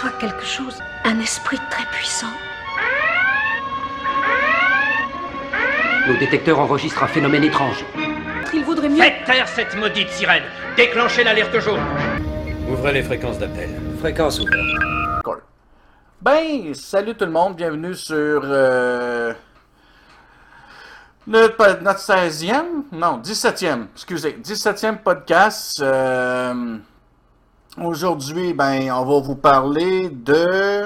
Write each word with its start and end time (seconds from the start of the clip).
perçois 0.00 0.18
quelque 0.20 0.44
chose, 0.44 0.78
un 1.04 1.18
esprit 1.18 1.58
très 1.70 1.84
puissant. 1.86 2.26
Nos 6.06 6.16
détecteurs 6.18 6.60
enregistrent 6.60 7.02
un 7.02 7.08
phénomène 7.08 7.42
étrange. 7.42 7.84
Il 8.54 8.64
vaudrait 8.64 8.88
mieux. 8.88 9.02
Faites 9.02 9.24
taire 9.26 9.48
cette 9.48 9.76
maudite 9.76 10.08
sirène 10.10 10.44
Déclenchez 10.76 11.24
l'alerte 11.24 11.58
jaune 11.58 11.80
Ouvrez 12.70 12.92
les 12.92 13.02
fréquences 13.02 13.38
d'appel. 13.38 13.70
Fréquence 13.98 14.38
ouverte. 14.40 15.22
Cool. 15.24 15.42
Ben, 16.22 16.72
salut 16.74 17.14
tout 17.16 17.24
le 17.24 17.32
monde, 17.32 17.56
bienvenue 17.56 17.94
sur 17.94 18.42
euh, 18.44 19.32
po- 21.26 21.64
notre 21.82 22.00
16e, 22.00 22.84
non, 22.92 23.18
17e, 23.20 23.86
excusez, 23.94 24.38
17e 24.42 24.98
podcast. 24.98 25.80
Euh, 25.82 26.76
Aujourd'hui, 27.84 28.54
ben, 28.54 28.90
on 28.90 29.04
va 29.04 29.20
vous 29.20 29.36
parler 29.36 30.08
de 30.10 30.84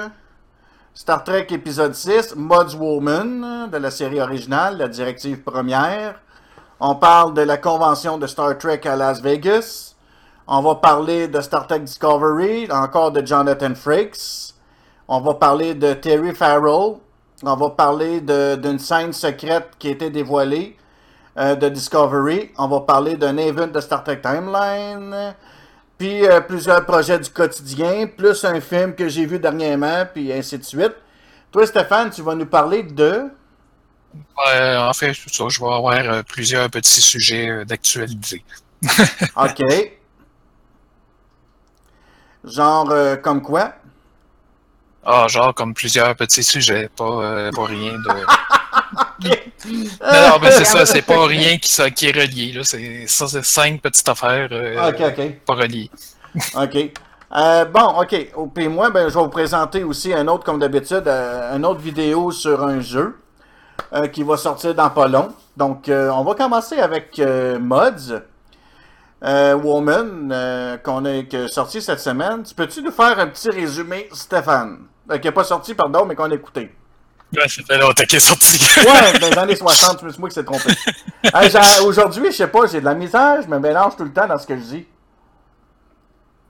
Star 0.93 1.23
Trek 1.23 1.47
épisode 1.49 1.95
6, 1.95 2.35
Mods 2.35 2.75
Woman, 2.75 3.67
de 3.71 3.77
la 3.77 3.89
série 3.89 4.21
originale, 4.21 4.77
la 4.77 4.87
directive 4.87 5.41
première. 5.41 6.21
On 6.79 6.93
parle 6.95 7.33
de 7.33 7.41
la 7.41 7.57
convention 7.57 8.19
de 8.19 8.27
Star 8.27 8.57
Trek 8.59 8.81
à 8.85 8.95
Las 8.95 9.21
Vegas. 9.21 9.95
On 10.45 10.61
va 10.61 10.75
parler 10.75 11.27
de 11.27 11.41
Star 11.41 11.65
Trek 11.65 11.79
Discovery, 11.79 12.67
encore 12.71 13.11
de 13.11 13.25
Jonathan 13.25 13.73
Frakes. 13.73 14.53
On 15.07 15.19
va 15.19 15.33
parler 15.33 15.73
de 15.73 15.93
Terry 15.93 16.35
Farrell. 16.35 16.97
On 17.43 17.55
va 17.55 17.69
parler 17.71 18.21
d'une 18.21 18.77
scène 18.77 19.13
secrète 19.13 19.71
qui 19.79 19.87
a 19.87 19.91
été 19.91 20.11
dévoilée 20.11 20.77
euh, 21.39 21.55
de 21.55 21.69
Discovery. 21.69 22.51
On 22.59 22.67
va 22.67 22.81
parler 22.81 23.15
d'un 23.15 23.37
event 23.37 23.67
de 23.67 23.79
Star 23.79 24.03
Trek 24.03 24.21
Timeline. 24.21 25.33
Puis 26.03 26.27
euh, 26.27 26.41
plusieurs 26.41 26.85
projets 26.85 27.17
du 27.17 27.29
quotidien, 27.29 28.07
plus 28.07 28.43
un 28.43 28.59
film 28.59 28.93
que 28.93 29.07
j'ai 29.07 29.25
vu 29.25 29.39
dernièrement, 29.39 30.05
puis 30.13 30.33
ainsi 30.33 30.57
de 30.57 30.63
suite. 30.65 30.91
Toi, 31.49 31.65
Stéphane, 31.65 32.09
tu 32.09 32.21
vas 32.21 32.35
nous 32.35 32.45
parler 32.45 32.83
de... 32.83 33.29
Ouais, 34.37 34.75
en 34.75 34.91
fait, 34.91 35.13
ça, 35.13 35.45
je 35.47 35.59
vais 35.61 35.73
avoir 35.73 35.99
euh, 35.99 36.21
plusieurs 36.21 36.69
petits 36.69 36.99
sujets 36.99 37.47
euh, 37.49 37.63
d'actualité. 37.63 38.43
OK. 39.37 39.63
Genre, 42.43 42.91
euh, 42.91 43.15
comme 43.15 43.41
quoi? 43.41 43.73
Ah, 45.05 45.27
genre 45.29 45.55
comme 45.55 45.73
plusieurs 45.73 46.17
petits 46.17 46.43
sujets, 46.43 46.89
pas, 46.97 47.05
euh, 47.05 47.51
pas 47.51 47.63
rien 47.63 47.93
de. 47.93 48.09
Non, 49.65 50.29
non, 50.29 50.39
mais 50.41 50.51
c'est 50.51 50.65
ça, 50.65 50.85
c'est 50.85 51.01
pas 51.01 51.25
rien 51.27 51.57
qui, 51.57 51.71
ça, 51.71 51.89
qui 51.89 52.07
est 52.07 52.11
relié. 52.11 52.51
Là. 52.53 52.61
C'est, 52.63 53.05
ça, 53.07 53.27
c'est 53.27 53.43
cinq 53.43 53.81
petites 53.81 54.07
affaires 54.07 54.49
euh, 54.51 54.89
OK, 54.89 55.01
OK. 55.01 55.39
pas 55.45 55.53
reliées. 55.53 55.89
OK. 56.55 56.91
Euh, 57.35 57.65
bon, 57.65 58.01
OK. 58.01 58.15
Oh, 58.35 58.47
Puis 58.47 58.67
moi, 58.67 58.89
ben, 58.89 59.09
je 59.09 59.15
vais 59.15 59.23
vous 59.23 59.29
présenter 59.29 59.83
aussi 59.83 60.13
un 60.13 60.27
autre, 60.27 60.43
comme 60.43 60.59
d'habitude, 60.59 61.03
euh, 61.07 61.55
une 61.55 61.65
autre 61.65 61.79
vidéo 61.79 62.31
sur 62.31 62.63
un 62.63 62.79
jeu 62.79 63.17
euh, 63.93 64.07
qui 64.07 64.23
va 64.23 64.37
sortir 64.37 64.75
dans 64.75 64.89
pas 64.89 65.07
long. 65.07 65.33
Donc, 65.57 65.89
euh, 65.89 66.09
on 66.09 66.23
va 66.23 66.35
commencer 66.35 66.79
avec 66.79 67.17
euh, 67.19 67.57
Mods 67.59 68.21
euh, 69.23 69.55
Woman 69.55 70.29
euh, 70.31 70.77
qu'on 70.77 71.05
a 71.05 71.23
que 71.23 71.47
sorti 71.47 71.81
cette 71.81 71.99
semaine. 71.99 72.43
Tu 72.43 72.53
peux-tu 72.53 72.81
nous 72.81 72.91
faire 72.91 73.17
un 73.19 73.27
petit 73.27 73.49
résumé, 73.49 74.09
Stéphane? 74.11 74.79
Euh, 75.11 75.17
qui 75.17 75.27
n'est 75.27 75.33
pas 75.33 75.43
sorti, 75.43 75.73
pardon, 75.73 76.05
mais 76.05 76.15
qu'on 76.15 76.29
a 76.29 76.35
écouté. 76.35 76.73
Ouais, 77.35 78.05
qu'il 78.07 78.17
est 78.17 78.19
sorti. 78.19 78.59
Ouais, 78.79 79.19
dans 79.19 79.27
les 79.29 79.37
années 79.37 79.55
60, 79.55 79.99
c'est 80.09 80.19
moi 80.19 80.29
qui 80.29 80.35
s'est 80.35 80.43
trompé. 80.43 80.69
Aujourd'hui, 81.85 82.31
je 82.31 82.37
sais 82.37 82.47
pas, 82.47 82.65
j'ai 82.67 82.79
de 82.79 82.85
la 82.85 82.93
misère, 82.93 83.41
je 83.41 83.47
me 83.47 83.59
mélange 83.59 83.95
tout 83.95 84.03
le 84.03 84.11
temps 84.13 84.27
dans 84.27 84.37
ce 84.37 84.45
que 84.47 84.55
je 84.55 84.61
dis. 84.61 84.85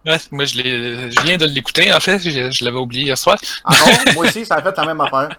Ouais, 0.06 0.18
moi, 0.32 0.44
je, 0.46 0.58
l'ai- 0.58 1.12
je 1.12 1.22
viens 1.22 1.38
de 1.38 1.46
l'écouter, 1.46 1.94
en 1.94 2.00
fait, 2.02 2.20
je, 2.20 2.52
je 2.52 2.66
l'avais 2.66 2.78
oublié 2.78 3.04
hier 3.06 3.18
soir. 3.18 3.38
Ah 3.64 3.74
non, 3.80 4.14
moi 4.16 4.26
aussi, 4.26 4.46
ça 4.46 4.56
a 4.56 4.62
fait 4.62 4.76
la 4.78 4.86
même 4.86 5.00
affaire. 5.00 5.38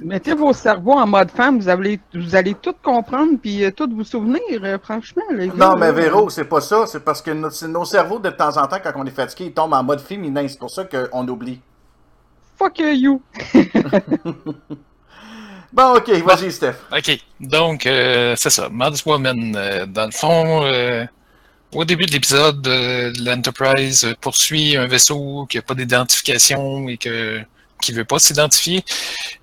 Mettez 0.00 0.34
vos 0.34 0.52
cerveaux 0.52 0.92
en 0.98 1.06
mode 1.06 1.30
femme, 1.30 1.58
vous 1.60 1.68
allez, 1.68 2.00
vous 2.14 2.34
allez 2.34 2.54
tout 2.54 2.74
comprendre 2.82 3.34
puis 3.40 3.64
euh, 3.64 3.70
tout 3.70 3.88
vous 3.92 4.02
souvenir, 4.04 4.40
euh, 4.62 4.78
franchement. 4.82 5.22
Les 5.32 5.48
gars, 5.48 5.54
Non, 5.56 5.76
mais 5.76 5.86
là. 5.86 5.92
Véro, 5.92 6.28
c'est 6.30 6.44
pas 6.44 6.60
ça. 6.60 6.86
C'est 6.86 7.04
parce 7.04 7.22
que 7.22 7.30
nos, 7.30 7.50
nos 7.68 7.84
cerveaux, 7.84 8.18
de 8.18 8.30
temps 8.30 8.56
en 8.56 8.66
temps, 8.66 8.78
quand 8.82 8.92
on 8.96 9.06
est 9.06 9.10
fatigué, 9.14 9.46
ils 9.46 9.52
tombent 9.52 9.74
en 9.74 9.82
mode 9.84 10.00
féminin. 10.00 10.46
C'est 10.48 10.58
pour 10.58 10.70
ça 10.70 10.84
qu'on 10.84 11.26
oublie. 11.28 11.60
Fuck 12.60 12.78
you. 12.78 13.22
Bon, 15.72 15.94
ok, 15.94 16.10
vas-y, 16.24 16.50
Steph. 16.50 16.74
OK. 16.90 17.18
Donc, 17.38 17.86
euh, 17.86 18.34
c'est 18.36 18.50
ça. 18.50 18.68
Mads 18.68 19.04
Woman, 19.06 19.54
euh, 19.56 19.86
dans 19.86 20.06
le 20.06 20.10
fond, 20.10 20.64
euh, 20.64 21.06
au 21.72 21.84
début 21.84 22.06
de 22.06 22.10
l'épisode, 22.10 22.66
euh, 22.66 23.12
l'Enterprise 23.20 24.14
poursuit 24.20 24.76
un 24.76 24.88
vaisseau 24.88 25.46
qui 25.48 25.58
n'a 25.58 25.62
pas 25.62 25.74
d'identification 25.74 26.88
et 26.88 26.96
que, 26.96 27.40
qui 27.80 27.92
veut 27.92 28.04
pas 28.04 28.18
s'identifier 28.18 28.84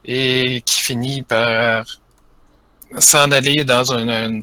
et 0.03 0.61
qui 0.66 0.81
finit 0.81 1.22
par 1.22 1.85
s'en 2.99 3.31
aller 3.31 3.63
dans 3.63 3.94
une, 3.94 4.09
une 4.09 4.41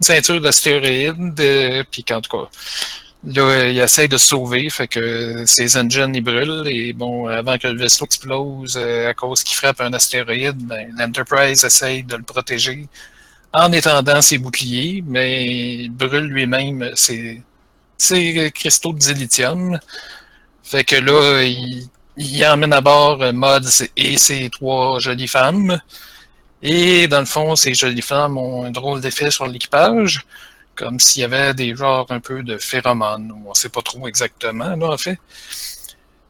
ceinture 0.00 0.40
d'astéroïdes, 0.40 1.38
euh, 1.40 1.84
puis 1.90 2.04
qu'en 2.04 2.22
tout 2.22 2.34
cas, 2.34 2.48
là, 3.34 3.68
il 3.68 3.78
essaie 3.78 4.08
de 4.08 4.16
se 4.16 4.28
sauver, 4.28 4.70
fait 4.70 4.88
que 4.88 5.44
ses 5.46 5.76
engines, 5.76 6.14
ils 6.14 6.22
brûlent, 6.22 6.66
et 6.66 6.92
bon, 6.92 7.26
avant 7.26 7.58
que 7.58 7.68
le 7.68 7.78
vaisseau 7.78 8.04
explose 8.04 8.76
euh, 8.76 9.10
à 9.10 9.14
cause 9.14 9.42
qu'il 9.44 9.56
frappe 9.56 9.80
un 9.80 9.92
astéroïde, 9.92 10.56
ben, 10.58 10.92
l'Enterprise 10.98 11.64
essaye 11.64 12.02
de 12.02 12.16
le 12.16 12.22
protéger 12.22 12.88
en 13.52 13.72
étendant 13.72 14.20
ses 14.22 14.38
boucliers, 14.38 15.02
mais 15.06 15.46
il 15.84 15.90
brûle 15.90 16.26
lui-même 16.26 16.90
ses, 16.94 17.42
cristaux 18.54 18.92
de 18.92 18.98
dilithium. 18.98 19.78
Fait 20.62 20.84
que 20.84 20.96
là, 20.96 21.42
il, 21.42 22.44
emmène 22.44 22.72
à 22.72 22.80
bord 22.80 23.22
euh, 23.22 23.32
Mods 23.32 23.84
et 23.96 24.16
ses 24.18 24.50
trois 24.50 24.98
jolies 25.00 25.28
femmes. 25.28 25.80
Et 26.62 27.06
dans 27.08 27.20
le 27.20 27.26
fond, 27.26 27.56
ces 27.56 27.74
jolies 27.74 28.02
femmes 28.02 28.36
ont 28.36 28.64
un 28.64 28.70
drôle 28.70 29.00
d'effet 29.00 29.30
sur 29.30 29.46
l'équipage, 29.46 30.20
comme 30.78 31.00
s'il 31.00 31.22
y 31.22 31.24
avait 31.24 31.54
des 31.54 31.74
genres 31.74 32.06
un 32.10 32.20
peu 32.20 32.42
de 32.42 32.56
phéromones, 32.56 33.32
on 33.46 33.52
sait 33.54 33.68
pas 33.68 33.82
trop 33.82 34.06
exactement, 34.06 34.76
là, 34.76 34.92
en 34.92 34.96
fait. 34.96 35.18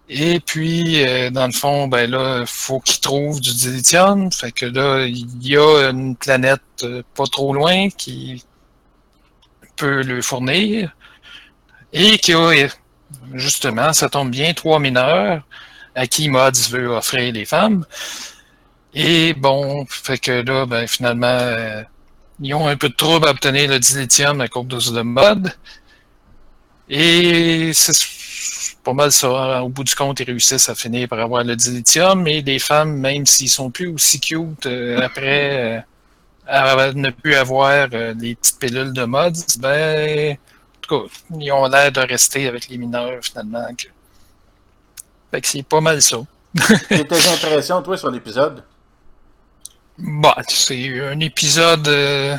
Et 0.08 0.40
puis, 0.40 1.04
euh, 1.04 1.30
dans 1.30 1.46
le 1.46 1.52
fond, 1.52 1.86
ben 1.86 2.10
là, 2.10 2.44
faut 2.46 2.80
qu'ils 2.80 3.00
trouvent 3.00 3.40
du 3.40 3.54
dilithium. 3.54 4.32
Fait 4.32 4.52
que 4.52 4.64
là, 4.66 5.04
il 5.06 5.46
y 5.46 5.56
a 5.58 5.90
une 5.90 6.16
planète 6.16 6.62
euh, 6.82 7.02
pas 7.14 7.26
trop 7.26 7.52
loin 7.52 7.90
qui 7.90 8.42
peut 9.76 10.02
le 10.02 10.22
fournir. 10.22 10.94
Et 11.92 12.18
qui 12.18 12.32
justement, 13.34 13.92
ça 13.92 14.08
tombe 14.08 14.30
bien, 14.30 14.54
trois 14.54 14.78
mineurs 14.78 15.42
à 15.94 16.06
qui 16.06 16.28
Mods 16.28 16.70
veut 16.70 16.88
offrir 16.88 17.32
les 17.32 17.44
femmes. 17.44 17.84
Et 18.94 19.34
bon, 19.34 19.86
fait 19.88 20.18
que 20.18 20.32
là, 20.42 20.66
ben 20.66 20.86
finalement, 20.86 21.26
euh, 21.26 21.82
ils 22.40 22.54
ont 22.54 22.66
un 22.68 22.76
peu 22.76 22.88
de 22.88 22.94
trouble 22.94 23.26
à 23.26 23.30
obtenir 23.30 23.70
le 23.70 23.78
dilithium 23.78 24.40
à 24.40 24.48
cause 24.48 24.66
de 24.66 24.96
de 24.96 25.02
mode. 25.02 25.52
Et 26.88 27.72
c'est 27.74 27.92
pas 28.82 28.92
mal 28.92 29.12
ça. 29.12 29.62
Au 29.62 29.68
bout 29.68 29.84
du 29.84 29.94
compte, 29.94 30.20
ils 30.20 30.24
réussissent 30.24 30.68
à 30.68 30.74
finir 30.74 31.08
par 31.08 31.20
avoir 31.20 31.44
le 31.44 31.56
dilithium. 31.56 32.26
Et 32.26 32.42
les 32.42 32.58
femmes, 32.58 32.96
même 32.96 33.26
s'ils 33.26 33.50
sont 33.50 33.70
plus 33.70 33.88
aussi 33.88 34.20
cute 34.20 34.66
euh, 34.66 35.00
après 35.02 35.84
euh, 36.48 36.92
ne 36.94 37.10
plus 37.10 37.34
avoir 37.34 37.88
euh, 37.92 38.14
les 38.18 38.34
petites 38.34 38.58
pilules 38.58 38.92
de 38.92 39.04
mode, 39.04 39.36
ben, 39.58 40.32
en 40.32 40.80
tout 40.80 41.00
cas, 41.00 41.14
ils 41.38 41.52
ont 41.52 41.66
l'air 41.66 41.92
de 41.92 42.00
rester 42.00 42.46
avec 42.48 42.68
les 42.68 42.78
mineurs 42.78 43.20
finalement. 43.22 43.66
Fait 45.30 45.40
que 45.40 45.46
c'est 45.46 45.62
pas 45.62 45.80
mal 45.80 46.00
ça. 46.00 46.18
Tes 46.88 47.28
impressions, 47.28 47.82
toi, 47.82 47.98
sur 47.98 48.10
l'épisode? 48.10 48.62
Bon, 49.98 50.32
c'est 50.46 51.00
un 51.00 51.18
épisode 51.18 51.88
euh, 51.88 52.36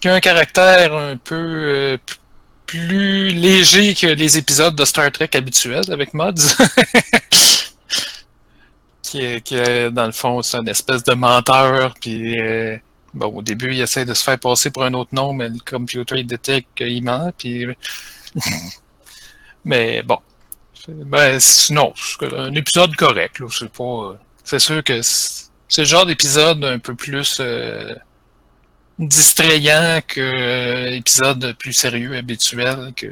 qui 0.00 0.08
a 0.08 0.14
un 0.14 0.20
caractère 0.20 0.92
un 0.92 1.16
peu 1.16 1.36
euh, 1.36 1.98
plus 2.66 3.30
léger 3.30 3.94
que 3.94 4.08
les 4.08 4.38
épisodes 4.38 4.74
de 4.74 4.84
Star 4.84 5.12
Trek 5.12 5.30
habituels 5.34 5.92
avec 5.92 6.14
Mods. 6.14 6.32
qui, 9.02 9.20
est, 9.20 9.40
qui 9.42 9.54
est, 9.54 9.92
dans 9.92 10.06
le 10.06 10.12
fond, 10.12 10.42
c'est 10.42 10.56
une 10.58 10.68
espèce 10.68 11.04
de 11.04 11.14
menteur, 11.14 11.94
puis 12.00 12.40
euh, 12.40 12.76
bon, 13.14 13.26
au 13.26 13.42
début, 13.42 13.72
il 13.74 13.80
essaie 13.80 14.04
de 14.04 14.14
se 14.14 14.24
faire 14.24 14.40
passer 14.40 14.70
pour 14.72 14.82
un 14.82 14.94
autre 14.94 15.14
nom, 15.14 15.32
mais 15.32 15.48
le 15.48 15.58
computer, 15.64 16.18
il 16.18 16.26
détecte 16.26 16.70
qu'il 16.74 17.04
ment, 17.04 17.30
puis... 17.38 17.66
mais 19.64 20.02
bon. 20.02 20.18
Ben, 20.88 21.38
non, 21.70 21.92
c'est 21.96 22.34
un 22.34 22.52
épisode 22.54 22.96
correct, 22.96 23.40
c'est 23.48 23.72
pas... 23.72 24.18
C'est 24.42 24.58
sûr 24.58 24.82
que 24.82 25.00
c'est 25.72 25.82
le 25.82 25.86
genre 25.86 26.04
d'épisode 26.04 26.62
un 26.66 26.78
peu 26.78 26.94
plus 26.94 27.38
euh, 27.40 27.94
distrayant 28.98 30.00
que 30.06 30.20
euh, 30.20 30.96
épisode 30.96 31.54
plus 31.58 31.72
sérieux, 31.72 32.14
habituel. 32.14 32.92
Que... 32.94 33.06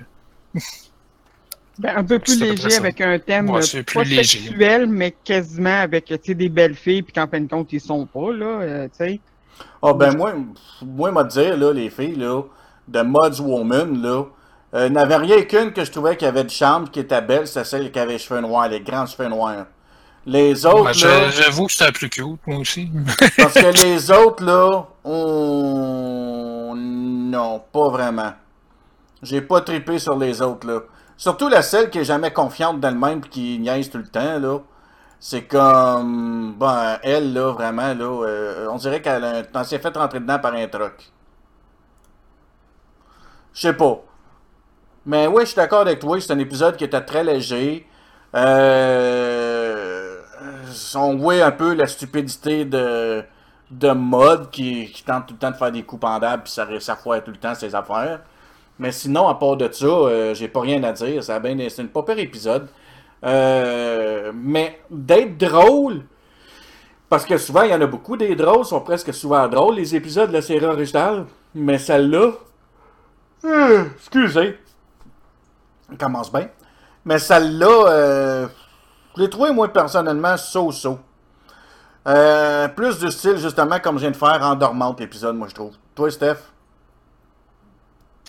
Ben, 1.78 1.96
un 1.96 2.04
peu 2.04 2.18
plus 2.18 2.38
léger 2.38 2.76
avec 2.76 3.00
un 3.00 3.18
thème 3.18 3.48
Ouais, 3.48 3.62
euh, 3.74 3.82
pas 3.94 4.02
léger. 4.04 4.40
sexuel, 4.40 4.86
mais 4.86 5.12
quasiment 5.24 5.80
avec 5.80 6.04
tu 6.04 6.18
sais, 6.22 6.34
des 6.34 6.50
belles 6.50 6.74
filles, 6.74 7.00
puis 7.02 7.14
qu'en 7.14 7.26
fin 7.26 7.40
de 7.40 7.48
compte, 7.48 7.72
ils 7.72 7.80
sont 7.80 8.04
pas, 8.04 8.30
là, 8.30 8.60
euh, 8.60 8.88
tu 8.88 9.06
sais. 9.06 9.20
Ah 9.82 9.94
ben 9.94 10.14
moi, 10.14 10.34
moi, 10.82 11.10
m'a 11.12 11.24
dire, 11.24 11.56
là, 11.56 11.72
les 11.72 11.88
filles, 11.88 12.16
là, 12.16 12.42
de 12.88 13.00
Mods 13.00 13.40
Woman, 13.40 14.02
là, 14.02 14.24
Euh, 14.74 14.86
il 14.86 14.92
n'y 14.92 14.98
avait 14.98 15.16
rien 15.16 15.42
qu'une 15.42 15.72
que 15.72 15.84
je 15.84 15.90
trouvais 15.90 16.16
qui 16.16 16.24
avait 16.26 16.44
de 16.44 16.50
charme, 16.50 16.90
qui 16.90 17.00
était 17.00 17.22
belle, 17.22 17.46
c'est 17.48 17.64
celle 17.64 17.90
qui 17.90 17.98
avait 17.98 18.12
les 18.12 18.18
cheveux 18.18 18.40
noirs, 18.40 18.68
les 18.68 18.80
grands 18.80 19.06
cheveux 19.06 19.28
noirs. 19.28 19.66
Les 20.32 20.64
autres, 20.64 20.84
là, 20.84 20.92
je- 20.92 21.42
J'avoue 21.42 21.66
que 21.66 21.72
c'était 21.72 21.90
plus 21.90 22.08
cute, 22.08 22.38
moi 22.46 22.58
aussi. 22.58 22.88
parce 23.36 23.54
que 23.54 23.82
les 23.84 24.10
autres, 24.12 24.44
là, 24.44 24.86
on... 25.04 26.74
Non, 26.76 27.60
pas 27.72 27.88
vraiment. 27.88 28.32
J'ai 29.22 29.40
pas 29.40 29.60
trippé 29.60 29.98
sur 29.98 30.16
les 30.16 30.40
autres, 30.40 30.66
là. 30.68 30.80
Surtout 31.16 31.48
la 31.48 31.62
seule 31.62 31.90
qui 31.90 31.98
est 31.98 32.04
jamais 32.04 32.32
confiante 32.32 32.78
d'elle-même 32.80 33.20
pis 33.22 33.28
qui 33.28 33.58
niaise 33.58 33.90
tout 33.90 33.98
le 33.98 34.06
temps, 34.06 34.38
là. 34.38 34.58
C'est 35.18 35.42
comme... 35.42 36.54
Ben, 36.58 36.98
elle, 37.02 37.32
là, 37.32 37.52
vraiment, 37.52 37.92
là, 37.92 38.24
euh, 38.26 38.68
on 38.70 38.76
dirait 38.76 39.02
qu'elle 39.02 39.24
a- 39.52 39.64
s'est 39.64 39.78
fait 39.80 39.94
rentrer 39.96 40.20
dedans 40.20 40.38
par 40.38 40.54
un 40.54 40.66
truc. 40.68 41.10
Je 43.52 43.60
sais 43.62 43.72
pas. 43.74 44.00
Mais 45.04 45.26
oui, 45.26 45.42
je 45.42 45.46
suis 45.48 45.56
d'accord 45.56 45.80
avec 45.80 45.98
toi, 45.98 46.20
c'est 46.20 46.32
un 46.32 46.38
épisode 46.38 46.76
qui 46.76 46.84
était 46.84 47.00
très 47.00 47.24
léger. 47.24 47.86
Euh, 48.34 49.49
on 50.96 51.16
voit 51.16 51.44
un 51.44 51.50
peu 51.50 51.74
la 51.74 51.86
stupidité 51.86 52.64
de, 52.64 53.22
de 53.70 53.90
mode 53.92 54.50
qui, 54.50 54.92
tente 55.06 55.26
tout 55.26 55.34
le 55.34 55.38
temps 55.38 55.50
de 55.50 55.56
faire 55.56 55.72
des 55.72 55.82
coups 55.82 56.00
pendables 56.00 56.44
puis 56.44 56.52
ça, 56.52 56.66
ça 56.80 56.96
tout 56.96 57.30
le 57.30 57.36
temps 57.36 57.54
ses 57.54 57.74
affaires. 57.74 58.20
Mais 58.78 58.92
sinon, 58.92 59.28
à 59.28 59.34
part 59.34 59.56
de 59.56 59.70
ça, 59.70 59.86
euh, 59.86 60.34
j'ai 60.34 60.48
pas 60.48 60.60
rien 60.60 60.82
à 60.84 60.92
dire. 60.92 61.22
Ça 61.22 61.40
c'est 61.42 61.82
une 61.82 61.88
pas 61.88 62.02
pire 62.02 62.18
épisode. 62.18 62.68
Euh, 63.24 64.32
mais 64.34 64.80
d'être 64.90 65.36
drôle, 65.36 66.02
parce 67.08 67.24
que 67.24 67.36
souvent, 67.36 67.62
il 67.62 67.70
y 67.70 67.74
en 67.74 67.80
a 67.80 67.86
beaucoup 67.86 68.16
des 68.16 68.34
drôles, 68.34 68.64
sont 68.64 68.80
presque 68.80 69.12
souvent 69.12 69.46
drôles, 69.48 69.74
les 69.76 69.94
épisodes 69.94 70.28
de 70.28 70.34
la 70.34 70.42
série 70.42 70.64
originale. 70.64 71.26
Mais 71.54 71.78
celle-là, 71.78 72.32
euh, 73.44 73.84
excusez, 73.96 74.58
on 75.92 75.96
commence 75.96 76.32
bien. 76.32 76.48
Mais 77.04 77.18
celle-là, 77.18 77.88
euh, 77.88 78.48
je 79.16 79.22
l'ai 79.22 79.30
trouvé, 79.30 79.52
moi, 79.52 79.72
personnellement, 79.72 80.36
so-so. 80.36 80.98
Euh, 82.08 82.68
plus 82.68 82.98
du 82.98 83.10
style, 83.10 83.36
justement, 83.36 83.78
comme 83.78 83.96
je 83.96 84.02
viens 84.02 84.10
de 84.10 84.16
faire, 84.16 84.40
endormante, 84.42 85.00
l'épisode, 85.00 85.36
moi, 85.36 85.48
je 85.48 85.54
trouve. 85.54 85.74
Toi, 85.94 86.10
Steph? 86.10 86.36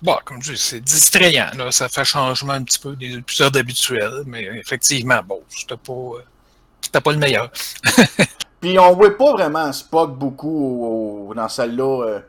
Bon, 0.02 0.18
comme 0.26 0.42
je 0.42 0.54
dis, 0.54 0.58
c'est 0.58 0.80
distrayant, 0.82 1.52
là. 1.58 1.72
Ça 1.72 1.88
fait 1.88 2.04
changement 2.04 2.54
un 2.54 2.64
petit 2.64 2.80
peu 2.80 2.96
des 2.96 3.14
épisodes 3.14 3.56
habituels, 3.56 4.24
mais 4.26 4.44
effectivement, 4.56 5.20
bon, 5.26 5.42
c'était 5.48 5.78
pas, 5.78 5.94
euh, 5.94 7.00
pas 7.00 7.12
le 7.12 7.18
meilleur. 7.20 7.52
Puis 8.62 8.78
on 8.80 8.94
voit 8.94 9.16
pas 9.18 9.32
vraiment 9.34 9.72
Spock 9.72 10.16
beaucoup 10.18 10.50
au- 10.50 11.30
au- 11.30 11.34
dans 11.34 11.48
celle-là. 11.50 12.04
euh. 12.06 12.20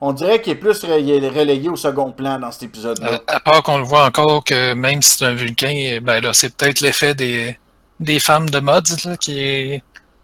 on 0.00 0.12
dirait 0.12 0.40
qu'il 0.40 0.52
est 0.52 0.56
plus 0.56 0.82
relayé, 0.84 1.68
au 1.68 1.76
second 1.76 2.10
plan 2.12 2.38
dans 2.38 2.50
cet 2.52 2.64
épisode-là. 2.64 3.12
Euh, 3.14 3.18
à 3.26 3.40
part 3.40 3.62
qu'on 3.62 3.78
le 3.78 3.84
voit 3.84 4.04
encore 4.04 4.42
que 4.44 4.74
même 4.74 5.02
si 5.02 5.18
c'est 5.18 5.24
un 5.26 5.34
vulcain, 5.34 5.98
ben 6.02 6.20
là, 6.20 6.32
c'est 6.32 6.56
peut-être 6.56 6.80
l'effet 6.80 7.14
des, 7.14 7.58
des 8.00 8.18
femmes 8.20 8.48
de 8.50 8.58
mods, 8.60 8.80
là, 9.04 9.16
qui 9.16 9.38
est, 9.38 9.82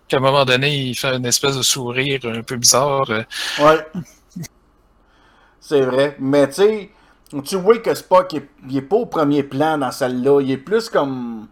qu'à 0.08 0.18
un 0.18 0.20
moment 0.20 0.44
donné, 0.44 0.74
il 0.88 0.94
fait 0.94 1.14
une 1.16 1.26
espèce 1.26 1.56
de 1.56 1.62
sourire 1.62 2.20
un 2.24 2.42
peu 2.42 2.56
bizarre. 2.56 3.10
euh. 3.10 3.22
Ouais. 3.60 3.86
C'est 5.60 5.82
vrai. 5.82 6.16
Mais 6.18 6.48
tu 6.48 6.54
sais, 6.54 6.90
tu 7.44 7.56
vois 7.56 7.78
que 7.78 7.94
Spock, 7.94 8.32
il 8.32 8.38
est, 8.38 8.48
il 8.68 8.76
est 8.78 8.82
pas 8.82 8.96
au 8.96 9.06
premier 9.06 9.42
plan 9.42 9.78
dans 9.78 9.90
celle-là. 9.92 10.40
Il 10.40 10.50
est 10.50 10.56
plus 10.58 10.88
comme. 10.88 11.48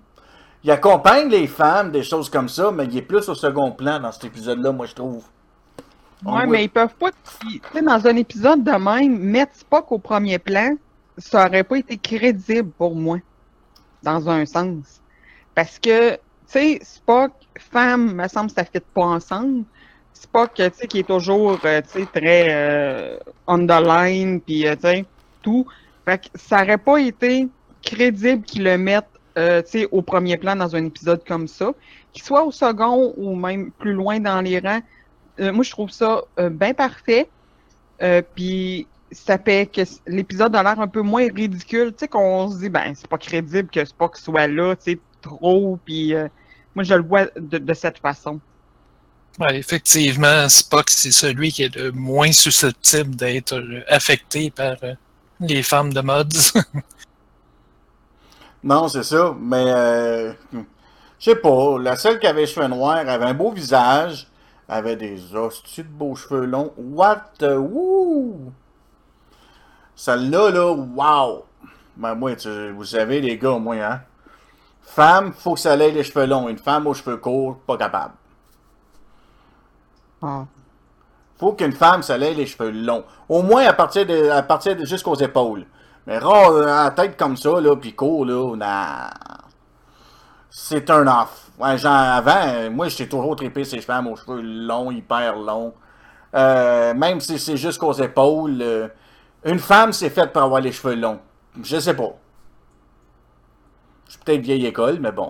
Il 0.63 0.71
accompagne 0.71 1.29
les 1.31 1.47
femmes, 1.47 1.91
des 1.91 2.03
choses 2.03 2.29
comme 2.29 2.49
ça, 2.49 2.71
mais 2.71 2.85
il 2.85 2.95
est 2.99 3.03
plus 3.03 3.27
au 3.31 3.35
second 3.35 3.73
plan 3.73 3.99
dans 3.99 4.13
cet 4.13 4.25
épisode-là, 4.25 4.73
moi, 4.73 4.85
je 4.85 4.95
trouve. 4.95 5.25
On 6.23 6.35
Ouais, 6.37 6.45
voit- 6.45 6.53
mais 6.53 6.65
ils 6.65 6.69
peuvent 6.69 6.95
pas. 6.97 7.09
Tu 7.41 7.61
sais, 7.73 7.81
dans 7.81 8.07
un 8.07 8.17
épisode 8.17 8.63
de 8.63 8.73
même, 8.73 9.19
mettre 9.19 9.55
Spock 9.57 9.91
au 9.91 9.99
premier 9.99 10.39
plan, 10.39 10.77
ça 11.17 11.47
aurait 11.47 11.65
pas 11.65 11.79
été 11.79 11.97
crédible 11.97 12.71
pour 12.77 12.95
moi. 12.95 13.19
Dans 14.03 14.29
un 14.29 14.45
sens. 14.45 15.00
Parce 15.61 15.79
que, 15.79 16.13
tu 16.13 16.19
sais, 16.47 16.79
Spock, 16.83 17.33
femme, 17.59 18.15
me 18.15 18.27
semble 18.29 18.49
ça 18.49 18.65
fit 18.65 18.81
pas 18.95 19.03
ensemble. 19.03 19.65
Spock, 20.15 20.55
tu 20.55 20.63
sais, 20.73 20.87
qui 20.87 21.01
est 21.01 21.07
toujours, 21.07 21.61
euh, 21.67 21.83
tu 21.83 22.01
sais, 22.01 22.07
très 22.07 22.47
euh, 22.49 23.19
on 23.47 23.67
puis, 23.67 24.67
euh, 24.67 24.75
tu 24.75 24.81
sais, 24.81 25.05
tout. 25.43 25.67
Fait 26.07 26.17
que 26.17 26.29
ça 26.35 26.63
aurait 26.63 26.79
pas 26.79 26.99
été 26.99 27.47
crédible 27.83 28.43
qu'ils 28.43 28.65
le 28.65 28.79
mettent, 28.79 29.05
euh, 29.37 29.61
tu 29.61 29.81
sais, 29.81 29.89
au 29.93 30.01
premier 30.01 30.39
plan 30.39 30.57
dans 30.57 30.75
un 30.75 30.87
épisode 30.87 31.23
comme 31.29 31.47
ça. 31.47 31.75
Qu'il 32.15 32.23
soit 32.23 32.43
au 32.43 32.53
second 32.53 33.13
ou 33.19 33.37
même 33.37 33.71
plus 33.71 33.93
loin 33.93 34.19
dans 34.19 34.41
les 34.41 34.61
rangs, 34.61 34.81
moi, 35.39 35.63
je 35.63 35.71
trouve 35.73 35.91
ça 35.91 36.23
bien 36.39 36.73
parfait. 36.73 37.29
Puis 38.35 38.87
ça 39.13 39.37
fait 39.37 39.71
que 39.71 39.83
l'épisode 40.07 40.57
a 40.57 40.63
l'air 40.63 40.81
un 40.81 40.89
peu 40.89 41.03
moins 41.03 41.29
ridicule. 41.31 41.93
Tu 41.93 41.99
sais, 41.99 42.09
qu'on 42.09 42.51
se 42.51 42.61
dit, 42.61 42.71
ben, 42.71 42.95
c'est 42.95 43.09
pas 43.11 43.19
crédible 43.19 43.69
que 43.69 43.85
Spock 43.85 44.17
soit 44.17 44.47
là, 44.47 44.75
tu 44.77 44.93
sais, 44.93 45.01
trop. 45.21 45.79
Puis 45.85 46.15
euh, 46.15 46.29
moi, 46.75 46.85
je 46.85 46.95
le 46.95 47.03
vois 47.03 47.27
de, 47.37 47.59
de 47.59 47.75
cette 47.75 47.99
façon. 47.99 48.41
Ouais, 49.39 49.59
effectivement, 49.59 50.49
Spock, 50.49 50.91
c'est 50.91 51.11
celui 51.13 51.53
qui 51.53 51.63
est 51.65 51.75
le 51.77 51.93
moins 51.93 52.33
susceptible 52.33 53.17
d'être 53.17 53.55
euh, 53.55 53.83
affecté 53.89 54.51
par 54.51 54.77
euh, 54.83 54.95
les 55.41 55.63
femmes 55.63 55.93
de 55.93 56.01
mods. 56.01 56.25
Non, 58.63 58.89
c'est 58.89 59.03
ça. 59.05 59.35
Mais, 59.41 59.65
euh, 59.69 60.33
je 60.53 60.61
sais 61.31 61.37
pas. 61.37 61.79
La 61.79 61.97
seule 61.97 62.19
qui 62.19 62.27
avait 62.27 62.43
les 62.43 62.47
cheveux 62.47 62.67
noirs 62.69 63.09
avait 63.09 63.25
un 63.25 63.35
beau 63.35 63.53
visage, 63.53 64.29
avait 64.69 64.97
des 64.97 65.35
hosties 65.35 65.83
de 65.83 65.89
beaux 65.89 66.15
cheveux 66.15 66.45
longs. 66.45 66.73
What 66.77 67.33
woo! 67.43 68.53
Celle-là, 69.97 70.51
là, 70.51 70.73
wow! 70.73 71.45
Ben, 71.97 72.15
moi, 72.15 72.35
tu- 72.37 72.71
vous 72.73 72.85
savez, 72.85 73.21
les 73.21 73.37
gars, 73.39 73.59
moi, 73.59 73.77
hein. 73.77 74.03
Femme, 74.91 75.33
faut 75.33 75.55
que 75.55 75.61
ça 75.61 75.77
ait 75.77 75.91
les 75.93 76.03
cheveux 76.03 76.27
longs. 76.27 76.49
Une 76.49 76.59
femme 76.59 76.89
aux 76.89 76.95
cheveux 76.95 77.17
courts, 77.17 77.59
pas 77.65 77.77
capable. 77.77 78.15
Ah. 80.21 80.45
Faut 81.39 81.53
qu'une 81.53 81.73
femme, 81.73 82.03
ça 82.03 82.19
ait 82.19 82.35
les 82.35 82.47
cheveux 82.47 82.73
longs. 82.73 83.05
Au 83.29 83.43
moins 83.43 83.65
à 83.67 83.73
partir 83.73 84.05
de, 84.05 84.31
à 84.31 84.43
partir 84.43 84.75
de 84.75 84.85
jusqu'aux 84.85 85.15
épaules. 85.15 85.65
Mais 86.09 86.19
rare, 86.19 86.51
euh, 86.51 86.67
à 86.67 86.85
la 86.85 86.91
tête 86.91 87.17
comme 87.17 87.37
ça, 87.37 87.61
là, 87.61 87.77
pis 87.77 87.95
court, 87.95 88.25
là, 88.25 88.57
nah. 88.57 89.11
C'est 90.51 90.91
un 90.91 91.07
off. 91.07 91.51
Ouais, 91.61 91.79
genre, 91.79 91.93
avant, 91.93 92.49
euh, 92.49 92.71
moi, 92.71 92.89
j'étais 92.89 93.09
toujours 93.09 93.37
trippé 93.37 93.63
ces 93.63 93.81
femmes 93.81 94.09
aux 94.09 94.17
cheveux 94.17 94.43
longs, 94.43 94.91
hyper 94.91 95.37
longs. 95.37 95.73
Euh, 96.35 96.95
même 96.95 97.21
si 97.21 97.39
c'est 97.39 97.57
jusqu'aux 97.57 97.93
épaules, 97.93 98.59
euh, 98.61 98.89
une 99.45 99.61
femme, 99.61 99.93
c'est 99.93 100.11
faite 100.11 100.33
pour 100.33 100.43
avoir 100.43 100.61
les 100.61 100.73
cheveux 100.73 100.97
longs. 100.97 101.21
Je 101.63 101.79
sais 101.79 101.95
pas. 101.95 102.13
Je 104.11 104.15
suis 104.17 104.25
peut-être 104.25 104.41
vieille 104.41 104.67
école, 104.67 104.99
mais 104.99 105.13
bon. 105.13 105.27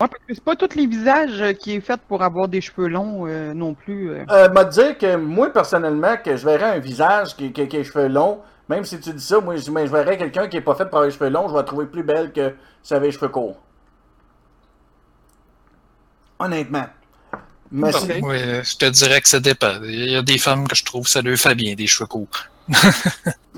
Ouais, 0.00 0.08
parce 0.08 0.12
que 0.26 0.34
c'est 0.34 0.42
pas 0.42 0.56
tous 0.56 0.74
les 0.74 0.86
visages 0.88 1.40
euh, 1.40 1.52
qui 1.52 1.74
est 1.76 1.80
fait 1.80 2.00
pour 2.08 2.24
avoir 2.24 2.48
des 2.48 2.60
cheveux 2.60 2.88
longs 2.88 3.28
euh, 3.28 3.54
non 3.54 3.74
plus. 3.74 4.10
euh. 4.10 4.24
Euh, 4.30 4.48
m'a 4.48 4.64
dire 4.64 4.98
que 4.98 5.14
moi, 5.14 5.52
personnellement, 5.52 6.16
que 6.16 6.36
je 6.36 6.44
verrais 6.44 6.76
un 6.76 6.78
visage 6.80 7.36
qui, 7.36 7.52
qui, 7.52 7.68
qui 7.68 7.76
a 7.76 7.78
les 7.78 7.84
cheveux 7.84 8.08
longs, 8.08 8.40
même 8.68 8.84
si 8.84 8.98
tu 8.98 9.12
dis 9.12 9.22
ça, 9.24 9.38
moi, 9.40 9.54
je, 9.56 9.70
mais 9.70 9.86
je 9.86 9.92
verrais 9.92 10.18
quelqu'un 10.18 10.48
qui 10.48 10.56
est 10.56 10.60
pas 10.60 10.74
fait 10.74 10.86
pour 10.86 10.98
avoir 10.98 11.04
les 11.04 11.12
cheveux 11.12 11.30
longs, 11.30 11.46
je 11.46 11.52
vais 11.52 11.58
la 11.58 11.62
trouver 11.64 11.86
plus 11.86 12.02
belle 12.02 12.32
que 12.32 12.52
si 12.82 12.92
elle 12.92 12.96
avait 12.96 13.06
les 13.06 13.12
cheveux 13.12 13.28
courts. 13.28 13.56
Honnêtement. 16.40 16.86
Mais 17.70 17.90
Oui, 18.22 18.38
je 18.64 18.76
te 18.76 18.86
dirais 18.86 19.20
que 19.20 19.28
ça 19.28 19.38
dépend. 19.40 19.80
Il 19.84 20.10
y 20.10 20.16
a 20.16 20.22
des 20.22 20.38
femmes 20.38 20.66
que 20.66 20.74
je 20.74 20.84
trouve 20.84 21.06
ça 21.06 21.22
leur 21.22 21.36
fait 21.38 21.54
bien, 21.54 21.74
des 21.74 21.86
cheveux 21.86 22.06
courts. 22.08 22.46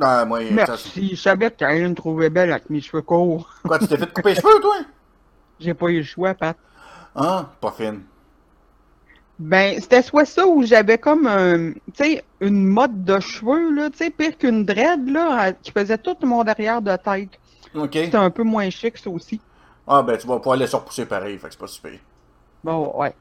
Ah, 0.01 0.25
moi, 0.25 0.41
Merci, 0.51 1.11
je 1.11 1.21
savais 1.21 1.51
que 1.51 1.57
t'allais 1.57 1.87
me 1.87 1.95
trouver 1.95 2.31
belle 2.31 2.53
avec 2.53 2.71
mes 2.71 2.81
cheveux 2.81 3.03
courts. 3.03 3.51
Quoi, 3.65 3.79
tu 3.79 3.87
t'es 3.87 3.99
fait 3.99 4.13
couper 4.13 4.31
les 4.31 4.41
cheveux, 4.41 4.61
toi? 4.61 4.77
J'ai 5.59 5.75
pas 5.75 5.89
eu 5.89 5.99
le 5.99 6.05
choix, 6.05 6.33
Pat. 6.33 6.57
Ah, 7.15 7.51
pas 7.61 7.73
fine. 7.73 8.03
Ben, 9.39 9.81
c'était 9.81 10.03
soit 10.03 10.25
ça 10.25 10.47
ou 10.47 10.65
j'avais 10.65 10.99
comme 10.99 11.27
un, 11.27 11.73
une 12.41 12.67
mode 12.67 13.05
de 13.05 13.21
cheveux, 13.21 13.75
là, 13.75 13.91
tu 13.91 13.99
sais, 13.99 14.11
pire 14.11 14.37
qu'une 14.37 14.65
dread, 14.65 15.09
là, 15.09 15.53
qui 15.53 15.71
faisait 15.71 15.99
tout 15.99 16.17
mon 16.23 16.45
derrière 16.45 16.81
de 16.83 16.95
tête. 16.97 17.39
OK. 17.75 17.91
C'était 17.93 18.17
un 18.17 18.31
peu 18.31 18.43
moins 18.43 18.69
chic, 18.71 18.97
ça 18.99 19.11
aussi. 19.11 19.41
Ah, 19.87 20.03
ben, 20.03 20.17
tu 20.17 20.27
vas 20.27 20.37
pouvoir 20.37 20.57
laisser 20.57 20.77
repousser 20.77 21.07
pareil, 21.07 21.39
fait 21.39 21.49
que 21.49 21.53
c'est 21.53 21.61
pas 21.61 21.67
super. 21.67 21.93
Bon, 22.63 22.93
ouais. 22.97 23.15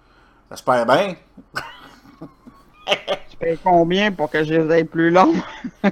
J'espère 0.50 0.86
bien. 0.86 1.16
Tu 3.30 3.38
payes 3.38 3.58
combien 3.64 4.12
pour 4.12 4.30
que 4.30 4.44
je 4.44 4.54
les 4.54 4.80
aie 4.80 4.84
plus 4.84 5.10
longs? 5.12 5.34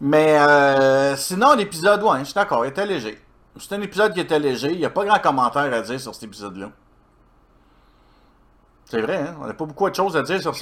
Mais 0.00 0.36
euh, 0.38 1.16
sinon, 1.16 1.54
l'épisode, 1.54 2.02
ouais, 2.02 2.18
je 2.20 2.24
suis 2.24 2.34
d'accord, 2.34 2.64
il 2.64 2.68
était 2.68 2.86
léger. 2.86 3.18
C'est 3.58 3.72
un 3.74 3.80
épisode 3.82 4.12
qui 4.12 4.20
était 4.20 4.38
léger. 4.38 4.72
Il 4.72 4.78
n'y 4.78 4.84
a 4.84 4.90
pas 4.90 5.04
grand 5.04 5.18
commentaire 5.20 5.72
à 5.72 5.80
dire 5.80 6.00
sur 6.00 6.12
cet 6.14 6.24
épisode-là. 6.24 6.70
C'est 8.86 9.00
vrai, 9.00 9.16
hein? 9.16 9.36
On 9.40 9.46
n'a 9.46 9.54
pas 9.54 9.64
beaucoup 9.64 9.88
de 9.88 9.94
choses 9.94 10.16
à 10.16 10.22
dire 10.22 10.40
sur 10.42 10.54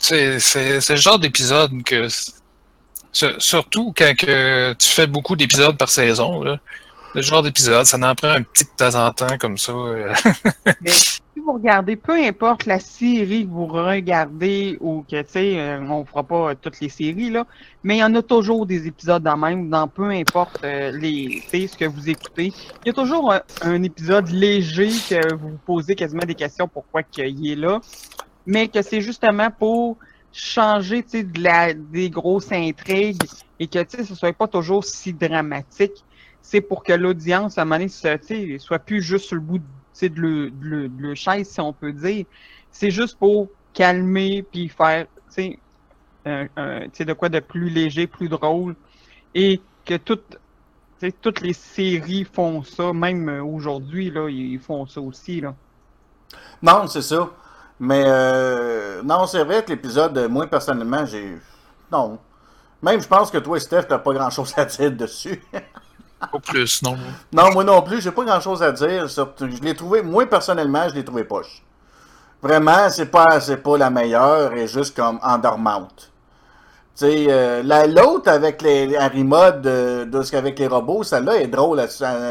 sais, 0.00 0.80
c'est 0.80 0.90
le 0.94 0.96
genre 1.00 1.18
d'épisode 1.18 1.82
que. 1.84 2.08
sur- 3.12 3.40
Surtout 3.40 3.94
quand 3.96 4.14
que 4.16 4.72
tu 4.74 4.88
fais 4.88 5.06
beaucoup 5.06 5.36
d'épisodes 5.36 5.76
par 5.78 5.88
saison, 5.88 6.42
là. 6.42 6.58
Le 7.12 7.22
genre 7.22 7.42
d'épisode, 7.42 7.84
ça 7.86 7.96
en 7.96 8.14
prend 8.14 8.28
un 8.28 8.42
petit 8.42 8.64
de 8.64 8.70
temps 8.76 8.94
en 8.94 9.10
temps 9.10 9.36
comme 9.38 9.58
ça. 9.58 9.72
euh. 9.72 10.12
Mais 10.80 10.90
si 10.90 11.20
vous 11.44 11.54
regardez, 11.54 11.96
peu 11.96 12.12
importe 12.12 12.66
la 12.66 12.78
série 12.78 13.44
que 13.46 13.50
vous 13.50 13.66
regardez 13.66 14.78
ou 14.80 15.04
que, 15.10 15.20
tu 15.22 15.28
sais, 15.28 15.58
euh, 15.58 15.80
on 15.80 16.04
fera 16.04 16.22
pas 16.22 16.54
toutes 16.54 16.80
les 16.80 16.88
séries, 16.88 17.30
là, 17.30 17.46
mais 17.82 17.96
il 17.96 18.00
y 18.00 18.04
en 18.04 18.14
a 18.14 18.22
toujours 18.22 18.64
des 18.64 18.86
épisodes 18.86 19.22
dans 19.22 19.36
même, 19.36 19.68
dans 19.70 19.88
peu 19.88 20.10
importe 20.10 20.60
euh, 20.62 20.92
les, 20.92 21.42
ce 21.50 21.76
que 21.76 21.86
vous 21.86 22.08
écoutez. 22.08 22.52
Il 22.84 22.86
y 22.86 22.90
a 22.90 22.92
toujours 22.92 23.34
un, 23.62 23.82
épisode 23.82 24.28
léger 24.28 24.90
que 25.08 25.34
vous 25.34 25.50
vous 25.50 25.58
posez 25.66 25.96
quasiment 25.96 26.24
des 26.24 26.34
questions 26.34 26.68
pourquoi 26.68 27.02
qu'il 27.02 27.50
est 27.50 27.56
là, 27.56 27.80
mais 28.46 28.68
que 28.68 28.82
c'est 28.82 29.00
justement 29.00 29.50
pour 29.50 29.96
changer, 30.32 31.02
tu 31.02 31.10
sais, 31.10 31.22
de 31.24 31.72
des 31.90 32.10
grosses 32.10 32.52
intrigues 32.52 33.22
et 33.58 33.66
que, 33.66 33.82
tu 33.82 33.96
sais, 33.96 34.04
ce 34.04 34.14
soit 34.14 34.32
pas 34.32 34.46
toujours 34.46 34.84
si 34.84 35.12
dramatique. 35.12 36.04
C'est 36.42 36.60
pour 36.60 36.82
que 36.82 36.92
l'audience, 36.92 37.58
à 37.58 37.62
un 37.62 37.64
moment 37.64 37.78
donné, 37.78 38.58
soit 38.58 38.78
plus 38.78 39.02
juste 39.02 39.26
sur 39.26 39.36
le 39.36 39.40
bout 39.42 39.58
de, 39.58 39.64
le, 40.20 40.50
de 40.50 40.54
le- 40.60 40.90
le 40.98 41.14
chaise, 41.14 41.48
si 41.48 41.60
on 41.60 41.72
peut 41.72 41.92
dire. 41.92 42.24
C'est 42.72 42.90
juste 42.90 43.18
pour 43.18 43.48
calmer 43.74 44.42
puis 44.42 44.68
faire, 44.68 45.06
de 46.24 47.12
quoi 47.12 47.28
de 47.28 47.40
plus 47.40 47.68
léger, 47.70 48.06
plus 48.06 48.28
drôle. 48.28 48.74
Et 49.34 49.60
que 49.84 49.96
toutes, 49.96 50.38
toutes 51.20 51.40
les 51.40 51.52
séries 51.52 52.24
font 52.24 52.62
ça, 52.62 52.92
même 52.92 53.28
euh, 53.28 53.42
aujourd'hui, 53.42 54.10
là, 54.10 54.28
ils 54.28 54.58
font 54.58 54.86
ça 54.86 55.00
aussi, 55.00 55.40
là. 55.40 55.54
Non, 56.62 56.86
c'est 56.86 57.02
ça. 57.02 57.30
Mais 57.78 58.04
euh, 58.06 59.02
non, 59.02 59.26
c'est 59.26 59.42
vrai 59.42 59.64
que 59.64 59.70
l'épisode, 59.70 60.16
euh, 60.18 60.28
moi 60.28 60.46
personnellement, 60.46 61.06
j'ai. 61.06 61.38
Non. 61.90 62.18
Même 62.82 63.00
je 63.00 63.08
pense 63.08 63.30
que 63.30 63.38
toi, 63.38 63.58
Steph, 63.58 63.84
t'as 63.88 63.98
pas 63.98 64.12
grand 64.12 64.30
chose 64.30 64.52
à 64.56 64.64
dire 64.66 64.92
dessus. 64.92 65.42
Pas 66.20 66.38
plus, 66.38 66.82
non. 66.82 66.96
non, 67.32 67.50
moi 67.52 67.64
non 67.64 67.82
plus, 67.82 68.00
j'ai 68.00 68.10
pas 68.10 68.24
grand 68.24 68.40
chose 68.40 68.62
à 68.62 68.72
dire. 68.72 69.06
Je 69.08 69.62
l'ai 69.62 69.74
trouvé, 69.74 70.02
moi 70.02 70.26
personnellement, 70.26 70.88
je 70.88 70.94
l'ai 70.94 71.04
trouvé 71.04 71.24
poche. 71.24 71.62
Vraiment, 72.42 72.88
c'est 72.90 73.06
pas, 73.06 73.40
pas 73.56 73.78
la 73.78 73.90
meilleure, 73.90 74.52
et 74.54 74.66
juste 74.66 74.96
comme 74.96 75.18
endormante. 75.22 76.10
Tu 76.96 77.06
sais, 77.06 77.26
euh, 77.28 77.62
la- 77.62 77.86
l'autre 77.86 78.30
avec 78.30 78.62
les 78.62 78.96
Mod, 79.24 79.66
euh, 79.66 80.04
de 80.04 80.22
les 80.58 80.66
robots, 80.66 81.02
celle-là 81.02 81.36
est 81.36 81.46
drôle 81.48 81.80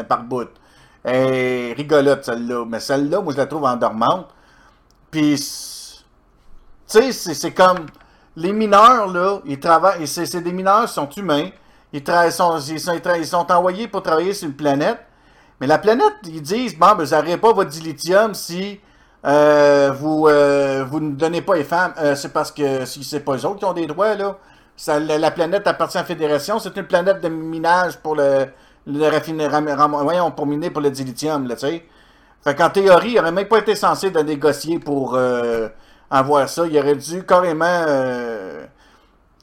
par 0.08 0.22
bout. 0.22 0.48
Elle 1.02 1.34
est 1.34 1.72
rigolote, 1.74 2.24
celle-là. 2.24 2.64
Mais 2.68 2.80
celle-là, 2.80 3.20
moi, 3.20 3.32
je 3.32 3.38
la 3.38 3.46
trouve 3.46 3.64
endormante. 3.64 4.28
Puis, 5.10 5.36
tu 5.36 5.42
sais, 6.86 7.12
c'est- 7.12 7.34
comme 7.52 7.86
les 8.36 8.52
mineurs, 8.52 9.08
là, 9.08 9.40
ils 9.46 9.58
travaillent, 9.60 10.06
c'est 10.06 10.26
c'est 10.26 10.40
des 10.40 10.52
mineurs 10.52 10.86
qui 10.86 10.92
sont 10.94 11.08
humains. 11.16 11.50
Ils, 11.92 12.02
sont, 12.30 12.58
ils, 12.58 13.26
sont, 13.26 13.52
envoyés 13.52 13.88
pour 13.88 14.02
travailler 14.02 14.32
sur 14.32 14.48
une 14.48 14.54
planète. 14.54 14.98
Mais 15.60 15.66
la 15.66 15.78
planète, 15.78 16.14
ils 16.24 16.40
disent, 16.40 16.78
bon, 16.78 16.94
ben, 16.96 17.04
vous 17.04 17.14
n'aurez 17.14 17.36
pas 17.36 17.52
votre 17.52 17.70
dilithium 17.70 18.34
si 18.34 18.80
euh, 19.26 19.92
vous 19.92 20.26
euh, 20.28 20.84
vous 20.88 21.00
ne 21.00 21.12
donnez 21.12 21.42
pas 21.42 21.56
les 21.56 21.64
femmes. 21.64 21.92
Euh, 21.98 22.14
c'est 22.14 22.32
parce 22.32 22.52
que 22.52 22.84
si 22.86 23.04
c'est 23.04 23.20
pas 23.20 23.36
eux 23.36 23.44
autres 23.44 23.58
qui 23.58 23.64
ont 23.64 23.72
des 23.72 23.86
droits, 23.86 24.14
là. 24.14 24.38
La, 24.86 25.18
la 25.18 25.30
planète 25.30 25.66
appartient 25.66 25.98
à 25.98 26.02
la 26.02 26.06
Fédération. 26.06 26.58
C'est 26.58 26.74
une 26.76 26.86
planète 26.86 27.20
de 27.20 27.28
minage 27.28 27.98
pour 27.98 28.14
le, 28.14 28.46
le 28.86 30.02
voyons, 30.02 30.30
pour 30.30 30.46
miner 30.46 30.70
pour 30.70 30.80
le 30.80 30.90
dilithium, 30.90 31.46
là, 31.46 31.54
tu 31.54 31.66
sais. 31.66 31.84
Fait 32.42 32.54
qu'en 32.54 32.70
théorie, 32.70 33.10
il 33.10 33.16
n'aurait 33.16 33.32
même 33.32 33.48
pas 33.48 33.58
été 33.58 33.74
censé 33.74 34.10
de 34.10 34.20
négocier 34.20 34.78
pour 34.78 35.14
euh, 35.14 35.68
avoir 36.10 36.48
ça. 36.48 36.66
Il 36.66 36.78
aurait 36.78 36.96
dû 36.96 37.24
carrément 37.26 37.84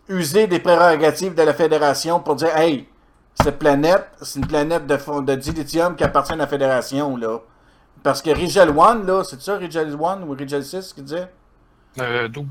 user 0.10 0.48
des 0.48 0.60
prérogatives 0.60 1.34
de 1.36 1.42
la 1.44 1.54
Fédération 1.54 2.20
pour 2.20 2.36
dire 2.36 2.56
Hey, 2.56 2.88
cette 3.42 3.60
planète, 3.60 4.08
c'est 4.22 4.40
une 4.40 4.48
planète 4.48 4.88
de, 4.88 4.96
fo- 4.98 5.24
de 5.24 5.36
dilithium 5.36 5.96
qui 5.96 6.04
appartient 6.04 6.34
à 6.34 6.38
la 6.38 6.48
Fédération, 6.48 7.16
là. 7.18 7.40
Parce 8.04 8.22
que 8.22 8.30
Rigel 8.30 8.70
1, 8.78 9.04
là, 9.04 9.24
c'est 9.24 9.42
ça, 9.42 9.58
Rigel 9.58 9.90
1 10.02 10.22
ou 10.24 10.32
Rigel 10.32 10.64
6 10.64 10.94
qui 10.94 11.02
disait? 11.02 11.28
Euh, 12.00 12.28
12. 12.28 12.46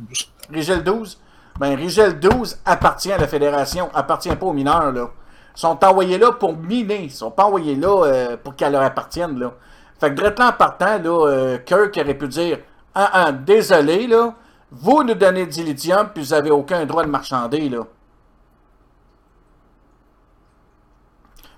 Rigel 0.52 0.82
12 0.84 1.18
Ben, 1.58 1.74
Rigel 1.76 2.18
12 2.20 2.58
appartient 2.64 3.12
à 3.12 3.18
la 3.18 3.26
Fédération, 3.28 3.88
appartient 3.94 4.34
pas 4.34 4.46
aux 4.46 4.52
mineurs, 4.52 4.92
là. 4.92 5.08
Ils 5.56 5.60
sont 5.60 5.82
envoyés 5.84 6.18
là 6.18 6.32
pour 6.32 6.54
miner, 6.56 7.04
ils 7.04 7.10
sont 7.10 7.30
pas 7.30 7.44
envoyés 7.46 7.76
là 7.76 8.04
euh, 8.04 8.36
pour 8.36 8.54
qu'elle 8.56 8.72
leur 8.72 8.82
appartienne, 8.82 9.38
là. 9.38 9.52
Fait 9.98 10.14
que, 10.14 10.20
là, 10.20 10.30
en 10.38 10.52
partant, 10.52 10.98
là, 10.98 11.26
euh, 11.26 11.58
Kirk 11.58 11.96
aurait 11.96 12.14
pu 12.14 12.28
dire 12.28 12.58
Ah, 12.94 13.10
ah, 13.12 13.32
désolé, 13.32 14.06
là, 14.06 14.34
vous 14.70 15.02
nous 15.04 15.14
donnez 15.14 15.46
du 15.46 15.62
lithium, 15.62 16.10
puis 16.12 16.22
vous 16.22 16.32
avez 16.34 16.50
aucun 16.50 16.84
droit 16.86 17.04
de 17.04 17.10
marchander, 17.10 17.68
là. 17.68 17.82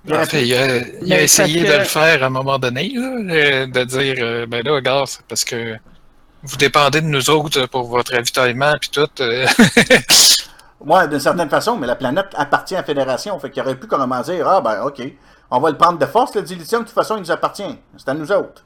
Il 0.05 0.13
aurait 0.15 0.23
En 0.23 0.27
fait, 0.27 0.39
pu- 0.41 0.47
il 0.47 0.55
a, 0.55 0.77
il 0.79 1.13
a 1.13 1.17
Mais 1.17 1.25
essayé 1.25 1.63
que- 1.65 1.73
de 1.73 1.79
le 1.79 1.85
faire 1.85 2.23
à 2.23 2.27
un 2.27 2.31
moment 2.31 2.59
donné, 2.59 2.89
là, 2.95 3.35
euh, 3.35 3.67
de 3.67 3.85
dire 3.85 4.15
euh, 4.21 4.47
ben 4.47 4.65
là, 4.65 4.73
regarde, 4.75 5.07
c'est 5.07 5.23
parce 5.27 5.45
que 5.45 5.77
vous 6.43 6.57
dépendez 6.57 7.01
de 7.01 7.07
nous 7.07 7.31
autres 7.31 7.67
pour 7.67 7.89
votre 7.89 8.13
ravitaillement 8.13 8.75
puis 8.81 8.91
tout. 8.91 9.09
euh. 9.21 9.47
Ouais, 10.81 11.09
d'une 11.09 11.19
certaine 11.19 11.49
façon, 11.51 11.77
mais 11.77 11.89
la 11.89 11.97
planète 11.97 12.29
appartient 12.37 12.77
à 12.77 12.79
la 12.79 12.85
Fédération. 12.85 13.37
Fait 13.41 13.51
qu'il 13.51 13.61
aurait 13.61 13.75
pu 13.75 13.89
comment 13.89 14.21
dire 14.21 14.47
Ah, 14.47 14.61
ben, 14.61 14.83
OK, 14.85 15.03
on 15.51 15.59
va 15.59 15.71
le 15.71 15.77
prendre 15.77 15.99
de 15.99 16.07
force, 16.07 16.37
le 16.37 16.43
dilithium, 16.43 16.83
de 16.83 16.87
toute 16.87 16.95
façon, 16.95 17.17
il 17.17 17.21
nous 17.23 17.33
appartient. 17.33 17.77
C'est 17.97 18.09
à 18.09 18.15
nous 18.15 18.31
autres. 18.31 18.65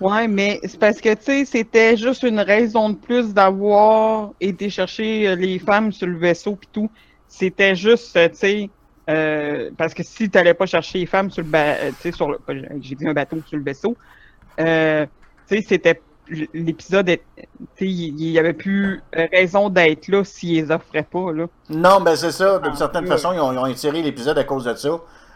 Ouais, 0.00 0.28
mais 0.28 0.60
c'est 0.64 0.78
parce 0.78 1.00
que, 1.00 1.12
tu 1.14 1.22
sais, 1.24 1.44
c'était 1.44 1.96
juste 1.96 2.22
une 2.22 2.38
raison 2.40 2.90
de 2.90 2.94
plus 2.96 3.34
d'avoir 3.34 4.30
été 4.40 4.70
chercher 4.70 5.28
euh, 5.28 5.34
les 5.34 5.58
femmes 5.58 5.90
sur 5.92 6.06
le 6.06 6.16
vaisseau 6.16 6.54
pis 6.56 6.68
tout. 6.72 6.90
C'était 7.26 7.74
juste, 7.74 8.16
euh, 8.16 8.28
tu 8.28 8.36
sais, 8.36 8.70
euh, 9.10 9.70
parce 9.76 9.94
que 9.94 10.02
si 10.04 10.30
t'allais 10.30 10.54
pas 10.54 10.66
chercher 10.66 11.00
les 11.00 11.06
femmes 11.06 11.30
sur 11.30 11.42
le 11.42 11.48
bateau, 11.48 11.88
tu 11.88 11.94
sais, 12.02 12.12
sur 12.12 12.30
le, 12.30 12.38
j'ai 12.80 12.94
dit 12.94 13.06
un 13.08 13.12
bateau 13.14 13.38
sur 13.46 13.56
le 13.56 13.64
vaisseau, 13.64 13.96
euh, 14.60 15.06
tu 15.48 15.56
sais, 15.56 15.62
c'était, 15.66 16.00
l'épisode, 16.54 17.06
tu 17.06 17.18
sais, 17.76 17.86
il 17.86 18.30
y 18.30 18.38
avait 18.38 18.52
plus 18.52 19.02
euh, 19.16 19.26
raison 19.32 19.68
d'être 19.68 20.08
là 20.08 20.24
s'ils 20.24 20.54
les 20.56 20.70
offraient 20.70 21.02
pas, 21.02 21.32
là. 21.32 21.46
Non, 21.70 22.00
ben 22.00 22.14
c'est 22.16 22.32
ça. 22.32 22.58
D'une 22.60 22.74
Ah, 22.74 22.76
certaine 22.76 23.06
façon, 23.06 23.32
ils 23.32 23.40
ont, 23.40 23.52
ils 23.52 23.58
ont 23.58 23.66
étiré 23.66 24.02
l'épisode 24.02 24.38
à 24.38 24.44
cause 24.44 24.64
de 24.64 24.74
ça. 24.74 24.90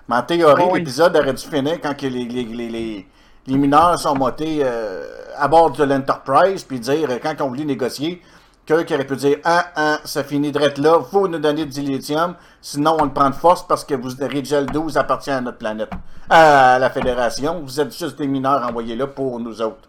Mais 0.09 0.17
en 0.17 0.23
théorie, 0.23 0.65
oui. 0.71 0.81
l'épisode 0.81 1.17
aurait 1.17 1.33
dû 1.35 1.45
finir 1.47 1.81
quand 1.81 1.97
que 1.97 2.07
les, 2.07 2.25
les, 2.27 2.45
les, 2.45 2.69
les, 2.69 3.07
les 3.47 3.57
mineurs 3.57 3.99
sont 3.99 4.15
montés 4.15 4.61
euh, 4.63 5.05
à 5.37 5.49
bord 5.49 5.73
de 5.73 5.85
l'Enterprise, 5.85 6.65
puis 6.65 6.79
dire, 6.81 7.11
euh, 7.11 7.19
quand 7.23 7.41
ont 7.41 7.49
voulu 7.49 7.65
négocier, 7.65 8.23
Kirk 8.65 8.91
aurait 8.93 9.07
pu 9.07 9.17
dire 9.17 9.39
Ah, 9.45 9.67
ah, 9.75 9.99
ça 10.05 10.23
finit 10.23 10.53
d'être 10.53 10.79
là, 10.79 10.99
vous 10.99 11.27
nous 11.27 11.39
donnez 11.39 11.67
du 11.67 11.81
lithium, 11.81 12.35
sinon 12.61 12.97
on 13.01 13.05
le 13.05 13.11
prend 13.11 13.31
de 13.31 13.35
force 13.35 13.67
parce 13.67 13.85
que 13.85 13.95
vous, 13.95 14.11
Rigel 14.21 14.67
12 14.67 14.97
appartient 14.97 15.31
à 15.31 15.41
notre 15.41 15.59
planète, 15.59 15.91
à 16.31 16.79
la 16.79 16.91
Fédération. 16.91 17.61
Vous 17.61 17.81
êtes 17.81 17.97
juste 17.97 18.19
des 18.19 18.29
mineurs 18.29 18.65
envoyés 18.67 18.95
là 18.95 19.09
pour 19.09 19.41
nous 19.41 19.61
autres. 19.61 19.89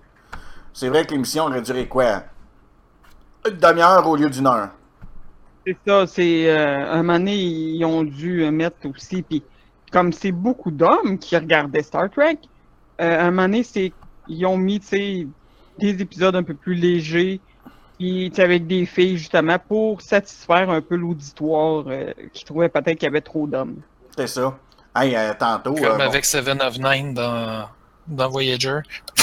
C'est 0.73 0.89
vrai 0.89 1.05
que 1.05 1.11
l'émission 1.11 1.45
aurait 1.45 1.61
duré 1.61 1.87
quoi? 1.87 2.23
Une 3.47 3.57
demi-heure 3.57 4.07
au 4.07 4.15
lieu 4.15 4.29
d'une 4.29 4.47
heure. 4.47 4.69
C'est 5.65 5.77
ça, 5.85 6.07
c'est 6.07 6.49
euh, 6.49 6.91
un 6.91 7.03
moment 7.03 7.19
donné, 7.19 7.35
ils 7.35 7.85
ont 7.85 8.03
dû 8.03 8.43
euh, 8.43 8.51
mettre 8.51 8.77
aussi, 8.89 9.21
puis 9.21 9.43
comme 9.91 10.11
c'est 10.11 10.31
beaucoup 10.31 10.71
d'hommes 10.71 11.19
qui 11.19 11.37
regardaient 11.37 11.83
Star 11.83 12.09
Trek, 12.09 12.39
euh, 13.03 13.19
un 13.19 13.31
moment 13.31 13.43
donné, 13.43 13.63
c'est 13.63 13.91
ils 14.27 14.45
ont 14.45 14.57
mis, 14.57 14.79
tu 14.79 14.87
sais, 14.87 15.27
des 15.79 16.01
épisodes 16.01 16.35
un 16.35 16.43
peu 16.43 16.53
plus 16.53 16.75
légers, 16.75 17.39
puis 17.97 18.31
avec 18.37 18.67
des 18.67 18.85
filles 18.85 19.17
justement 19.17 19.57
pour 19.59 20.01
satisfaire 20.01 20.69
un 20.69 20.81
peu 20.81 20.95
l'auditoire 20.95 21.85
euh, 21.87 22.11
qui 22.31 22.45
trouvait 22.45 22.69
peut-être 22.69 22.97
qu'il 22.97 23.03
y 23.03 23.07
avait 23.07 23.21
trop 23.21 23.47
d'hommes. 23.47 23.77
C'est 24.15 24.27
ça. 24.27 24.57
Hey, 24.95 25.15
euh, 25.15 25.33
tantôt. 25.37 25.73
Comme 25.73 25.85
euh, 25.85 25.97
bon. 25.97 26.03
avec 26.03 26.25
Seven 26.25 26.61
of 26.61 26.77
Nine 26.77 27.13
dans, 27.13 27.67
dans 28.07 28.29
Voyager. 28.29 28.79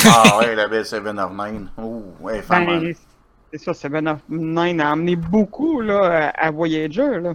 Ah 0.07 0.39
ouais, 0.39 0.55
la 0.55 0.67
belle 0.67 0.85
Seven 0.85 1.19
of 1.19 1.33
Nine. 1.33 1.69
Ouh, 1.79 2.05
ouais. 2.21 2.43
Ben, 2.49 2.93
c'est 3.53 3.59
ça, 3.59 3.75
Seven 3.75 4.09
of 4.09 4.19
Nine 4.29 4.81
a 4.81 4.93
amené 4.93 5.17
beaucoup 5.17 5.81
là, 5.81 6.33
à 6.35 6.47
à 6.47 6.51
Voyager. 6.51 7.21
Là. 7.21 7.35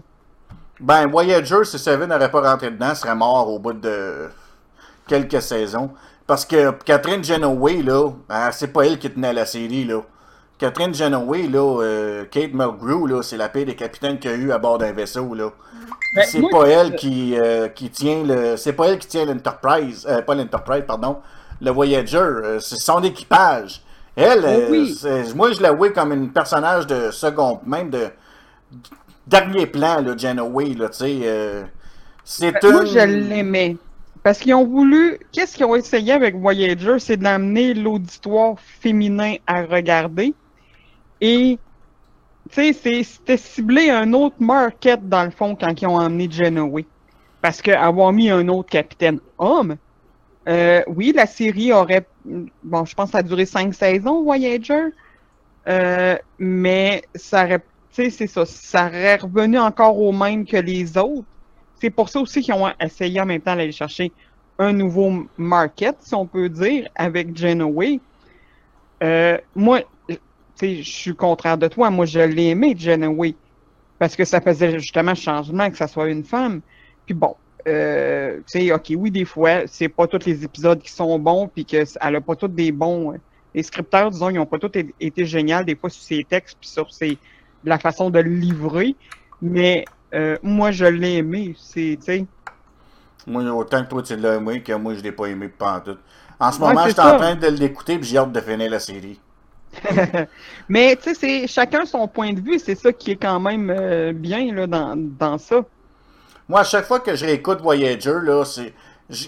Ben, 0.79 1.07
Voyager, 1.07 1.63
si 1.63 1.79
Seven 1.79 2.09
n'aurait 2.09 2.31
pas 2.31 2.41
rentré 2.51 2.71
dedans, 2.71 2.93
serait 2.95 3.15
mort 3.15 3.49
au 3.49 3.59
bout 3.59 3.73
de 3.73 4.29
quelques 5.07 5.41
saisons. 5.41 5.91
Parce 6.27 6.45
que 6.45 6.71
Catherine 6.83 7.23
Genoway, 7.23 7.83
là, 7.83 8.09
ben, 8.27 8.51
c'est 8.51 8.67
pas 8.73 8.83
elle 8.85 8.97
qui 8.97 9.09
tenait 9.11 9.33
la 9.33 9.45
série, 9.45 9.85
là. 9.85 10.01
Catherine 10.57 10.93
Genoway, 10.93 11.47
là, 11.47 11.81
euh, 11.83 12.25
Kate 12.31 12.53
Mulgrew, 12.53 13.07
là, 13.07 13.21
c'est 13.21 13.37
la 13.37 13.49
paix 13.49 13.65
des 13.65 13.75
capitaines 13.75 14.17
qu'il 14.17 14.31
y 14.31 14.33
a 14.33 14.37
eu 14.37 14.51
à 14.51 14.57
bord 14.57 14.77
d'un 14.77 14.91
vaisseau, 14.93 15.33
là. 15.35 15.51
Ben, 16.15 16.23
c'est 16.27 16.41
pas 16.49 16.65
elle 16.67 16.95
qui, 16.95 17.37
euh, 17.37 17.67
qui 17.67 17.89
tient 17.89 18.23
le. 18.23 18.55
C'est 18.57 18.73
pas 18.73 18.87
elle 18.87 18.97
qui 18.97 19.07
tient 19.07 19.25
l'Enterprise. 19.25 20.07
Euh, 20.09 20.21
pas 20.21 20.33
l'Enterprise, 20.33 20.83
pardon. 20.87 21.17
Le 21.61 21.71
Voyager. 21.71 22.17
euh, 22.17 22.59
c'est 22.59 22.77
son 22.79 23.03
équipage. 23.03 23.81
Elle, 24.15 24.45
Oh 24.45 24.71
oui. 24.71 24.97
moi, 25.35 25.51
je 25.51 25.61
la 25.61 25.73
vois 25.73 25.89
comme 25.89 26.13
une 26.13 26.31
personnage 26.31 26.87
de 26.87 27.11
second, 27.11 27.59
même 27.65 27.89
de 27.89 28.07
dernier 29.27 29.67
plan, 29.67 30.01
là, 30.01 30.15
Janeway, 30.17 30.73
là, 30.73 30.87
tu 30.89 30.97
sais. 30.99 31.19
euh, 31.23 31.63
c'est 32.23 32.53
Ben, 32.53 32.71
Moi, 32.71 32.85
je 32.85 32.99
l'aimais. 32.99 33.77
Parce 34.25 34.39
qu'ils 34.39 34.55
ont 34.55 34.65
voulu. 34.65 35.19
Qu'est-ce 35.31 35.55
qu'ils 35.55 35.67
ont 35.67 35.75
essayé 35.75 36.11
avec 36.11 36.35
Voyager? 36.35 36.97
C'est 36.97 37.15
d'amener 37.15 37.75
l'auditoire 37.75 38.59
féminin 38.59 39.35
à 39.45 39.61
regarder. 39.61 40.33
Et, 41.21 41.59
tu 42.49 42.73
sais, 42.73 43.03
c'était 43.03 43.37
ciblé 43.37 43.91
un 43.91 44.13
autre 44.13 44.37
market, 44.39 45.07
dans 45.07 45.25
le 45.25 45.29
fond, 45.29 45.55
quand 45.55 45.79
ils 45.79 45.85
ont 45.85 45.97
emmené 45.97 46.27
Genoway. 46.27 46.87
Parce 47.39 47.61
que 47.61 47.69
avoir 47.69 48.11
mis 48.13 48.31
un 48.31 48.47
autre 48.47 48.67
capitaine 48.67 49.19
homme, 49.37 49.75
euh, 50.49 50.81
oui, 50.87 51.13
la 51.15 51.27
série 51.27 51.71
aurait 51.71 52.07
bon, 52.63 52.83
je 52.83 52.95
pense 52.95 53.09
que 53.09 53.11
ça 53.11 53.17
a 53.19 53.23
duré 53.23 53.45
cinq 53.45 53.75
saisons, 53.75 54.23
Voyager. 54.23 54.85
Euh, 55.67 56.17
mais 56.39 57.03
ça 57.13 57.45
aurait, 57.45 57.59
tu 57.59 57.65
sais, 57.91 58.09
c'est 58.09 58.27
ça, 58.27 58.43
ça 58.47 58.87
aurait 58.87 59.17
revenu 59.17 59.59
encore 59.59 59.99
au 59.99 60.11
même 60.11 60.47
que 60.47 60.57
les 60.57 60.97
autres. 60.97 61.27
C'est 61.79 61.89
pour 61.89 62.09
ça 62.09 62.19
aussi 62.19 62.41
qu'ils 62.41 62.53
ont 62.53 62.71
essayé 62.79 63.19
en 63.21 63.25
même 63.25 63.41
temps 63.41 63.55
d'aller 63.55 63.71
chercher 63.71 64.11
un 64.57 64.73
nouveau 64.73 65.25
market, 65.37 65.95
si 65.99 66.15
on 66.15 66.25
peut 66.25 66.49
dire, 66.49 66.87
avec 66.95 67.35
Genoway. 67.37 67.99
Euh, 69.03 69.37
moi, 69.55 69.81
je 70.61 70.81
suis 70.81 71.15
contraire 71.15 71.57
de 71.57 71.67
toi. 71.67 71.89
Moi, 71.89 72.05
je 72.05 72.19
l'ai 72.19 72.49
aimé, 72.49 72.75
Genoway. 72.77 73.35
Parce 73.99 74.15
que 74.15 74.25
ça 74.25 74.41
faisait 74.41 74.79
justement 74.79 75.15
changement 75.15 75.69
que 75.69 75.77
ça 75.77 75.87
soit 75.87 76.09
une 76.09 76.23
femme. 76.23 76.61
Puis 77.05 77.13
bon, 77.13 77.35
euh, 77.67 78.37
tu 78.37 78.59
sais, 78.59 78.71
ok, 78.71 78.93
oui, 78.97 79.11
des 79.11 79.25
fois, 79.25 79.67
c'est 79.67 79.89
pas 79.89 80.07
tous 80.07 80.25
les 80.25 80.43
épisodes 80.43 80.81
qui 80.81 80.91
sont 80.91 81.17
bons, 81.19 81.47
puis 81.47 81.65
qu'elle 81.65 81.87
a 81.99 82.21
pas 82.21 82.35
tous 82.35 82.47
des 82.47 82.71
bons. 82.71 83.13
euh, 83.13 83.17
les 83.53 83.63
scripteurs, 83.63 84.11
disons, 84.11 84.29
ils 84.29 84.39
ont 84.39 84.45
pas 84.45 84.59
tous 84.59 84.71
été 84.99 85.25
géniaux, 85.25 85.63
des 85.63 85.75
fois, 85.75 85.89
sur 85.89 86.03
ses 86.03 86.25
textes, 86.25 86.57
puis 86.59 86.69
sur 86.69 86.93
ses, 86.93 87.17
la 87.63 87.79
façon 87.79 88.09
de 88.09 88.19
le 88.19 88.29
livrer. 88.29 88.95
Mais 89.41 89.85
euh, 90.15 90.37
moi, 90.43 90.71
je 90.71 90.85
l'ai 90.85 91.15
aimé. 91.17 91.55
C'est, 91.59 91.99
tu. 92.03 92.27
Moi, 93.27 93.43
autant 93.53 93.83
que 93.83 93.89
toi, 93.89 94.01
tu 94.01 94.15
l'as 94.17 94.35
aimé, 94.35 94.63
que 94.63 94.73
moi, 94.73 94.95
je 94.95 95.01
l'ai 95.01 95.11
pas 95.11 95.27
aimé 95.27 95.47
pas 95.49 95.73
en 95.77 95.81
tout. 95.81 95.97
En 96.39 96.51
ce 96.51 96.59
Ouais, 96.59 96.63
moment, 96.63 96.87
je 96.87 96.93
suis 96.93 97.01
en 97.01 97.13
train 97.13 97.35
de 97.35 97.47
l'écouter, 97.47 97.99
puis 97.99 98.07
j'ai 98.09 98.17
hâte 98.17 98.31
de 98.31 98.41
finir 98.41 98.69
la 98.71 98.79
série. 98.79 99.21
Mais 100.69 100.95
tu 100.97 101.03
sais, 101.03 101.13
c'est 101.15 101.47
chacun 101.47 101.85
son 101.85 102.07
point 102.07 102.33
de 102.33 102.41
vue. 102.41 102.59
C'est 102.59 102.75
ça 102.75 102.93
qui 102.93 103.11
est 103.11 103.17
quand 103.17 103.39
même 103.39 103.69
euh, 103.69 104.13
bien 104.13 104.53
là, 104.53 104.67
dans, 104.67 104.95
dans 104.97 105.37
ça. 105.37 105.65
Moi, 106.47 106.59
à 106.59 106.63
chaque 106.63 106.85
fois 106.85 106.99
que 106.99 107.15
je 107.15 107.25
réécoute 107.25 107.61
Voyager, 107.61 108.15
là, 108.23 108.43
c'est. 108.45 108.73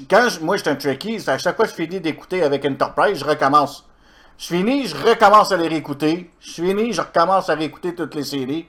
Quand 0.09 0.29
je- 0.29 0.39
moi, 0.39 0.57
je 0.57 0.61
suis 0.63 0.69
un 0.71 0.75
Trekkie, 0.75 1.21
à 1.27 1.37
chaque 1.37 1.55
fois 1.55 1.65
que 1.65 1.71
je 1.71 1.75
finis 1.75 1.99
d'écouter 1.99 2.43
avec 2.43 2.65
Enterprise, 2.65 3.19
je 3.19 3.25
recommence. 3.25 3.87
Je 4.37 4.47
finis, 4.47 4.87
je 4.87 4.95
recommence 4.95 5.51
à 5.51 5.57
les 5.57 5.67
réécouter. 5.67 6.31
Je 6.39 6.51
finis, 6.51 6.93
je 6.93 7.01
recommence 7.01 7.49
à 7.49 7.55
réécouter 7.55 7.95
toutes 7.95 8.15
les 8.15 8.23
séries. 8.23 8.67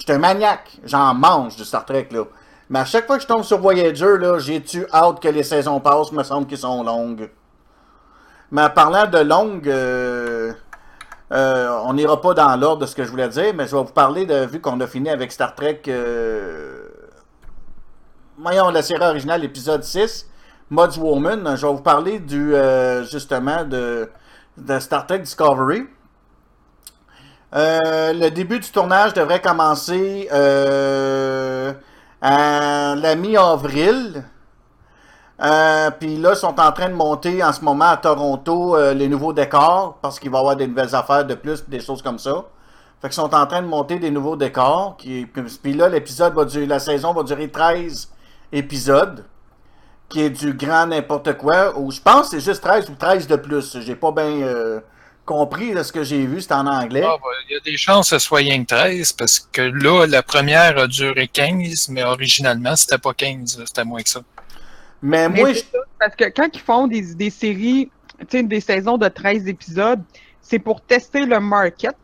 Je 0.00 0.04
suis 0.04 0.12
un 0.12 0.18
maniaque. 0.18 0.78
J'en 0.84 1.14
mange 1.14 1.56
du 1.56 1.64
Star 1.64 1.84
Trek, 1.84 2.08
là. 2.10 2.24
Mais 2.70 2.78
à 2.78 2.84
chaque 2.84 3.06
fois 3.06 3.16
que 3.16 3.22
je 3.22 3.28
tombe 3.28 3.42
sur 3.42 3.58
Voyager, 3.58 4.16
là, 4.18 4.38
j'ai-tu 4.38 4.86
hâte 4.92 5.20
que 5.20 5.28
les 5.28 5.42
saisons 5.42 5.78
passent, 5.80 6.12
me 6.12 6.22
semble 6.22 6.46
qu'elles 6.46 6.58
sont 6.58 6.82
longues. 6.82 7.30
Mais 8.50 8.62
en 8.62 8.70
parlant 8.70 9.06
de 9.06 9.18
longues, 9.18 9.68
euh, 9.68 10.52
euh, 11.32 11.80
on 11.84 11.92
n'ira 11.92 12.20
pas 12.20 12.32
dans 12.32 12.56
l'ordre 12.56 12.82
de 12.82 12.86
ce 12.86 12.94
que 12.94 13.04
je 13.04 13.10
voulais 13.10 13.28
dire, 13.28 13.52
mais 13.54 13.66
je 13.66 13.76
vais 13.76 13.82
vous 13.82 13.92
parler 13.92 14.24
de, 14.24 14.46
vu 14.46 14.60
qu'on 14.60 14.80
a 14.80 14.86
fini 14.86 15.10
avec 15.10 15.32
Star 15.32 15.54
Trek, 15.54 15.82
euh, 15.88 16.88
voyons, 18.38 18.70
la 18.70 18.82
série 18.82 19.04
originale, 19.04 19.44
épisode 19.44 19.84
6, 19.84 20.28
Mods 20.70 20.98
Woman, 20.98 21.56
je 21.56 21.66
vais 21.66 21.72
vous 21.72 21.82
parler 21.82 22.20
du, 22.20 22.54
euh, 22.54 23.04
justement, 23.04 23.64
de 23.64 24.08
Star 24.78 25.06
Trek 25.06 25.18
Discovery. 25.20 25.86
Euh, 27.54 28.12
le 28.12 28.30
début 28.30 28.60
du 28.60 28.70
tournage 28.70 29.12
devrait 29.12 29.40
commencer 29.40 30.28
euh, 30.32 31.72
à 32.20 32.94
la 32.96 33.16
mi-avril. 33.16 34.24
Euh, 35.42 35.90
Puis 35.98 36.16
là, 36.18 36.32
ils 36.34 36.36
sont 36.36 36.60
en 36.60 36.70
train 36.72 36.88
de 36.88 36.94
monter 36.94 37.42
en 37.42 37.52
ce 37.52 37.62
moment 37.62 37.86
à 37.86 37.96
Toronto 37.96 38.76
les 38.92 39.08
nouveaux 39.08 39.32
décors 39.32 39.98
parce 40.00 40.20
qu'il 40.20 40.30
va 40.30 40.38
y 40.38 40.40
avoir 40.40 40.56
des 40.56 40.66
nouvelles 40.66 40.94
affaires 40.94 41.24
de 41.24 41.34
plus, 41.34 41.68
des 41.68 41.80
choses 41.80 42.02
comme 42.02 42.18
ça. 42.18 42.44
Fait 43.00 43.08
qu'ils 43.08 43.14
sont 43.14 43.34
en 43.34 43.46
train 43.46 43.62
de 43.62 43.66
monter 43.66 43.98
des 43.98 44.10
nouveaux 44.10 44.36
décors. 44.36 44.96
Puis 44.98 45.72
là, 45.72 45.88
l'épisode 45.88 46.34
va 46.34 46.44
durer, 46.44 46.66
la 46.66 46.78
saison 46.78 47.14
va 47.14 47.22
durer 47.22 47.48
13 47.48 48.10
épisodes, 48.52 49.24
qui 50.08 50.22
est 50.22 50.30
du 50.30 50.52
grand 50.52 50.86
n'importe 50.86 51.32
quoi. 51.38 51.76
Ou 51.78 51.90
je 51.90 52.00
pense 52.00 52.28
que 52.28 52.38
c'est 52.38 52.44
juste 52.44 52.62
13 52.62 52.90
ou 52.90 52.94
13 52.94 53.26
de 53.26 53.36
plus. 53.36 53.78
J'ai 53.80 53.96
pas 53.96 54.12
bien 54.12 54.82
compris 55.30 55.72
de 55.72 55.82
ce 55.84 55.92
que 55.92 56.02
j'ai 56.02 56.26
vu, 56.26 56.40
c'est 56.40 56.52
en 56.52 56.66
anglais. 56.66 57.02
Ah, 57.04 57.16
ben, 57.22 57.30
Il 57.48 57.52
y 57.54 57.56
a 57.56 57.60
des 57.60 57.76
chances 57.76 58.10
que 58.10 58.18
ce 58.18 58.26
soit 58.26 58.38
rien 58.38 58.64
que 58.64 58.74
13, 58.74 59.12
parce 59.12 59.38
que 59.38 59.62
là, 59.62 60.06
la 60.06 60.22
première 60.22 60.76
a 60.76 60.88
duré 60.88 61.28
15, 61.28 61.88
mais 61.88 62.02
originalement, 62.02 62.74
c'était 62.74 62.98
pas 62.98 63.14
15, 63.14 63.62
c'était 63.64 63.84
moins 63.84 64.02
que 64.02 64.08
ça. 64.08 64.22
Mais 65.02 65.28
Mais 65.28 65.40
moi, 65.40 65.52
je- 65.52 65.60
ça, 65.60 65.78
parce 66.00 66.16
que 66.16 66.24
quand 66.24 66.48
ils 66.52 66.60
font 66.60 66.86
des, 66.88 67.14
des 67.14 67.30
séries, 67.30 67.92
tu 68.20 68.26
sais, 68.30 68.42
des 68.42 68.60
saisons 68.60 68.98
de 68.98 69.08
13 69.08 69.46
épisodes, 69.46 70.02
c'est 70.40 70.58
pour 70.58 70.84
tester 70.84 71.24
le 71.26 71.38
market, 71.38 71.94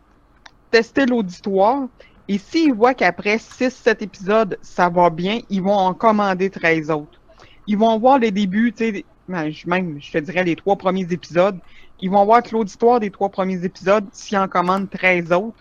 tester 0.71 1.05
l'auditoire. 1.07 1.89
Et 2.29 2.39
s'ils 2.39 2.75
voient 2.75 2.95
qu'après 2.95 3.39
6-7 3.39 4.03
épisodes, 4.03 4.59
ça 4.63 4.89
va 4.89 5.11
bien, 5.11 5.41
ils 5.49 5.63
vont 5.63 5.77
en 5.77 5.95
commander 5.95 6.51
13 6.51 6.91
autres. 6.91 7.21
Ils 7.67 7.79
vont 7.79 7.99
voir 7.99 8.19
les 8.19 8.31
débuts, 8.31 8.73
tu 8.77 8.85
sais, 8.93 9.07
ben, 9.29 9.53
même, 9.67 10.01
je 10.01 10.11
te 10.13 10.19
dirais, 10.19 10.45
les 10.45 10.57
trois 10.57 10.77
premiers 10.77 11.07
épisodes. 11.11 11.59
Ils 12.01 12.11
vont 12.11 12.25
voir 12.25 12.43
que 12.43 12.51
l'auditoire 12.53 13.01
des 13.01 13.11
trois 13.11 13.29
premiers 13.29 13.65
épisodes, 13.65 14.05
s'ils 14.13 14.39
en 14.39 14.49
commandent 14.49 14.91
13 14.91 15.33
autres. 15.33 15.57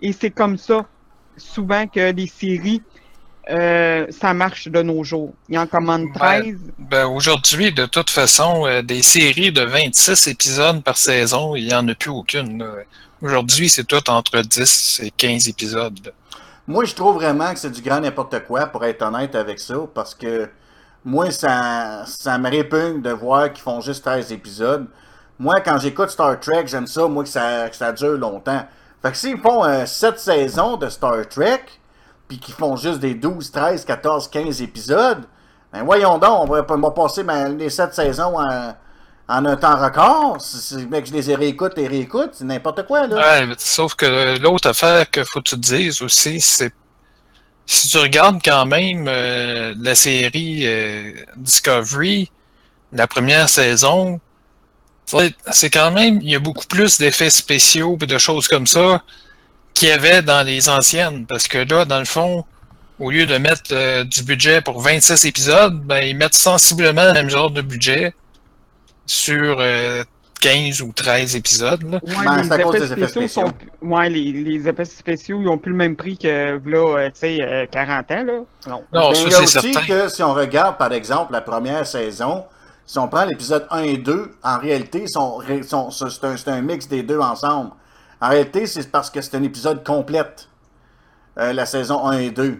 Et 0.00 0.12
c'est 0.12 0.30
comme 0.30 0.56
ça, 0.56 0.86
souvent, 1.36 1.86
que 1.86 2.12
les 2.12 2.26
séries, 2.26 2.82
euh, 3.50 4.06
ça 4.10 4.34
marche 4.34 4.68
de 4.68 4.82
nos 4.82 5.04
jours. 5.04 5.32
Ils 5.48 5.58
en 5.58 5.66
commandent 5.66 6.12
13. 6.14 6.56
Ben, 6.78 7.06
aujourd'hui, 7.06 7.72
de 7.72 7.86
toute 7.86 8.10
façon, 8.10 8.66
euh, 8.66 8.82
des 8.82 9.02
séries 9.02 9.52
de 9.52 9.62
26 9.62 10.26
épisodes 10.26 10.82
par 10.82 10.96
saison, 10.96 11.54
il 11.54 11.66
n'y 11.66 11.74
en 11.74 11.86
a 11.88 11.94
plus 11.94 12.10
aucune. 12.10 12.64
Aujourd'hui, 13.22 13.68
c'est 13.68 13.84
tout 13.84 14.08
entre 14.10 14.40
10 14.40 15.00
et 15.04 15.10
15 15.10 15.48
épisodes. 15.48 16.12
Moi, 16.66 16.84
je 16.84 16.94
trouve 16.94 17.14
vraiment 17.14 17.52
que 17.52 17.58
c'est 17.58 17.70
du 17.70 17.80
grand 17.80 18.00
n'importe 18.00 18.44
quoi, 18.44 18.66
pour 18.66 18.84
être 18.84 19.02
honnête 19.02 19.34
avec 19.34 19.58
ça, 19.58 19.76
parce 19.94 20.14
que 20.14 20.48
moi, 21.04 21.30
ça, 21.30 22.04
ça 22.06 22.36
me 22.38 22.50
répugne 22.50 23.00
de 23.00 23.10
voir 23.10 23.52
qu'ils 23.52 23.62
font 23.62 23.80
juste 23.80 24.04
13 24.04 24.32
épisodes. 24.32 24.86
Moi, 25.38 25.60
quand 25.60 25.78
j'écoute 25.78 26.10
Star 26.10 26.38
Trek, 26.40 26.64
j'aime 26.66 26.86
ça, 26.86 27.06
moi, 27.06 27.22
que 27.22 27.30
ça, 27.30 27.92
dure 27.92 28.18
longtemps. 28.18 28.66
Fait 29.02 29.10
que 29.12 29.16
s'ils 29.16 29.38
font 29.38 29.64
7 29.86 30.18
saisons 30.18 30.76
de 30.76 30.88
Star 30.88 31.28
Trek, 31.28 31.62
puis 32.26 32.38
qu'ils 32.38 32.54
font 32.54 32.76
juste 32.76 32.98
des 32.98 33.14
12, 33.14 33.50
13, 33.52 33.84
14, 33.84 34.28
15 34.28 34.62
épisodes, 34.62 35.24
ben 35.72 35.84
voyons 35.84 36.18
donc, 36.18 36.42
on 36.42 36.46
va, 36.46 36.66
on 36.68 36.78
va 36.78 36.90
passer 36.90 37.22
ben, 37.22 37.56
les 37.56 37.70
7 37.70 37.94
saisons 37.94 38.36
en, 38.38 38.74
un 39.28 39.56
temps 39.56 39.76
record. 39.76 40.38
Si, 40.40 40.86
mec, 40.86 41.06
je 41.06 41.12
les 41.12 41.34
réécoute 41.34 41.78
et 41.78 41.86
réécoute, 41.86 42.30
c'est 42.32 42.44
n'importe 42.44 42.86
quoi, 42.86 43.06
là. 43.06 43.46
Ouais, 43.46 43.54
sauf 43.58 43.94
que 43.94 44.38
l'autre 44.40 44.68
affaire 44.68 45.08
qu'il 45.10 45.24
faut 45.24 45.40
que 45.40 45.50
tu 45.50 45.56
te 45.56 45.60
dises 45.60 46.02
aussi, 46.02 46.40
c'est 46.40 46.72
si 47.66 47.88
tu 47.88 47.98
regardes 47.98 48.40
quand 48.42 48.64
même 48.64 49.04
euh, 49.08 49.74
la 49.78 49.94
série 49.94 50.62
euh, 50.64 51.12
Discovery, 51.36 52.32
la 52.92 53.06
première 53.06 53.50
saison, 53.50 54.20
c'est 55.52 55.70
quand 55.70 55.90
même, 55.90 56.20
il 56.22 56.30
y 56.30 56.34
a 56.34 56.38
beaucoup 56.38 56.66
plus 56.66 56.98
d'effets 56.98 57.30
spéciaux 57.30 57.96
et 58.00 58.06
de 58.06 58.18
choses 58.18 58.48
comme 58.48 58.66
ça 58.66 59.02
qu'il 59.74 59.88
y 59.88 59.92
avait 59.92 60.22
dans 60.22 60.44
les 60.44 60.68
anciennes. 60.68 61.26
Parce 61.26 61.48
que 61.48 61.58
là, 61.58 61.84
dans 61.84 61.98
le 61.98 62.04
fond, 62.04 62.44
au 62.98 63.10
lieu 63.10 63.26
de 63.26 63.38
mettre 63.38 63.70
euh, 63.72 64.04
du 64.04 64.22
budget 64.22 64.60
pour 64.60 64.80
26 64.80 65.24
épisodes, 65.24 65.80
ben, 65.80 66.00
ils 66.00 66.16
mettent 66.16 66.34
sensiblement 66.34 67.04
le 67.04 67.12
même 67.12 67.30
genre 67.30 67.50
de 67.50 67.62
budget 67.62 68.12
sur 69.06 69.56
euh, 69.60 70.02
15 70.40 70.82
ou 70.82 70.92
13 70.92 71.36
épisodes. 71.36 71.82
Là. 71.90 72.00
Ouais, 72.02 72.24
Ben, 72.24 72.42
les, 72.42 72.46
effets 72.46 72.80
des 72.80 72.92
effets 72.92 73.08
spéciaux 73.08 73.28
sont 73.28 73.52
ouais, 73.82 74.10
les, 74.10 74.32
les 74.32 74.68
effets 74.68 74.84
spéciaux 74.84 75.40
ils 75.40 75.48
ont 75.48 75.58
plus 75.58 75.72
le 75.72 75.78
même 75.78 75.96
prix 75.96 76.18
que 76.18 76.60
là, 76.64 76.98
euh, 76.98 77.06
tu 77.06 77.12
sais, 77.20 77.38
euh, 77.40 77.66
40 77.70 78.10
ans 78.10 78.24
là. 78.24 78.32
Non. 78.66 78.82
Non, 78.92 79.10
Ben, 79.10 79.14
ça 79.14 79.20
il 79.22 79.30
y 79.30 79.34
a 79.34 79.36
c'est 79.46 79.58
aussi 79.58 79.72
certain. 79.72 79.86
que 79.86 80.08
si 80.08 80.22
on 80.22 80.34
regarde, 80.34 80.76
par 80.76 80.92
exemple, 80.92 81.32
la 81.32 81.40
première 81.40 81.86
saison, 81.86 82.44
si 82.88 82.98
on 82.98 83.06
prend 83.06 83.26
l'épisode 83.26 83.66
1 83.70 83.82
et 83.82 83.98
2, 83.98 84.30
en 84.42 84.58
réalité, 84.58 85.06
sont, 85.06 85.40
c'est 85.42 86.48
un, 86.48 86.62
mix 86.62 86.88
des 86.88 87.02
deux 87.02 87.18
ensemble. 87.18 87.72
En 88.18 88.30
réalité, 88.30 88.66
c'est 88.66 88.90
parce 88.90 89.10
que 89.10 89.20
c'est 89.20 89.36
un 89.36 89.42
épisode 89.42 89.84
complète, 89.84 90.48
euh, 91.38 91.52
la 91.52 91.66
saison 91.66 92.06
1 92.08 92.18
et 92.18 92.30
2. 92.30 92.58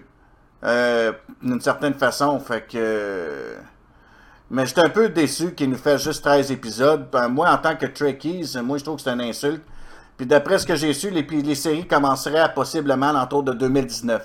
Euh, 0.64 1.12
D'une 1.42 1.62
certaine 1.62 1.94
façon, 1.94 2.38
fait 2.40 2.66
que... 2.70 3.56
Mais 4.50 4.66
j'étais 4.66 4.82
un 4.82 4.90
peu 4.90 5.08
déçu 5.08 5.54
qu'il 5.54 5.70
nous 5.70 5.78
fait 5.78 5.96
juste 5.96 6.22
13 6.22 6.52
épisodes. 6.52 7.08
Ben, 7.10 7.28
moi, 7.28 7.50
en 7.50 7.56
tant 7.56 7.74
que 7.76 7.86
Trekkies, 7.86 8.54
moi, 8.62 8.76
je 8.76 8.84
trouve 8.84 8.96
que 8.96 9.02
c'est 9.02 9.10
une 9.10 9.22
insulte. 9.22 9.62
Puis 10.18 10.26
d'après 10.26 10.58
ce 10.58 10.66
que 10.66 10.76
j'ai 10.76 10.92
su, 10.92 11.08
les, 11.08 11.22
les 11.22 11.54
séries 11.54 11.86
commenceraient 11.86 12.38
à 12.40 12.50
possiblement 12.50 13.12
l'entour 13.12 13.44
de 13.44 13.52
2019. 13.54 14.22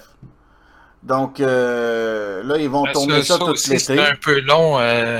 Donc 1.03 1.39
euh, 1.39 2.41
là, 2.43 2.57
ils 2.57 2.69
vont 2.69 2.83
Ben, 2.83 2.91
tourner 2.93 3.23
ça, 3.23 3.37
tout 3.37 3.45
aussi, 3.45 3.69
l'été. 3.69 3.83
c'est 3.83 3.99
un 3.99 4.15
peu 4.21 4.39
long 4.41 4.79
euh, 4.79 5.19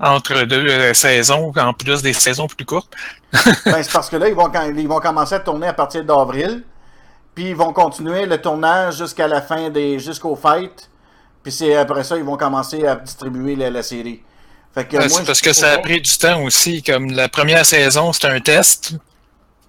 entre 0.00 0.42
deux 0.42 0.66
euh, 0.66 0.94
saisons, 0.94 1.52
en 1.56 1.72
plus 1.72 2.02
des 2.02 2.12
saisons 2.12 2.46
plus 2.46 2.64
courtes. 2.64 2.92
Ben, 3.64 3.82
c'est 3.82 3.92
parce 3.92 4.08
que 4.08 4.16
là, 4.16 4.28
ils 4.28 4.34
vont, 4.34 4.50
ils 4.76 4.88
vont 4.88 4.98
commencer 4.98 5.34
à 5.36 5.40
tourner 5.40 5.68
à 5.68 5.72
partir 5.72 6.04
d'avril. 6.04 6.64
Puis 7.34 7.50
ils 7.50 7.56
vont 7.56 7.72
continuer 7.72 8.26
le 8.26 8.40
tournage 8.40 8.98
jusqu'à 8.98 9.28
la 9.28 9.40
fin 9.40 9.70
des. 9.70 9.98
jusqu'aux 9.98 10.36
fêtes. 10.36 10.90
Puis 11.42 11.52
c'est 11.52 11.76
après 11.76 12.02
ça, 12.02 12.16
ils 12.16 12.24
vont 12.24 12.36
commencer 12.36 12.86
à 12.86 12.96
distribuer 12.96 13.54
la, 13.56 13.70
la 13.70 13.82
série. 13.82 14.22
Fait 14.74 14.84
que 14.84 14.96
Ben, 14.96 15.08
moi, 15.08 15.20
parce 15.24 15.40
que 15.40 15.52
ça 15.52 15.72
a 15.72 15.78
pris 15.78 16.00
du 16.00 16.18
temps 16.18 16.42
aussi. 16.42 16.82
Comme 16.82 17.10
la 17.12 17.28
première 17.28 17.64
saison, 17.64 18.12
c'était 18.12 18.28
un 18.28 18.40
test. 18.40 18.94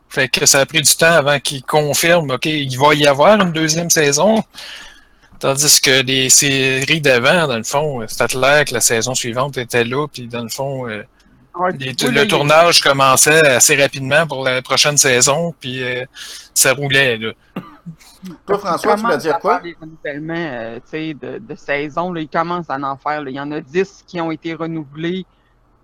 Fait 0.09 0.27
que 0.27 0.45
ça 0.45 0.59
a 0.59 0.65
pris 0.65 0.81
du 0.81 0.95
temps 0.95 1.13
avant 1.13 1.39
qu'ils 1.39 1.63
confirment, 1.63 2.31
OK, 2.31 2.45
il 2.45 2.77
va 2.77 2.93
y 2.93 3.07
avoir 3.07 3.39
une 3.39 3.51
deuxième 3.51 3.89
saison. 3.89 4.43
Tandis 5.41 5.81
que 5.81 6.03
les 6.03 6.29
séries 6.29 7.01
d'avant, 7.01 7.47
dans 7.47 7.57
le 7.57 7.63
fond, 7.63 8.05
c'était 8.07 8.27
clair 8.27 8.63
que 8.63 8.73
la 8.75 8.79
saison 8.81 9.15
suivante 9.15 9.57
était 9.57 9.83
là, 9.83 10.07
puis 10.07 10.27
dans 10.27 10.43
le 10.43 10.49
fond, 10.49 10.87
euh, 10.87 11.03
Ouais, 11.53 11.71
Les- 11.77 11.87
oui, 11.89 12.11
le 12.13 12.27
tournage 12.29 12.79
commençait 12.81 13.45
assez 13.45 13.75
rapidement 13.75 14.25
pour 14.25 14.45
la 14.45 14.61
prochaine 14.61 14.95
saison, 14.95 15.53
puis 15.59 15.83
euh, 15.83 16.05
ça 16.53 16.71
roulait. 16.73 17.17
Là. 17.17 17.33
Toi, 18.47 18.57
François, 18.59 18.95
tu 18.95 19.01
commence 19.01 19.17
dire 19.17 19.37
quoi? 19.39 19.59
des 19.59 19.75
renouvellements 19.81 20.33
euh, 20.37 20.75
tu 20.75 20.81
sais, 20.91 21.13
de, 21.13 21.39
de 21.39 21.55
saison. 21.55 22.13
Là, 22.13 22.21
ils 22.21 22.29
commencent 22.29 22.69
à 22.69 22.77
en 22.79 22.95
faire. 22.95 23.21
là. 23.23 23.29
Il 23.29 23.35
y 23.35 23.39
en 23.39 23.51
a 23.51 23.59
10 23.59 24.05
qui 24.07 24.21
ont 24.21 24.31
été 24.31 24.53
renouvelés, 24.53 25.25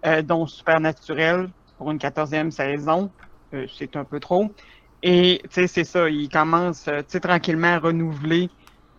euh, 0.06 0.22
dont 0.22 0.48
Supernaturel 0.48 1.50
pour 1.78 1.92
une 1.92 1.98
14e 1.98 2.50
saison. 2.52 3.12
Euh, 3.54 3.66
c'est 3.78 3.96
un 3.98 4.06
peu 4.06 4.22
trop. 4.22 4.50
Et 5.04 5.42
tu 5.46 5.50
sais, 5.52 5.68
c'est 5.68 5.84
ça. 5.84 6.08
Ils 6.10 6.30
commencent 6.30 6.88
euh, 6.88 7.00
tu 7.00 7.06
sais, 7.10 7.20
tranquillement 7.20 7.74
à 7.76 7.80
renouveler 7.80 8.50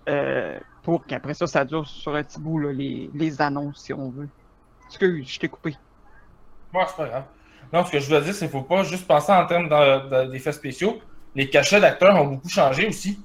euh, 0.09 0.59
pour 0.83 1.05
qu'après 1.07 1.35
ça, 1.35 1.47
ça 1.47 1.65
dure 1.65 1.87
sur 1.87 2.15
un 2.15 2.23
petit 2.23 2.41
bout, 2.41 2.59
là, 2.59 2.73
les, 2.73 3.11
les 3.15 3.43
annonces, 3.43 3.83
si 3.85 3.93
on 3.93 4.11
veut. 4.11 4.29
Excuse, 4.89 5.29
je 5.29 5.39
t'ai 5.39 5.49
coupé. 5.49 5.77
Ouais, 6.75 6.83
c'est 6.89 6.97
pas 6.97 7.07
grave. 7.09 7.25
Non, 7.73 7.85
ce 7.85 7.93
que 7.93 7.99
je 7.99 8.11
veux 8.15 8.21
dire, 8.23 8.33
c'est 8.33 8.49
qu'il 8.49 8.57
ne 8.57 8.63
faut 8.63 8.67
pas 8.69 8.83
juste 8.85 9.07
penser 9.07 9.33
en 9.33 9.45
termes 9.47 9.69
de- 9.69 10.25
de- 10.27 10.31
d'effets 10.33 10.53
spéciaux. 10.53 10.99
Les 11.35 11.51
cachets 11.51 11.81
d'acteurs 11.81 12.17
ont 12.17 12.25
beaucoup 12.27 12.49
changé 12.49 12.87
aussi. 12.89 13.21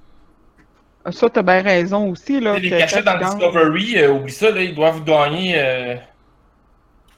Ah, 1.06 1.12
Ça, 1.12 1.30
t'as 1.30 1.42
bien 1.42 1.62
raison 1.62 2.10
aussi. 2.10 2.40
Là, 2.40 2.58
les 2.60 2.70
cachets 2.70 3.04
dans 3.04 3.18
Discovery, 3.18 3.98
euh, 4.00 4.12
oublie 4.14 4.32
ça, 4.34 4.52
là, 4.52 4.62
ils 4.62 4.76
doivent 4.76 5.04
gagner. 5.04 5.54
euh, 5.58 5.96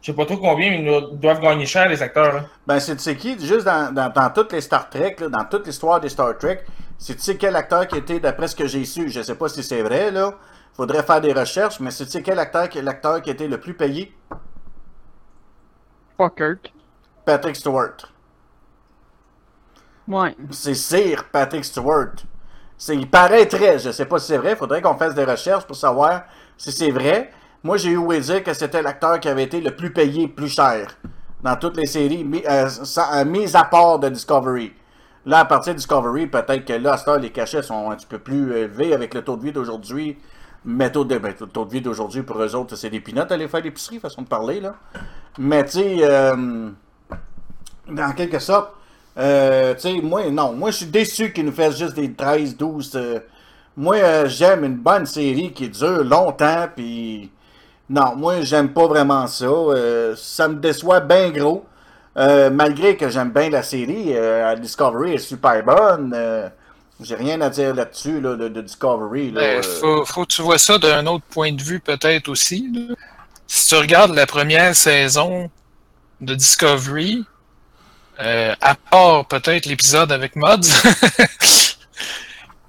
je 0.01 0.11
sais 0.11 0.15
pas 0.15 0.25
trop 0.25 0.37
combien, 0.37 0.69
mais 0.69 0.83
ils 1.11 1.19
doivent 1.19 1.41
gagner 1.41 1.65
cher, 1.65 1.89
les 1.89 2.01
acteurs. 2.03 2.33
Là. 2.33 2.45
Ben, 2.67 2.79
c'est 2.79 2.95
tu 2.95 3.01
sais 3.01 3.15
qui, 3.15 3.31
juste 3.43 3.65
dans, 3.65 3.91
dans, 3.91 4.09
dans 4.09 4.29
toutes 4.29 4.53
les 4.53 4.61
Star 4.61 4.87
Trek, 4.89 5.15
là, 5.19 5.29
dans 5.29 5.45
toute 5.45 5.65
l'histoire 5.65 5.99
des 5.99 6.09
Star 6.09 6.37
Trek, 6.37 6.63
c'est 6.97 7.15
tu 7.15 7.21
sais 7.21 7.37
quel 7.37 7.55
acteur 7.55 7.87
qui 7.87 7.97
était, 7.97 8.19
d'après 8.19 8.47
ce 8.47 8.55
que 8.55 8.67
j'ai 8.67 8.85
su, 8.85 9.09
je 9.09 9.21
sais 9.21 9.35
pas 9.35 9.49
si 9.49 9.63
c'est 9.63 9.81
vrai, 9.81 10.11
là, 10.11 10.35
faudrait 10.73 11.03
faire 11.03 11.21
des 11.21 11.33
recherches, 11.33 11.79
mais 11.79 11.91
c'est 11.91 12.05
tu 12.05 12.11
sais 12.11 12.23
quel 12.23 12.39
acteur 12.39 12.69
qui 12.69 12.77
est 12.79 12.81
l'acteur 12.81 13.21
qui 13.21 13.29
était 13.29 13.47
le 13.47 13.59
plus 13.59 13.73
payé? 13.75 14.15
Pas 16.17 16.29
Kirk. 16.29 16.73
Patrick 17.25 17.55
Stewart. 17.55 17.97
Ouais. 20.07 20.35
C'est 20.51 20.75
Sir 20.75 21.25
Patrick 21.31 21.65
Stewart. 21.65 22.15
Il 22.89 23.09
paraîtrait, 23.09 23.79
je 23.79 23.91
sais 23.91 24.05
pas 24.05 24.19
si 24.19 24.27
c'est 24.27 24.37
vrai, 24.37 24.55
faudrait 24.55 24.81
qu'on 24.81 24.95
fasse 24.97 25.15
des 25.15 25.23
recherches 25.23 25.65
pour 25.65 25.75
savoir 25.75 26.23
si 26.57 26.71
c'est 26.71 26.91
vrai. 26.91 27.31
Moi, 27.63 27.77
j'ai 27.77 27.91
eu 27.91 27.97
ouï 27.97 28.19
dire 28.19 28.43
que 28.43 28.53
c'était 28.53 28.81
l'acteur 28.81 29.19
qui 29.19 29.27
avait 29.29 29.43
été 29.43 29.61
le 29.61 29.75
plus 29.75 29.91
payé, 29.91 30.27
plus 30.27 30.49
cher 30.49 30.95
dans 31.41 31.55
toutes 31.55 31.77
les 31.77 31.85
séries, 31.85 32.23
mis, 32.23 32.43
euh, 32.47 32.69
sans- 32.69 33.11
euh, 33.13 33.25
mis 33.25 33.55
à 33.55 33.63
part 33.63 33.99
de 33.99 34.09
Discovery. 34.09 34.73
Là, 35.25 35.39
à 35.39 35.45
partir 35.45 35.73
de 35.73 35.77
Discovery, 35.77 36.27
peut-être 36.27 36.65
que 36.65 36.73
là, 36.73 36.93
à 36.93 36.97
cette 36.97 37.07
heure, 37.07 37.19
les 37.19 37.31
cachets 37.31 37.63
sont 37.63 37.89
un 37.89 37.95
petit 37.95 38.05
peu 38.05 38.19
plus 38.19 38.55
élevés 38.55 38.93
avec 38.93 39.13
le 39.13 39.23
taux 39.23 39.37
de 39.37 39.43
vie 39.43 39.51
d'aujourd'hui. 39.51 40.17
Mais 40.65 40.91
taux 40.91 41.05
de, 41.05 41.17
ben, 41.17 41.33
taux 41.33 41.65
de 41.65 41.71
vie 41.71 41.81
d'aujourd'hui, 41.81 42.23
pour 42.23 42.41
eux 42.41 42.55
autres, 42.55 42.75
c'est 42.75 42.89
des 42.89 42.99
pinottes 42.99 43.31
aller 43.31 43.47
faire 43.47 43.61
l'épicerie, 43.61 43.99
façon 43.99 44.23
de 44.23 44.27
parler, 44.27 44.59
là. 44.59 44.75
Mais, 45.37 45.63
tu 45.65 45.71
sais, 45.71 45.97
euh, 46.01 46.69
dans 47.87 48.11
quelque 48.13 48.39
sorte, 48.39 48.71
euh, 49.17 49.73
tu 49.75 49.81
sais, 49.81 50.01
moi, 50.01 50.29
non, 50.29 50.53
moi, 50.53 50.71
je 50.71 50.77
suis 50.77 50.85
déçu 50.87 51.31
qu'ils 51.31 51.45
nous 51.45 51.51
fassent 51.51 51.77
juste 51.77 51.95
des 51.95 52.11
13, 52.13 52.57
12. 52.57 52.91
euh, 52.95 53.19
moi, 53.77 53.95
euh, 53.97 54.27
j'aime 54.27 54.63
une 54.63 54.77
bonne 54.77 55.05
série 55.05 55.51
qui 55.51 55.69
dure 55.69 56.03
longtemps, 56.03 56.67
puis 56.75 57.31
non, 57.89 58.15
moi, 58.15 58.41
j'aime 58.41 58.69
pas 58.73 58.87
vraiment 58.87 59.27
ça. 59.27 59.47
ça 60.15 60.47
me 60.47 60.55
déçoit 60.55 60.99
bien 61.01 61.29
gros. 61.29 61.65
Euh, 62.17 62.49
malgré 62.49 62.95
que 62.95 63.09
j'aime 63.09 63.31
bien 63.31 63.49
la 63.49 63.63
série, 63.63 64.15
euh, 64.15 64.55
Discovery 64.55 65.13
est 65.13 65.17
super 65.17 65.63
bonne. 65.63 66.13
euh, 66.15 66.47
J'ai 67.01 67.15
rien 67.15 67.41
à 67.41 67.49
dire 67.49 67.75
là-dessus, 67.75 68.21
là, 68.21 68.35
de, 68.35 68.61
Discovery. 68.61 69.31
Là, 69.31 69.41
euh. 69.41 69.61
faut, 70.05 70.23
que 70.23 70.27
tu 70.27 70.41
vois 70.41 70.57
ça 70.57 70.77
d'un 70.77 71.05
autre 71.07 71.25
point 71.29 71.51
de 71.51 71.61
vue 71.61 71.81
peut-être 71.81 72.29
aussi. 72.29 72.71
Si 73.47 73.67
tu 73.67 73.75
regardes 73.75 74.15
la 74.15 74.25
première 74.25 74.73
saison 74.75 75.49
de 76.21 76.35
Discovery, 76.35 77.25
euh, 78.21 78.55
à 78.61 78.75
part 78.75 79.27
peut-être 79.27 79.65
l'épisode 79.65 80.13
avec 80.13 80.37
Mods, 80.37 80.61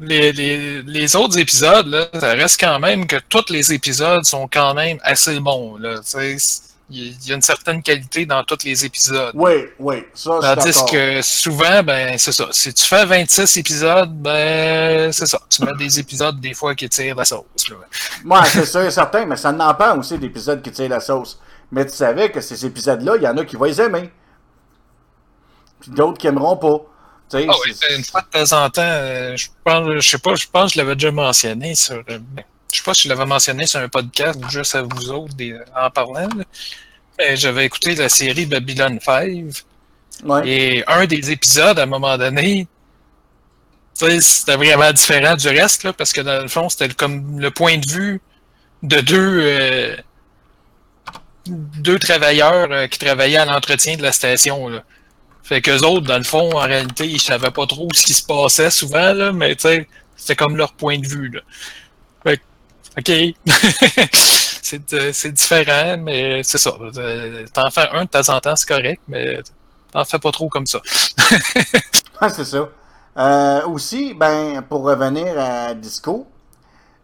les, 0.01 1.15
autres 1.15 1.39
épisodes, 1.39 2.11
ça 2.15 2.33
reste 2.33 2.59
quand 2.59 2.81
même 2.81 3.07
que 3.07 3.17
tous 3.29 3.45
les 3.51 3.73
épisodes 3.73 4.25
sont 4.25 4.49
quand 4.49 4.75
même 4.75 4.99
assez 5.03 5.39
bons. 5.39 5.79
Il 6.89 7.27
y 7.27 7.33
a 7.33 7.35
une 7.35 7.43
certaine 7.43 7.83
qualité 7.83 8.27
dans 8.27 8.45
tous 8.45 8.59
les 8.65 8.85
épisodes. 8.85 9.33
Oui, 9.35 9.67
oui, 9.81 10.05
ça, 10.15 10.39
Tandis 10.55 10.85
que 10.89 11.21
souvent, 11.21 11.83
ben, 11.83 12.17
c'est 12.17 12.31
ça. 12.31 12.47
Si 12.53 12.73
tu 12.73 12.85
fais 12.85 13.05
26 13.05 13.57
épisodes, 13.57 14.13
ben, 14.15 15.11
c'est 15.11 15.27
ça. 15.27 15.41
Tu 15.51 15.65
mets 15.65 15.75
des 15.75 15.99
épisodes 15.99 16.39
des 16.41 16.55
fois 16.55 16.77
qui 16.77 16.89
tirent 16.89 17.17
la 17.17 17.25
sauce. 17.25 17.45
Ouais, 18.25 18.39
c'est 18.47 18.65
sûr 18.67 18.83
et 18.83 18.91
certain, 18.93 19.27
mais 19.27 19.37
ça 19.37 19.51
n'en 19.51 19.75
pas 19.75 19.97
aussi 19.97 20.17
d'épisodes 20.17 20.63
qui 20.63 20.71
tirent 20.71 20.91
la 20.91 21.01
sauce. 21.01 21.41
Mais 21.73 21.85
tu 21.85 21.93
savais 21.93 22.31
que 22.31 22.41
ces 22.41 22.65
épisodes-là, 22.65 23.17
il 23.17 23.23
y 23.25 23.27
en 23.29 23.37
a 23.37 23.45
qui 23.45 23.57
vont 23.57 23.65
les 23.65 23.81
aimer. 23.81 24.09
Puis 25.81 25.91
d'autres 25.91 26.19
qui 26.19 26.29
aimeront 26.29 26.57
pas. 26.57 26.81
Ah 27.35 27.39
oui, 27.39 27.75
c'est- 27.75 27.97
une 27.97 28.05
fois 28.05 28.23
de 28.23 28.29
temps 28.45 28.65
en 28.65 28.71
temps, 28.71 28.83
euh, 28.83 29.37
je 29.37 29.49
pense, 29.65 29.89
je 29.97 30.09
sais 30.09 30.19
pas, 30.19 30.37
je 30.37 30.47
pense 30.47 30.71
que 30.71 30.75
je 30.75 30.79
l'avais 30.85 30.95
déjà 30.95 31.11
mentionné 31.11 31.75
sur. 31.75 32.05
Euh, 32.77 32.83
je 32.83 32.83
sais 32.83 32.85
pas 32.85 32.95
si 32.95 33.03
je 33.05 33.09
l'avais 33.09 33.27
mentionné 33.27 33.67
sur 33.67 33.81
un 33.81 33.89
podcast 33.89 34.39
ou 34.45 34.49
juste 34.51 34.75
à 34.75 34.83
vous 34.83 35.11
autres 35.11 35.35
des- 35.35 35.59
en 35.77 35.91
parlant. 35.91 36.29
Euh, 37.21 37.35
J'avais 37.37 37.65
écouté 37.65 37.95
la 37.95 38.09
série 38.09 38.47
Babylon 38.47 38.99
5 39.03 39.47
ouais. 40.25 40.49
et 40.49 40.85
un 40.87 41.07
des 41.07 41.31
épisodes, 41.31 41.79
à 41.79 41.83
un 41.85 41.87
moment 41.87 42.17
donné, 42.19 42.67
c'était 43.95 44.57
vraiment 44.57 44.93
différent 44.93 45.35
du 45.37 45.49
reste, 45.49 45.85
là, 45.85 45.93
parce 45.95 46.13
que 46.13 46.21
dans 46.21 46.43
le 46.43 46.49
fond, 46.49 46.69
c'était 46.69 46.89
comme 46.91 47.41
le 47.41 47.51
point 47.51 47.79
de 47.79 47.91
vue 47.91 48.21
de 48.83 49.01
deux, 49.01 49.41
euh, 49.43 49.97
deux 51.49 51.99
travailleurs 51.99 52.69
euh, 52.71 52.87
qui 52.89 52.99
travaillaient 52.99 53.39
à 53.39 53.47
l'entretien 53.47 53.97
de 53.97 54.03
la 54.03 54.13
station. 54.13 54.69
Là. 54.69 54.83
Fait 55.43 55.63
qu'eux 55.63 55.79
autres, 55.79 56.07
dans 56.07 56.19
le 56.19 56.25
fond, 56.25 56.51
en 56.57 56.67
réalité, 56.67 57.07
ils 57.07 57.21
savaient 57.21 57.51
pas 57.51 57.67
trop 57.67 57.89
ce 57.95 58.03
qui 58.05 58.13
se 58.13 58.25
passait 58.25 58.71
souvent, 58.71 59.13
là, 59.15 59.33
mais 59.33 59.57
c'était 59.59 60.37
comme 60.37 60.57
leur 60.57 60.73
point 60.75 60.99
de 60.99 61.07
vue. 61.07 61.31
Là. 61.31 61.41
Fait 62.23 62.37
que, 62.37 62.43
OK. 62.99 63.11
c'est 64.63 64.93
euh, 64.95 65.11
c'est 65.13 65.33
différent, 65.33 65.97
mais 65.99 66.43
c'est 66.43 66.59
ça. 66.59 66.73
Euh, 66.97 67.45
T'en 67.53 67.71
fais 67.71 67.89
un 67.93 68.05
de 68.05 68.09
temps 68.11 68.35
en 68.35 68.41
temps, 68.41 68.57
c'est 68.57 68.69
correct, 68.69 69.03
mais 69.07 69.41
t'en 69.93 70.05
fais 70.05 70.19
pas 70.19 70.33
trop 70.33 70.49
comme 70.49 70.67
ça. 70.67 70.81
Ah, 72.19 72.31
c'est 72.31 72.47
ça. 72.47 72.67
Euh, 73.19 73.67
aussi, 73.67 74.15
ben, 74.15 74.63
pour 74.63 74.85
revenir 74.85 75.39
à 75.39 75.75
Disco, 75.75 76.27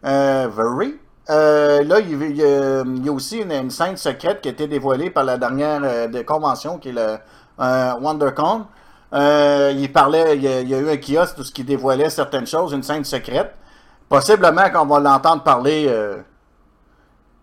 Very, 0.01 0.95
là, 1.29 1.99
il 1.99 2.35
y, 2.35 2.43
a- 2.43 3.11
aussi 3.11 3.37
une, 3.41 3.69
scène 3.69 3.95
secrète 3.95 4.41
qui 4.41 4.49
a 4.49 4.51
été 4.53 4.67
dévoilée 4.67 5.11
par 5.11 5.23
la 5.23 5.37
dernière 5.37 6.09
de 6.09 6.21
convention, 6.23 6.79
qui 6.79 6.89
est 6.89 6.93
le 6.93 7.17
WonderCon. 7.59 8.65
Il 9.13 9.89
parlait, 9.93 10.35
il 10.35 10.41
y, 10.41 10.47
a, 10.47 10.61
y 10.61 10.73
a 10.73 10.79
eu 10.79 10.89
un 10.89 10.97
kiosque 10.97 11.35
tout 11.35 11.43
ce 11.43 11.51
qui 11.51 11.63
dévoilait 11.63 12.09
certaines 12.09 12.47
choses, 12.47 12.73
une 12.73 12.81
scène 12.81 13.03
secrète. 13.05 13.53
Possiblement 14.13 14.69
qu'on 14.69 14.85
va 14.85 14.99
l'entendre 14.99 15.41
parler 15.41 15.87
euh, 15.87 16.21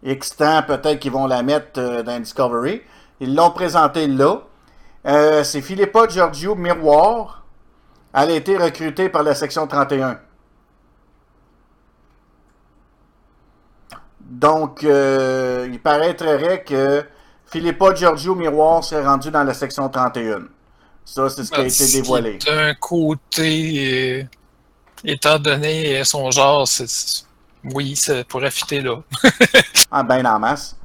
X 0.04 0.36
temps, 0.36 0.62
peut-être 0.62 1.00
qu'ils 1.00 1.10
vont 1.10 1.26
la 1.26 1.42
mettre 1.42 1.80
euh, 1.80 2.04
dans 2.04 2.20
Discovery. 2.20 2.80
Ils 3.18 3.34
l'ont 3.34 3.50
présenté 3.50 4.06
là. 4.06 4.42
Euh, 5.04 5.42
c'est 5.42 5.62
Philippa 5.62 6.06
Giorgio 6.06 6.54
Miroir. 6.54 7.42
Elle 8.14 8.30
a 8.30 8.34
été 8.34 8.56
recrutée 8.56 9.08
par 9.08 9.24
la 9.24 9.34
section 9.34 9.66
31. 9.66 10.20
Donc, 14.20 14.84
euh, 14.84 15.66
il 15.72 15.80
paraîtrait 15.80 16.62
que 16.62 17.04
Philippa 17.46 17.96
Giorgio 17.96 18.36
Miroir 18.36 18.84
serait 18.84 19.04
rendue 19.04 19.32
dans 19.32 19.42
la 19.42 19.54
section 19.54 19.88
31. 19.88 20.42
Ça, 21.04 21.28
c'est 21.30 21.42
ce 21.42 21.50
qui 21.50 21.60
a 21.60 21.64
été 21.64 22.00
dévoilé. 22.00 22.38
D'un 22.38 22.74
côté, 22.74 24.28
étant 25.04 25.38
donné 25.38 26.02
son 26.04 26.30
genre, 26.30 26.66
c'est- 26.68 27.24
oui, 27.64 27.94
ça 27.96 28.24
pourrait 28.24 28.50
fitter 28.50 28.80
là. 28.80 28.96
Ah, 29.92 30.02
ben 30.04 30.24
en 30.26 30.38
masse. 30.38 30.76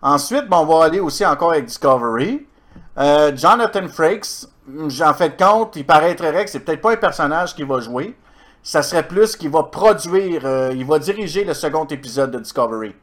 Ensuite, 0.00 0.46
bon, 0.48 0.58
on 0.58 0.66
va 0.78 0.84
aller 0.86 1.00
aussi 1.00 1.24
encore 1.26 1.50
avec 1.52 1.66
Discovery. 1.66 2.46
Euh, 2.98 3.36
Jonathan 3.36 3.88
Frakes, 3.88 4.46
j'en 4.88 5.14
fais 5.14 5.34
compte, 5.34 5.74
il 5.76 5.84
paraîtrait 5.84 6.44
que 6.44 6.50
c'est 6.50 6.60
peut-être 6.60 6.80
pas 6.80 6.92
un 6.92 6.96
personnage 6.96 7.54
qui 7.54 7.64
va 7.64 7.80
jouer. 7.80 8.16
Ça 8.62 8.82
serait 8.82 9.06
plus 9.06 9.34
qu'il 9.36 9.50
va 9.50 9.64
produire, 9.64 10.42
euh, 10.44 10.72
il 10.74 10.84
va 10.86 10.98
diriger 11.00 11.44
le 11.44 11.54
second 11.54 11.84
épisode 11.86 12.30
de 12.30 12.38
Discovery. 12.38 12.94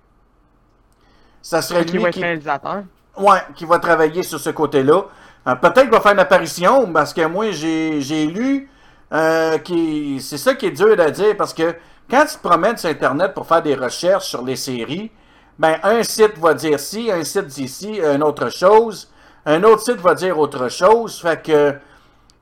Ça 1.41 1.61
serait 1.61 1.85
Qui 1.85 1.93
lui 1.93 2.01
va 2.03 2.09
être 2.09 2.13
qui, 2.15 2.21
réalisateur. 2.23 2.83
ouais, 3.17 3.39
qui 3.55 3.65
va 3.65 3.79
travailler 3.79 4.23
sur 4.23 4.39
ce 4.39 4.49
côté-là. 4.49 5.03
Euh, 5.47 5.55
peut-être 5.55 5.81
qu'il 5.81 5.89
va 5.91 6.01
faire 6.01 6.13
une 6.13 6.19
apparition, 6.19 6.91
parce 6.91 7.13
que 7.13 7.25
moi, 7.25 7.51
j'ai 7.51 8.01
j'ai 8.01 8.25
lu 8.27 8.69
euh, 9.13 9.57
qui 9.59 10.21
c'est 10.21 10.37
ça 10.37 10.53
qui 10.55 10.67
est 10.67 10.71
dur 10.71 10.99
à 10.99 11.11
dire, 11.11 11.35
parce 11.37 11.53
que 11.53 11.75
quand 12.09 12.25
tu 12.25 12.37
te 12.37 12.47
promènes 12.47 12.77
sur 12.77 12.89
Internet 12.89 13.33
pour 13.33 13.45
faire 13.45 13.61
des 13.61 13.75
recherches 13.75 14.27
sur 14.27 14.43
les 14.43 14.55
séries, 14.55 15.11
ben, 15.57 15.77
un 15.83 16.03
site 16.03 16.37
va 16.37 16.53
dire 16.53 16.79
ci, 16.79 17.11
un 17.11 17.23
site 17.23 17.47
dit 17.47 17.67
ci, 17.67 17.99
une 17.99 18.23
autre 18.23 18.49
chose, 18.49 19.09
un 19.45 19.63
autre 19.63 19.81
site 19.81 19.99
va 19.99 20.15
dire 20.15 20.37
autre 20.39 20.69
chose, 20.69 21.19
fait 21.19 21.41
que, 21.41 21.71
tu 21.71 21.77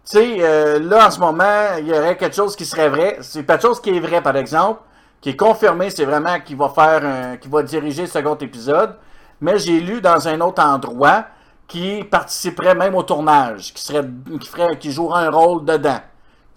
sais, 0.03 0.37
euh, 0.39 0.79
là, 0.79 1.07
en 1.07 1.11
ce 1.11 1.19
moment, 1.19 1.77
il 1.79 1.87
y 1.87 1.93
aurait 1.93 2.15
quelque 2.17 2.35
chose 2.35 2.55
qui 2.55 2.65
serait 2.65 2.89
vrai, 2.89 3.17
c'est 3.21 3.45
quelque 3.45 3.61
chose 3.61 3.81
qui 3.81 3.95
est 3.95 3.99
vrai, 3.99 4.21
par 4.21 4.37
exemple, 4.37 4.81
qui 5.19 5.29
est 5.29 5.35
confirmé, 5.35 5.89
c'est 5.89 6.05
vraiment 6.05 6.39
qu'il 6.39 6.57
va 6.57 6.69
faire 6.69 7.03
un, 7.03 7.37
qu'il 7.37 7.51
va 7.51 7.63
diriger 7.63 8.03
le 8.03 8.07
second 8.07 8.35
épisode, 8.35 8.95
mais 9.41 9.57
j'ai 9.57 9.79
lu 9.79 10.01
dans 10.01 10.27
un 10.27 10.39
autre 10.41 10.63
endroit 10.63 11.25
qui 11.67 12.03
participerait 12.03 12.75
même 12.75 12.95
au 12.95 13.03
tournage, 13.03 13.73
qui 13.73 13.81
serait 13.81 14.07
qui 14.39 14.47
ferait 14.47 14.77
qui 14.77 14.91
jouerait 14.91 15.25
un 15.25 15.31
rôle 15.31 15.65
dedans. 15.65 15.99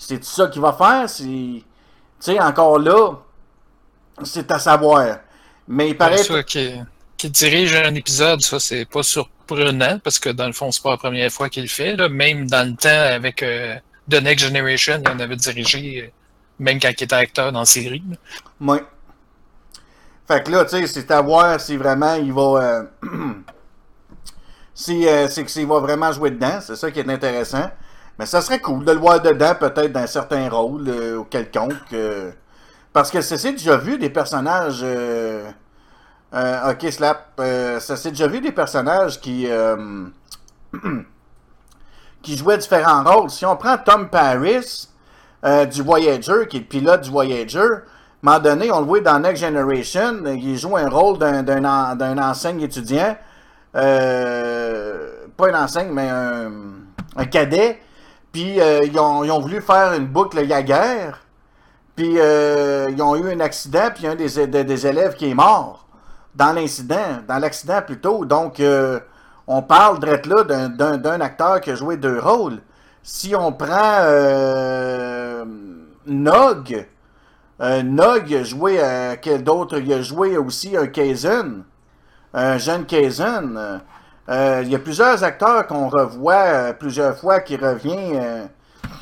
C'est 0.03 0.25
ça 0.25 0.47
qu'il 0.49 0.63
va 0.63 0.73
faire, 0.73 1.09
c'est 1.09 1.25
tu 1.25 1.65
sais 2.19 2.41
encore 2.41 2.79
là 2.79 3.19
c'est 4.25 4.51
à 4.51 4.59
savoir. 4.59 5.19
Mais 5.69 5.91
il 5.91 5.97
paraît 5.97 6.23
qui, 6.47 6.75
qui 7.17 7.31
dirige 7.31 7.75
un 7.75 7.95
épisode, 7.95 8.41
ça, 8.41 8.59
c'est 8.59 8.85
pas 8.85 9.03
surprenant, 9.03 9.99
parce 10.03 10.19
que 10.19 10.31
dans 10.31 10.47
le 10.47 10.53
fond, 10.53 10.71
c'est 10.71 10.83
pas 10.83 10.91
la 10.91 10.97
première 10.97 11.31
fois 11.31 11.49
qu'il 11.49 11.63
le 11.63 11.69
fait. 11.69 11.97
Là. 11.97 12.09
Même 12.09 12.49
dans 12.49 12.69
le 12.69 12.77
temps, 12.77 12.89
avec 12.89 13.43
euh, 13.43 13.77
The 14.11 14.23
Next 14.23 14.47
Generation, 14.47 15.03
il 15.05 15.09
en 15.09 15.21
avait 15.21 15.37
dirigé, 15.37 16.03
euh, 16.05 16.11
même 16.59 16.81
quand 16.81 16.89
il 16.89 17.05
était 17.05 17.15
acteur 17.15 17.53
dans 17.53 17.61
la 17.61 17.67
série. 17.67 18.03
Oui. 18.61 18.79
Fait 20.27 20.45
que 20.45 20.51
là, 20.51 20.65
tu 20.65 20.71
sais, 20.71 20.87
c'est 20.87 21.11
à 21.11 21.21
voir 21.21 21.61
si 21.61 21.77
vraiment 21.77 22.15
il 22.15 22.33
va. 22.33 22.43
euh, 22.43 22.85
si 24.75 25.07
euh, 25.07 25.29
c'est 25.29 25.45
que 25.45 25.51
s'il 25.51 25.67
va 25.67 25.81
vraiment 25.81 26.13
jouer 26.13 26.31
dedans, 26.31 26.61
c'est 26.61 26.77
ça 26.77 26.91
qui 26.91 27.01
est 27.01 27.09
intéressant. 27.09 27.71
Mais 28.21 28.27
ça 28.27 28.43
serait 28.43 28.61
cool 28.61 28.85
de 28.85 28.93
le 28.93 28.99
voir 28.99 29.23
dedans, 29.23 29.55
peut-être 29.59 29.93
dans 29.93 30.07
certains 30.07 30.47
rôles 30.51 30.87
euh, 30.91 31.17
ou 31.17 31.25
quelconque. 31.25 31.73
euh, 31.95 32.31
parce 32.93 33.11
que 33.11 33.23
ça 33.23 33.39
s'est 33.39 33.53
déjà 33.53 33.79
vu 33.79 33.97
des 33.97 34.11
personnages. 34.11 34.81
euh, 34.83 35.51
ok, 36.35 36.93
Slap. 36.93 37.41
ça 37.81 37.97
s'est 37.97 38.11
déjà 38.11 38.27
vu 38.27 38.43
des 38.43 38.53
personnages 38.53 39.19
qui. 39.23 39.49
qui 42.23 42.37
jouaient 42.37 42.59
différents 42.59 43.03
rôles. 43.03 43.31
Si 43.31 43.47
on 43.47 43.57
prend 43.57 43.79
Tom 43.79 44.11
Paris 44.11 44.87
du 45.73 45.83
Voyager, 45.83 46.47
qui 46.47 46.59
est 46.59 46.61
le 46.61 46.67
pilote 46.67 47.01
du 47.01 47.09
Voyager, 47.11 47.59
à 47.61 47.63
un 47.65 47.81
moment 48.23 48.39
donné, 48.39 48.71
on 48.71 48.81
le 48.81 48.87
voit 48.87 49.01
dans 49.01 49.19
Next 49.19 49.43
Generation, 49.43 50.23
il 50.27 50.59
joue 50.59 50.77
un 50.77 50.91
rôle 50.91 51.17
d'un, 51.17 51.43
d'un, 51.43 51.65
en- 51.65 51.97
d'un 51.97 52.19
enseigne 52.19 52.61
étudiant, 52.61 53.17
pas 53.73 53.81
un 55.49 55.55
enseigne, 55.65 55.89
mais 55.91 56.11
un 57.17 57.25
cadet, 57.25 57.81
puis 58.33 58.61
euh, 58.61 58.81
ils, 58.85 58.99
ont, 58.99 59.41
voulu 59.41 59.61
faire 59.61 59.93
une 59.95 60.07
boucle 60.07 60.45
Yaguerre, 60.45 61.21
puis 61.97 62.15
euh, 62.19 62.89
ils 62.91 63.03
ont 63.03 63.17
eu 63.17 63.33
un 63.33 63.41
accident, 63.41 63.91
puis 63.95 64.07
un 64.07 64.15
des, 64.15 64.47
des, 64.47 64.65
des 64.65 64.87
élèves 64.87 65.17
qui 65.17 65.31
est 65.31 65.35
mort 65.35 65.87
dans 66.35 66.53
l'incident, 66.53 67.23
dans 67.27 67.39
l'accident 67.39 67.83
plutôt, 67.83 68.25
donc 68.25 68.61
euh, 68.61 69.01
on 69.47 69.63
parle 69.63 69.99
drette 69.99 70.27
là 70.27 70.45
d'un, 70.45 71.21
acteur 71.21 71.61
qui 71.61 71.73
a 71.73 71.75
joué 71.75 71.97
deux 71.97 72.21
rôles. 72.21 72.61
Si 73.03 73.35
on 73.35 73.53
prend 73.53 74.05
Nog, 76.07 76.87
Nog 77.59 78.35
a 78.35 78.45
joué 78.45 78.81
quel 79.21 79.43
d'autre? 79.43 79.79
Il 79.79 79.93
a 79.93 80.03
joué 80.03 80.37
aussi 80.37 80.77
un 80.77 80.87
Kaizen, 80.87 81.65
un 82.33 82.59
jeune 82.59 82.87
Kaizen. 82.87 83.81
Euh, 84.31 84.61
il 84.65 84.71
y 84.71 84.75
a 84.77 84.79
plusieurs 84.79 85.25
acteurs 85.25 85.67
qu'on 85.67 85.89
revoit 85.89 86.35
euh, 86.35 86.73
plusieurs 86.73 87.17
fois 87.19 87.41
qui 87.41 87.57
revient. 87.57 88.13
euh, 88.15 88.47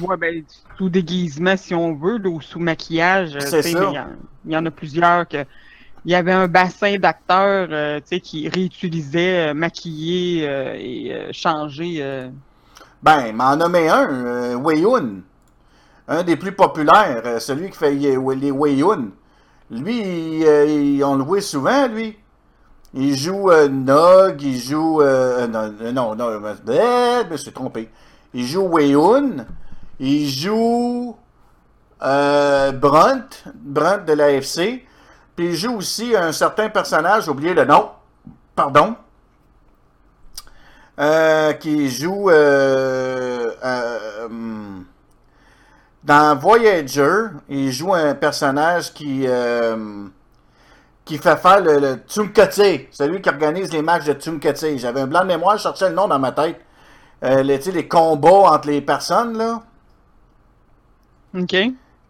Ouais, 0.01 0.17
ben, 0.17 0.43
sous 0.77 0.89
déguisement, 0.89 1.57
si 1.57 1.75
on 1.75 1.95
veut, 1.95 2.19
là, 2.19 2.29
ou 2.31 2.41
sous 2.41 2.59
maquillage. 2.61 3.37
euh, 3.37 3.41
C'est 3.41 3.63
ça. 3.63 3.85
Il 3.91 3.95
y, 3.95 3.99
en- 3.99 4.07
il 4.47 4.53
y 4.53 4.57
en 4.57 4.65
a 4.67 4.71
plusieurs 4.71 5.27
que. 5.29 5.45
Il 6.05 6.13
y 6.13 6.15
avait 6.15 6.33
un 6.33 6.47
bassin 6.49 6.97
d'acteurs 6.97 8.01
qui 8.23 8.49
réutilisaient, 8.49 9.53
maquiller 9.53 10.49
euh, 10.49 10.75
et 10.79 11.33
changer. 11.33 12.31
Ben, 13.03 13.33
m'en 13.35 13.57
nommer 13.57 13.89
un, 13.89 14.57
Wei-Yun. 14.57 15.21
Un 16.07 16.23
des 16.23 16.37
plus 16.37 16.53
populaires, 16.53 17.23
celui 17.41 17.69
qui 17.71 17.77
fait 17.77 17.91
les 17.93 18.17
Wei-Yun. 18.17 19.09
Lui, 19.71 19.99
il, 20.01 20.43
il- 20.69 21.05
on 21.05 21.17
le 21.17 21.25
voit 21.25 21.43
souvent, 21.43 21.87
lui. 21.89 22.17
Il 23.01 23.17
joue 23.17 23.49
euh, 23.53 23.69
Nog, 23.69 24.43
il 24.43 24.59
joue... 24.59 25.03
euh, 25.03 25.47
euh, 25.47 25.93
non, 25.93 26.17
non, 26.17 26.31
euh, 26.31 26.41
euh, 26.69 27.23
je 27.25 27.31
me 27.31 27.37
suis 27.37 27.53
trompé. 27.53 27.89
Il 28.35 28.45
joue 28.45 28.63
Wei-Yun. 28.63 29.47
Il 30.01 30.29
joue 30.29 31.17
euh, 32.03 32.73
Brunt, 32.73 33.29
Brunt 33.55 33.99
de 33.99 34.15
l'AFC. 34.15 34.85
Puis 35.37 35.47
il 35.47 35.55
joue 35.55 35.77
aussi 35.77 36.17
un 36.17 36.33
certain 36.33 36.71
personnage, 36.71 37.27
j'ai 37.27 37.31
oublié 37.31 37.55
le 37.55 37.65
nom. 37.65 37.89
Pardon. 38.57 38.97
Qui 41.61 41.89
joue 41.91 42.31
hum, 42.33 43.55
dans 46.03 46.37
Voyager. 46.37 47.27
Il 47.49 47.71
joue 47.71 47.95
un 47.95 48.17
personnage 48.17 48.93
qui 48.93 49.25
qui 51.09 51.17
fait 51.17 51.39
faire 51.39 51.63
le, 51.63 51.79
le 51.79 51.95
Tsunkatse, 52.07 52.61
celui 52.91 53.23
qui 53.23 53.31
organise 53.31 53.73
les 53.73 53.81
matchs 53.81 54.05
de 54.05 54.13
Tsunkatse. 54.13 54.77
J'avais 54.77 55.01
un 55.01 55.07
blanc 55.07 55.23
de 55.23 55.29
mémoire, 55.29 55.57
je 55.57 55.63
cherchais 55.63 55.89
le 55.89 55.95
nom 55.95 56.07
dans 56.07 56.19
ma 56.19 56.33
tête. 56.33 56.61
Euh, 57.25 57.43
les, 57.43 57.57
les 57.59 57.89
combats 57.89 58.53
entre 58.53 58.69
les 58.69 58.83
personnes, 58.83 59.39
là. 59.39 59.63
OK? 61.35 61.49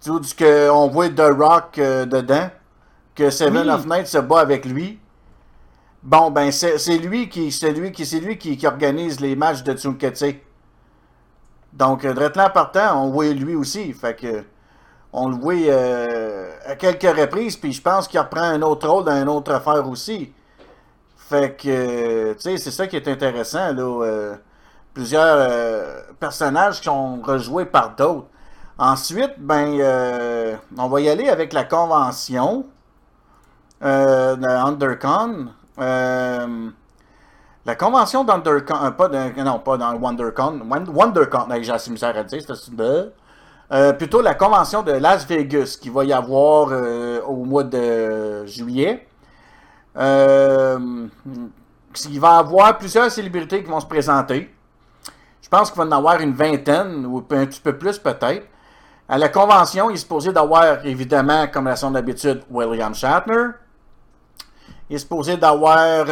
Tu 0.00 0.10
vois, 0.10 0.20
que 0.36 0.68
on 0.70 0.88
voit 0.88 1.08
The 1.10 1.30
Rock 1.38 1.78
euh, 1.78 2.06
dedans, 2.06 2.50
que 3.14 3.30
Seven 3.30 3.68
Oui. 3.68 3.72
of 3.72 3.86
Night 3.86 4.08
se 4.08 4.18
bat 4.18 4.40
avec 4.40 4.64
lui. 4.64 4.98
Bon, 6.02 6.30
ben 6.32 6.50
c'est 6.50 6.98
lui 6.98 7.28
qui 7.28 7.52
c'est 7.52 7.72
lui 7.72 7.92
qui 7.92 8.04
c'est 8.04 8.20
lui 8.20 8.36
qui, 8.36 8.56
qui 8.56 8.66
organise 8.66 9.20
les 9.20 9.36
matchs 9.36 9.62
de 9.62 9.74
Tsunkatse. 9.74 10.24
Donc, 11.72 12.04
euh, 12.04 12.14
drette 12.14 12.36
là 12.36 12.50
partant, 12.50 13.00
on 13.04 13.10
voit 13.10 13.28
lui 13.32 13.54
aussi. 13.54 13.92
Fait 13.92 14.16
que 14.16 14.42
on 15.12 15.28
le 15.28 15.36
voit 15.36 15.54
euh, 15.54 16.50
à 16.66 16.74
quelques 16.76 17.02
reprises, 17.18 17.56
puis 17.56 17.72
je 17.72 17.80
pense 17.82 18.06
qu'il 18.08 18.20
reprend 18.20 18.42
un 18.42 18.62
autre 18.62 18.88
rôle 18.88 19.04
dans 19.04 19.16
une 19.20 19.28
autre 19.28 19.52
affaire 19.52 19.88
aussi. 19.88 20.32
Fait 21.16 21.56
que, 21.56 21.68
euh, 21.68 22.34
tu 22.34 22.40
sais, 22.40 22.56
c'est 22.58 22.70
ça 22.70 22.86
qui 22.86 22.96
est 22.96 23.08
intéressant, 23.08 23.72
là. 23.72 24.04
euh, 24.04 24.34
plusieurs 24.94 26.04
personnages 26.18 26.78
qui 26.78 26.84
sont 26.84 27.20
rejoués 27.22 27.66
par 27.66 27.94
d'autres. 27.94 28.26
Ensuite, 28.78 29.34
ben, 29.38 30.58
on 30.76 30.88
va 30.88 31.00
y 31.00 31.08
aller 31.08 31.28
avec 31.28 31.52
la 31.52 31.64
convention 31.64 32.66
de 33.80 34.46
Undercon. 34.46 35.48
Euh, 35.78 36.70
la 37.64 37.74
convention 37.76 38.24
d'Undercon, 38.24 38.74
non, 39.44 39.58
pas 39.60 39.76
dans 39.76 39.94
WonderCon, 39.94 40.60
Won- 40.68 40.90
WonderCon, 40.92 41.46
j'ai 41.60 41.70
assez 41.70 41.90
misère 41.90 42.16
à 42.16 42.24
dire, 42.24 42.42
c'est 42.42 42.74
euh, 43.70 43.92
plutôt 43.92 44.22
la 44.22 44.34
convention 44.34 44.82
de 44.82 44.92
Las 44.92 45.26
Vegas 45.26 45.76
qui 45.80 45.90
va 45.90 46.02
y 46.04 46.12
avoir 46.12 46.68
euh, 46.70 47.20
au 47.22 47.44
mois 47.44 47.64
de 47.64 48.46
juillet. 48.46 49.06
Euh, 49.96 51.06
il 52.08 52.20
va 52.20 52.36
y 52.36 52.38
avoir 52.38 52.78
plusieurs 52.78 53.10
célébrités 53.10 53.62
qui 53.62 53.68
vont 53.70 53.80
se 53.80 53.86
présenter. 53.86 54.50
Je 55.42 55.48
pense 55.50 55.70
qu'il 55.70 55.78
va 55.82 55.86
en 55.86 55.92
avoir 55.92 56.20
une 56.20 56.32
vingtaine, 56.32 57.04
ou 57.06 57.18
un 57.18 57.46
petit 57.46 57.60
peu 57.60 57.76
plus 57.76 57.98
peut-être. 57.98 58.46
À 59.06 59.18
la 59.18 59.28
convention, 59.28 59.90
il 59.90 59.94
est 59.94 59.98
supposé 59.98 60.32
d'avoir, 60.32 60.84
évidemment, 60.84 61.46
comme 61.48 61.66
à 61.66 61.76
son 61.76 61.94
habitude, 61.94 62.42
William 62.50 62.94
Shatner. 62.94 63.48
Il 64.88 64.96
est 64.96 64.98
supposé 64.98 65.36
d'avoir 65.36 66.06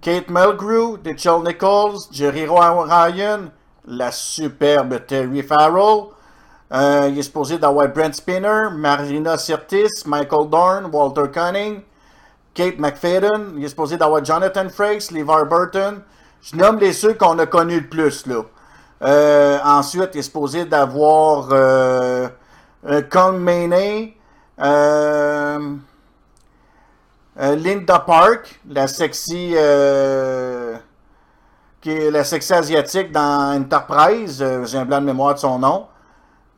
Kate 0.00 0.30
Mulgrew, 0.30 0.98
Rachel 1.04 1.42
Nichols, 1.44 1.98
Jerry 2.10 2.46
Ryan, 2.46 3.50
la 3.86 4.12
superbe 4.12 5.06
Terry 5.06 5.42
Farrell. 5.42 6.08
Euh, 6.72 7.08
il 7.10 7.18
est 7.18 7.22
supposé 7.22 7.58
d'avoir 7.58 7.88
Brent 7.88 8.14
Spinner, 8.14 8.68
Marina 8.72 9.36
Sirtis, 9.36 10.04
Michael 10.06 10.48
Dorn, 10.48 10.86
Walter 10.92 11.30
Cunning, 11.32 11.80
Kate 12.54 12.78
McFadden. 12.78 13.54
Il 13.56 13.64
est 13.64 13.68
supposé 13.68 13.96
d'avoir 13.96 14.24
Jonathan 14.24 14.68
Frakes, 14.68 15.10
LeVar 15.10 15.46
Burton. 15.46 16.00
Je 16.42 16.56
nomme 16.56 16.78
les 16.78 16.92
ceux 16.92 17.14
qu'on 17.14 17.38
a 17.38 17.46
connus 17.46 17.80
le 17.80 17.88
plus, 17.88 18.26
là. 18.26 18.42
Euh, 19.02 19.58
ensuite, 19.64 20.10
il 20.14 20.18
est 20.18 20.22
supposé 20.22 20.64
d'avoir 20.64 21.48
euh, 21.52 22.28
Kong 23.10 23.48
euh, 24.60 25.58
Linda 27.36 27.98
Park, 28.00 28.60
la 28.68 28.86
sexy, 28.86 29.54
qui 31.80 31.90
est 31.90 32.10
la 32.10 32.24
sexy 32.24 32.52
asiatique 32.52 33.10
dans 33.10 33.56
Enterprise. 33.58 34.42
Euh, 34.42 34.64
J'ai 34.66 34.78
un 34.78 34.84
blanc 34.84 35.00
de 35.00 35.06
mémoire 35.06 35.34
de 35.34 35.38
son 35.38 35.58
nom. 35.58 35.86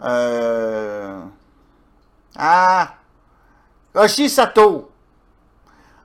Euh, 0.02 1.20
ah, 2.36 2.94
Oshi 3.94 4.28
Sato. 4.28 4.90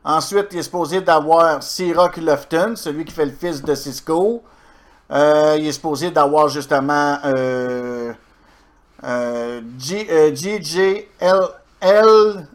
Ensuite, 0.04 0.48
il 0.52 0.60
est 0.60 0.64
supposé 0.64 1.02
d'avoir 1.02 1.64
Sirach 1.64 2.18
Lufton, 2.18 2.76
celui 2.76 3.06
qui 3.06 3.14
fait 3.14 3.26
le 3.26 3.32
fils 3.32 3.62
de 3.62 3.76
Cisco. 3.76 4.44
Euh, 5.12 5.56
il 5.60 5.68
est 5.68 5.72
supposé 5.72 6.12
d'avoir 6.12 6.48
justement 6.48 7.18
G.J. 9.80 11.08
L. 11.20 12.48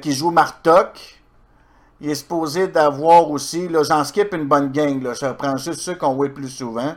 Qui 0.00 0.12
joue 0.12 0.30
Martok. 0.30 1.15
Il 2.00 2.10
est 2.10 2.14
supposé 2.14 2.68
d'avoir 2.68 3.30
aussi, 3.30 3.68
là, 3.68 3.82
j'en 3.82 4.04
skip 4.04 4.34
une 4.34 4.46
bonne 4.46 4.70
gang, 4.70 5.02
là, 5.02 5.14
je 5.14 5.24
reprends 5.26 5.56
juste 5.56 5.80
ceux 5.80 5.94
qu'on 5.94 6.14
voit 6.14 6.28
plus 6.28 6.50
souvent. 6.50 6.94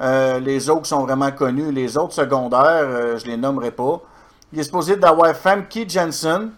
Euh, 0.00 0.38
les 0.40 0.68
autres 0.70 0.86
sont 0.86 1.04
vraiment 1.04 1.30
connus. 1.30 1.72
Les 1.72 1.96
autres 1.98 2.14
secondaires, 2.14 2.60
euh, 2.62 3.18
je 3.18 3.26
les 3.26 3.36
nommerai 3.36 3.70
pas. 3.70 4.00
Il 4.52 4.58
est 4.60 4.62
supposé 4.64 4.96
d'avoir 4.96 5.34
Famke 5.36 5.88
Jensen, 5.88 6.52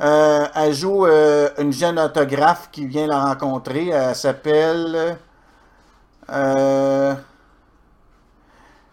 Euh, 0.00 0.46
elle 0.56 0.74
joue 0.74 1.06
euh, 1.06 1.50
une 1.58 1.72
jeune 1.72 1.98
autographe 2.00 2.68
qui 2.72 2.86
vient 2.86 3.06
la 3.06 3.20
rencontrer. 3.26 3.88
Elle 3.88 4.14
s'appelle. 4.16 5.18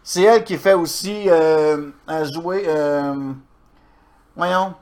c'est 0.04 0.24
elle 0.24 0.43
qui 0.43 0.58
fait 0.58 0.74
aussi. 0.74 1.30
À 1.30 2.24
jouer. 2.26 2.67
voyons. 4.36 4.76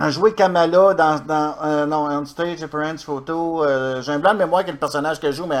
A 0.00 0.10
joué 0.10 0.32
Kamala 0.34 0.94
dans. 0.94 1.54
euh, 1.64 1.86
non, 1.86 2.06
on 2.08 2.24
stage, 2.24 2.62
appearance, 2.62 3.02
photo. 3.04 3.64
euh, 3.64 4.00
J'ai 4.02 4.12
un 4.12 4.18
blanc 4.18 4.32
de 4.34 4.38
mémoire 4.38 4.64
quel 4.64 4.78
personnage 4.78 5.18
qu'elle 5.18 5.32
joue, 5.32 5.46
mais 5.46 5.56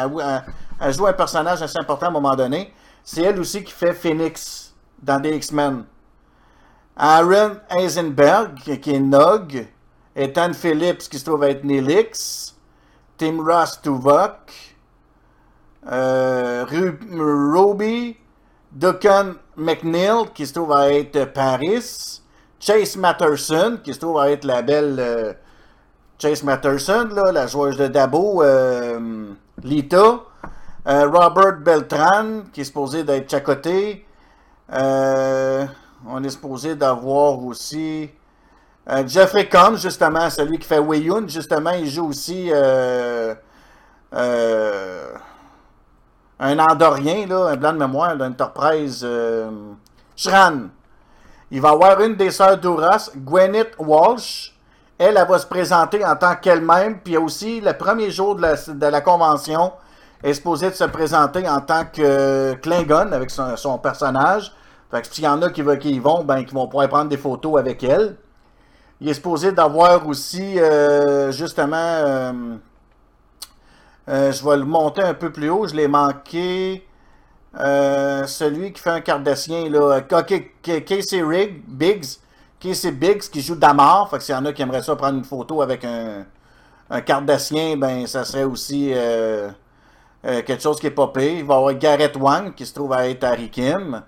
elle, 0.80 0.92
joue 0.94 1.06
un 1.06 1.12
personnage 1.12 1.60
assez 1.62 1.78
important 1.78 2.06
à 2.06 2.08
un 2.10 2.12
moment 2.12 2.36
donné. 2.36 2.72
C'est 3.02 3.22
elle 3.22 3.40
aussi 3.40 3.64
qui 3.64 3.72
fait 3.72 3.94
Phoenix 3.94 4.74
dans 5.02 5.18
des 5.20 5.34
X-Men. 5.36 5.84
Aaron 6.96 7.56
Eisenberg, 7.70 8.54
qui 8.80 8.94
est 8.94 9.00
Nog. 9.00 9.66
Ethan 10.14 10.52
Phillips, 10.52 11.08
qui 11.08 11.18
se 11.18 11.24
trouve 11.24 11.44
être 11.44 11.64
Nelix. 11.64 12.54
Tim 13.16 13.42
Ross 13.44 13.80
Tuvok. 13.82 14.52
Euh, 15.90 16.64
Ru- 16.68 16.98
Ruby. 17.54 18.16
Duncan 18.70 19.32
McNeil, 19.56 20.26
qui 20.34 20.46
se 20.46 20.52
trouve 20.54 20.72
être 20.78 21.24
Paris. 21.32 22.20
Chase 22.60 22.96
Matterson, 22.96 23.78
qui 23.82 23.94
se 23.94 24.00
trouve 24.00 24.18
à 24.18 24.30
être 24.30 24.44
la 24.44 24.62
belle 24.62 24.96
euh, 24.98 25.32
Chase 26.18 26.42
Matterson, 26.42 27.08
là, 27.14 27.30
la 27.30 27.46
joueuse 27.46 27.76
de 27.76 27.86
Dabo, 27.86 28.42
euh, 28.42 29.28
Lita. 29.62 30.20
Euh, 30.86 31.08
Robert 31.10 31.58
Beltran, 31.58 32.44
qui 32.52 32.62
est 32.62 32.64
supposé 32.64 33.04
d'être 33.04 33.30
chacoté. 33.30 34.06
On 34.70 36.24
est 36.24 36.30
supposé 36.30 36.76
d'avoir 36.76 37.44
aussi 37.44 38.08
Jeffrey 39.06 39.48
Combs, 39.48 39.76
justement, 39.76 40.30
celui 40.30 40.58
qui 40.58 40.66
fait 40.66 40.78
Weyun, 40.78 41.28
justement, 41.28 41.72
il 41.72 41.86
joue 41.90 42.08
aussi 42.08 42.50
un 42.52 43.36
Andorien, 46.40 47.26
là, 47.26 47.48
un 47.48 47.56
blanc 47.56 47.72
de 47.74 47.78
mémoire 47.78 48.16
d'Enterprise, 48.16 49.06
Shran. 50.16 50.68
Il 51.50 51.60
va 51.60 51.70
y 51.70 51.72
avoir 51.72 52.00
une 52.02 52.14
des 52.14 52.30
sœurs 52.30 52.58
d'Ouras, 52.58 53.10
Gwyneth 53.16 53.74
Walsh. 53.78 54.54
Elle, 54.98 55.16
elle 55.16 55.26
va 55.26 55.38
se 55.38 55.46
présenter 55.46 56.04
en 56.04 56.16
tant 56.16 56.34
qu'elle-même. 56.36 57.00
Puis 57.00 57.16
aussi 57.16 57.60
le 57.60 57.72
premier 57.72 58.10
jour 58.10 58.34
de 58.36 58.86
la, 58.86 59.00
convention, 59.00 59.72
elle 60.22 60.30
est 60.30 60.34
supposée 60.34 60.70
de 60.70 60.74
se 60.74 60.84
présenter 60.84 61.48
en 61.48 61.60
tant 61.60 61.84
que 61.86 62.54
Klingon 62.54 63.12
avec 63.12 63.30
son, 63.30 63.56
son 63.56 63.78
personnage. 63.78 64.52
Fait 64.90 65.02
que 65.02 65.14
s'il 65.14 65.24
y 65.24 65.28
en 65.28 65.40
a 65.42 65.50
qui, 65.50 65.62
va- 65.62 65.76
qui 65.76 65.92
y 65.92 65.98
vont, 65.98 66.24
ben, 66.24 66.44
qui 66.44 66.54
vont 66.54 66.66
pouvoir 66.66 66.88
prendre 66.88 67.08
des 67.08 67.16
photos 67.16 67.58
avec 67.58 67.82
elle. 67.84 68.16
Il 69.00 69.08
est 69.08 69.14
supposé 69.14 69.52
d'avoir 69.52 70.06
aussi, 70.08 70.58
euh, 70.58 71.30
justement, 71.30 71.76
euh, 71.76 72.32
euh, 74.08 74.32
je 74.32 74.44
vais 74.44 74.56
le 74.56 74.64
monter 74.64 75.02
un 75.02 75.14
peu 75.14 75.30
plus 75.30 75.50
haut, 75.50 75.66
je 75.68 75.74
l'ai 75.74 75.86
manqué. 75.86 76.87
Euh, 77.58 78.24
celui 78.26 78.72
qui 78.72 78.80
fait 78.80 78.90
un 78.90 79.00
cardassien, 79.00 79.68
là, 79.68 80.00
K- 80.00 80.84
Casey 80.84 81.22
Rigg, 81.22 81.62
Biggs, 81.66 82.18
Casey 82.60 82.92
Biggs 82.92 83.22
qui 83.30 83.40
joue 83.40 83.56
Damar. 83.56 84.08
Fait 84.10 84.18
que 84.18 84.24
s'il 84.24 84.34
y 84.34 84.38
en 84.38 84.44
a 84.44 84.52
qui 84.52 84.62
aimeraient 84.62 84.82
ça 84.82 84.94
prendre 84.96 85.18
une 85.18 85.24
photo 85.24 85.60
avec 85.62 85.84
un, 85.84 86.24
un 86.90 87.00
cardassien, 87.00 87.76
ben 87.76 88.06
ça 88.06 88.24
serait 88.24 88.44
aussi 88.44 88.92
euh, 88.94 89.50
euh, 90.24 90.42
quelque 90.42 90.62
chose 90.62 90.78
qui 90.80 90.86
est 90.86 90.90
pire. 90.92 91.08
Il 91.18 91.44
va 91.44 91.54
y 91.54 91.56
avoir 91.58 91.74
Garrett 91.74 92.16
Wang 92.16 92.54
qui 92.54 92.64
se 92.66 92.74
trouve 92.74 92.92
à 92.92 93.08
être 93.08 93.24
Harry 93.24 93.50
Kim. 93.50 94.02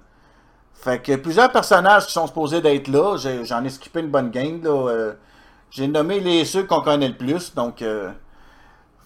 Fait 0.75 1.03
que 1.03 1.17
plusieurs 1.17 1.51
personnages 1.53 2.07
qui 2.07 2.13
sont 2.13 2.27
supposés 2.27 2.61
d'être 2.61 2.89
là. 2.89 3.17
J'en 3.45 3.65
ai 3.65 3.71
skippé 3.71 4.01
une 4.01 4.11
bonne 4.11 4.31
game. 4.31 4.63
Là. 4.63 4.71
Euh, 4.91 5.13
J'ai 5.71 5.89
nommé 5.89 6.21
les 6.21 6.45
ceux 6.45 6.65
qu'on 6.65 6.81
connaît 6.83 7.09
le 7.09 7.17
plus. 7.17 7.55
Donc, 7.55 7.83
euh, 7.83 8.11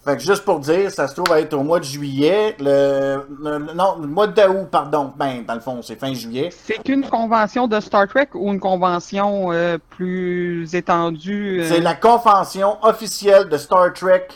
fait 0.05 0.17
que 0.17 0.21
juste 0.23 0.45
pour 0.45 0.59
dire, 0.59 0.91
ça 0.91 1.07
se 1.07 1.15
trouve 1.15 1.31
à 1.33 1.39
être 1.41 1.53
au 1.53 1.63
mois 1.63 1.79
de 1.79 1.83
juillet. 1.85 2.55
Le, 2.59 3.25
le- 3.41 3.73
non, 3.73 3.97
le 3.99 4.07
mois 4.07 4.27
d'août, 4.27 4.67
pardon. 4.71 5.11
Ben, 5.17 5.43
dans 5.47 5.55
le 5.55 5.59
fond, 5.59 5.81
c'est 5.81 5.95
fin 5.99 6.13
juillet. 6.13 6.49
C'est 6.51 6.87
une 6.87 7.09
convention 7.09 7.67
de 7.67 7.79
Star 7.79 8.07
Trek 8.07 8.29
ou 8.35 8.51
une 8.53 8.59
convention 8.59 9.51
euh, 9.51 9.77
plus 9.89 10.73
étendue? 10.75 11.61
euh? 11.61 11.67
C'est 11.67 11.81
la 11.81 11.95
convention 11.95 12.77
officielle 12.83 13.49
de 13.49 13.57
Star 13.57 13.91
Trek 13.93 14.27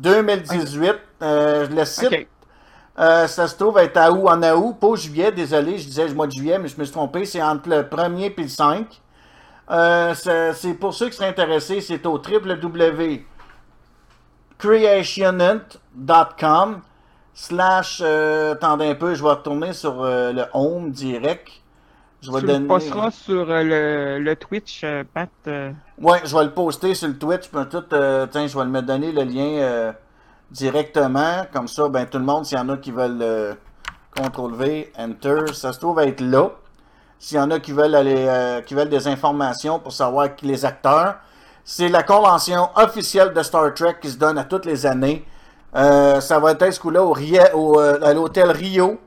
2018. 0.00 0.94
Euh, 1.22 1.66
le 1.68 1.84
site, 1.86 2.06
Ok. 2.12 2.26
euh, 2.98 3.26
ça 3.26 3.48
se 3.48 3.56
trouve 3.56 3.78
être 3.78 3.96
à 3.96 4.12
août, 4.12 4.28
en 4.28 4.42
août, 4.42 4.76
pas 4.78 4.94
juillet, 4.96 5.32
désolé, 5.32 5.78
je 5.78 5.86
disais 5.86 6.06
le 6.06 6.14
mois 6.14 6.26
de 6.26 6.32
juillet, 6.32 6.58
mais 6.58 6.68
je 6.68 6.78
me 6.78 6.84
suis 6.84 6.92
trompé, 6.92 7.24
c'est 7.24 7.42
entre 7.42 7.68
le 7.70 7.82
1er 7.84 8.34
et 8.36 8.42
le 8.42 8.48
5. 8.48 8.86
Euh, 9.70 10.14
c'est 10.54 10.74
pour 10.74 10.92
ceux 10.94 11.08
qui 11.08 11.16
seraient 11.16 11.28
intéressés, 11.30 11.80
c'est 11.80 12.04
au 12.06 12.18
www.creationant.com 14.62 16.80
slash, 17.34 18.00
euh, 18.02 18.54
attendez 18.54 18.88
un 18.88 18.94
peu, 18.94 19.14
je 19.14 19.22
vais 19.22 19.30
retourner 19.30 19.72
sur 19.72 20.02
euh, 20.02 20.32
le 20.32 20.44
home 20.54 20.90
direct. 20.90 21.48
Je 22.22 22.32
vais 22.32 22.40
Tu 22.40 22.46
donner... 22.46 22.60
le 22.60 22.66
posteras 22.66 23.10
sur 23.10 23.50
euh, 23.50 23.62
le, 23.62 24.18
le 24.24 24.36
Twitch, 24.36 24.84
Pat. 25.12 25.28
Ouais, 25.98 26.20
je 26.24 26.36
vais 26.36 26.44
le 26.44 26.50
poster 26.50 26.94
sur 26.94 27.08
le 27.08 27.18
Twitch. 27.18 27.48
puis 27.48 27.60
tout, 27.70 27.82
tiens, 27.82 28.46
je 28.46 28.58
vais 28.58 28.64
me 28.64 28.80
donner 28.80 29.12
le 29.12 29.22
lien 29.22 29.92
directement. 30.50 31.44
Comme 31.52 31.68
ça, 31.68 31.88
ben 31.88 32.06
tout 32.06 32.18
le 32.18 32.24
monde, 32.24 32.46
s'il 32.46 32.56
y 32.56 32.60
en 32.60 32.68
a 32.70 32.76
qui 32.78 32.90
veulent 32.90 33.56
CTRL 34.16 34.54
V, 34.54 34.92
Enter, 34.98 35.52
ça 35.52 35.72
se 35.72 35.78
trouve 35.78 36.00
être 36.00 36.22
là. 36.22 36.50
S'il 37.18 37.36
y 37.36 37.40
en 37.40 37.50
a 37.50 37.60
qui 37.60 37.72
veulent 37.72 37.94
aller, 37.94 38.60
qui 38.66 38.74
veulent 38.74 38.88
des 38.88 39.06
informations 39.08 39.78
pour 39.78 39.92
savoir 39.92 40.34
qui 40.34 40.46
les 40.46 40.64
acteurs, 40.64 41.16
c'est 41.68 41.88
la 41.88 42.04
convention 42.04 42.68
officielle 42.76 43.32
de 43.32 43.42
Star 43.42 43.74
Trek 43.74 43.96
qui 44.00 44.08
se 44.08 44.16
donne 44.16 44.38
à 44.38 44.44
toutes 44.44 44.66
les 44.66 44.86
années. 44.86 45.26
Euh, 45.74 46.20
ça 46.20 46.38
va 46.38 46.52
être 46.52 46.70
ce 46.70 46.78
coup-là 46.78 47.02
au, 47.02 47.12
au, 47.12 47.80
euh, 47.80 47.98
à 48.02 48.14
l'hôtel 48.14 48.52
Rio 48.52 49.00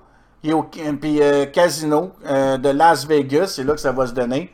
et 0.44 0.52
au 0.52 0.70
euh, 0.76 1.46
casino 1.46 2.12
euh, 2.26 2.58
de 2.58 2.70
Las 2.70 3.08
Vegas. 3.08 3.54
C'est 3.56 3.64
là 3.64 3.74
que 3.74 3.80
ça 3.80 3.94
va 3.94 4.06
se 4.06 4.12
donner. 4.12 4.54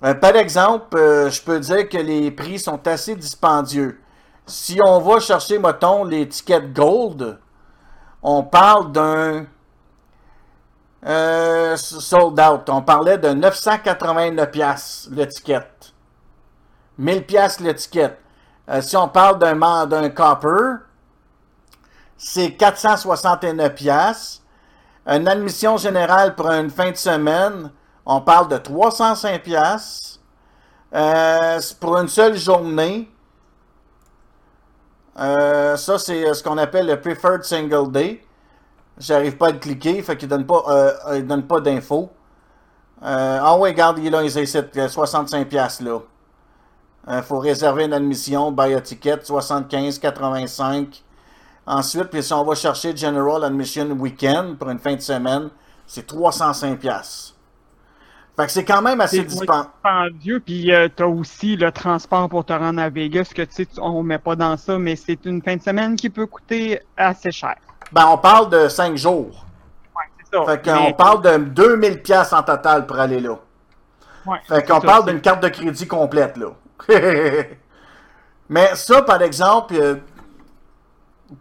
Par 0.00 0.36
exemple, 0.36 0.96
je 0.96 1.42
peux 1.42 1.60
dire 1.60 1.88
que 1.88 1.98
les 1.98 2.30
prix 2.32 2.58
sont 2.58 2.86
assez 2.88 3.14
dispendieux. 3.14 4.00
Si 4.46 4.80
on 4.84 4.98
va 5.00 5.20
chercher, 5.20 5.60
mettons, 5.60 6.04
l'étiquette 6.04 6.72
Gold, 6.72 7.38
on 8.20 8.42
parle 8.42 8.90
d'un 8.90 9.46
sold 11.76 12.40
out. 12.40 12.68
On 12.68 12.82
parlait 12.82 13.18
de 13.18 13.28
989 13.28 14.50
pièces 14.50 15.08
l'étiquette. 15.12 15.71
1000 16.98 17.24
pièces 17.26 17.60
l'étiquette. 17.60 18.18
Euh, 18.68 18.80
si 18.80 18.96
on 18.96 19.08
parle 19.08 19.38
d'un 19.38 19.86
d'un 19.86 20.08
copper, 20.10 20.76
c'est 22.16 22.52
469 22.52 23.74
pièces. 23.74 24.42
Une 25.06 25.26
admission 25.26 25.76
générale 25.76 26.34
pour 26.36 26.48
une 26.50 26.70
fin 26.70 26.90
de 26.90 26.96
semaine, 26.96 27.70
on 28.06 28.20
parle 28.20 28.48
de 28.48 28.56
305 28.56 29.42
pièces. 29.42 30.20
Euh, 30.94 31.60
pour 31.80 31.96
une 31.96 32.08
seule 32.08 32.36
journée. 32.36 33.10
Euh, 35.18 35.76
ça, 35.76 35.98
c'est 35.98 36.32
ce 36.34 36.42
qu'on 36.42 36.58
appelle 36.58 36.86
le 36.86 37.00
Preferred 37.00 37.44
Single 37.44 37.90
Day. 37.90 38.24
J'arrive 38.98 39.36
pas 39.36 39.48
à 39.48 39.52
le 39.52 39.58
cliquer, 39.58 40.02
fait 40.02 40.16
qu'il 40.16 40.28
donne 40.28 40.46
pas, 40.46 40.62
pas 41.48 41.60
d'infos. 41.60 42.10
Ah 43.00 43.56
ouais, 43.56 43.70
regarde, 43.70 43.98
il 43.98 44.06
est 44.06 44.10
là, 44.10 44.22
il 44.22 44.38
est 44.38 44.42
ici, 44.42 44.56
euh, 44.58 44.88
65 44.88 45.48
pièces 45.48 45.80
là. 45.80 45.98
Il 47.08 47.22
faut 47.22 47.38
réserver 47.40 47.84
une 47.84 47.92
admission, 47.92 48.52
buy 48.52 48.74
a 48.74 48.80
ticket, 48.80 49.16
75,85. 49.24 51.02
Ensuite, 51.66 52.04
puis 52.04 52.22
si 52.22 52.32
on 52.32 52.44
va 52.44 52.54
chercher 52.54 52.96
General 52.96 53.42
Admission 53.44 53.90
Weekend 53.92 54.56
pour 54.58 54.68
une 54.70 54.78
fin 54.78 54.94
de 54.94 55.00
semaine, 55.00 55.48
c'est 55.86 56.06
305 56.06 56.78
pièces. 56.78 57.34
Fait 58.36 58.46
que 58.46 58.52
c'est 58.52 58.64
quand 58.64 58.80
même 58.82 59.00
assez 59.00 59.22
dispendieux. 59.22 60.40
puis 60.40 60.72
euh, 60.72 60.88
t'as 60.94 61.04
aussi 61.04 61.54
le 61.56 61.70
transport 61.70 62.28
pour 62.28 62.44
te 62.46 62.52
rendre 62.52 62.80
à 62.80 62.88
Vegas, 62.88 63.30
que 63.34 63.42
tu 63.42 63.52
sais, 63.52 63.66
tu- 63.66 63.78
on 63.80 64.02
met 64.02 64.18
pas 64.18 64.34
dans 64.36 64.56
ça, 64.56 64.78
mais 64.78 64.96
c'est 64.96 65.24
une 65.26 65.42
fin 65.42 65.56
de 65.56 65.62
semaine 65.62 65.96
qui 65.96 66.08
peut 66.08 66.26
coûter 66.26 66.80
assez 66.96 67.30
cher. 67.30 67.56
Ben, 67.92 68.06
on 68.10 68.16
parle 68.16 68.48
de 68.48 68.68
5 68.68 68.96
jours. 68.96 69.44
Ouais, 69.94 70.02
c'est 70.18 70.34
ça. 70.36 70.44
Fait 70.46 70.66
Mais- 70.66 70.72
qu'on 70.86 70.92
parle 70.94 71.22
de 71.22 71.36
2000 71.44 72.00
pièces 72.02 72.32
en 72.32 72.42
total 72.42 72.86
pour 72.86 72.98
aller 72.98 73.20
là. 73.20 73.36
ouais, 74.26 74.38
Fait 74.48 74.66
qu'on 74.66 74.80
parle 74.80 75.06
d'une 75.06 75.20
carte 75.20 75.42
de 75.42 75.48
crédit 75.48 75.86
complète, 75.86 76.38
là. 76.38 76.46
Mais 78.48 78.74
ça, 78.74 79.02
par 79.02 79.22
exemple, 79.22 79.74
euh, 79.74 79.96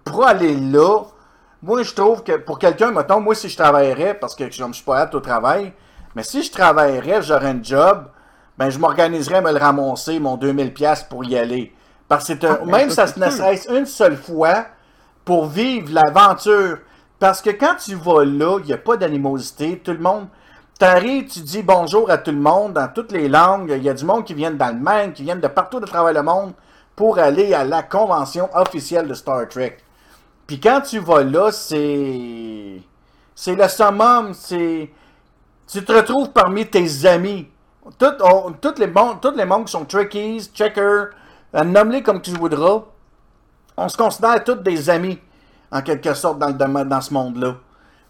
pour 0.03 0.25
aller 0.25 0.55
là, 0.55 1.03
moi, 1.61 1.83
je 1.83 1.93
trouve 1.93 2.23
que 2.23 2.37
pour 2.37 2.57
quelqu'un, 2.57 2.91
mettons, 2.91 3.19
moi, 3.19 3.35
si 3.35 3.49
je 3.49 3.57
travaillerais, 3.57 4.15
parce 4.15 4.35
que 4.35 4.49
je 4.49 4.63
ne 4.63 4.73
suis 4.73 4.83
pas 4.83 4.99
apte 4.99 5.13
au 5.13 5.19
travail, 5.19 5.73
mais 6.15 6.23
si 6.23 6.43
je 6.43 6.51
travaillerais, 6.51 7.21
j'aurais 7.21 7.49
un 7.49 7.61
job, 7.61 8.07
ben, 8.57 8.69
je 8.69 8.79
m'organiserais 8.79 9.37
à 9.37 9.41
me 9.41 9.51
le 9.51 9.57
ramasser, 9.57 10.19
mon 10.19 10.37
2000 10.37 10.73
pièces 10.73 11.03
pour 11.03 11.23
y 11.23 11.37
aller. 11.37 11.73
Parce 12.07 12.27
que 12.27 12.45
Ah, 12.45 12.59
ben, 12.63 12.71
même 12.71 12.89
ça, 12.89 13.07
ça 13.07 13.31
c'est 13.55 13.69
ne 13.69 13.79
une 13.79 13.85
seule 13.85 14.17
fois 14.17 14.65
pour 15.23 15.47
vivre 15.47 15.93
l'aventure. 15.93 16.79
Parce 17.19 17.41
que 17.41 17.51
quand 17.51 17.75
tu 17.75 17.95
vas 17.95 18.25
là, 18.25 18.57
il 18.59 18.65
n'y 18.65 18.73
a 18.73 18.77
pas 18.77 18.97
d'animosité. 18.97 19.79
Tout 19.83 19.91
le 19.91 19.99
monde, 19.99 20.27
T'arrives, 20.81 21.27
tu 21.27 21.41
dis 21.41 21.61
bonjour 21.61 22.09
à 22.09 22.17
tout 22.17 22.31
le 22.31 22.39
monde 22.39 22.73
dans 22.73 22.87
toutes 22.87 23.11
les 23.11 23.27
langues. 23.29 23.71
Il 23.77 23.83
y 23.83 23.89
a 23.89 23.93
du 23.93 24.03
monde 24.03 24.25
qui 24.25 24.33
vient 24.33 24.49
d'Allemagne, 24.49 25.11
qui 25.11 25.21
viennent 25.21 25.39
de 25.39 25.47
partout 25.47 25.79
de 25.79 25.85
travers 25.85 26.11
le 26.11 26.23
monde 26.23 26.53
pour 26.95 27.19
aller 27.19 27.53
à 27.53 27.63
la 27.63 27.83
convention 27.83 28.49
officielle 28.55 29.07
de 29.07 29.13
Star 29.13 29.47
Trek. 29.47 29.77
Puis 30.47 30.59
quand 30.59 30.81
tu 30.81 30.97
vas 30.97 31.21
là, 31.21 31.51
c'est. 31.51 32.81
C'est 33.35 33.53
le 33.53 33.67
summum, 33.67 34.33
c'est. 34.33 34.89
Tu 35.71 35.85
te 35.85 35.91
retrouves 35.91 36.31
parmi 36.31 36.65
tes 36.65 37.05
amis. 37.05 37.47
Toutes, 37.99 38.19
on- 38.23 38.51
toutes 38.53 38.79
les, 38.79 38.87
mon- 38.87 39.17
toutes 39.17 39.37
les 39.37 39.45
mondes 39.45 39.65
qui 39.65 39.73
sont 39.73 39.85
Trekkies, 39.85 40.49
Checkers, 40.51 41.09
euh, 41.53 41.63
nomme-les 41.63 42.01
comme 42.01 42.23
tu 42.23 42.31
voudras. 42.31 42.85
On 43.77 43.87
se 43.87 43.95
considère 43.97 44.43
tous 44.43 44.55
des 44.55 44.89
amis, 44.89 45.19
en 45.71 45.83
quelque 45.83 46.15
sorte, 46.15 46.39
dans, 46.39 46.47
le 46.47 46.85
dans 46.85 47.01
ce 47.01 47.13
monde-là. 47.13 47.57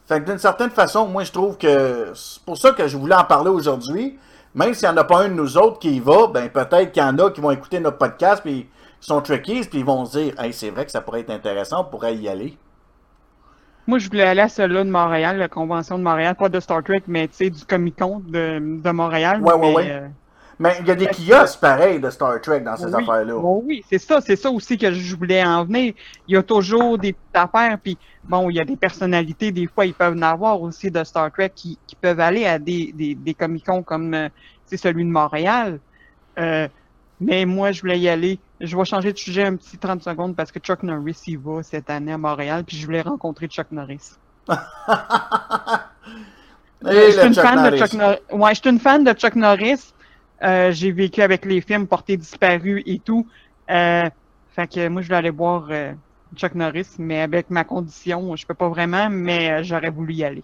Fait 0.08 0.20
que 0.20 0.26
d'une 0.26 0.38
certaine 0.39 0.72
façon, 0.72 1.08
moi, 1.08 1.24
je 1.24 1.32
trouve 1.32 1.58
que 1.58 2.12
c'est 2.14 2.41
pour 2.43 2.58
ça 2.58 2.72
que 2.72 2.88
je 2.88 2.97
voulais 2.97 3.16
en 3.16 3.24
parler 3.24 3.49
aujourd'hui. 3.49 4.18
Même 4.54 4.74
s'il 4.74 4.89
n'y 4.89 4.93
en 4.93 4.97
a 4.97 5.04
pas 5.06 5.24
un 5.24 5.30
de 5.30 5.34
nous 5.34 5.58
autres 5.58 5.80
qui 5.80 5.95
y 5.95 5.99
va, 5.99 6.28
ben 6.28 6.49
peut-être 6.49 6.91
qu'il 6.91 7.02
y 7.02 7.06
en 7.06 7.18
a 7.20 7.32
qui 7.32 7.39
vont 7.39 7.52
écouter 7.52 7.80
notre 7.80 7.97
podcast, 7.97 8.41
puis 8.43 8.68
ils 9.02 9.06
sont 9.06 9.22
Trekkies, 9.22 9.68
puis 9.70 9.80
ils 9.80 9.86
vont 9.86 10.06
se 10.06 10.18
dire 10.18 10.39
Hey, 10.39 10.52
c'est 10.52 10.70
vrai 10.72 10.86
que 10.86 10.91
ça 10.91 10.99
pourrait 11.02 11.22
être 11.22 11.30
intéressant, 11.30 11.82
on 11.82 11.86
pourrait 11.86 12.16
y 12.16 12.28
aller. 12.28 12.58
Moi, 13.88 13.97
je 13.97 14.10
voulais 14.10 14.24
aller 14.24 14.41
à 14.41 14.49
celle-là 14.49 14.84
de 14.84 14.89
Montréal, 14.89 15.38
la 15.38 15.47
convention 15.47 15.97
de 15.97 16.04
Montréal, 16.04 16.36
pas 16.36 16.49
de 16.49 16.60
Star 16.60 16.84
Trek, 16.84 17.04
mais 17.08 17.28
tu 17.28 17.36
sais, 17.36 17.49
du 17.49 17.66
Comic 17.66 17.97
Con 17.97 18.22
de, 18.28 18.60
de 18.82 18.91
Montréal. 18.91 19.41
Ouais, 19.41 19.54
ouais, 19.54 19.60
mais, 19.60 19.76
ouais. 19.76 19.91
euh, 19.91 20.08
Mais 20.62 20.78
il 20.80 20.88
y 20.88 20.91
a 20.91 20.95
des 20.95 21.07
kiosques 21.07 21.59
pareils 21.59 21.99
de 21.99 22.07
Star 22.12 22.39
Trek 22.39 22.59
dans 22.59 22.78
ces 22.78 22.86
oui, 22.86 23.01
affaires-là. 23.01 23.34
bon, 23.34 23.64
oui, 23.66 23.84
c'est 23.89 23.97
ça, 23.97 24.22
c'est 24.22 24.36
ça 24.36 24.51
aussi 24.51 24.78
que 24.78 24.91
je 24.91 25.16
voulais 25.16 25.43
en 25.43 25.66
venir. 25.66 25.95
Il 26.28 26.36
y 26.36 26.38
a 26.38 26.43
toujours 26.43 26.99
des 26.99 27.14
petites 27.14 27.36
affaires, 27.36 27.80
puis 27.82 27.97
bon, 28.24 28.47
il 28.51 28.57
y 28.57 28.59
a 28.59 28.64
des 28.64 28.76
personnalités, 28.76 29.51
des 29.51 29.66
fois, 29.66 29.88
ils 29.88 29.93
peuvent 29.95 30.16
en 30.16 30.22
avoir 30.22 30.62
aussi 30.62 30.91
de 30.91 31.03
Star 31.03 31.32
Trek 31.32 31.51
qui, 31.55 31.80
qui 31.88 31.95
peuvent 31.95 32.20
aller 32.20 32.45
à 32.45 32.59
des, 32.59 32.93
des, 32.93 33.16
des 33.16 33.34
Comic-Con 33.34 33.82
comme 33.82 34.14
euh, 34.14 34.30
c'est 34.68 34.78
celui 34.78 35.03
de 35.03 35.09
Montréal. 35.09 35.80
Euh, 36.38 36.68
mais 37.20 37.45
moi, 37.45 37.72
je 37.72 37.82
voulais 37.82 37.99
y 37.99 38.07
aller. 38.07 38.38
Je 38.59 38.78
vais 38.78 38.86
changer 38.86 39.12
de 39.14 39.18
sujet 39.18 39.45
un 39.45 39.55
petit 39.55 39.80
30 39.80 40.03
secondes 40.03 40.36
parce 40.36 40.51
que 40.51 40.59
Chuck 40.59 40.84
Norris 40.84 41.24
y 41.26 41.38
va 41.38 41.64
cette 41.64 41.89
année 41.89 42.14
à 42.14 42.20
Montréal, 42.20 42.66
puis 42.68 42.78
je 42.78 42.86
voulais 42.86 43.01
rencontrer 43.01 43.47
Chuck 43.47 43.72
Norris. 43.72 44.12
Et 46.88 46.93
je 46.93 47.12
suis 47.12 47.20
le 47.20 47.26
une 47.28 47.34
Chuck 47.34 47.43
fan 47.43 47.55
de 47.55 47.62
Norris. 47.62 47.80
Chuck 47.80 47.93
Norris. 47.93 48.20
Ouais, 48.32 48.53
je 48.53 48.62
suis 48.62 48.70
une 48.70 48.80
fan 48.80 49.03
de 49.03 49.14
Chuck 49.14 49.36
Norris. 49.36 49.93
Euh, 50.44 50.72
j'ai 50.72 50.92
vécu 50.92 51.22
avec 51.22 51.46
les 51.46 51.62
films 51.62 51.88
Portés 51.88 52.18
disparus 52.18 52.84
et 52.86 53.00
tout. 53.00 53.28
Euh, 53.70 54.10
fait 54.56 54.68
que 54.68 54.88
moi, 54.88 55.02
je 55.02 55.08
voulais 55.08 55.18
aller 55.20 55.30
voir 55.30 55.68
euh, 55.70 55.94
Chuck 56.36 56.56
Norris, 56.56 56.88
mais 56.98 57.22
avec 57.22 57.50
ma 57.50 57.64
condition, 57.64 58.36
je 58.36 58.46
peux 58.46 58.54
pas 58.54 58.70
vraiment, 58.70 59.10
mais 59.10 59.64
j'aurais 59.64 59.92
voulu 59.92 60.14
y 60.16 60.24
aller. 60.24 60.44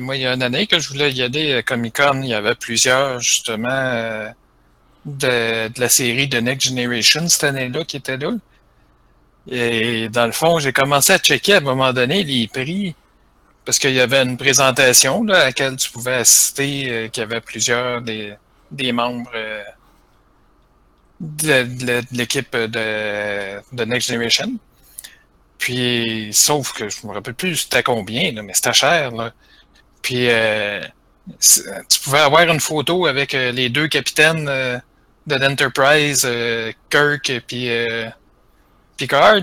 Moi, 0.00 0.16
il 0.16 0.22
y 0.22 0.26
a 0.26 0.32
une 0.32 0.42
année 0.42 0.66
que 0.66 0.78
je 0.78 0.88
voulais 0.88 1.12
y 1.12 1.22
aller 1.22 1.54
à 1.54 1.62
Comic 1.62 1.96
Con, 1.96 2.22
il 2.22 2.28
y 2.28 2.34
avait 2.34 2.54
plusieurs, 2.54 3.20
justement, 3.20 4.32
de, 5.04 5.78
la 5.78 5.88
série 5.90 6.26
de 6.26 6.38
Next 6.38 6.68
Generation 6.68 7.28
cette 7.28 7.44
année-là 7.44 7.84
qui 7.84 7.98
étaient 7.98 8.16
là. 8.16 8.32
Et 9.46 10.08
dans 10.08 10.24
le 10.24 10.32
fond, 10.32 10.58
j'ai 10.58 10.72
commencé 10.72 11.12
à 11.12 11.18
checker 11.18 11.54
à 11.54 11.56
un 11.58 11.60
moment 11.60 11.92
donné 11.92 12.24
les 12.24 12.48
prix, 12.48 12.94
parce 13.64 13.78
qu'il 13.78 13.92
y 13.92 14.00
avait 14.00 14.22
une 14.22 14.36
présentation 14.36 15.26
à 15.28 15.44
laquelle 15.44 15.76
tu 15.76 15.90
pouvais 15.90 16.14
assister, 16.14 16.90
euh, 16.90 17.08
qu'il 17.08 17.22
y 17.22 17.24
avait 17.24 17.40
plusieurs 17.40 18.02
des, 18.02 18.36
membres 18.92 19.30
euh, 19.34 19.62
de, 21.20 22.02
l'équipe 22.12 22.54
de, 22.54 23.60
de 23.74 23.84
Next 23.84 24.10
Generation. 24.10 24.52
Puis, 25.58 26.28
sauf 26.32 26.72
que 26.74 26.88
je 26.88 27.06
me 27.06 27.12
rappelle 27.12 27.34
plus 27.34 27.56
c'était 27.56 27.82
combien, 27.82 28.32
mais 28.42 28.52
c'était 28.52 28.74
cher. 28.74 29.12
Puis, 30.02 30.28
euh, 30.28 30.82
tu 31.88 32.00
pouvais 32.02 32.18
avoir 32.18 32.42
une 32.42 32.60
photo 32.60 33.06
avec 33.06 33.34
euh, 33.34 33.50
les 33.50 33.70
deux 33.70 33.88
capitaines 33.88 34.44
de 34.44 35.34
l'Enterprise, 35.36 36.28
Kirk 36.90 37.30
et 37.30 37.40
puis 37.40 37.70
Picard. 38.98 39.40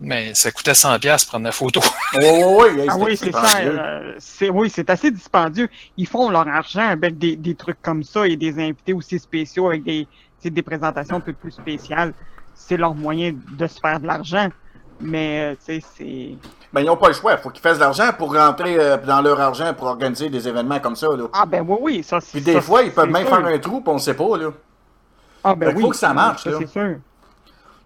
Mais 0.00 0.34
ça 0.34 0.50
coûtait 0.50 0.72
100$ 0.72 0.98
piastres 0.98 1.28
prendre 1.28 1.44
la 1.44 1.52
photo. 1.52 1.80
Oui, 2.14 2.24
oui, 2.24 2.64
oui. 2.78 2.86
Ah 2.88 2.96
oui, 2.98 3.16
c'est 3.16 3.32
ça. 3.32 3.58
euh, 3.60 4.14
c'est, 4.18 4.48
oui, 4.50 4.70
c'est 4.70 4.88
assez 4.90 5.10
dispendieux. 5.10 5.68
Ils 5.96 6.06
font 6.06 6.30
leur 6.30 6.48
argent 6.48 6.88
avec 6.88 7.18
des, 7.18 7.36
des 7.36 7.54
trucs 7.54 7.80
comme 7.82 8.02
ça 8.02 8.26
et 8.26 8.36
des 8.36 8.58
invités 8.58 8.92
aussi 8.94 9.18
spéciaux 9.18 9.68
avec 9.68 9.84
des, 9.84 10.08
des 10.42 10.62
présentations 10.62 11.16
un 11.16 11.20
peu 11.20 11.32
plus 11.34 11.52
spéciales. 11.52 12.14
C'est 12.54 12.76
leur 12.78 12.94
moyen 12.94 13.34
de 13.58 13.66
se 13.66 13.78
faire 13.78 14.00
de 14.00 14.06
l'argent. 14.06 14.48
Mais, 15.02 15.52
euh, 15.52 15.54
tu 15.64 15.80
sais, 15.80 15.86
c'est... 15.96 16.34
Ben, 16.72 16.80
ils 16.80 16.86
n'ont 16.86 16.96
pas 16.96 17.08
le 17.08 17.14
choix. 17.14 17.32
Il 17.32 17.38
faut 17.38 17.50
qu'ils 17.50 17.62
fassent 17.62 17.78
de 17.78 17.82
l'argent 17.82 18.10
pour 18.16 18.34
rentrer 18.34 18.76
euh, 18.78 18.96
dans 18.98 19.20
leur 19.22 19.40
argent 19.40 19.72
pour 19.74 19.86
organiser 19.86 20.28
des 20.30 20.46
événements 20.48 20.78
comme 20.80 20.96
ça. 20.96 21.08
Là. 21.08 21.24
Ah 21.32 21.46
ben 21.46 21.64
oui, 21.66 21.76
oui, 21.80 22.02
ça 22.02 22.20
c'est 22.20 22.32
Puis 22.32 22.40
des 22.42 22.54
ça, 22.54 22.60
fois, 22.60 22.82
ils 22.82 22.92
peuvent 22.92 23.08
même 23.10 23.26
sûr. 23.26 23.36
faire 23.36 23.46
un 23.46 23.58
trou, 23.58 23.80
puis 23.80 23.90
on 23.90 23.94
ne 23.94 23.98
sait 23.98 24.14
pas, 24.14 24.36
là, 24.36 24.50
Ah 25.44 25.54
ben 25.54 25.68
qu'il 25.68 25.76
oui. 25.76 25.82
faut 25.84 25.90
que 25.90 25.96
ça 25.96 26.12
marche, 26.12 26.42
c'est 26.44 26.66
sûr. 26.66 26.96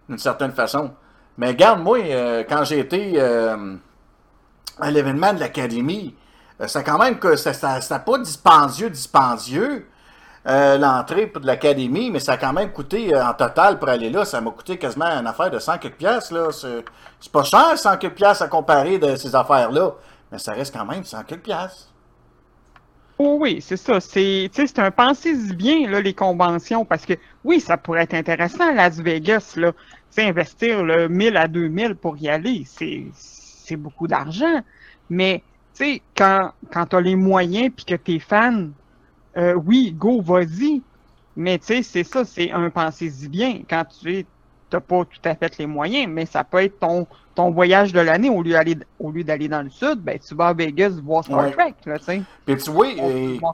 d'une 0.09 0.19
certaine 0.19 0.53
façon. 0.53 0.91
Mais 1.37 1.49
regarde, 1.49 1.81
moi, 1.81 1.99
euh, 1.99 2.45
quand 2.49 2.65
j'ai 2.65 2.79
été 2.79 3.15
euh, 3.17 3.75
à 4.81 4.91
l'événement 4.91 5.33
de 5.33 5.41
l'Académie, 5.41 6.15
euh, 6.61 6.67
c'est 6.69 6.85
quand 6.85 6.99
même 6.99 7.19
que 7.19 7.37
ça 7.37 7.53
ça- 7.53 7.81
ça 7.81 7.99
pas 7.99 8.19
dispendieux, 8.19 8.91
dispendieux, 8.91 9.87
l'entrée 10.47 11.33
de 11.35 11.47
l'Académie, 11.47 12.11
mais 12.11 12.21
ça 12.21 12.33
a 12.33 12.37
quand 12.37 12.53
même 12.53 12.71
coûté, 12.71 13.17
en 13.17 13.33
total, 13.33 13.79
pour 13.79 13.89
aller 13.89 14.11
là, 14.11 14.27
ça 14.27 14.43
m'a 14.43 14.51
coûté 14.51 14.77
quasiment 14.79 15.07
une 15.07 15.27
affaire 15.27 15.51
de 15.51 15.59
100 15.59 15.79
quelques 15.79 15.95
piastres, 15.97 16.53
c'est 16.53 17.33
pas 17.33 17.45
cher, 17.45 17.79
100 17.79 17.97
quelques 17.97 18.15
piastres 18.17 18.45
à 18.45 18.49
comparer 18.49 18.99
de 18.99 19.17
ces 19.17 19.35
affaires-là, 19.35 19.93
mais 20.31 20.39
ça 20.39 20.53
reste 20.53 20.75
quand 20.77 20.85
même 20.85 21.03
100 21.03 21.23
quelques 21.25 21.45
piastres. 21.45 21.89
Oh 23.19 23.39
oui, 23.41 23.63
c'est 23.63 23.77
ça. 23.77 24.01
C'est, 24.01 24.51
tu 24.53 24.67
c'est 24.67 24.79
un 24.81 24.91
pensez-y 24.91 25.55
bien, 25.55 25.89
là, 25.89 26.01
les 26.01 26.15
conventions, 26.15 26.85
parce 26.85 27.07
que 27.07 27.15
oui, 27.45 27.61
ça 27.61 27.77
pourrait 27.79 28.03
être 28.03 28.15
intéressant 28.15 28.73
Las 28.75 28.99
Vegas, 29.01 29.55
là. 29.57 29.73
Tu 30.15 30.21
investir 30.23 30.83
le 30.85 31.09
1000 31.09 31.37
à 31.37 31.47
2000 31.49 31.95
pour 31.97 32.17
y 32.17 32.29
aller, 32.29 32.65
c'est, 32.67 33.11
c'est 33.15 33.77
beaucoup 33.77 34.09
d'argent. 34.09 34.63
Mais, 35.09 35.45
tu 35.75 35.85
sais, 35.85 36.07
quand, 36.17 36.53
quand 36.73 36.87
t'as 36.87 37.01
les 37.01 37.15
moyens 37.17 37.73
puis 37.77 37.85
que 37.85 37.95
t'es 37.95 38.19
fan, 38.19 38.75
euh, 39.37 39.55
oui, 39.55 39.93
go, 39.95 40.21
vas-y. 40.23 40.87
Mais, 41.37 41.59
tu 41.59 41.67
sais, 41.67 41.83
c'est 41.85 42.05
ça, 42.05 42.25
c'est 42.25 42.51
un 42.53 42.71
pensez-y 42.71 43.29
bien. 43.29 43.65
Quand 43.69 43.85
tu 43.87 44.15
es, 44.15 44.29
t'as 44.75 44.81
pas 44.81 45.05
tout 45.05 45.21
à 45.25 45.37
fait 45.37 45.57
les 45.59 45.67
moyens, 45.67 46.09
mais 46.09 46.27
ça 46.27 46.43
peut 46.43 46.63
être 46.63 46.81
ton, 46.81 47.07
ton 47.35 47.51
voyage 47.51 47.93
de 47.93 48.01
l'année 48.01 48.29
au 48.29 48.43
lieu 48.43 48.53
d'aller, 48.53 48.77
au 48.99 49.13
lieu 49.13 49.23
d'aller 49.23 49.47
dans 49.47 49.63
le 49.63 49.71
sud, 49.71 50.01
ben, 50.01 50.19
tu 50.19 50.35
vas 50.35 50.49
à 50.49 50.53
Vegas 50.53 50.95
voir 51.03 51.23
Star 51.23 51.39
Ouais. 51.39 51.53
Trek, 51.53 51.75
là, 51.87 51.99
tu 51.99 52.05
sais. 52.05 52.23
Puis 52.45 52.57
tu 52.57 52.71
vois, 52.71 52.87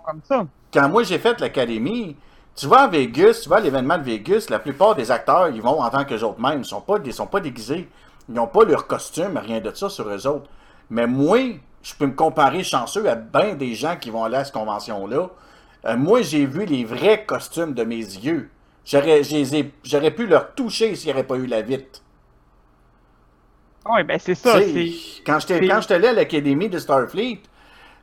comme 0.07 0.21
ça. 0.25 0.47
quand 0.73 0.89
moi 0.89 1.03
j'ai 1.03 1.19
fait 1.19 1.39
l'académie, 1.41 2.17
tu 2.57 2.67
vas 2.67 2.83
à 2.83 2.89
Vegas, 2.89 3.41
tu 3.43 3.51
vas 3.51 3.57
à 3.57 3.61
l'événement 3.61 3.99
de 3.99 4.03
Vegas, 4.03 4.47
la 4.49 4.59
plupart 4.59 4.95
des 4.95 5.11
acteurs, 5.11 5.51
ils 5.51 5.61
vont 5.61 5.83
en 5.83 5.91
tant 5.91 6.05
que 6.05 6.15
autres 6.15 6.41
mêmes, 6.41 6.61
ils 6.61 6.65
sont 6.65 6.81
pas, 6.81 6.97
ils 7.05 7.13
sont 7.13 7.27
pas 7.27 7.41
déguisés, 7.41 7.87
ils 8.29 8.35
n'ont 8.35 8.47
pas 8.47 8.65
leur 8.65 8.87
costume, 8.87 9.37
rien 9.37 9.61
de 9.61 9.75
ça 9.75 9.91
sur 9.91 10.09
eux 10.09 10.27
autres. 10.27 10.49
Mais 10.89 11.07
moi, 11.07 11.39
je 11.83 11.95
peux 11.95 12.07
me 12.07 12.15
comparer 12.15 12.65
chanceux 12.65 13.09
à 13.11 13.15
bien 13.15 13.55
des 13.55 13.75
gens 13.75 13.97
qui 14.01 14.09
vont 14.09 14.25
aller 14.25 14.37
à 14.37 14.45
cette 14.45 14.55
convention-là. 14.55 15.29
Euh, 15.85 15.97
moi, 15.97 16.23
j'ai 16.23 16.47
vu 16.47 16.65
les 16.65 16.85
vrais 16.85 17.25
costumes 17.25 17.75
de 17.75 17.85
mes 17.85 17.97
yeux. 17.97 18.51
J'aurais, 18.91 20.11
pu 20.11 20.27
leur 20.27 20.55
toucher 20.55 20.97
s'il 20.97 21.09
n'y 21.09 21.13
aurait 21.13 21.27
pas 21.27 21.37
eu 21.37 21.47
la 21.47 21.63
vitre. 21.63 22.01
Oui, 23.89 24.03
ben 24.03 24.19
c'est 24.19 24.35
ça. 24.35 24.59
Quand 25.25 25.39
j'étais 25.41 25.95
allé 25.95 26.09
à 26.09 26.13
l'académie 26.13 26.69
de 26.69 26.79
Starfleet, 26.79 27.41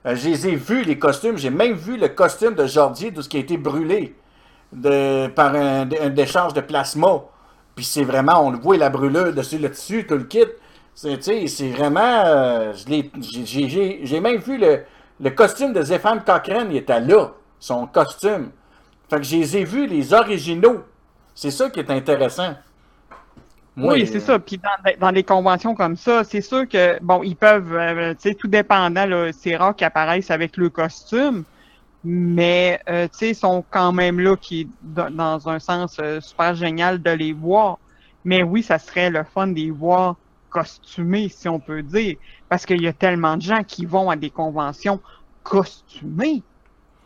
euh, 0.05 0.15
je 0.15 0.29
les 0.29 0.47
ai 0.47 0.55
vus, 0.55 0.83
les 0.83 0.97
costumes. 0.97 1.37
J'ai 1.37 1.49
même 1.49 1.73
vu 1.73 1.97
le 1.97 2.07
costume 2.07 2.55
de 2.55 2.65
Jordi, 2.65 3.11
tout 3.13 3.21
ce 3.21 3.29
qui 3.29 3.37
a 3.37 3.41
été 3.41 3.57
brûlé 3.57 4.15
de, 4.71 5.27
par 5.27 5.55
un, 5.55 5.81
un 5.81 6.09
décharge 6.09 6.53
de 6.53 6.61
plasma. 6.61 7.23
Puis 7.75 7.83
c'est 7.83 8.03
vraiment, 8.03 8.45
on 8.45 8.51
le 8.51 8.57
voit, 8.57 8.77
la 8.77 8.89
brûlure 8.89 9.33
dessus 9.33 9.57
le 9.57 9.69
tissu, 9.69 10.07
tout 10.07 10.15
le 10.15 10.23
kit. 10.23 10.45
C'est, 10.95 11.17
vraiment. 11.69 12.23
euh, 12.25 12.73
j'ai 12.73 14.19
même 14.19 14.37
vu 14.37 14.57
le, 14.57 14.83
le 15.19 15.29
costume 15.31 15.73
de 15.73 15.81
Zéphane 15.81 16.23
Cochrane, 16.23 16.71
il 16.71 16.77
était 16.77 17.01
là, 17.01 17.33
son 17.59 17.85
costume. 17.87 18.51
Fait 19.09 19.17
que 19.17 19.23
je 19.23 19.35
les 19.37 19.57
ai 19.57 19.63
vus, 19.63 19.87
les 19.87 20.13
originaux. 20.13 20.83
C'est 21.33 21.51
ça 21.51 21.69
qui 21.69 21.79
est 21.79 21.89
intéressant. 21.89 22.55
Moi, 23.75 23.93
oui, 23.93 24.07
c'est 24.07 24.17
euh, 24.17 24.19
ça. 24.19 24.39
Puis 24.39 24.57
dans, 24.57 24.91
dans 24.99 25.11
les 25.11 25.23
conventions 25.23 25.75
comme 25.75 25.95
ça, 25.95 26.23
c'est 26.23 26.41
sûr 26.41 26.67
que, 26.67 26.97
bon, 27.01 27.21
ils 27.21 27.35
peuvent, 27.35 27.73
euh, 27.73 28.13
tu 28.15 28.29
sais, 28.29 28.35
tout 28.35 28.47
dépendant, 28.47 29.05
là, 29.05 29.31
c'est 29.31 29.55
rare 29.55 29.75
qu'ils 29.75 29.85
apparaissent 29.85 30.31
avec 30.31 30.57
le 30.57 30.69
costume, 30.69 31.43
mais, 32.03 32.79
euh, 32.89 33.07
tu 33.07 33.17
sais, 33.17 33.29
ils 33.31 33.35
sont 33.35 33.63
quand 33.69 33.91
même 33.91 34.19
là, 34.19 34.35
qui 34.35 34.67
dans 34.81 35.47
un 35.47 35.59
sens 35.59 35.97
euh, 35.99 36.19
super 36.21 36.55
génial 36.55 37.01
de 37.01 37.11
les 37.11 37.33
voir. 37.33 37.77
Mais 38.25 38.43
oui, 38.43 38.63
ça 38.63 38.79
serait 38.79 39.09
le 39.09 39.23
fun 39.23 39.47
de 39.47 39.55
les 39.55 39.71
voir 39.71 40.15
costumés, 40.49 41.29
si 41.29 41.47
on 41.47 41.59
peut 41.59 41.83
dire, 41.83 42.15
parce 42.49 42.65
qu'il 42.65 42.81
y 42.81 42.87
a 42.87 42.93
tellement 42.93 43.37
de 43.37 43.41
gens 43.41 43.63
qui 43.63 43.85
vont 43.85 44.09
à 44.09 44.15
des 44.15 44.29
conventions 44.29 44.99
costumées. 45.43 46.43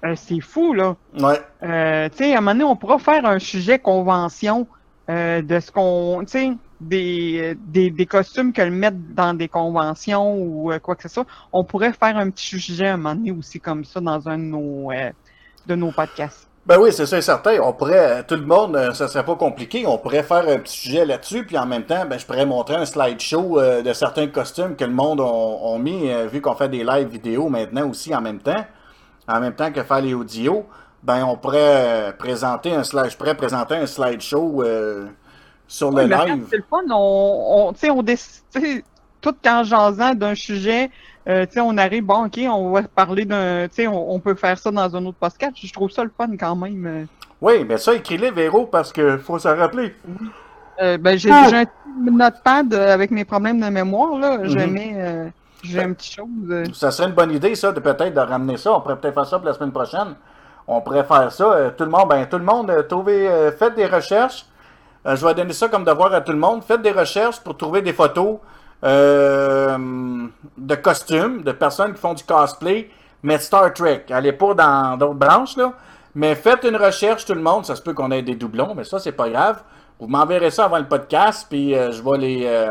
Euh, 0.03 0.13
c'est 0.15 0.39
fou, 0.39 0.73
là. 0.73 0.95
Ouais. 1.19 1.39
Euh, 1.63 2.09
tu 2.09 2.17
sais, 2.17 2.33
à 2.33 2.37
un 2.37 2.41
moment 2.41 2.53
donné, 2.53 2.63
on 2.63 2.75
pourra 2.75 2.97
faire 2.97 3.25
un 3.25 3.39
sujet 3.39 3.77
convention 3.77 4.67
euh, 5.09 5.41
de 5.41 5.59
ce 5.59 5.71
qu'on, 5.71 6.21
tu 6.21 6.31
sais, 6.31 6.51
des, 6.79 7.55
des, 7.67 7.91
des 7.91 8.05
costumes 8.07 8.51
que 8.51 8.63
le 8.63 8.71
mettre 8.71 8.97
dans 9.11 9.35
des 9.35 9.47
conventions 9.47 10.35
ou 10.35 10.71
quoi 10.81 10.95
que 10.95 11.03
ce 11.03 11.09
soit, 11.09 11.27
on 11.53 11.63
pourrait 11.63 11.93
faire 11.93 12.17
un 12.17 12.31
petit 12.31 12.59
sujet 12.59 12.87
à 12.87 12.93
un 12.95 12.97
moment 12.97 13.13
donné 13.13 13.31
aussi 13.31 13.59
comme 13.59 13.85
ça 13.85 13.99
dans 13.99 14.27
un 14.27 14.39
de 14.39 14.43
nos, 14.43 14.91
euh, 14.91 15.11
de 15.67 15.75
nos 15.75 15.91
podcasts. 15.91 16.47
Ben 16.65 16.79
oui, 16.79 16.91
c'est 16.91 17.05
ça 17.05 17.17
et 17.17 17.21
certain. 17.21 17.59
On 17.61 17.73
pourrait, 17.73 18.23
tout 18.23 18.35
le 18.35 18.45
monde, 18.45 18.93
ça 18.93 19.07
serait 19.07 19.25
pas 19.25 19.35
compliqué. 19.35 19.85
On 19.85 19.97
pourrait 19.99 20.23
faire 20.23 20.47
un 20.47 20.57
petit 20.57 20.77
sujet 20.77 21.05
là-dessus, 21.05 21.43
puis 21.45 21.57
en 21.57 21.65
même 21.65 21.83
temps, 21.83 22.05
ben, 22.07 22.19
je 22.19 22.25
pourrais 22.25 22.45
montrer 22.45 22.75
un 22.75 22.85
slideshow 22.85 23.59
de 23.81 23.93
certains 23.93 24.27
costumes 24.27 24.75
que 24.75 24.85
le 24.85 24.91
monde 24.91 25.19
ont, 25.19 25.59
ont 25.73 25.79
mis, 25.79 26.11
vu 26.31 26.39
qu'on 26.39 26.53
fait 26.53 26.69
des 26.69 26.83
live 26.83 27.07
vidéo 27.07 27.49
maintenant 27.49 27.89
aussi 27.89 28.13
en 28.13 28.21
même 28.21 28.37
temps, 28.37 28.63
en 29.31 29.39
même 29.39 29.53
temps 29.53 29.71
que 29.71 29.83
faire 29.83 30.01
les 30.01 30.13
audios. 30.13 30.65
Ben, 31.03 31.23
on 31.25 31.35
pourrait 31.35 31.59
euh, 31.61 32.11
présenter 32.11 32.71
un 32.73 32.83
slide, 32.83 33.09
je 33.09 33.17
pourrais 33.17 33.35
présenter 33.35 33.75
un 33.75 33.87
slideshow 33.87 34.61
euh, 34.61 35.07
sur 35.67 35.89
le 35.89 36.03
Oui, 36.03 36.09
live. 36.09 36.45
C'est 36.49 36.57
le 36.57 36.63
fun, 36.69 36.81
on, 36.91 37.67
on, 37.69 37.73
tu 37.73 37.79
sais, 37.79 37.89
on 37.89 38.03
décide, 38.03 38.83
tout 39.19 39.35
en 39.47 39.63
jasant 39.63 40.13
d'un 40.13 40.35
sujet, 40.35 40.91
euh, 41.27 41.45
tu 41.47 41.53
sais, 41.53 41.59
on 41.59 41.75
arrive, 41.77 42.03
bon, 42.05 42.25
ok, 42.25 42.39
on 42.47 42.71
va 42.71 42.83
parler 42.83 43.25
d'un, 43.25 43.67
tu 43.67 43.75
sais, 43.75 43.87
on, 43.87 44.11
on 44.13 44.19
peut 44.19 44.35
faire 44.35 44.57
ça 44.59 44.69
dans 44.69 44.95
un 44.95 45.05
autre 45.05 45.17
podcast. 45.19 45.53
Je 45.55 45.73
trouve 45.73 45.89
ça 45.89 46.03
le 46.03 46.11
fun 46.15 46.29
quand 46.39 46.55
même. 46.55 47.07
Oui, 47.41 47.65
mais 47.67 47.77
ça, 47.79 47.95
écris-le, 47.95 48.29
Véro, 48.31 48.67
parce 48.67 48.93
que 48.93 49.17
faut 49.17 49.39
se 49.39 49.47
rappeler. 49.47 49.95
Euh, 50.81 50.97
ben, 50.99 51.17
j'ai 51.17 51.31
Ah! 51.31 51.47
j'ai 51.49 51.55
un 51.57 51.65
petit 51.65 52.11
notepad 52.11 52.73
avec 52.75 53.09
mes 53.09 53.25
problèmes 53.25 53.59
de 53.59 53.67
mémoire, 53.69 54.17
là. 54.19 54.39
Je 54.43 54.57
Mhm. 54.59 54.71
mets, 54.71 54.93
euh, 54.97 55.25
j'ai 55.63 55.81
une 55.81 55.95
petite 55.95 56.13
chose. 56.15 56.27
euh. 56.49 56.65
Ça 56.73 56.91
serait 56.91 57.07
une 57.09 57.15
bonne 57.15 57.31
idée, 57.31 57.55
ça, 57.55 57.71
de 57.71 57.79
peut-être 57.79 58.13
de 58.13 58.19
ramener 58.19 58.57
ça. 58.57 58.73
On 58.73 58.81
pourrait 58.81 58.97
peut-être 58.99 59.13
faire 59.13 59.25
ça 59.25 59.37
pour 59.37 59.47
la 59.47 59.53
semaine 59.53 59.71
prochaine. 59.71 60.15
On 60.67 60.81
pourrait 60.81 61.03
faire 61.03 61.31
ça. 61.31 61.45
Euh, 61.51 61.69
tout 61.75 61.83
le 61.83 61.89
monde, 61.89 62.09
ben, 62.09 62.25
tout 62.25 62.37
le 62.37 62.43
monde, 62.43 62.69
euh, 62.69 62.83
trouvez, 62.83 63.51
faites 63.57 63.75
des 63.75 63.85
recherches. 63.87 64.45
Je 65.03 65.25
vais 65.25 65.33
donner 65.33 65.53
ça 65.53 65.67
comme 65.67 65.83
devoir 65.83 66.13
à 66.13 66.21
tout 66.21 66.31
le 66.31 66.37
monde. 66.37 66.63
Faites 66.63 66.81
des 66.81 66.91
recherches 66.91 67.39
pour 67.39 67.57
trouver 67.57 67.81
des 67.81 67.93
photos 67.93 68.37
de 68.83 70.75
costumes, 70.75 71.41
de 71.43 71.51
personnes 71.51 71.93
qui 71.93 71.99
font 71.99 72.13
du 72.13 72.23
cosplay, 72.23 72.89
mais 73.23 73.37
Star 73.39 73.73
Trek. 73.73 74.05
Allez 74.11 74.33
pas 74.33 74.53
dans 74.53 74.97
d'autres 74.97 75.13
branches, 75.15 75.57
là. 75.57 75.73
Mais 76.13 76.35
faites 76.35 76.63
une 76.65 76.75
recherche, 76.75 77.25
tout 77.25 77.33
le 77.33 77.41
monde. 77.41 77.65
Ça 77.65 77.75
se 77.75 77.81
peut 77.81 77.93
qu'on 77.93 78.11
ait 78.11 78.21
des 78.21 78.35
doublons, 78.35 78.73
mais 78.75 78.83
ça, 78.83 78.99
c'est 78.99 79.11
pas 79.11 79.29
grave. 79.29 79.63
Vous 79.99 80.07
m'enverrez 80.07 80.51
ça 80.51 80.65
avant 80.65 80.77
le 80.79 80.87
podcast, 80.87 81.47
puis 81.49 81.73
je 81.73 82.01
vais 82.03 82.17
les. 82.17 82.67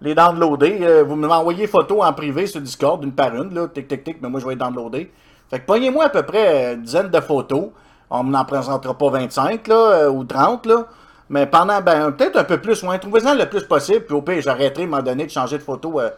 Les 0.00 0.14
downloader. 0.14 0.78
Euh, 0.82 1.04
vous 1.04 1.16
m'envoyez 1.16 1.66
photo 1.66 2.02
en 2.02 2.12
privé 2.12 2.46
sur 2.46 2.60
Discord, 2.60 3.02
une 3.04 3.12
par 3.12 3.34
une, 3.34 3.54
là, 3.54 3.68
tic 3.68 3.88
tic 3.88 4.04
tic, 4.04 4.16
mais 4.22 4.28
moi 4.28 4.40
je 4.40 4.46
vais 4.46 4.52
les 4.52 4.58
downloader. 4.58 5.10
Fait 5.50 5.60
que 5.60 5.66
pognez-moi 5.66 6.04
à 6.04 6.08
peu 6.08 6.22
près 6.22 6.74
une 6.74 6.82
dizaine 6.82 7.08
de 7.08 7.20
photos. 7.20 7.68
On 8.08 8.24
n'en 8.24 8.44
présentera 8.44 8.96
pas 8.96 9.10
25 9.10 9.68
là, 9.68 9.74
euh, 9.74 10.10
ou 10.10 10.24
30 10.24 10.66
là. 10.66 10.86
Mais 11.28 11.46
pendant 11.46 11.80
ben 11.80 12.10
peut-être 12.10 12.36
un 12.38 12.44
peu 12.44 12.60
plus, 12.60 12.82
ouais, 12.82 12.98
trouvez-en 12.98 13.34
le 13.34 13.48
plus 13.48 13.62
possible, 13.62 14.04
puis 14.04 14.14
au 14.14 14.20
pire, 14.22 14.42
j'arrêterai 14.42 14.82
à 14.82 14.86
un 14.86 14.88
moment 14.88 15.02
donné 15.02 15.26
de 15.26 15.30
changer 15.30 15.58
de 15.58 15.62
photo 15.62 16.00
euh, 16.00 16.10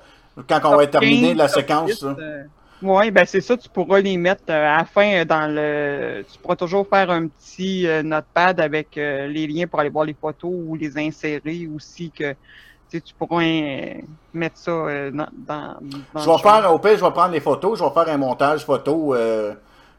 quand 0.48 0.60
on 0.64 0.76
va 0.76 0.86
terminer 0.86 1.34
la 1.34 1.48
séquence. 1.48 1.90
10, 1.90 2.02
là. 2.04 2.16
euh, 2.18 2.42
Ouais, 2.80 3.10
ben 3.12 3.24
c'est 3.26 3.42
ça, 3.42 3.56
tu 3.56 3.68
pourras 3.68 4.00
les 4.00 4.16
mettre 4.16 4.42
euh, 4.48 4.74
à 4.74 4.78
la 4.78 4.84
fin 4.86 5.24
dans 5.26 5.54
le. 5.54 6.24
Tu 6.32 6.38
pourras 6.38 6.56
toujours 6.56 6.88
faire 6.88 7.10
un 7.10 7.28
petit 7.28 7.86
notepad 8.02 8.58
avec 8.58 8.96
les 8.96 9.46
liens 9.46 9.66
pour 9.66 9.78
aller 9.80 9.90
voir 9.90 10.06
les 10.06 10.16
photos 10.18 10.50
ou 10.50 10.74
les 10.76 10.96
insérer 10.98 11.68
aussi 11.76 12.10
que 12.10 12.34
tu 12.92 12.98
sais, 12.98 13.00
tu 13.00 13.14
pourras 13.14 13.42
euh, 13.42 13.94
mettre 14.34 14.58
ça 14.58 14.70
euh, 14.70 15.10
dans, 15.10 15.76
Je 16.14 16.28
vais 16.30 16.38
faire, 16.38 16.72
au 16.74 16.78
pire, 16.78 16.96
je 16.98 17.04
vais 17.04 17.10
prendre 17.10 17.32
les 17.32 17.40
photos, 17.40 17.78
je 17.78 17.84
vais 17.84 17.90
faire 17.90 18.08
un 18.12 18.18
montage 18.18 18.64
photo 18.66 19.14
euh, 19.14 19.54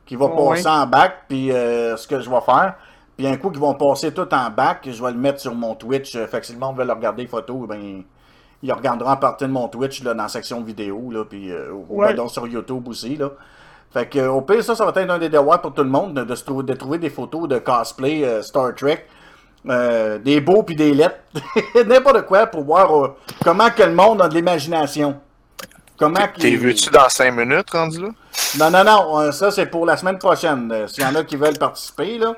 qui 0.06 0.16
va 0.16 0.26
Ouais. 0.28 0.50
passer 0.56 0.68
en 0.68 0.86
bac, 0.86 1.24
puis 1.28 1.52
euh, 1.52 1.98
ce 1.98 2.08
que 2.08 2.20
je 2.20 2.30
vais 2.30 2.42
faire. 2.42 2.76
Puis 3.18 3.26
un 3.28 3.36
coup 3.38 3.50
qu'ils 3.50 3.60
vont 3.60 3.74
passer 3.74 4.14
tout 4.14 4.32
en 4.34 4.50
bac, 4.52 4.88
je 4.92 5.04
vais 5.04 5.12
le 5.12 5.18
mettre 5.18 5.40
sur 5.40 5.56
mon 5.56 5.74
Twitch. 5.76 6.16
Fait 6.28 6.40
que 6.40 6.46
si 6.46 6.54
le 6.54 6.60
monde 6.60 6.78
veut 6.78 6.86
le 6.86 6.94
regarder 6.94 7.24
les 7.24 7.28
photos, 7.28 7.68
ben 7.68 8.04
il 8.62 8.72
regardera 8.74 9.14
à 9.14 9.18
partir 9.18 9.48
de 9.48 9.54
mon 9.54 9.68
Twitch 9.68 10.04
là, 10.04 10.14
dans 10.14 10.24
la 10.24 10.30
section 10.30 10.62
vidéo, 10.62 11.10
là, 11.12 11.26
puis 11.26 11.52
euh, 11.52 11.72
ou 11.72 12.00
Ouais. 12.02 12.08
ben, 12.10 12.16
donc 12.18 12.30
sur 12.32 12.46
YouTube 12.48 12.88
aussi. 12.88 13.16
Là. 13.18 13.32
Fait 13.92 14.08
que 14.08 14.28
au 14.28 14.42
pire, 14.42 14.64
ça, 14.64 14.76
ça 14.76 14.86
va 14.86 15.02
être 15.02 15.10
un 15.10 15.20
des 15.20 15.30
devoirs 15.30 15.62
pour 15.62 15.74
tout 15.74 15.84
le 15.84 15.90
monde 15.90 16.14
de, 16.14 16.24
de 16.24 16.36
se 16.36 16.44
trouver, 16.44 16.64
de 16.64 16.74
trouver 16.74 16.98
des 17.00 17.10
photos 17.10 17.48
de 17.48 17.58
cosplay 17.60 18.42
Star 18.44 18.74
Trek. 18.76 19.06
Euh, 19.70 20.18
des 20.20 20.42
beaux 20.42 20.64
puis 20.64 20.76
des 20.76 20.94
lettres, 20.94 21.18
n'importe 21.88 22.24
quoi 22.26 22.48
pour 22.48 22.64
voir 22.64 22.96
euh, 23.06 23.16
comment 23.44 23.70
que 23.70 23.84
le 23.84 23.94
monde 23.94 24.22
a 24.22 24.28
de 24.28 24.36
l'imagination. 24.36 25.16
Comment 25.98 26.20
T'es 26.38 26.56
veux-tu 26.56 26.90
dans 26.90 27.08
5 27.08 27.32
minutes 27.32 27.70
rendu 27.72 28.02
là? 28.02 28.10
non, 28.60 28.72
non, 28.72 28.84
non, 28.84 29.20
euh, 29.20 29.32
ça 29.32 29.52
c'est 29.52 29.68
pour 29.68 29.86
la 29.86 29.96
semaine 29.96 30.18
prochaine. 30.18 30.74
S'il 30.88 31.04
y 31.04 31.08
en 31.08 31.16
a 31.16 31.24
qui 31.24 31.36
veulent 31.36 31.58
participer, 31.58 32.18
là. 32.18 32.34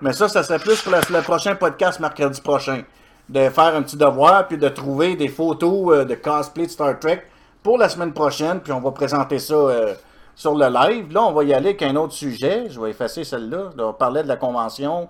Mais 0.00 0.12
ça, 0.12 0.28
ça 0.28 0.42
serait 0.42 0.58
plus 0.58 0.80
pour 0.82 0.92
la- 0.92 1.00
le 1.10 1.22
prochain 1.22 1.54
podcast 1.56 2.00
mercredi 2.00 2.40
prochain. 2.40 2.82
De 3.28 3.48
faire 3.50 3.74
un 3.76 3.82
petit 3.82 3.96
devoir, 3.96 4.48
puis 4.48 4.58
de 4.58 4.68
trouver 4.68 5.14
des 5.16 5.28
photos 5.28 6.06
de 6.06 6.14
cosplay 6.14 6.66
de 6.66 6.70
Star 6.70 6.98
Trek 6.98 7.22
pour 7.62 7.78
la 7.78 7.88
semaine 7.88 8.12
prochaine, 8.12 8.60
puis 8.60 8.72
on 8.72 8.80
va 8.80 8.90
présenter 8.90 9.38
ça 9.38 9.54
euh, 9.54 9.94
sur 10.34 10.54
le 10.56 10.66
live. 10.68 11.12
Là, 11.12 11.22
on 11.22 11.32
va 11.32 11.44
y 11.44 11.54
aller 11.54 11.70
avec 11.70 11.82
un 11.82 11.94
autre 11.96 12.12
sujet. 12.14 12.64
Je 12.68 12.80
vais 12.80 12.90
effacer 12.90 13.22
celle-là. 13.24 13.70
Là, 13.76 13.86
on 13.88 13.92
parlait 13.92 14.22
de 14.24 14.28
la 14.28 14.36
convention 14.36 15.08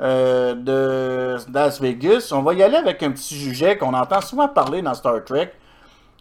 euh, 0.00 0.54
de 0.54 1.36
Las 1.52 1.80
Vegas. 1.80 2.30
On 2.32 2.42
va 2.42 2.54
y 2.54 2.62
aller 2.62 2.76
avec 2.76 3.02
un 3.02 3.12
petit 3.12 3.34
sujet 3.34 3.78
qu'on 3.78 3.94
entend 3.94 4.20
souvent 4.20 4.48
parler 4.48 4.82
dans 4.82 4.94
Star 4.94 5.24
Trek, 5.24 5.52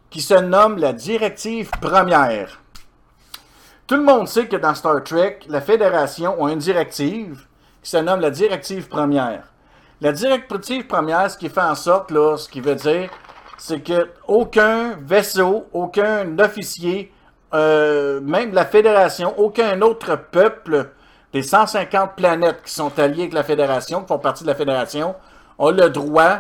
qui 0.10 0.22
se 0.22 0.36
nomme 0.36 0.78
la 0.78 0.94
directive 0.94 1.72
première. 1.82 2.62
Tout 3.88 3.96
le 3.96 4.04
monde 4.04 4.28
sait 4.28 4.48
que 4.48 4.56
dans 4.56 4.76
Star 4.76 5.04
Trek, 5.04 5.40
la 5.50 5.60
Fédération 5.60 6.46
a 6.46 6.52
une 6.52 6.60
directive 6.60 7.46
qui 7.82 7.90
se 7.90 7.98
nomme 7.98 8.22
la 8.22 8.30
directive 8.30 8.88
première. 8.88 9.44
La 10.02 10.12
directive 10.12 10.86
première, 10.86 11.32
ce 11.32 11.38
qui 11.38 11.50
fait 11.50 11.62
en 11.62 11.76
sorte, 11.76 12.12
ce 12.12 12.48
qui 12.50 12.62
veut 12.62 12.76
dire, 12.76 13.10
c'est 13.58 13.82
que 13.82 14.10
aucun 14.28 14.98
vaisseau, 15.02 15.66
aucun 15.74 16.38
officier, 16.40 17.12
euh, 17.54 18.20
même 18.22 18.54
la 18.54 18.66
Fédération, 18.66 19.34
aucun 19.38 19.82
autre 19.82 20.16
peuple 20.16 20.90
des 21.34 21.42
150 21.44 22.12
planètes 22.16 22.62
qui 22.64 22.74
sont 22.74 22.98
alliées 23.00 23.22
avec 23.24 23.34
la 23.34 23.44
Fédération, 23.44 24.02
qui 24.02 24.08
font 24.08 24.20
partie 24.20 24.44
de 24.44 24.50
la 24.50 24.56
Fédération, 24.56 25.16
a 25.60 25.72
le 25.72 25.90
droit 25.90 26.40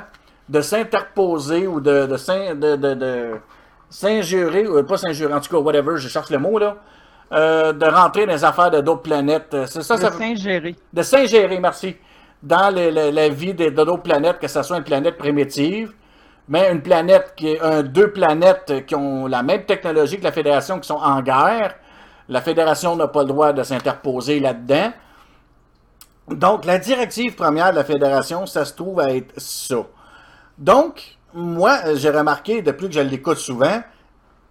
de 0.49 0.61
s'interposer 0.61 1.67
ou 1.67 1.79
de, 1.81 2.05
de, 2.05 2.17
s'in- 2.17 2.55
de, 2.55 2.75
de- 2.75 2.93
de 2.93 3.29
s'injurer, 3.89 4.67
ou 4.67 4.83
pas 4.83 4.97
s'injurer, 4.97 5.33
en 5.33 5.39
tout 5.39 5.49
cas, 5.49 5.57
whatever, 5.61 5.97
je 5.97 6.07
cherche 6.07 6.29
le 6.29 6.37
mot, 6.39 6.57
là, 6.59 6.77
euh, 7.31 7.73
de 7.73 7.85
rentrer 7.85 8.25
dans 8.25 8.33
les 8.33 8.43
affaires 8.43 8.69
de 8.71 8.81
d'autres 8.81 9.01
planètes. 9.03 9.55
C'est 9.67 9.81
ça, 9.83 9.95
de 9.95 10.01
ça 10.01 10.11
s'ingérer. 10.11 10.75
de 10.91 11.01
s'ingérer, 11.01 11.59
merci, 11.59 11.95
dans 12.41 12.73
la 12.73 13.29
vie 13.29 13.53
de, 13.53 13.65
de 13.69 13.83
d'autres 13.83 14.03
planètes, 14.03 14.39
que 14.39 14.47
ce 14.47 14.61
soit 14.61 14.77
une 14.77 14.83
planète 14.83 15.17
primitive, 15.17 15.93
mais 16.47 16.69
une 16.71 16.81
planète 16.81 17.33
qui 17.37 17.49
est 17.53 17.61
un, 17.61 17.81
deux 17.83 18.11
planètes 18.11 18.85
qui 18.85 18.95
ont 18.95 19.27
la 19.27 19.41
même 19.43 19.63
technologie 19.65 20.17
que 20.19 20.23
la 20.25 20.31
Fédération, 20.33 20.79
qui 20.79 20.87
sont 20.87 20.95
en 21.01 21.21
guerre. 21.21 21.75
La 22.29 22.41
Fédération 22.41 22.95
n'a 22.95 23.07
pas 23.07 23.21
le 23.21 23.27
droit 23.27 23.53
de 23.53 23.63
s'interposer 23.63 24.39
là-dedans. 24.39 24.91
Donc, 26.29 26.65
la 26.65 26.77
directive 26.77 27.35
première 27.35 27.71
de 27.71 27.75
la 27.75 27.83
Fédération, 27.83 28.45
ça 28.45 28.63
se 28.65 28.73
trouve 28.73 28.99
à 28.99 29.13
être 29.13 29.33
ça. 29.37 29.85
Donc, 30.57 31.17
moi, 31.33 31.79
euh, 31.85 31.95
j'ai 31.95 32.09
remarqué, 32.09 32.61
depuis 32.61 32.87
que 32.87 32.93
je 32.93 32.99
l'écoute 33.01 33.37
souvent, 33.37 33.81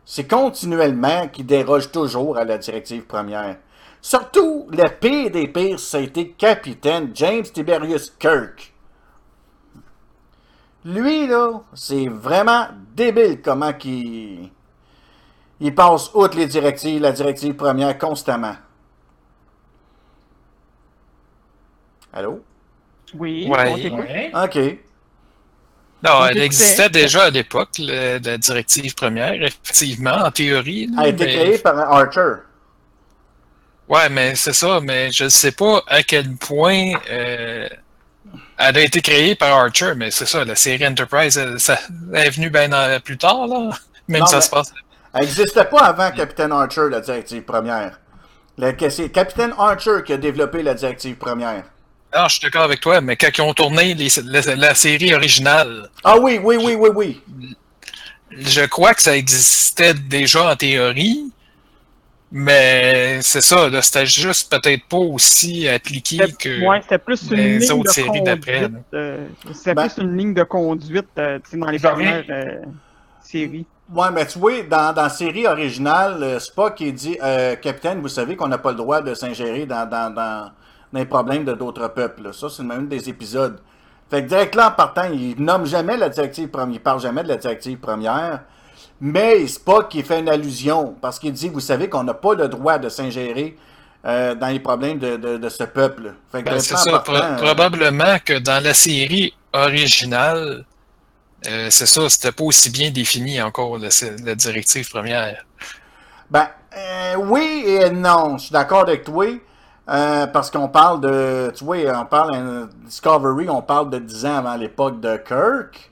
c'est 0.05 0.29
continuellement 0.29 1.29
qu'il 1.29 1.47
déroge 1.47 1.91
toujours 1.91 2.37
à 2.37 2.45
la 2.45 2.59
directive 2.59 3.07
première. 3.07 3.57
Surtout, 4.01 4.67
le 4.71 4.89
pire 4.89 5.31
des 5.31 5.47
pires, 5.47 5.79
ça 5.79 5.99
a 5.99 6.01
été 6.01 6.31
capitaine 6.31 7.13
James 7.15 7.45
Tiberius 7.45 8.11
Kirk. 8.19 8.75
Lui, 10.85 11.29
là, 11.29 11.61
c'est 11.75 12.09
vraiment 12.09 12.67
débile 12.97 13.41
comment 13.41 13.73
qu'il 13.73 14.51
il 15.63 15.75
passe 15.75 16.11
outre 16.13 16.37
les 16.37 16.47
directives, 16.47 17.01
la 17.01 17.13
directive 17.13 17.55
première 17.55 17.97
constamment. 17.97 18.57
Allô? 22.13 22.43
Oui, 23.15 23.47
Ouais. 23.49 23.69
on 23.71 23.77
t'écoute. 23.77 24.01
Ouais. 24.01 24.33
OK. 24.35 24.79
Non, 26.05 26.27
elle 26.27 26.39
existait 26.43 26.91
déjà 26.91 27.25
à 27.25 27.31
l'époque, 27.31 27.71
la 27.79 28.19
directive 28.39 28.95
première, 28.95 29.35
effectivement, 29.41 30.17
en 30.25 30.31
théorie. 30.31 30.87
là, 30.89 31.03
A 31.03 31.09
été 31.09 31.25
mais- 31.27 31.35
créé 31.37 31.59
par 31.59 31.79
Archer. 31.79 32.35
Ouais, 33.89 34.09
mais 34.09 34.35
c'est 34.35 34.53
ça, 34.53 34.81
mais 34.81 35.13
je 35.13 35.25
ne 35.25 35.29
sais 35.29 35.53
pas 35.53 35.83
à 35.87 36.03
quel 36.03 36.35
point 36.37 36.93
euh, 37.11 37.69
elle 38.57 38.77
a 38.79 38.81
été 38.81 39.01
créée 39.01 39.35
par 39.35 39.57
Archer, 39.59 39.93
mais 39.95 40.11
c'est 40.11 40.27
ça, 40.27 40.45
la 40.45 40.57
série 40.57 40.87
Enterprise, 40.87 41.37
elle, 41.37 41.61
ça, 41.61 41.79
elle 42.13 42.27
est 42.27 42.31
venue 42.31 42.51
bien 42.51 42.69
dans- 42.69 43.01
plus 43.01 43.19
tard, 43.19 43.47
là. 43.47 43.71
Même 44.09 44.21
Non, 44.21 44.27
ça 44.27 44.37
mais- 44.37 44.43
se 44.43 44.51
passe. 44.51 44.73
Elle 45.15 45.21
n'existait 45.23 45.65
pas 45.67 45.81
avant 45.81 46.11
Capitaine 46.11 46.53
Archer, 46.53 46.89
la 46.91 47.01
directive 47.01 47.43
première. 47.43 48.01
C'est 48.91 49.11
Capitaine 49.11 49.53
Archer 49.59 49.99
qui 50.05 50.13
a 50.13 50.17
développé 50.17 50.63
la 50.63 50.75
directive 50.75 51.17
première. 51.17 51.65
Non, 52.15 52.29
je 52.29 52.33
suis 52.35 52.41
d'accord 52.43 52.63
avec 52.63 52.81
toi, 52.81 53.01
mais 53.01 53.17
quand 53.17 53.29
ils 53.37 53.41
ont 53.41 53.55
tourné 53.55 53.95
les- 53.95 54.09
la, 54.25 54.55
la 54.57 54.75
série 54.75 55.15
originale, 55.15 55.89
Ah 56.05 56.19
oui, 56.19 56.39
oui, 56.43 56.57
oui, 56.63 56.75
oui, 56.75 56.91
oui. 56.95 57.23
je 58.31 58.63
crois 58.67 58.93
que 58.95 59.03
ça 59.03 59.17
existait 59.17 59.95
déjà 59.95 60.51
en 60.53 60.57
théorie, 60.57 61.33
Mais 62.35 63.21
c'est 63.21 63.43
ça, 63.43 63.69
c'était 63.83 64.07
juste 64.07 64.51
peut-être 64.51 64.87
pas 64.89 64.97
aussi 64.97 65.69
appliqué 65.69 66.19
que 66.39 66.67
Ouais, 66.67 66.81
c'était 66.81 66.97
plus 66.99 67.31
une 67.31 67.37
les 67.37 67.59
ligne 67.59 67.73
autres 67.73 67.85
de 67.85 67.89
séries 67.91 68.23
d'après. 68.23 68.71
euh, 68.95 69.27
c'était 69.53 69.75
Ben- 69.75 69.87
plus 69.89 70.03
une 70.03 70.17
ligne 70.17 70.33
de 70.35 70.43
conduite 70.43 71.09
euh, 71.19 71.39
dans 71.53 71.67
les 71.69 71.79
premières 71.79 72.25
euh, 72.31 72.63
séries. 73.23 73.67
Ouais, 73.95 74.11
mais 74.13 74.27
tu 74.27 74.39
vois, 74.39 74.63
dans, 74.63 74.93
dans 74.95 75.03
la 75.03 75.09
série 75.09 75.47
originale, 75.47 76.23
euh, 76.23 76.39
Spock, 76.39 76.81
il 76.81 76.95
dit 76.95 77.19
euh, 77.23 77.57
Capitaine, 77.57 78.01
vous 78.01 78.09
savez 78.09 78.37
qu'on 78.37 78.49
n'a 78.49 78.59
pas 78.59 78.71
le 78.71 78.77
droit 78.77 79.03
de 79.03 79.13
s'ingérer 79.15 79.67
dans, 79.67 79.89
dans, 79.89 80.13
dans, 80.15 80.51
les 80.95 81.05
problèmes 81.05 81.45
de 81.45 81.53
d'autres 81.55 81.89
peuples. 81.89 82.33
Ça, 82.33 82.49
c'est 82.49 82.63
même 82.63 82.87
des 82.89 83.09
épisodes. 83.09 83.59
Fait 84.11 84.23
que 84.23 84.29
direct 84.29 84.55
là, 84.55 84.69
en 84.69 84.73
partant, 84.73 85.11
il 85.13 85.35
nomme 85.43 85.67
jamais 85.67 85.97
la 85.97 86.09
directive 86.11 86.49
première. 86.49 86.75
Il 86.77 86.81
parle 86.81 87.01
jamais 87.01 87.23
de 87.23 87.29
la 87.29 87.37
directive 87.37 87.79
première. 87.79 88.41
Mais 89.01 89.47
Spock, 89.47 89.95
il 89.95 90.05
fait 90.05 90.21
une 90.21 90.29
allusion. 90.29 90.95
Parce 91.01 91.19
qu'il 91.19 91.33
dit 91.33 91.49
Vous 91.49 91.61
savez 91.61 91.89
qu'on 91.89 92.05
n'a 92.05 92.15
pas 92.15 92.35
le 92.35 92.49
droit 92.49 92.79
de 92.79 92.89
s'ingérer 92.89 93.57
euh, 94.07 94.35
dans 94.35 94.49
les 94.49 94.61
problèmes 94.61 94.99
de, 94.99 95.17
de, 95.17 95.37
de 95.39 95.49
ce 95.49 95.65
peuple. 95.65 96.15
Ben, 96.33 96.59
c'est 96.61 96.77
ça, 96.77 96.91
partant, 96.91 97.13
pro- 97.13 97.23
euh, 97.23 97.37
probablement 97.37 98.17
que 98.25 98.39
dans 98.39 98.63
la 98.63 98.75
série 98.75 99.35
originale, 99.53 100.65
euh, 101.49 101.69
c'est 101.71 101.87
ça, 101.87 102.09
c'était 102.09 102.33
pas 102.33 102.45
aussi 102.45 102.71
bien 102.71 102.91
défini 102.91 103.41
encore 103.43 103.79
la, 103.79 103.89
la 104.25 104.35
directive 104.35 104.89
première. 104.91 105.45
Ben, 106.31 106.49
euh, 106.77 107.15
oui 107.19 107.65
et 107.67 107.91
non. 107.91 108.39
Je 108.39 108.45
suis 108.45 108.53
d'accord 108.53 108.83
avec 108.83 109.05
toi. 109.05 109.27
euh, 109.89 110.27
parce 110.29 110.51
qu'on 110.51 110.69
parle 110.69 111.01
de. 111.01 111.53
Tu 111.55 111.65
vois, 111.65 111.77
on 112.01 112.07
parle. 112.07 112.35
euh, 112.35 112.67
Discovery, 112.85 113.49
on 113.51 113.63
parle 113.63 113.91
de 113.91 113.99
10 113.99 114.25
ans 114.27 114.37
avant 114.39 114.57
l'époque 114.57 115.01
de 115.01 115.17
Kirk. 115.17 115.91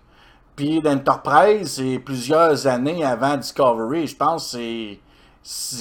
Puis 0.56 0.80
d'Enterprise, 0.80 1.74
c'est 1.76 1.98
plusieurs 1.98 2.66
années 2.66 3.04
avant 3.04 3.36
Discovery. 3.36 4.06
Je 4.06 4.16
pense 4.16 4.52
que 4.52 4.58
c'est. 4.58 4.98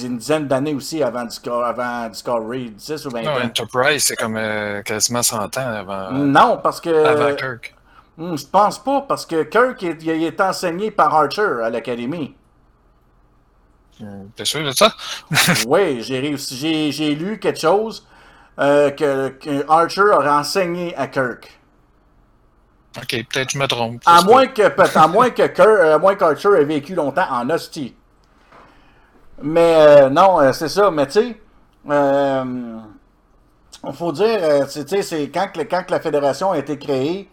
Une 0.02 0.16
dizaine 0.16 0.48
d'années 0.48 0.72
aussi 0.74 1.02
avant, 1.02 1.24
Disco- 1.26 1.60
avant 1.62 2.08
Discovery, 2.08 2.70
10 2.70 3.04
ou 3.06 3.10
20 3.10 3.22
Non, 3.22 3.30
ans. 3.32 3.44
Enterprise, 3.44 4.04
c'est 4.04 4.16
comme 4.16 4.36
euh, 4.38 4.80
quasiment 4.82 5.22
100 5.22 5.36
ans 5.58 5.66
avant, 5.66 6.10
Non, 6.12 6.60
parce 6.62 6.80
que. 6.80 6.88
avant 7.04 7.34
Kirk. 7.36 7.74
Hmm, 8.16 8.36
je 8.36 8.46
pense 8.46 8.78
pas, 8.78 9.00
parce 9.02 9.26
que 9.26 9.42
Kirk, 9.42 9.82
il, 9.82 10.00
il 10.02 10.22
est 10.24 10.40
enseigné 10.40 10.92
par 10.92 11.12
Archer 11.14 11.60
à 11.64 11.70
l'Académie. 11.70 12.36
T'es 14.36 14.44
sûr 14.44 14.64
de 14.64 14.70
ça? 14.72 14.94
oui, 15.68 16.02
j'ai 16.02 16.20
réussi. 16.20 16.56
J'ai, 16.56 16.92
j'ai 16.92 17.14
lu 17.14 17.38
quelque 17.38 17.60
chose 17.60 18.06
euh, 18.58 18.90
que, 18.90 19.28
que 19.30 19.64
Archer 19.70 20.02
aurait 20.02 20.30
enseigné 20.30 20.96
à 20.96 21.06
Kirk. 21.08 21.60
Ok, 22.96 23.08
peut-être 23.28 23.46
que 23.46 23.52
je 23.52 23.58
me 23.58 23.66
trompe. 23.66 24.02
À 24.04 24.20
moins 24.22 24.46
que, 24.46 24.68
peut- 24.68 24.84
à 24.94 25.08
moins 25.08 25.30
que 25.30 25.46
Kirk, 25.46 25.58
à 25.68 25.98
moins 25.98 26.16
qu'Archer 26.16 26.50
ait 26.60 26.64
vécu 26.64 26.94
longtemps 26.94 27.26
en 27.30 27.48
hostie. 27.48 27.94
Mais 29.42 29.74
euh, 30.02 30.10
non, 30.10 30.40
euh, 30.40 30.52
c'est 30.52 30.68
ça. 30.68 30.90
Mais 30.90 31.06
tu 31.06 31.12
sais, 31.12 31.40
euh, 31.88 32.78
il 33.86 33.92
faut 33.94 34.12
dire, 34.12 34.66
c'est, 34.68 34.84
tu 34.84 34.96
sais, 34.96 35.02
c'est 35.02 35.30
quand, 35.30 35.48
que 35.52 35.62
que 35.62 35.90
la 35.90 36.00
fédération 36.00 36.52
a 36.52 36.58
été 36.58 36.78
créée, 36.78 37.30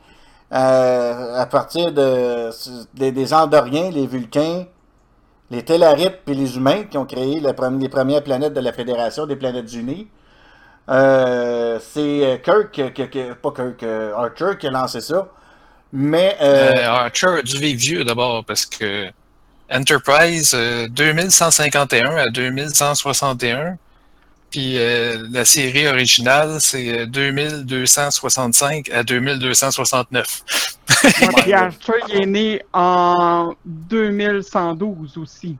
à 0.52 1.46
partir 1.50 1.92
de, 1.92 2.50
des, 2.94 3.34
Andoriens, 3.34 3.90
les 3.92 4.08
Vulcains, 4.08 4.66
les 5.52 5.64
Tellarites 5.64 6.20
puis 6.26 6.36
les 6.36 6.56
humains 6.58 6.84
qui 6.84 6.98
ont 6.98 7.06
créé 7.06 7.40
les 7.40 7.90
premières 7.90 8.24
planètes 8.24 8.54
de 8.54 8.62
la 8.62 8.74
Fédération 8.74 9.26
des 9.26 9.36
planètes 9.36 9.74
unies. 9.74 10.08
Euh, 10.90 11.80
c'est 11.82 12.26
euh, 12.26 12.38
Kirk, 12.38 12.82
pas 13.42 13.52
Kirk, 13.52 13.84
euh, 13.84 14.16
Archer 14.16 14.58
qui 14.58 14.68
a 14.68 14.72
lancé 14.72 15.02
ça. 15.02 15.28
Mais 15.92 16.38
euh, 16.42 16.74
Euh, 16.78 16.88
Archer 16.90 17.28
a 17.28 17.42
dû 17.42 17.58
vivre 17.58 17.80
vieux 17.80 18.04
d'abord 18.06 18.44
parce 18.46 18.66
que 18.66 19.10
Enterprise 19.72 20.54
euh, 20.54 20.88
2151 20.90 22.16
à 22.16 22.30
2161, 22.30 23.78
puis 24.50 24.78
euh, 24.78 25.28
la 25.32 25.46
série 25.46 25.88
originale 25.88 26.58
c'est 26.60 27.02
euh, 27.02 27.06
2265 27.06 28.90
à 28.90 29.04
2269. 29.04 30.44
Moi, 31.22 31.32
puis 31.38 31.54
Archer, 31.54 31.94
il 32.10 32.22
est 32.22 32.26
né 32.26 32.62
en 32.74 33.54
2112 33.66 35.18
aussi. 35.18 35.58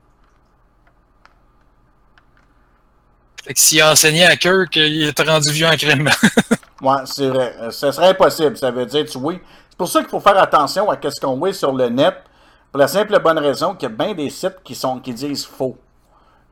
Fait 3.44 3.54
que 3.54 3.60
s'il 3.60 3.80
a 3.80 3.92
enseigné 3.92 4.24
à 4.24 4.36
Kirk, 4.36 4.76
il 4.76 5.04
est 5.04 5.20
rendu 5.20 5.50
vieux 5.52 5.66
en 5.66 5.76
crème. 5.76 6.10
Ouais, 6.80 6.98
c'est 7.06 7.28
vrai. 7.28 7.54
Euh, 7.60 7.70
Ce 7.70 7.90
serait 7.90 8.10
impossible. 8.10 8.56
Ça 8.56 8.70
veut 8.70 8.86
dire, 8.86 9.04
tu 9.04 9.18
oui. 9.18 9.40
C'est 9.68 9.76
pour 9.76 9.88
ça 9.88 10.00
qu'il 10.00 10.08
faut 10.08 10.20
faire 10.20 10.38
attention 10.38 10.88
à 10.90 10.96
ce 11.10 11.20
qu'on 11.20 11.36
voit 11.36 11.52
sur 11.52 11.72
le 11.72 11.88
net. 11.88 12.14
Pour 12.70 12.78
la 12.78 12.88
simple 12.88 13.14
et 13.14 13.18
bonne 13.18 13.38
raison 13.38 13.74
qu'il 13.74 13.88
y 13.88 13.92
a 13.92 13.94
bien 13.94 14.14
des 14.14 14.30
sites 14.30 14.58
qui 14.62 14.74
sont 14.74 15.00
qui 15.00 15.12
disent 15.12 15.44
faux. 15.44 15.76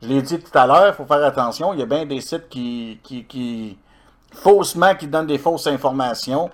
Je 0.01 0.07
l'ai 0.07 0.21
dit 0.21 0.39
tout 0.39 0.57
à 0.57 0.67
l'heure, 0.67 0.87
il 0.89 0.93
faut 0.93 1.05
faire 1.05 1.23
attention. 1.23 1.73
Il 1.73 1.79
y 1.79 1.83
a 1.83 1.85
bien 1.85 2.05
des 2.05 2.21
sites 2.21 2.49
qui, 2.49 2.99
qui, 3.03 3.23
qui 3.25 3.77
faussement 4.33 4.93
qui 4.95 5.07
donnent 5.07 5.27
des 5.27 5.37
fausses 5.39 5.67
informations. 5.67 6.49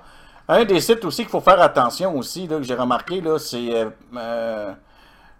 Un 0.48 0.64
des 0.66 0.80
sites 0.82 1.04
aussi 1.06 1.22
qu'il 1.24 1.30
faut 1.32 1.42
faire 1.42 1.62
attention 1.62 2.16
aussi, 2.18 2.48
là, 2.48 2.58
que 2.58 2.64
j'ai 2.64 2.76
remarqué, 2.76 3.22
là, 3.22 3.38
c'est 3.40 3.74
euh, 3.76 3.90
euh, 4.16 4.72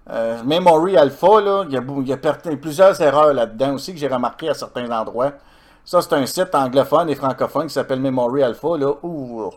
euh, 0.10 0.44
Memory 0.44 0.98
Alpha. 0.98 1.42
Là, 1.42 1.64
il 1.68 1.74
y 1.74 1.78
a, 1.78 1.82
bou- 1.82 2.02
il 2.02 2.08
y 2.10 2.14
a 2.14 2.18
per- 2.18 2.56
plusieurs 2.62 3.00
erreurs 3.02 3.34
là-dedans 3.34 3.74
aussi 3.74 3.94
que 3.94 4.00
j'ai 4.00 4.08
remarqué 4.08 4.50
à 4.50 4.54
certains 4.54 4.90
endroits. 4.92 5.34
Ça, 5.86 6.02
c'est 6.02 6.14
un 6.14 6.26
site 6.26 6.54
anglophone 6.56 7.10
et 7.10 7.16
francophone 7.16 7.68
qui 7.68 7.74
s'appelle 7.74 8.00
Memory 8.00 8.44
Alpha. 8.44 8.78
Là. 8.78 8.94
Ouh, 9.04 9.50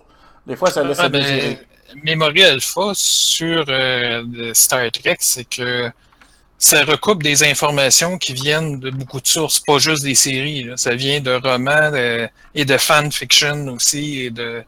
des 0.46 0.56
fois, 0.56 0.70
ça 0.70 0.82
laisse 0.82 0.98
Ah, 1.00 1.04
à 1.04 1.08
ben. 1.08 1.56
Memory 2.02 2.42
Alpha 2.44 2.90
sur 2.94 3.64
euh, 3.68 4.24
Star 4.52 4.90
Trek, 4.90 5.16
c'est 5.20 5.44
que 5.44 5.88
ça 6.58 6.84
recoupe 6.84 7.22
des 7.22 7.44
informations 7.44 8.16
qui 8.18 8.32
viennent 8.32 8.80
de 8.80 8.90
beaucoup 8.90 9.20
de 9.20 9.26
sources, 9.26 9.60
pas 9.60 9.78
juste 9.78 10.02
des 10.04 10.14
séries. 10.14 10.70
Ça 10.76 10.94
vient 10.94 11.20
de 11.20 11.32
romans 11.32 11.92
et 12.54 12.64
de 12.64 12.76
fanfiction 12.78 13.68
aussi. 13.74 14.22
Et 14.22 14.30
de... 14.30 14.64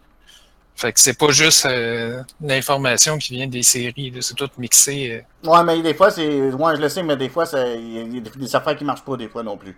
Fait 0.77 0.93
que 0.93 1.01
c'est 1.01 1.19
pas 1.19 1.31
juste 1.33 1.67
euh, 1.67 2.23
l'information 2.41 3.19
qui 3.19 3.33
vient 3.35 3.49
des 3.49 3.65
séries, 3.65 4.13
c'est 4.21 4.37
tout 4.37 4.49
mixé. 4.59 5.25
euh. 5.45 5.51
Ouais, 5.51 5.65
mais 5.65 5.83
des 5.83 5.93
fois, 5.93 6.09
c'est. 6.09 6.53
Ouais, 6.53 6.77
je 6.77 6.81
le 6.81 6.89
sais, 6.89 7.03
mais 7.03 7.17
des 7.17 7.29
fois, 7.29 7.47
il 7.53 8.15
y 8.15 8.19
a 8.19 8.21
des 8.21 8.55
affaires 8.55 8.77
qui 8.77 8.85
marchent 8.85 9.05
pas 9.05 9.17
des 9.17 9.29
fois 9.29 9.43
non 9.43 9.57
plus. 9.57 9.77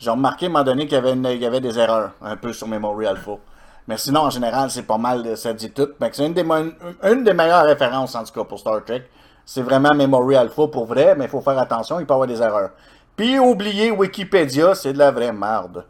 J'ai 0.00 0.10
remarqué 0.10 0.46
à 0.46 0.48
un 0.48 0.52
moment 0.52 0.64
donné 0.64 0.88
qu'il 0.88 0.94
y 0.94 1.46
avait, 1.46 1.60
des 1.60 1.78
erreurs 1.78 2.12
un 2.22 2.36
peu 2.36 2.52
sur 2.52 2.66
Memory 2.66 3.06
Alpha. 3.06 3.32
Mais 3.86 3.98
sinon, 3.98 4.22
en 4.22 4.30
général, 4.30 4.70
c'est 4.70 4.82
pas 4.82 4.98
mal, 4.98 5.36
ça 5.36 5.52
dit 5.52 5.70
tout. 5.70 5.90
C'est 6.12 6.26
une 6.26 6.32
des, 6.32 6.44
une 7.04 7.22
des 7.22 7.34
meilleures 7.34 7.66
références, 7.66 8.14
en 8.16 8.24
tout 8.24 8.32
cas, 8.32 8.44
pour 8.44 8.58
Star 8.58 8.84
Trek. 8.84 9.04
C'est 9.52 9.62
vraiment 9.62 9.92
Memory 9.92 10.36
Alpha 10.36 10.68
pour 10.68 10.86
vrai, 10.86 11.16
mais 11.16 11.24
il 11.24 11.28
faut 11.28 11.40
faire 11.40 11.58
attention, 11.58 11.98
il 11.98 12.06
peut 12.06 12.12
y 12.12 12.14
avoir 12.14 12.28
des 12.28 12.40
erreurs. 12.40 12.70
Puis, 13.16 13.36
oubliez 13.40 13.90
Wikipédia, 13.90 14.76
c'est 14.76 14.92
de 14.92 14.98
la 14.98 15.10
vraie 15.10 15.32
merde. 15.32 15.86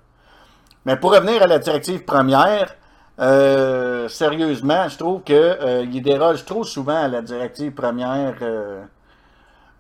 Mais 0.87 0.97
pour 0.97 1.13
revenir 1.13 1.43
à 1.43 1.47
la 1.47 1.59
directive 1.59 2.03
première, 2.07 2.75
euh, 3.21 4.09
sérieusement, 4.09 4.89
je 4.89 4.97
trouve 4.97 5.23
que 5.23 5.35
euh, 5.35 5.85
déroge 5.85 6.47
trop 6.47 6.65
souvent 6.65 7.05
à 7.05 7.07
la 7.07 7.21
directive 7.21 7.73
première 7.73 8.37
euh, 8.41 8.83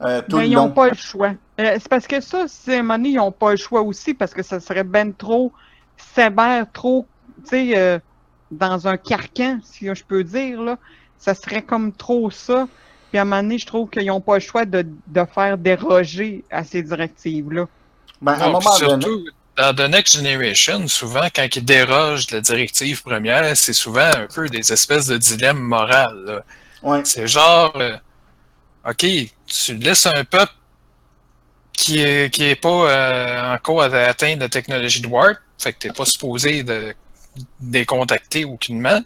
euh, 0.03 0.21
tout 0.29 0.37
Mais 0.37 0.43
le 0.43 0.49
ils 0.51 0.55
n'ont 0.57 0.73
pas 0.73 0.91
le 0.91 0.95
choix. 0.95 1.31
C'est 1.57 1.89
parce 1.89 2.07
que 2.07 2.21
ça, 2.21 2.45
c'est 2.49 2.81
à 2.81 2.99
ils 2.99 3.15
n'ont 3.15 3.33
pas 3.33 3.53
le 3.53 3.57
choix 3.57 3.81
aussi 3.81 4.13
parce 4.13 4.35
que 4.35 4.43
ça 4.43 4.61
serait 4.61 4.85
ben 4.85 5.15
trop 5.15 5.53
sévère, 5.97 6.67
trop, 6.71 7.07
tu 7.45 7.73
sais, 7.73 8.03
dans 8.51 8.87
un 8.87 8.99
carcan, 8.99 9.59
si 9.63 9.87
je 9.87 10.05
peux 10.05 10.23
dire, 10.23 10.61
là. 10.61 10.77
Ça 11.17 11.33
serait 11.33 11.63
comme 11.63 11.95
trop 11.95 12.31
ça. 12.31 12.67
Puis 13.11 13.19
à 13.19 13.23
un 13.23 13.25
moment 13.25 13.43
donné, 13.43 13.59
je 13.59 13.67
trouve 13.67 13.91
qu'ils 13.91 14.07
n'ont 14.07 14.21
pas 14.21 14.35
le 14.35 14.41
choix 14.41 14.65
de, 14.65 14.87
de 15.07 15.25
faire 15.35 15.59
déroger 15.59 16.45
à 16.51 16.65
ces 16.65 16.83
directives-là. 16.83 17.67
Ben, 18.23 18.33
à 18.33 18.37
un 18.37 18.39
Non, 18.39 18.53
moment 18.53 18.71
puis 18.77 18.87
donné, 18.87 19.03
surtout, 19.03 19.25
dans 19.57 19.75
The 19.75 19.91
Next 19.91 20.17
Generation, 20.17 20.87
souvent, 20.89 21.27
quand 21.35 21.47
ils 21.57 21.65
dérogent 21.65 22.27
de 22.29 22.37
la 22.37 22.41
directive 22.41 23.03
première, 23.03 23.57
c'est 23.57 23.73
souvent 23.73 24.11
un 24.17 24.27
peu 24.33 24.49
des 24.49 24.73
espèces 24.73 25.07
de 25.07 25.19
dilemmes 25.19 25.59
moraux. 25.61 26.41
ouais. 26.83 27.05
C'est 27.05 27.27
genre, 27.27 27.73
euh, 27.77 27.97
OK, 28.89 29.05
tu 29.47 29.75
laisses 29.77 30.07
un 30.07 30.25
peuple 30.25 30.53
qui 31.73 32.01
est, 32.01 32.33
qui 32.33 32.45
est 32.45 32.57
pas 32.57 32.69
euh, 32.69 33.55
encore 33.55 33.83
à 33.83 33.87
atteindre 33.87 34.41
la 34.41 34.49
technologie 34.49 35.01
de 35.01 35.07
Warp, 35.07 35.39
fait 35.59 35.73
que 35.73 35.79
t'es 35.79 35.93
pas 35.93 36.05
supposé 36.05 36.63
de 36.63 36.95
les 37.63 37.85
contacter 37.87 38.45
aucunement 38.45 39.01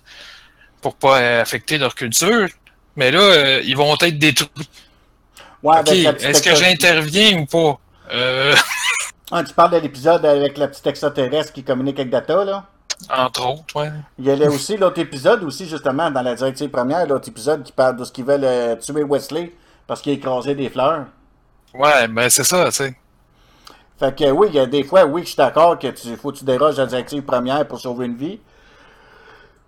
pour 0.80 0.96
pas 0.96 1.20
euh, 1.20 1.42
affecter 1.42 1.78
leur 1.78 1.94
culture, 1.94 2.48
mais 2.96 3.10
là, 3.10 3.20
euh, 3.20 3.62
ils 3.64 3.76
vont 3.76 3.94
être 3.94 4.18
détruits. 4.18 4.68
Ouais, 5.62 5.82
petite 5.82 6.22
est-ce 6.22 6.42
que 6.42 6.54
j'interviens 6.54 7.38
ou 7.38 7.46
pas? 7.46 7.78
Euh, 8.12 8.54
Ah, 9.30 9.42
tu 9.42 9.54
parles 9.54 9.72
de 9.72 9.78
l'épisode 9.78 10.24
avec 10.26 10.58
la 10.58 10.68
petite 10.68 10.86
extraterrestre 10.86 11.52
qui 11.52 11.64
communique 11.64 11.98
avec 11.98 12.10
Data, 12.10 12.44
là? 12.44 12.64
entre 13.10 13.46
autres, 13.48 13.76
ouais. 13.76 13.90
Il 14.18 14.26
y 14.26 14.30
a 14.30 14.48
aussi 14.48 14.76
l'autre 14.76 15.00
épisode, 15.00 15.42
aussi, 15.42 15.66
justement, 15.66 16.10
dans 16.10 16.22
la 16.22 16.34
directive 16.34 16.70
première, 16.70 17.06
l'autre 17.06 17.28
épisode 17.28 17.62
qui 17.62 17.72
parle 17.72 17.96
de 17.96 18.04
ce 18.04 18.12
qu'ils 18.12 18.24
veulent 18.24 18.44
euh, 18.44 18.76
tuer 18.76 19.02
Wesley 19.02 19.52
parce 19.86 20.00
qu'il 20.00 20.12
a 20.12 20.14
écrasé 20.14 20.54
des 20.54 20.68
fleurs. 20.68 21.06
Ouais, 21.74 22.06
ben 22.08 22.30
c'est 22.30 22.44
ça, 22.44 22.66
tu 22.66 22.72
sais. 22.72 22.94
Fait 23.98 24.14
que 24.16 24.30
oui, 24.30 24.48
il 24.50 24.54
y 24.54 24.58
a 24.58 24.66
des 24.66 24.84
fois, 24.84 25.04
oui, 25.04 25.22
je 25.22 25.28
suis 25.28 25.36
d'accord 25.36 25.78
que 25.78 25.88
tu 25.88 26.16
faut 26.16 26.30
que 26.32 26.38
tu 26.38 26.44
déroges 26.44 26.76
la 26.76 26.86
directive 26.86 27.22
première 27.22 27.66
pour 27.66 27.80
sauver 27.80 28.06
une 28.06 28.16
vie. 28.16 28.38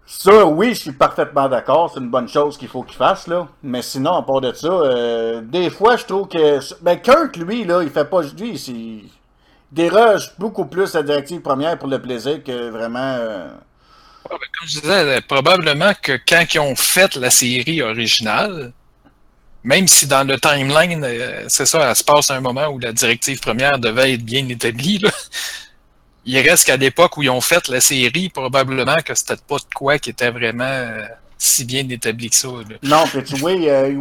Ça, 0.08 0.46
oui, 0.46 0.68
je 0.74 0.80
suis 0.82 0.92
parfaitement 0.92 1.48
d'accord. 1.48 1.90
C'est 1.92 2.00
une 2.00 2.10
bonne 2.10 2.28
chose 2.28 2.56
qu'il 2.56 2.68
faut 2.68 2.82
qu'il 2.84 2.96
fasse, 2.96 3.26
là. 3.26 3.48
Mais 3.62 3.82
sinon, 3.82 4.14
à 4.14 4.22
part 4.22 4.40
de 4.40 4.52
ça, 4.52 4.68
euh, 4.68 5.40
des 5.42 5.68
fois, 5.68 5.96
je 5.96 6.04
trouve 6.04 6.28
que. 6.28 6.60
Ben, 6.82 7.00
Kirk, 7.00 7.36
lui, 7.36 7.64
là, 7.64 7.82
il 7.82 7.90
fait 7.90 8.04
pas. 8.08 8.22
Lui, 8.22 8.56
c'est- 8.58 9.04
déroge 9.72 10.32
beaucoup 10.38 10.64
plus 10.66 10.94
la 10.94 11.02
directive 11.02 11.40
première 11.40 11.76
pour 11.78 11.88
le 11.88 12.00
plaisir 12.00 12.42
que 12.44 12.70
vraiment. 12.70 12.98
euh, 13.18 13.48
ben, 14.30 14.36
Comme 14.38 14.68
je 14.68 14.80
disais, 14.80 14.92
euh, 15.18 15.20
probablement 15.26 15.92
que 16.00 16.18
quand 16.28 16.44
ils 16.54 16.60
ont 16.60 16.76
fait 16.76 17.16
la 17.16 17.30
série 17.30 17.82
originale, 17.82 18.72
même 19.64 19.88
si 19.88 20.06
dans 20.06 20.26
le 20.26 20.38
timeline, 20.38 21.02
euh, 21.04 21.44
c'est 21.48 21.66
ça, 21.66 21.90
elle 21.90 21.96
se 21.96 22.04
passe 22.04 22.30
à 22.30 22.36
un 22.36 22.40
moment 22.40 22.68
où 22.68 22.78
la 22.78 22.92
directive 22.92 23.40
première 23.40 23.78
devait 23.80 24.14
être 24.14 24.24
bien 24.24 24.48
établie, 24.48 24.98
là, 24.98 25.10
il 26.26 26.38
reste 26.40 26.66
qu'à 26.66 26.76
l'époque 26.76 27.16
où 27.16 27.22
ils 27.22 27.30
ont 27.30 27.40
fait 27.40 27.68
la 27.68 27.80
série, 27.80 28.28
probablement 28.28 28.96
que 29.04 29.14
c'était 29.14 29.36
pas 29.36 29.56
de 29.56 29.74
quoi 29.74 29.98
qui 29.98 30.10
était 30.10 30.30
vraiment 30.30 30.64
euh, 30.64 31.06
si 31.38 31.64
bien 31.64 31.88
établi 31.88 32.28
que 32.28 32.34
ça. 32.34 32.48
Non, 32.82 33.04
puis 33.06 33.22
tu 33.22 33.36
vois, 33.36 33.52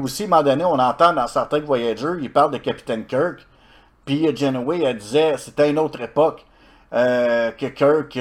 aussi, 0.02 0.24
à 0.24 0.26
un 0.26 0.30
moment 0.30 0.44
donné, 0.44 0.66
on 0.66 0.80
entend 0.80 1.14
dans 1.14 1.28
Star 1.28 1.48
Trek 1.48 1.62
Voyager, 1.62 2.14
il 2.20 2.32
parle 2.32 2.52
de 2.52 2.58
Capitaine 2.58 3.06
Kirk. 3.06 3.46
Puis 4.06 4.28
euh, 4.28 4.36
Janeway, 4.36 4.82
elle 4.82 4.98
disait, 4.98 5.36
c'était 5.38 5.70
une 5.70 5.78
autre 5.78 6.02
époque, 6.02 6.44
euh, 6.94 7.52
que 7.52 7.68
Kirk 7.68 8.18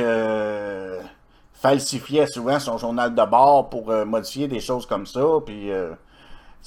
falsifiait 1.54 2.26
souvent 2.26 2.60
son 2.60 2.76
journal 2.76 3.14
de 3.14 3.24
bord 3.24 3.70
pour 3.70 3.90
modifier 4.04 4.48
des 4.48 4.60
choses 4.60 4.84
comme 4.84 5.06
ça. 5.06 5.22
Puis, 5.46 5.70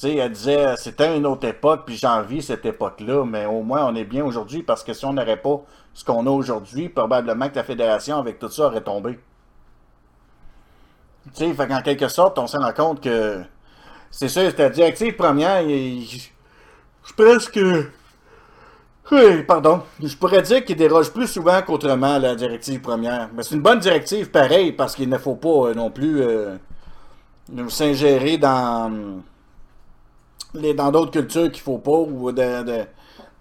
sais, 0.01 0.15
elle 0.15 0.31
disait, 0.31 0.75
c'était 0.77 1.17
une 1.17 1.25
autre 1.25 1.47
époque, 1.47 1.83
puis 1.85 1.97
j'envie 1.97 2.41
cette 2.41 2.65
époque-là. 2.65 3.25
Mais 3.25 3.45
au 3.45 3.63
moins, 3.63 3.85
on 3.85 3.95
est 3.95 4.05
bien 4.05 4.23
aujourd'hui, 4.23 4.63
parce 4.63 4.83
que 4.83 4.93
si 4.93 5.05
on 5.05 5.13
n'aurait 5.13 5.41
pas 5.41 5.61
ce 5.93 6.05
qu'on 6.05 6.25
a 6.27 6.29
aujourd'hui, 6.29 6.89
probablement 6.89 7.49
que 7.49 7.55
la 7.55 7.63
Fédération, 7.63 8.17
avec 8.17 8.39
tout 8.39 8.49
ça, 8.49 8.67
aurait 8.67 8.81
tombé. 8.81 9.19
Tu 11.33 11.45
sais, 11.45 11.53
fait 11.53 11.67
qu'en 11.67 11.81
quelque 11.81 12.07
sorte, 12.07 12.37
on 12.37 12.47
se 12.47 12.57
rend 12.57 12.73
compte 12.73 13.01
que 13.01 13.41
c'est 14.11 14.29
ça, 14.29 14.43
la 14.43 14.69
directive 14.69 15.15
première. 15.15 15.61
Je 15.67 16.27
je 17.07 17.13
presque. 17.13 17.59
Oui, 19.11 19.43
pardon. 19.43 19.83
Je 20.03 20.15
pourrais 20.17 20.41
dire 20.41 20.65
qu'il 20.65 20.75
déroge 20.75 21.11
plus 21.11 21.27
souvent 21.27 21.61
qu'autrement 21.61 22.17
la 22.19 22.35
directive 22.35 22.81
première. 22.81 23.29
Mais 23.33 23.43
c'est 23.43 23.55
une 23.55 23.61
bonne 23.61 23.79
directive 23.79 24.29
pareil, 24.29 24.73
parce 24.73 24.95
qu'il 24.95 25.09
ne 25.09 25.17
faut 25.17 25.35
pas 25.35 25.69
euh, 25.69 25.73
non 25.73 25.89
plus 25.89 26.21
euh, 26.21 26.57
s'ingérer 27.69 28.37
dans 28.37 29.21
les 30.53 30.73
dans 30.73 30.91
d'autres 30.91 31.11
cultures 31.11 31.51
qu'il 31.51 31.61
faut 31.63 31.77
pas, 31.79 31.91
ou 31.91 32.31
de, 32.31 32.63
de, 32.63 32.85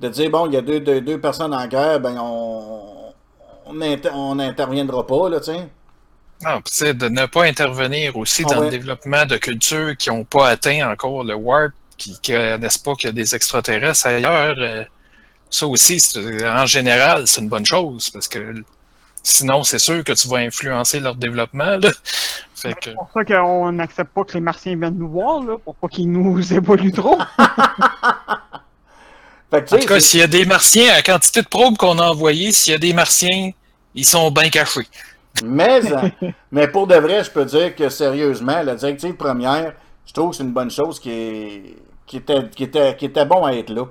de 0.00 0.08
dire 0.08 0.30
bon, 0.30 0.46
il 0.46 0.54
y 0.54 0.56
a 0.56 0.62
deux, 0.62 0.80
deux, 0.80 1.00
deux 1.00 1.20
personnes 1.20 1.54
en 1.54 1.66
guerre, 1.66 2.00
ben 2.00 2.16
on 2.20 3.12
on, 3.66 3.80
inter- 3.80 4.10
on 4.14 4.36
n'interviendra 4.36 5.06
pas, 5.06 5.28
là, 5.28 5.40
tu 5.40 5.46
sais. 5.52 5.68
Non, 6.44 6.60
puis 6.60 6.72
c'est 6.74 6.94
de 6.94 7.08
ne 7.08 7.26
pas 7.26 7.44
intervenir 7.44 8.16
aussi 8.16 8.44
Ah 8.46 8.54
dans 8.54 8.60
ouais. 8.60 8.64
le 8.66 8.70
développement 8.70 9.24
de 9.26 9.36
cultures 9.38 9.96
qui 9.96 10.10
n'ont 10.10 10.24
pas 10.24 10.48
atteint 10.50 10.90
encore 10.90 11.24
le 11.24 11.34
warp, 11.34 11.72
qui 11.96 12.12
ne 12.12 12.56
connaissent 12.56 12.78
pas 12.78 12.94
qu'il 12.94 13.06
y 13.06 13.10
a 13.10 13.12
des 13.12 13.34
extraterrestres 13.34 14.06
ailleurs. 14.06 14.56
euh, 14.58 14.84
ça 15.50 15.66
aussi, 15.66 16.00
c'est- 16.00 16.46
en 16.48 16.66
général, 16.66 17.26
c'est 17.26 17.40
une 17.40 17.48
bonne 17.48 17.66
chose, 17.66 18.10
parce 18.10 18.28
que 18.28 18.54
sinon, 19.22 19.64
c'est 19.64 19.78
sûr 19.78 20.04
que 20.04 20.12
tu 20.12 20.28
vas 20.28 20.38
influencer 20.38 21.00
leur 21.00 21.16
développement. 21.16 21.76
Là. 21.78 21.90
Que, 22.62 22.70
C'est 22.82 22.94
pour 22.94 23.10
ça 23.12 23.24
qu'on 23.24 23.72
n'accepte 23.72 24.12
pas 24.14 24.24
que 24.24 24.32
les 24.32 24.40
Martiens 24.40 24.76
viennent 24.76 24.96
nous 24.96 25.10
voir, 25.10 25.42
là, 25.42 25.58
pour 25.62 25.74
pas 25.74 25.88
qu'ils 25.88 26.10
nous 26.10 26.52
évoluent 26.52 26.92
trop. 26.92 27.18
Fait 29.50 29.64
que, 29.64 29.74
en 29.76 29.78
tout 29.78 29.86
cas, 29.86 30.00
s'il 30.00 30.20
y 30.20 30.22
a 30.22 30.26
des 30.26 30.44
martiens, 30.44 30.90
à 30.92 30.96
la 30.96 31.02
quantité 31.02 31.40
de 31.42 31.46
probes 31.46 31.76
qu'on 31.76 31.98
a 31.98 32.10
envoyées, 32.10 32.50
s'il 32.50 32.72
y 32.72 32.76
a 32.76 32.78
des 32.78 32.92
martiens, 32.92 33.52
ils 33.94 34.04
sont 34.04 34.30
bien 34.32 34.48
cachés. 34.50 34.88
Mais, 35.44 35.80
euh, 35.92 36.08
mais 36.50 36.66
pour 36.66 36.86
de 36.86 36.96
vrai, 36.96 37.22
je 37.22 37.30
peux 37.30 37.44
dire 37.44 37.76
que 37.76 37.88
sérieusement, 37.88 38.62
la 38.62 38.74
directive 38.74 39.14
première, 39.14 39.74
je 40.04 40.12
trouve 40.12 40.30
que 40.30 40.36
c'est 40.36 40.42
une 40.42 40.52
bonne 40.52 40.70
chose 40.70 40.98
qui, 40.98 41.10
est, 41.10 41.76
qui, 42.06 42.16
était, 42.16 42.48
qui, 42.50 42.64
était, 42.64 42.96
qui 42.96 43.04
était 43.04 43.24
bon 43.24 43.44
à 43.44 43.52
être 43.52 43.70
là. 43.70 43.84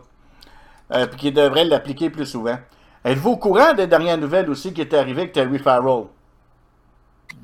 Euh, 0.91 1.07
puis 1.07 1.17
qui 1.17 1.31
devrait 1.31 1.65
l'appliquer 1.65 2.09
plus 2.09 2.25
souvent. 2.25 2.57
Êtes-vous 3.03 3.31
au 3.31 3.37
courant 3.37 3.73
des 3.73 3.87
dernières 3.87 4.17
nouvelles 4.17 4.49
aussi 4.49 4.73
qui 4.73 4.81
étaient 4.81 4.97
arrivées 4.97 5.21
avec 5.21 5.33
Terry 5.33 5.57
Farrell? 5.57 6.05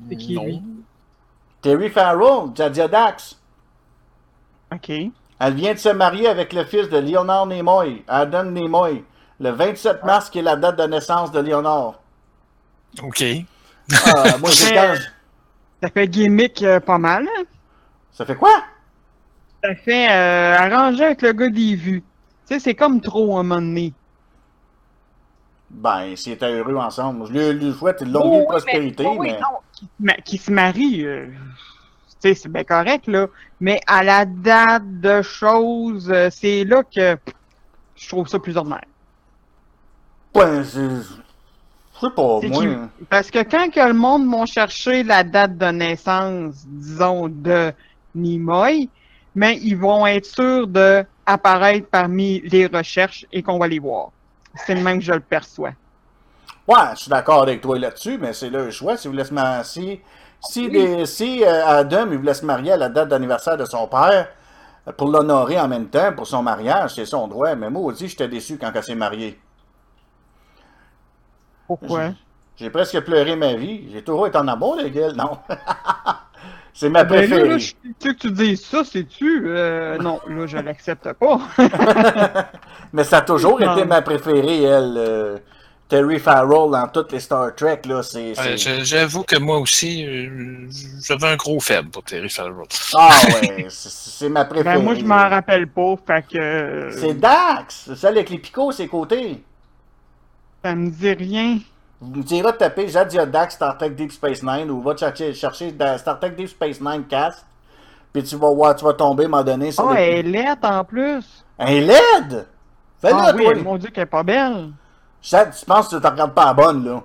C'est 0.08 0.16
qui, 0.16 0.34
Non. 0.34 0.44
lui? 0.44 0.62
Terry 1.62 1.88
Farrell, 1.90 2.50
Jadia 2.54 2.88
Dax. 2.88 3.38
OK. 4.72 4.90
Elle 4.90 5.54
vient 5.54 5.74
de 5.74 5.78
se 5.78 5.88
marier 5.88 6.28
avec 6.28 6.52
le 6.52 6.64
fils 6.64 6.88
de 6.88 6.98
Leonard 6.98 7.46
Nimoy, 7.46 8.04
Adam 8.08 8.44
Nimoy, 8.44 9.04
le 9.40 9.50
27 9.50 10.04
mars, 10.04 10.30
qui 10.30 10.38
est 10.38 10.42
la 10.42 10.56
date 10.56 10.78
de 10.78 10.84
naissance 10.84 11.30
de 11.32 11.40
Leonard. 11.40 12.00
OK. 13.02 13.24
Ah, 14.06 14.36
moi, 14.38 14.50
j'ai 14.50 14.74
quand 14.74 14.94
Ça 15.82 15.88
fait 15.90 16.08
gimmick 16.08 16.62
euh, 16.62 16.78
pas 16.80 16.98
mal. 16.98 17.26
hein? 17.26 17.42
Ça 18.12 18.24
fait 18.24 18.36
quoi? 18.36 18.62
Ça 19.64 19.74
fait 19.74 20.08
euh, 20.10 20.56
arranger 20.58 21.04
avec 21.04 21.22
le 21.22 21.32
gars 21.32 21.48
des 21.48 21.74
vues. 21.74 22.02
Tu 22.46 22.54
sais, 22.54 22.60
c'est 22.60 22.74
comme 22.74 23.00
trop 23.00 23.36
à 23.36 23.40
un 23.40 23.42
moment 23.42 23.60
donné. 23.60 23.92
Ben, 25.72 26.14
s'ils 26.14 26.34
étaient 26.34 26.52
heureux 26.52 26.76
ensemble. 26.76 27.26
Je 27.26 27.32
lui, 27.32 27.52
lui 27.64 27.72
souhaite 27.72 28.02
une 28.02 28.12
longue 28.12 28.22
Oh, 28.24 28.30
vie 28.30 28.36
de 28.36 28.40
oui, 28.42 28.46
prospérité, 28.46 29.04
oh, 29.06 29.16
oui, 29.18 29.30
mais... 29.32 29.40
non, 29.40 30.14
qui, 30.24 30.38
se 30.38 30.50
ma- 30.50 30.62
marie, 30.62 31.04
euh, 31.04 31.26
tu 31.26 31.32
sais, 32.20 32.34
c'est 32.34 32.48
bien 32.50 32.62
correct, 32.62 33.06
là. 33.06 33.26
Mais 33.58 33.80
à 33.86 34.04
la 34.04 34.24
date 34.24 35.00
de 35.00 35.22
choses, 35.22 36.10
euh, 36.10 36.28
c'est 36.30 36.64
là 36.64 36.82
que 36.84 37.16
je 37.96 38.08
trouve 38.08 38.28
ça 38.28 38.38
plus 38.38 38.56
ordinaire. 38.56 38.84
Ouais, 40.34 40.62
c'est... 40.64 40.80
Je 40.80 42.08
sais 42.08 42.14
pas, 42.14 42.40
moi... 42.42 42.88
Parce 43.08 43.30
que 43.30 43.42
quand 43.42 43.70
que 43.70 43.80
le 43.80 43.94
monde 43.94 44.26
m'ont 44.26 44.46
cherché 44.46 45.02
la 45.02 45.24
date 45.24 45.56
de 45.56 45.66
naissance, 45.66 46.64
disons, 46.66 47.28
de 47.28 47.72
Nimoy, 48.14 48.88
mais 49.34 49.58
ils 49.62 49.76
vont 49.76 50.06
être 50.06 50.26
sûrs 50.26 50.66
de 50.66 51.04
apparaître 51.24 51.86
parmi 51.88 52.40
les 52.40 52.66
recherches 52.66 53.24
et 53.32 53.42
qu'on 53.42 53.58
va 53.58 53.68
les 53.68 53.78
voir. 53.78 54.10
C'est 54.54 54.74
le 54.74 54.80
même 54.80 54.98
que 54.98 55.04
je 55.04 55.12
le 55.12 55.20
perçois. 55.20 55.72
Ouais, 56.66 56.76
je 56.94 57.00
suis 57.02 57.10
d'accord 57.10 57.42
avec 57.42 57.60
toi 57.60 57.78
là-dessus, 57.78 58.18
mais 58.18 58.32
c'est 58.32 58.50
le 58.50 58.70
choix. 58.70 58.96
Si 58.96 59.08
vous. 59.08 59.16
Si, 59.64 60.00
si, 60.40 60.70
des- 60.70 61.06
si 61.06 61.44
euh, 61.44 61.66
Adam 61.66 62.06
il 62.10 62.18
voulait 62.18 62.34
se 62.34 62.44
marier 62.44 62.72
à 62.72 62.76
la 62.76 62.88
date 62.88 63.08
d'anniversaire 63.08 63.56
de 63.56 63.64
son 63.64 63.86
père, 63.88 64.28
euh, 64.88 64.92
pour 64.92 65.08
l'honorer 65.08 65.58
en 65.60 65.68
même 65.68 65.88
temps, 65.88 66.12
pour 66.14 66.26
son 66.26 66.42
mariage, 66.42 66.94
c'est 66.94 67.06
son 67.06 67.28
droit. 67.28 67.54
Mais 67.56 67.70
moi 67.70 67.82
aussi, 67.82 68.08
j'étais 68.08 68.28
déçu 68.28 68.58
quand 68.58 68.72
elle 68.74 68.84
s'est 68.84 68.94
mariée. 68.94 69.40
Pourquoi? 71.66 72.14
J'ai 72.56 72.70
presque 72.70 73.00
pleuré 73.04 73.36
ma 73.36 73.54
vie. 73.56 73.90
J'ai 73.92 74.02
toujours 74.04 74.26
été 74.26 74.38
en 74.38 74.48
amour, 74.48 74.76
les 74.76 74.90
gars. 74.90 75.12
Non? 75.12 75.38
c'est 76.74 76.88
ma 76.88 77.04
Ben 77.04 77.16
là, 77.16 77.26
préférée. 77.26 77.48
là, 77.48 77.58
je- 77.58 77.72
tu 77.72 77.94
sais 77.98 78.14
que 78.14 78.18
tu 78.20 78.30
dis 78.32 78.56
ça, 78.56 78.82
c'est-tu? 78.84 79.44
Euh, 79.46 79.98
non, 79.98 80.20
là, 80.28 80.46
je 80.46 80.56
l'accepte 80.58 81.12
pas. 81.14 81.40
Mais 82.92 83.04
ça 83.04 83.18
a 83.18 83.22
toujours 83.22 83.60
Non. 83.60 83.72
été 83.76 83.84
ma 83.86 84.02
préférée, 84.02 84.62
elle. 84.62 84.94
euh, 84.96 85.38
Terry 85.88 86.18
Farrell 86.18 86.70
dans 86.70 86.88
toutes 86.88 87.12
les 87.12 87.20
Star 87.20 87.54
Trek, 87.54 87.82
là, 87.84 88.02
c'est... 88.02 88.32
J'avoue 88.82 89.24
que 89.24 89.38
moi 89.38 89.58
aussi, 89.58 90.06
euh, 90.06 90.66
j'avais 91.06 91.26
un 91.26 91.36
gros 91.36 91.60
faible 91.60 91.90
pour 91.90 92.02
Terry 92.02 92.30
Farrell. 92.30 92.54
Ah 92.94 93.10
ouais, 93.42 93.66
c'est- 93.68 94.28
ma 94.30 94.46
préférée. 94.46 94.78
Ben, 94.78 94.82
moi, 94.82 94.94
je 94.94 95.04
m'en 95.04 95.28
rappelle 95.28 95.66
pas, 95.66 95.94
fait 96.06 96.24
que. 96.32 96.88
C'est 96.98 97.12
Dax, 97.12 97.82
c'est 97.88 97.96
celle 97.96 98.12
avec 98.16 98.30
les 98.30 98.38
picots, 98.38 98.72
ses 98.72 98.88
côtés. 98.88 99.42
Ça 100.64 100.74
me 100.74 100.88
dit 100.88 101.12
rien. 101.12 101.58
Tu 102.26 102.34
iras 102.34 102.52
taper 102.52 102.88
Jadia 102.88 103.24
Dax 103.26 103.54
Star 103.54 103.78
Trek 103.78 103.90
Deep 103.90 104.10
Space 104.12 104.42
Nine 104.42 104.70
ou 104.70 104.80
va 104.82 104.96
chercher, 104.96 105.32
chercher 105.34 105.72
Star 105.98 106.18
Trek 106.18 106.30
Deep 106.30 106.48
Space 106.48 106.80
Nine 106.80 107.04
cast. 107.04 107.46
Puis 108.12 108.24
tu 108.24 108.36
vas 108.36 108.50
voir, 108.50 108.74
tu 108.74 108.84
vas 108.84 108.92
tomber 108.92 109.24
à 109.24 109.26
un 109.26 109.30
moment 109.30 109.42
donné 109.44 109.70
sur 109.72 109.88
les- 109.92 110.00
elle 110.00 110.26
est 110.26 110.30
laide 110.44 110.58
en 110.64 110.84
plus. 110.84 111.44
Un 111.58 111.66
LED! 111.80 112.46
Fais-le, 113.00 113.14
Ah 113.16 113.32
oui, 113.34 113.44
toi! 113.44 113.54
mon 113.62 113.76
Dieu, 113.78 113.90
qu'elle 113.90 114.02
est 114.02 114.06
pas 114.06 114.22
belle. 114.22 114.70
Jade, 115.22 115.54
tu 115.58 115.64
penses 115.64 115.88
que 115.88 115.96
tu 115.96 116.02
te 116.02 116.06
regardes 116.06 116.34
pas 116.34 116.46
la 116.46 116.54
bonne, 116.54 116.84
là? 116.84 117.02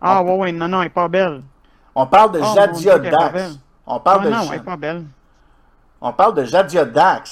Ah, 0.00 0.22
ouais, 0.22 0.36
ouais, 0.36 0.52
non, 0.52 0.68
non, 0.68 0.80
elle 0.82 0.86
est 0.86 0.90
pas 0.90 1.08
belle. 1.08 1.42
On 1.94 2.06
parle 2.06 2.32
de 2.32 2.40
Oh, 2.42 2.54
Jadia 2.54 2.96
est 2.96 3.10
Dax. 3.10 3.58
On 3.86 3.98
parle, 4.00 4.20
Ah, 4.22 4.24
de, 4.26 4.30
non, 4.30 4.40
elle 4.50 4.58
est 4.58 4.62
pas 4.62 4.76
belle. 4.76 5.04
on 6.00 6.12
parle 6.12 6.34
de 6.34 6.44
Jadia 6.44 6.84
Dax. 6.84 7.30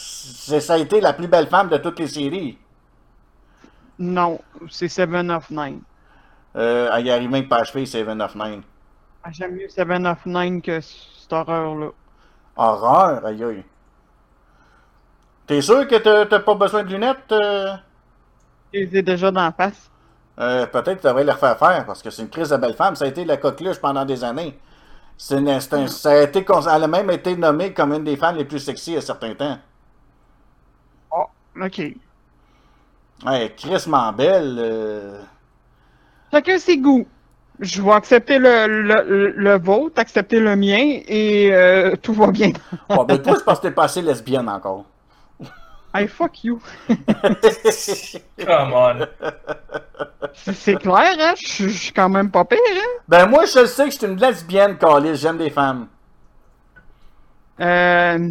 Ça 0.60 0.74
a 0.74 0.78
été 0.78 1.00
la 1.00 1.12
plus 1.12 1.26
belle 1.28 1.46
femme 1.48 1.68
de 1.68 1.76
toutes 1.78 1.98
les 1.98 2.06
séries. 2.08 2.58
Non, 4.00 4.40
c'est 4.68 4.88
Seven 4.88 5.30
of 5.30 5.48
Nine. 5.50 5.82
Euh, 6.56 6.90
elle 6.92 7.06
y 7.06 7.10
arrive 7.10 7.30
même 7.30 7.48
pas 7.48 7.58
achevé, 7.58 7.86
Seven 7.86 8.20
of 8.20 8.34
Nine. 8.34 8.62
Ah, 9.22 9.30
J'aime 9.30 9.54
mieux 9.54 9.68
Seven 9.68 10.06
of 10.06 10.24
Nine 10.26 10.60
que 10.62 10.80
cette 10.80 11.32
horreur-là. 11.32 11.90
Horreur, 12.56 13.24
aïe 13.26 13.44
aïe. 13.44 13.64
T'es 15.46 15.60
sûr 15.60 15.86
que 15.86 15.96
t'as 16.24 16.40
pas 16.40 16.54
besoin 16.54 16.82
de 16.84 16.88
lunettes? 16.92 17.32
euh? 17.32 17.74
Je 18.72 18.80
les 18.80 18.96
ai 18.98 19.02
déjà 19.02 19.30
dans 19.30 19.42
la 19.44 19.52
face. 19.52 19.90
Euh, 20.38 20.66
Peut-être 20.66 20.96
que 20.96 21.00
tu 21.02 21.06
devrais 21.06 21.24
les 21.24 21.32
refaire 21.32 21.58
faire 21.58 21.84
parce 21.86 22.02
que 22.02 22.10
c'est 22.10 22.22
une 22.22 22.30
crise 22.30 22.50
de 22.50 22.56
belle 22.56 22.74
femme. 22.74 22.96
Ça 22.96 23.04
a 23.04 23.08
été 23.08 23.24
la 23.24 23.36
coqueluche 23.36 23.80
pendant 23.80 24.04
des 24.04 24.24
années. 24.24 24.58
Une- 25.30 25.48
un- 25.48 25.60
ça 25.60 26.10
a 26.10 26.22
été, 26.22 26.44
elle 26.48 26.84
a 26.84 26.88
même 26.88 27.10
été 27.10 27.36
nommée 27.36 27.74
comme 27.74 27.92
une 27.92 28.04
des 28.04 28.16
femmes 28.16 28.36
les 28.36 28.44
plus 28.46 28.60
sexy 28.60 28.96
à 28.96 29.00
certains 29.00 29.34
temps. 29.34 29.58
OK. 31.56 31.80
Ouais, 33.26 33.52
crissement 33.56 34.12
belle. 34.12 34.56
euh. 34.58 35.20
Chacun 36.32 36.58
ses 36.58 36.78
goûts. 36.78 37.06
Je 37.58 37.82
vais 37.82 37.92
accepter 37.92 38.38
le, 38.38 38.66
le, 38.66 39.02
le, 39.02 39.30
le 39.32 39.58
vôtre, 39.58 40.00
accepter 40.00 40.40
le 40.40 40.56
mien, 40.56 41.00
et 41.06 41.50
euh, 41.52 41.94
tout 41.96 42.14
va 42.14 42.28
bien. 42.28 42.52
Oh, 42.88 43.04
ben 43.04 43.18
toi, 43.20 43.34
c'est 43.36 43.44
parce 43.44 43.58
que 43.60 43.66
t'es 43.68 43.74
pas 43.74 43.84
assez 43.84 44.00
lesbienne 44.00 44.48
encore. 44.48 44.86
Hey, 45.92 46.06
fuck 46.08 46.44
you. 46.44 46.58
Come 46.88 48.72
on. 48.72 49.06
C'est 50.54 50.76
clair, 50.76 51.16
hein? 51.18 51.34
Je 51.36 51.68
suis- 51.68 51.92
quand 51.92 52.08
même 52.08 52.30
pas 52.30 52.44
pire, 52.44 52.58
hein? 52.74 53.00
Ben, 53.08 53.26
moi, 53.26 53.44
je 53.44 53.66
sais 53.66 53.84
que 53.86 53.90
je 53.90 53.98
suis 53.98 54.06
une 54.06 54.16
lesbienne, 54.16 54.78
Carlis. 54.78 55.16
J'aime 55.16 55.36
les 55.38 55.50
femmes. 55.50 55.88
Euh. 57.60 58.30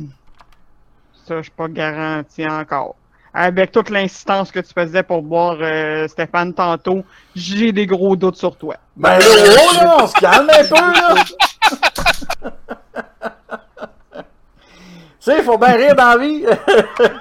Ça, 1.26 1.38
je 1.38 1.42
suis 1.44 1.52
pas 1.52 1.68
garanti 1.68 2.48
encore. 2.48 2.96
Avec 3.34 3.71
toute 3.71 3.89
l'insistance 3.89 4.51
que 4.51 4.59
tu 4.59 4.73
faisais 4.73 5.03
pour 5.03 5.21
voir 5.21 5.57
euh, 5.61 6.07
Stéphane 6.07 6.53
tantôt, 6.53 7.03
j'ai 7.36 7.71
des 7.71 7.86
gros 7.86 8.15
doutes 8.15 8.38
sur 8.38 8.55
toi. 8.55 8.75
Ben, 8.95 9.19
là, 9.19 9.25
oh, 9.27 9.75
là, 9.75 9.97
on 10.01 10.07
se 10.07 10.13
calme 10.13 10.49
un 10.49 10.63
peu, 10.63 10.75
là. 10.75 11.15
tu 14.11 14.21
sais, 15.19 15.38
il 15.38 15.43
faut 15.43 15.57
bien 15.59 15.73
rire 15.73 15.95
dans 15.95 16.09
la 16.09 16.17
vie. 16.17 16.43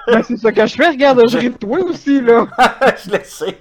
Ben, 0.06 0.22
c'est 0.22 0.38
ça 0.38 0.50
que 0.50 0.66
je 0.66 0.74
fais, 0.74 0.88
regarde, 0.88 1.28
je 1.28 1.36
ris 1.36 1.50
de 1.50 1.56
toi 1.56 1.78
aussi, 1.80 2.22
là. 2.22 2.46
je 3.04 3.10
le 3.10 3.24
sais. 3.24 3.58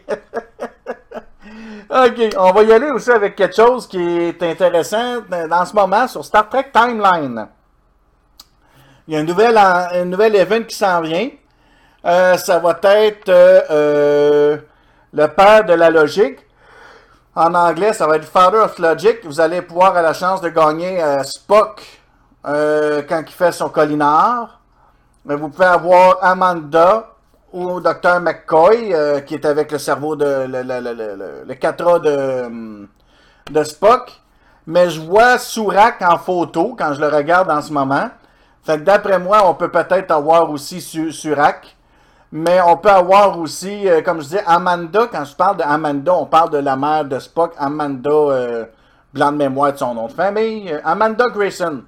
ok, 1.90 2.36
on 2.38 2.52
va 2.54 2.64
y 2.64 2.72
aller 2.72 2.92
aussi 2.92 3.12
avec 3.12 3.36
quelque 3.36 3.56
chose 3.56 3.88
qui 3.88 4.00
est 4.00 4.42
intéressant 4.42 5.22
dans 5.50 5.66
ce 5.66 5.76
moment 5.76 6.08
sur 6.08 6.24
Star 6.24 6.48
Trek 6.48 6.72
Timeline. 6.74 7.48
Il 9.08 9.14
y 9.14 9.18
a 9.18 9.20
un 9.20 9.24
nouvel, 9.24 9.58
un 9.58 10.06
nouvel 10.06 10.36
event 10.36 10.64
qui 10.64 10.76
s'en 10.76 11.02
vient. 11.02 11.30
Euh, 12.06 12.38
ça 12.38 12.60
va 12.60 12.78
être 12.84 13.30
euh, 13.30 13.62
euh, 13.70 14.58
le 15.14 15.28
père 15.28 15.66
de 15.66 15.74
la 15.74 15.90
logique. 15.90 16.40
En 17.36 17.54
anglais, 17.54 17.94
ça 17.94 18.08
va 18.08 18.16
être 18.18 18.26
Father 18.26 18.58
of 18.60 18.80
Logic. 18.80 19.18
Vous 19.26 19.40
allez 19.40 19.62
pouvoir 19.62 19.90
avoir 19.90 20.04
la 20.04 20.14
chance 20.14 20.42
de 20.42 20.50
gagner 20.50 21.04
Spock 21.24 21.84
quand 22.44 23.24
il 23.28 23.32
fait 23.34 23.52
son 23.52 23.70
collinard. 23.70 24.60
Mais 25.26 25.36
vous 25.36 25.50
pouvez 25.50 25.68
avoir 25.68 26.18
Amanda 26.24 27.10
ou 27.54 27.80
Dr. 27.80 28.20
McCoy 28.22 28.94
qui 29.28 29.36
est 29.36 29.46
avec 29.46 29.72
le 29.72 29.78
cerveau 29.78 30.16
de 30.16 30.26
le, 30.26 30.64
le, 30.64 30.80
le, 30.80 30.94
le, 30.94 31.16
le- 31.16 31.44
le 31.48 31.54
catra 31.56 32.00
de, 32.00 32.44
hum, 32.46 32.88
de 33.52 33.64
Spock. 33.64 34.12
Mais 34.66 34.90
je 34.90 35.00
vois 35.00 35.38
Surak 35.38 36.02
en 36.02 36.18
photo 36.18 36.76
quand 36.78 36.94
je 36.96 37.02
le 37.02 37.08
regarde 37.08 37.52
en 37.52 37.62
ce 37.62 37.72
moment. 37.72 38.10
Fait 38.64 38.78
que 38.80 38.84
d'après 38.84 39.20
moi, 39.20 39.48
on 39.48 39.54
peut 39.54 39.70
peut-être 39.70 40.10
avoir 40.10 40.50
aussi 40.50 40.82
Su- 40.82 41.12
Surak. 41.12 41.77
Mais 42.32 42.60
on 42.62 42.76
peut 42.76 42.90
avoir 42.90 43.40
aussi, 43.40 43.88
euh, 43.88 44.02
comme 44.02 44.22
je 44.22 44.28
dis, 44.28 44.40
Amanda. 44.46 45.08
Quand 45.10 45.24
je 45.24 45.36
parle 45.36 45.58
de 45.58 45.64
Amanda, 45.64 46.14
on 46.14 46.26
parle 46.26 46.50
de 46.50 46.58
la 46.58 46.76
mère 46.76 47.06
de 47.06 47.20
Spock, 47.20 47.54
Amanda, 47.58 48.10
euh, 48.10 48.66
blanc 49.14 49.32
de 49.32 49.38
mémoire 49.38 49.72
de 49.72 49.78
son 49.78 49.94
nom 49.94 50.08
de 50.08 50.12
famille. 50.12 50.70
euh, 50.72 50.82
Amanda 50.84 51.30
Grayson. 51.30 51.84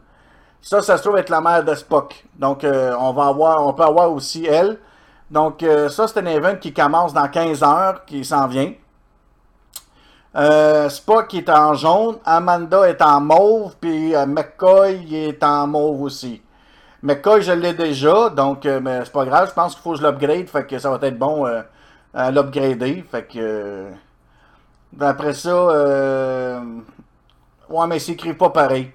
Ça, 0.61 0.81
ça 0.81 0.97
se 0.97 1.03
trouve 1.03 1.17
être 1.17 1.29
la 1.29 1.41
mère 1.41 1.63
de 1.63 1.75
Spock. 1.75 2.25
Donc, 2.37 2.65
on 2.65 3.13
va 3.13 3.27
avoir, 3.27 3.65
on 3.65 3.73
peut 3.73 3.83
avoir 3.83 4.11
aussi 4.11 4.45
elle. 4.45 4.77
Donc, 5.31 5.63
ça, 5.89 6.05
c'est 6.05 6.19
un 6.19 6.25
event 6.25 6.57
qui 6.57 6.73
commence 6.73 7.13
dans 7.13 7.29
15 7.29 7.63
heures, 7.63 8.03
qui 8.05 8.25
s'en 8.25 8.45
vient. 8.47 8.73
Spock 10.89 11.33
est 11.33 11.49
en 11.49 11.75
jaune, 11.75 12.17
Amanda 12.25 12.89
est 12.89 13.01
en 13.01 13.21
mauve, 13.21 13.75
puis 13.79 14.13
McCoy 14.27 15.15
est 15.15 15.41
en 15.45 15.65
mauve 15.65 16.01
aussi. 16.01 16.41
McCoy, 17.01 17.41
je 17.41 17.53
l'ai 17.53 17.73
déjà, 17.73 18.29
donc 18.29 18.65
euh, 18.65 18.81
mais 18.81 19.05
c'est 19.05 19.13
pas 19.13 19.23
grave, 19.23 19.49
je 19.49 19.53
pense 19.53 19.73
qu'il 19.73 19.81
faut 19.81 19.93
que 19.93 19.99
je 19.99 20.03
l'upgrade, 20.05 20.47
fait 20.49 20.65
que 20.65 20.77
ça 20.77 20.89
va 20.89 21.07
être 21.07 21.17
bon 21.17 21.45
euh, 21.45 21.61
à 22.13 22.29
l'upgrader, 22.29 23.05
fait 23.09 23.23
que... 23.23 23.37
euh, 23.39 23.89
après 24.99 25.33
ça, 25.33 26.61
ouais, 27.69 27.87
mais 27.87 27.97
il 27.97 28.01
s'écrit 28.01 28.33
pas 28.33 28.49
pareil. 28.49 28.91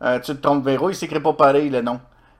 Tu 0.00 0.20
te 0.20 0.32
trompes, 0.32 0.64
Véro, 0.64 0.90
il 0.90 0.94
s'écrit 0.94 1.20
pas 1.20 1.32
pareil 1.32 1.70
le 1.70 1.80
nom. 1.80 1.98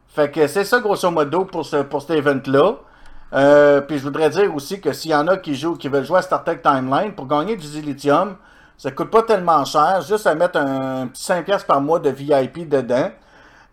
Fait 0.09 0.31
que 0.31 0.47
c'est 0.47 0.65
ça, 0.65 0.81
grosso 0.81 1.11
modo, 1.11 1.47
pour, 1.47 1.65
ce, 1.65 1.77
pour 1.77 2.03
cet 2.03 2.11
event-là. 2.11 3.81
Puis 3.89 3.99
je 3.99 4.03
voudrais 4.03 4.29
dire 4.29 4.55
aussi 4.55 4.81
que 4.81 4.93
s'il 4.93 5.13
y 5.13 5.15
en 5.15 5.27
a 5.29 5.39
qui 5.39 5.55
jouent, 5.55 5.77
qui 5.77 5.89
veulent 5.89 6.05
jouer 6.05 6.19
à 6.19 6.23
Star 6.23 6.45
Trek 6.45 6.61
Timeline, 6.63 7.15
pour 7.15 7.27
gagner 7.27 7.57
du 7.57 7.67
Dilithium, 7.67 8.37
ça 8.77 8.91
coûte 8.91 9.11
pas 9.11 9.23
tellement 9.23 9.65
cher, 9.65 10.03
juste 10.03 10.27
à 10.27 10.35
mettre 10.35 10.59
un, 10.59 11.07
petit 11.07 11.25
5$ 11.25 11.65
par 11.65 11.81
mois 11.81 11.99
de 11.99 12.11
VIP 12.11 12.69
dedans. 12.69 13.11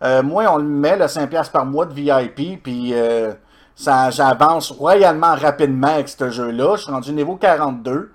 Euh, 0.02 0.22
moi, 0.22 0.44
on 0.52 0.56
le 0.56 0.64
met, 0.64 0.96
le 0.96 1.04
5$ 1.06 1.50
par 1.50 1.64
mois 1.64 1.86
de 1.86 1.94
VIP, 1.94 2.62
puis 2.62 2.92
euh, 2.92 3.32
ça, 3.76 4.10
j'avance 4.10 4.72
royalement 4.72 5.34
rapidement 5.36 5.88
avec 5.88 6.08
ce 6.08 6.28
jeu-là. 6.28 6.76
Je 6.76 6.82
suis 6.82 6.92
rendu 6.92 7.12
niveau 7.12 7.36
42. 7.36 8.10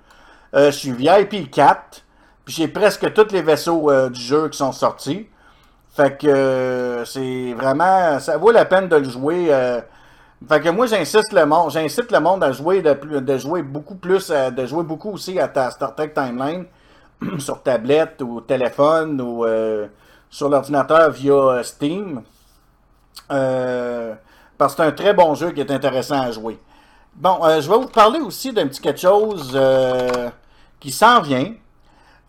Euh, 0.53 0.71
je 0.71 0.77
suis 0.77 0.91
VIP 0.91 1.49
4, 1.49 2.03
puis 2.43 2.55
j'ai 2.55 2.67
presque 2.67 3.13
tous 3.13 3.31
les 3.31 3.41
vaisseaux 3.41 3.89
du 4.09 4.19
jeu 4.19 4.49
qui 4.49 4.57
sont 4.57 4.73
sortis. 4.73 5.27
Fait 5.95 6.17
que 6.17 7.03
c'est 7.05 7.53
vraiment. 7.53 8.19
Ça 8.19 8.37
vaut 8.37 8.51
la 8.51 8.65
peine 8.65 8.87
de 8.87 8.97
le 8.97 9.09
jouer. 9.09 9.47
fait 10.47 10.59
que 10.59 10.69
moi 10.69 10.85
j'insiste 10.85 11.33
le 11.33 11.45
monde, 11.45 11.71
j'incite 11.71 12.11
le 12.11 12.19
monde 12.19 12.43
à 12.43 12.51
jouer 12.51 12.81
de, 12.81 13.37
jouer 13.37 13.63
beaucoup 13.63 13.95
plus, 13.95 14.29
de 14.29 14.65
jouer 14.65 14.83
beaucoup 14.83 15.11
aussi 15.11 15.39
à 15.39 15.47
ta 15.47 15.71
Star 15.71 15.95
Trek 15.95 16.13
Timeline 16.13 16.65
sur 17.39 17.63
tablette 17.63 18.21
ou 18.21 18.41
téléphone 18.41 19.19
ou 19.19 19.43
sur 20.29 20.49
l'ordinateur 20.49 21.09
via 21.11 21.33
euh, 21.33 21.63
Steam. 21.63 22.21
Euh, 23.31 24.13
parce 24.57 24.75
que 24.75 24.83
c'est 24.83 24.87
un 24.87 24.91
très 24.91 25.13
bon 25.13 25.35
jeu 25.35 25.51
qui 25.51 25.61
est 25.61 25.71
intéressant 25.71 26.21
à 26.21 26.31
jouer. 26.31 26.59
Bon, 27.15 27.39
euh, 27.43 27.61
je 27.61 27.69
vais 27.69 27.77
vous 27.77 27.87
parler 27.87 28.19
aussi 28.19 28.53
d'un 28.53 28.67
petit 28.67 28.81
quelque 28.81 28.99
chose 29.01 29.59
qui 30.79 30.91
s'en 30.91 31.21
vient. 31.21 31.53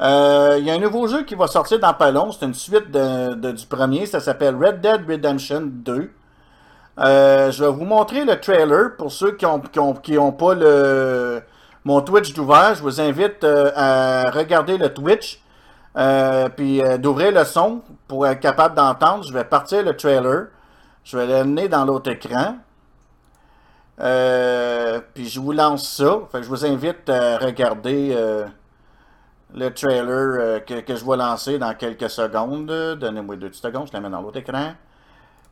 Il 0.00 0.64
y 0.64 0.70
a 0.70 0.74
un 0.74 0.78
nouveau 0.78 1.06
jeu 1.08 1.24
qui 1.24 1.34
va 1.34 1.46
sortir 1.46 1.78
dans 1.78 1.92
pas. 1.94 2.12
C'est 2.38 2.46
une 2.46 2.54
suite 2.54 2.90
de- 2.90 3.52
du 3.52 3.66
premier. 3.66 4.06
Ça 4.06 4.20
s'appelle 4.20 4.56
Red 4.56 4.80
Dead 4.80 5.08
Redemption 5.08 5.62
2. 5.64 6.10
Euh, 7.00 7.50
je 7.52 7.64
vais 7.64 7.70
vous 7.70 7.84
montrer 7.84 8.24
le 8.24 8.40
trailer 8.40 8.96
pour 8.96 9.12
ceux 9.12 9.32
qui 9.32 9.44
n'ont 9.44 9.60
qui 9.60 9.78
ont, 9.78 9.94
qui 9.94 10.16
pas 10.38 10.54
le, 10.54 11.42
mon 11.84 12.00
Twitch 12.00 12.32
d'ouvert. 12.32 12.74
Je 12.74 12.82
vous 12.82 13.00
invite 13.00 13.44
à 13.44 14.30
regarder 14.30 14.78
le 14.78 14.92
Twitch. 14.92 15.40
Euh, 15.98 16.48
puis 16.48 16.80
euh, 16.80 16.96
d'ouvrir 16.98 17.32
le 17.32 17.44
son 17.44 17.82
pour 18.06 18.26
être 18.26 18.40
capable 18.40 18.74
d'entendre. 18.74 19.24
Je 19.24 19.32
vais 19.32 19.44
partir 19.44 19.82
le 19.82 19.96
trailer. 19.96 20.46
Je 21.04 21.16
vais 21.16 21.26
l'amener 21.26 21.68
dans 21.68 21.84
l'autre 21.84 22.10
écran. 22.10 22.56
Euh, 24.00 25.00
puis 25.14 25.28
je 25.28 25.40
vous 25.40 25.52
lance 25.52 25.88
ça. 25.88 26.20
Fait 26.30 26.38
que 26.38 26.44
je 26.44 26.48
vous 26.48 26.64
invite 26.64 27.08
à 27.08 27.38
regarder 27.38 28.16
le 29.54 29.68
trailer 29.70 30.64
que, 30.64 30.80
que 30.80 30.94
je 30.94 31.04
vais 31.04 31.16
lancer 31.16 31.58
dans 31.58 31.74
quelques 31.74 32.10
secondes. 32.10 32.66
Donnez-moi 33.00 33.36
deux 33.36 33.48
petites 33.48 33.62
secondes, 33.62 33.88
je 33.88 33.92
la 33.92 34.00
mets 34.00 34.10
dans 34.10 34.20
l'autre 34.20 34.38
écran. 34.38 34.74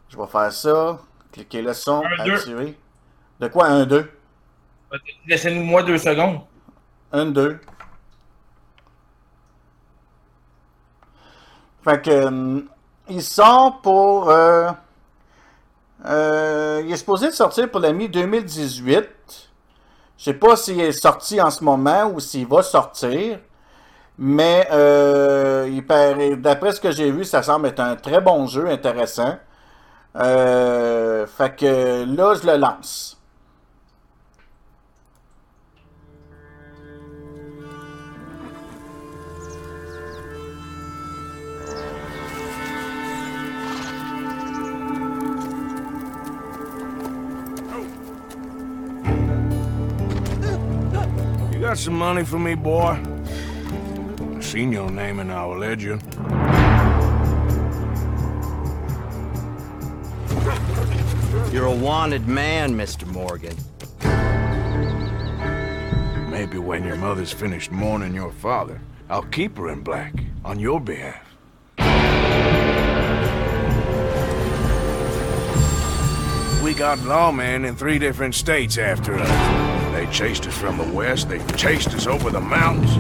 Je 0.09 0.17
vais 0.17 0.27
faire 0.27 0.53
ça. 0.53 0.99
Cliquez 1.33 1.63
le 1.63 1.73
son, 1.75 2.03
Un, 2.19 2.25
deux. 2.25 2.35
activer. 2.35 2.79
De 3.41 3.49
quoi 3.49 3.67
un 3.67 3.85
2 3.85 4.11
Laissez-nous 5.27 5.65
moi 5.65 5.83
deux 5.83 5.99
secondes. 5.99 6.41
Un 7.13 7.27
2. 7.27 7.61
Fait 11.87 12.03
que, 12.03 12.27
hum, 12.27 12.69
il 13.09 13.23
sort 13.23 13.81
pour. 13.81 14.29
euh, 14.31 14.71
euh, 16.05 16.83
il 16.85 16.93
est 16.93 16.97
supposé 16.97 17.31
sortir 17.33 17.71
pour 17.71 17.81
la 17.81 17.93
mi-2018. 17.93 19.09
Je 20.19 20.25
sais 20.25 20.35
pas 20.35 20.57
s'il 20.57 20.81
est 20.81 20.93
sorti 20.93 21.41
en 21.41 21.51
ce 21.51 21.63
moment 21.65 22.11
ou 22.15 22.21
s'il 22.21 22.47
va 22.47 22.63
sortir. 22.63 23.39
Mais 24.19 24.69
euh, 24.73 25.69
il 25.73 25.87
paraît- 25.87 26.37
d'après 26.37 26.73
ce 26.73 26.81
que 26.81 26.93
j'ai 26.93 27.11
vu, 27.11 27.25
ça 27.25 27.43
semble 27.43 27.69
être 27.69 27.81
un 27.81 27.97
très 27.97 28.21
bon 28.21 28.47
jeu, 28.47 28.69
intéressant. 28.69 29.37
Euh, 30.17 31.27
fait 31.27 31.57
que 31.57 32.05
là, 32.17 32.35
je 32.35 32.47
le 32.47 32.57
lance. 32.59 33.16
Got 51.67 51.79
some 51.79 51.99
money 51.99 52.25
for 52.25 52.39
me, 52.39 52.55
boy? 52.55 52.97
I 54.37 54.41
seen 54.41 54.71
your 54.71 54.89
name 54.89 55.19
in 55.19 55.33
our 55.33 55.59
ledger. 55.59 55.99
You're 61.53 61.67
a 61.67 61.75
wanted 61.75 62.29
man, 62.29 62.73
Mr. 62.77 63.05
Morgan. 63.09 63.57
Maybe 66.31 66.59
when 66.59 66.85
your 66.85 66.95
mother's 66.95 67.33
finished 67.33 67.73
mourning 67.73 68.15
your 68.15 68.31
father, 68.31 68.81
I'll 69.11 69.25
keep 69.25 69.57
her 69.57 69.69
in 69.71 69.81
black 69.81 70.15
on 70.45 70.61
your 70.61 70.81
behalf. 70.81 71.27
We 76.63 76.75
got 76.75 76.99
lawmen 76.99 77.67
in 77.67 77.75
three 77.75 77.99
different 77.99 78.37
states 78.37 78.79
after 78.79 79.17
us. 79.17 79.76
They 79.97 80.07
chased 80.09 80.47
us 80.47 80.55
from 80.55 80.77
the 80.77 80.85
west, 80.85 81.31
they 81.31 81.39
chased 81.57 81.95
us 81.95 82.07
over 82.07 82.29
the 82.29 82.39
mountains. 82.39 82.99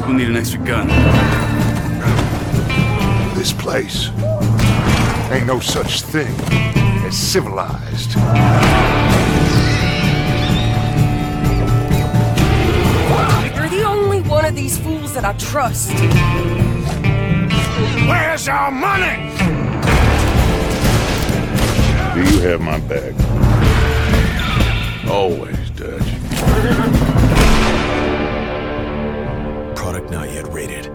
We'll 0.00 0.12
need 0.12 0.28
an 0.28 0.36
extra 0.36 0.62
gun. 0.62 0.86
This 3.34 3.54
place 3.54 4.10
ain't 5.32 5.46
no 5.46 5.60
such 5.60 6.02
thing 6.02 6.28
as 7.06 7.16
civilized. 7.16 8.16
You're 13.56 13.70
the 13.70 13.84
only 13.86 14.20
one 14.20 14.44
of 14.44 14.54
these 14.54 14.76
fools 14.78 15.14
that 15.14 15.24
I 15.24 15.32
trust. 15.38 15.94
Where's 18.06 18.46
our 18.46 18.70
money? 18.70 19.30
Do 22.14 22.30
you 22.30 22.40
have 22.42 22.60
my 22.60 22.78
back? 22.80 23.27
Always, 25.10 25.70
Dutch. 25.70 26.02
Product 29.74 30.10
not 30.10 30.30
yet 30.30 30.46
rated. 30.52 30.90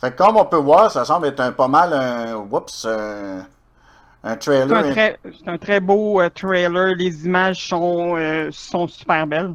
Fait 0.00 0.12
que 0.12 0.16
comme 0.16 0.36
on 0.36 0.44
peut 0.44 0.56
voir, 0.56 0.90
ça 0.90 1.04
semble 1.04 1.26
être 1.26 1.40
un 1.40 1.52
pas 1.52 1.68
mal 1.68 1.92
un. 1.92 2.36
Oups, 2.36 2.86
un, 2.86 3.44
C'est 4.22 4.38
trailer. 4.38 4.76
un, 4.76 4.90
très, 4.92 5.18
c'est 5.24 5.48
un 5.48 5.58
très 5.58 5.80
beau 5.80 6.20
euh, 6.20 6.28
trailer. 6.30 6.94
Les 6.94 7.26
images 7.26 7.68
sont, 7.68 8.16
euh, 8.16 8.48
sont 8.52 8.86
super 8.86 9.26
belles. 9.26 9.54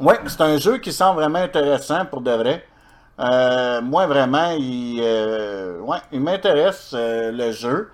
Ouais, 0.00 0.18
c'est 0.26 0.40
un 0.40 0.58
jeu 0.58 0.78
qui 0.78 0.92
semble 0.92 1.20
vraiment 1.20 1.38
intéressant 1.38 2.04
pour 2.04 2.20
de 2.20 2.30
vrai. 2.32 2.64
Euh, 3.20 3.80
moi, 3.82 4.06
vraiment, 4.06 4.50
il, 4.58 5.00
euh, 5.02 5.78
ouais, 5.80 5.98
il 6.12 6.20
m'intéresse 6.20 6.92
euh, 6.94 7.30
le 7.32 7.52
jeu. 7.52 7.90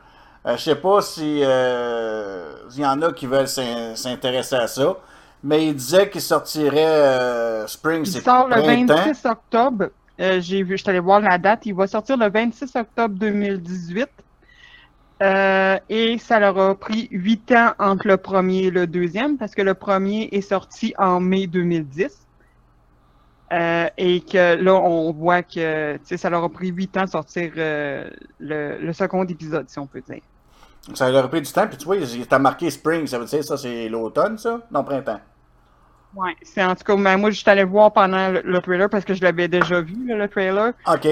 Je 0.46 0.56
sais 0.56 0.74
pas 0.76 1.02
si 1.02 1.40
il 1.40 2.80
y 2.80 2.86
en 2.86 3.02
a 3.02 3.12
qui 3.12 3.26
veulent 3.26 3.46
s'in- 3.48 3.94
s'intéresser 3.94 4.56
à 4.56 4.66
ça, 4.66 4.96
mais 5.44 5.66
il 5.66 5.74
disait 5.74 6.08
qu'il 6.08 6.22
sortirait 6.22 7.64
Spring, 7.66 8.04
Il 8.06 8.22
sort 8.22 8.48
le 8.48 8.62
printemps. 8.62 8.94
26 8.96 9.26
octobre. 9.26 9.84
J'ai 10.18 10.62
vu, 10.62 10.76
je 10.78 10.82
suis 10.82 10.90
allé 10.90 10.98
voir 11.00 11.20
la 11.20 11.36
date. 11.36 11.66
Il 11.66 11.74
va 11.74 11.86
sortir 11.86 12.16
le 12.16 12.30
26 12.30 12.74
octobre 12.74 13.14
2018. 13.18 14.08
Euh, 15.22 15.78
et 15.90 16.16
ça 16.16 16.40
leur 16.40 16.58
a 16.58 16.74
pris 16.74 17.08
huit 17.10 17.52
ans 17.52 17.72
entre 17.78 18.06
le 18.08 18.16
premier 18.16 18.64
et 18.64 18.70
le 18.70 18.86
deuxième, 18.86 19.36
parce 19.36 19.54
que 19.54 19.60
le 19.60 19.74
premier 19.74 20.30
est 20.32 20.40
sorti 20.40 20.94
en 20.96 21.20
mai 21.20 21.46
2010. 21.46 22.26
Euh, 23.52 23.88
et 23.98 24.20
que 24.20 24.54
là, 24.54 24.74
on 24.74 25.12
voit 25.12 25.42
que 25.42 25.98
ça 26.04 26.30
leur 26.30 26.44
a 26.44 26.48
pris 26.48 26.68
huit 26.68 26.96
ans 26.96 27.04
de 27.04 27.10
sortir 27.10 27.50
euh, 27.56 28.08
le, 28.38 28.78
le 28.78 28.92
second 28.92 29.24
épisode, 29.24 29.68
si 29.68 29.78
on 29.78 29.86
peut 29.86 30.02
dire. 30.08 30.22
Ça 30.94 31.10
leur 31.10 31.24
a 31.24 31.28
pris 31.28 31.42
du 31.42 31.52
temps, 31.52 31.66
puis 31.66 31.76
tu 31.76 31.84
vois, 31.84 31.96
il 31.96 32.26
t'a 32.26 32.38
marqué 32.38 32.70
Spring, 32.70 33.06
ça 33.06 33.18
veut 33.18 33.24
dire 33.24 33.44
ça, 33.44 33.56
c'est 33.56 33.88
l'automne, 33.88 34.38
ça? 34.38 34.60
Non, 34.70 34.84
printemps. 34.84 35.20
Ouais, 36.14 36.34
c'est 36.42 36.64
en 36.64 36.74
tout 36.74 36.84
cas, 36.84 36.96
ben, 36.96 37.16
moi, 37.16 37.30
je 37.30 37.38
suis 37.38 37.50
allé 37.50 37.64
voir 37.64 37.92
pendant 37.92 38.30
le, 38.30 38.40
le 38.44 38.60
trailer 38.60 38.88
parce 38.88 39.04
que 39.04 39.14
je 39.14 39.22
l'avais 39.22 39.48
déjà 39.48 39.80
vu, 39.80 39.96
le 40.06 40.28
trailer. 40.28 40.72
OK. 40.86 41.08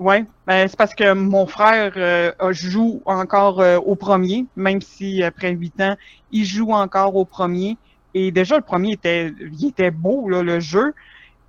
Ouais, 0.00 0.24
ben, 0.46 0.66
c'est 0.66 0.78
parce 0.78 0.94
que 0.94 1.12
mon 1.12 1.46
frère 1.46 1.92
euh, 1.96 2.32
joue 2.52 3.02
encore 3.04 3.60
euh, 3.60 3.76
au 3.76 3.96
premier, 3.96 4.46
même 4.56 4.80
si 4.80 5.22
après 5.22 5.50
huit 5.50 5.78
ans, 5.78 5.94
il 6.32 6.46
joue 6.46 6.72
encore 6.72 7.16
au 7.16 7.26
premier. 7.26 7.76
Et 8.14 8.30
déjà, 8.30 8.56
le 8.56 8.62
premier 8.62 8.92
était, 8.92 9.30
il 9.52 9.68
était 9.68 9.90
beau, 9.90 10.28
là, 10.30 10.42
le 10.42 10.58
jeu. 10.58 10.94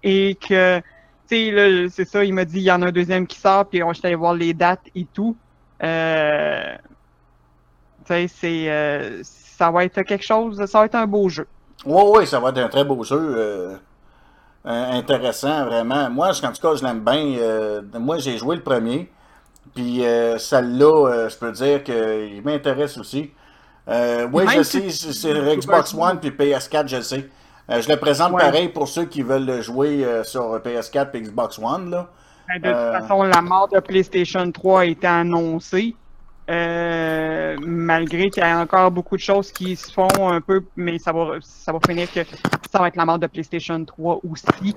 Et 0.04 0.36
que, 0.36 0.80
tu 1.30 1.52
sais, 1.56 1.89
c'est 1.89 2.08
ça, 2.08 2.24
il 2.24 2.34
m'a 2.34 2.45
dit, 2.45 2.58
il 2.60 2.64
y 2.64 2.72
en 2.72 2.82
a 2.82 2.88
un 2.88 2.91
deuxième 2.91 3.28
qui 3.28 3.39
sort, 3.39 3.66
puis 3.66 3.84
on 3.84 3.93
j'étais 3.93 4.08
allé 4.08 4.16
voir 4.16 4.34
les 4.34 4.54
dates 4.54 4.86
et 4.95 5.06
tout. 5.14 5.36
Euh, 5.84 6.76
tu 8.06 8.08
sais, 8.08 8.28
c'est, 8.28 8.70
euh, 8.72 9.22
ça 9.24 9.72
va 9.72 9.86
être 9.86 10.02
quelque 10.04 10.24
chose, 10.26 10.64
ça 10.66 10.80
va 10.80 10.86
être 10.86 10.95
un 10.95 11.08
beau 11.08 11.30
jeu. 11.30 11.47
Oui, 11.86 12.04
oui, 12.16 12.28
ça 12.28 12.39
va 12.39 12.49
être 12.49 12.58
un 12.60 12.68
très 12.68 12.84
beau 12.84 13.04
jeu. 13.04 13.18
euh, 13.20 13.76
intéressant, 14.64 15.66
vraiment. 15.66 16.10
Moi, 16.12 16.32
je- 16.34 16.45
en 16.45 16.52
tout 16.52 16.62
cas, 16.62 16.76
je 16.76 16.84
l'aime 16.84 16.99
bien. 16.99 17.82
moi, 17.99 18.20
j'ai 18.20 18.38
joué 18.38 18.56
le 18.56 18.62
premier. 18.62 19.10
Puis 19.74 20.04
celle-là, 20.38 21.28
je 21.30 21.38
peux 21.38 21.52
dire 21.52 21.84
qu'il 21.84 22.41
m'intéresse 22.43 22.97
aussi. 22.97 23.32
Oui, 23.88 24.43
je 24.58 24.64
sais, 24.64 24.89
c'est 24.89 25.34
Xbox 25.58 25.93
One 25.95 26.20
puis 26.20 26.30
PS4, 26.32 26.88
je 26.88 27.02
sais. 27.02 27.30
Euh, 27.72 27.82
je 27.82 27.89
le 27.89 27.97
présente 27.97 28.34
Ouais. 28.34 28.41
pareil 28.41 28.69
pour 28.69 28.88
ceux 28.88 29.05
qui 29.05 29.22
veulent 29.22 29.45
le 29.45 29.61
jouer 29.61 30.03
euh, 30.05 30.24
sur 30.24 30.59
PS4 30.59 31.09
et 31.15 31.22
Xbox 31.22 31.57
One. 31.59 31.89
Là. 31.89 32.07
Ben, 32.47 32.61
De 32.61 32.67
Euh, 32.67 32.91
toute 32.99 33.01
façon, 33.07 33.24
la 33.24 33.41
mort 33.41 33.69
de 33.69 33.80
PlayStation 33.80 34.51
3 34.51 34.82
a 34.82 34.86
été 34.86 35.07
annoncée. 35.07 35.95
euh, 36.49 37.55
malgré 37.61 38.30
qu'il 38.30 38.43
y 38.43 38.45
a 38.45 38.59
encore 38.59 38.91
beaucoup 38.91 39.15
de 39.15 39.22
choses 39.22 39.53
qui 39.53 39.76
se 39.78 39.89
font 39.93 40.09
un 40.30 40.41
peu, 40.41 40.65
mais 40.76 40.97
ça 40.99 41.13
va, 41.13 41.36
ça 41.39 41.72
va 41.72 41.80
finir 41.88 42.11
que 42.11 42.22
ça 42.69 42.80
va 42.80 42.89
être 42.89 42.97
la 42.97 43.05
mort 43.05 43.19
de 43.19 43.28
PlayStation 43.28 43.86
3 43.86 44.19
aussi. 44.30 44.76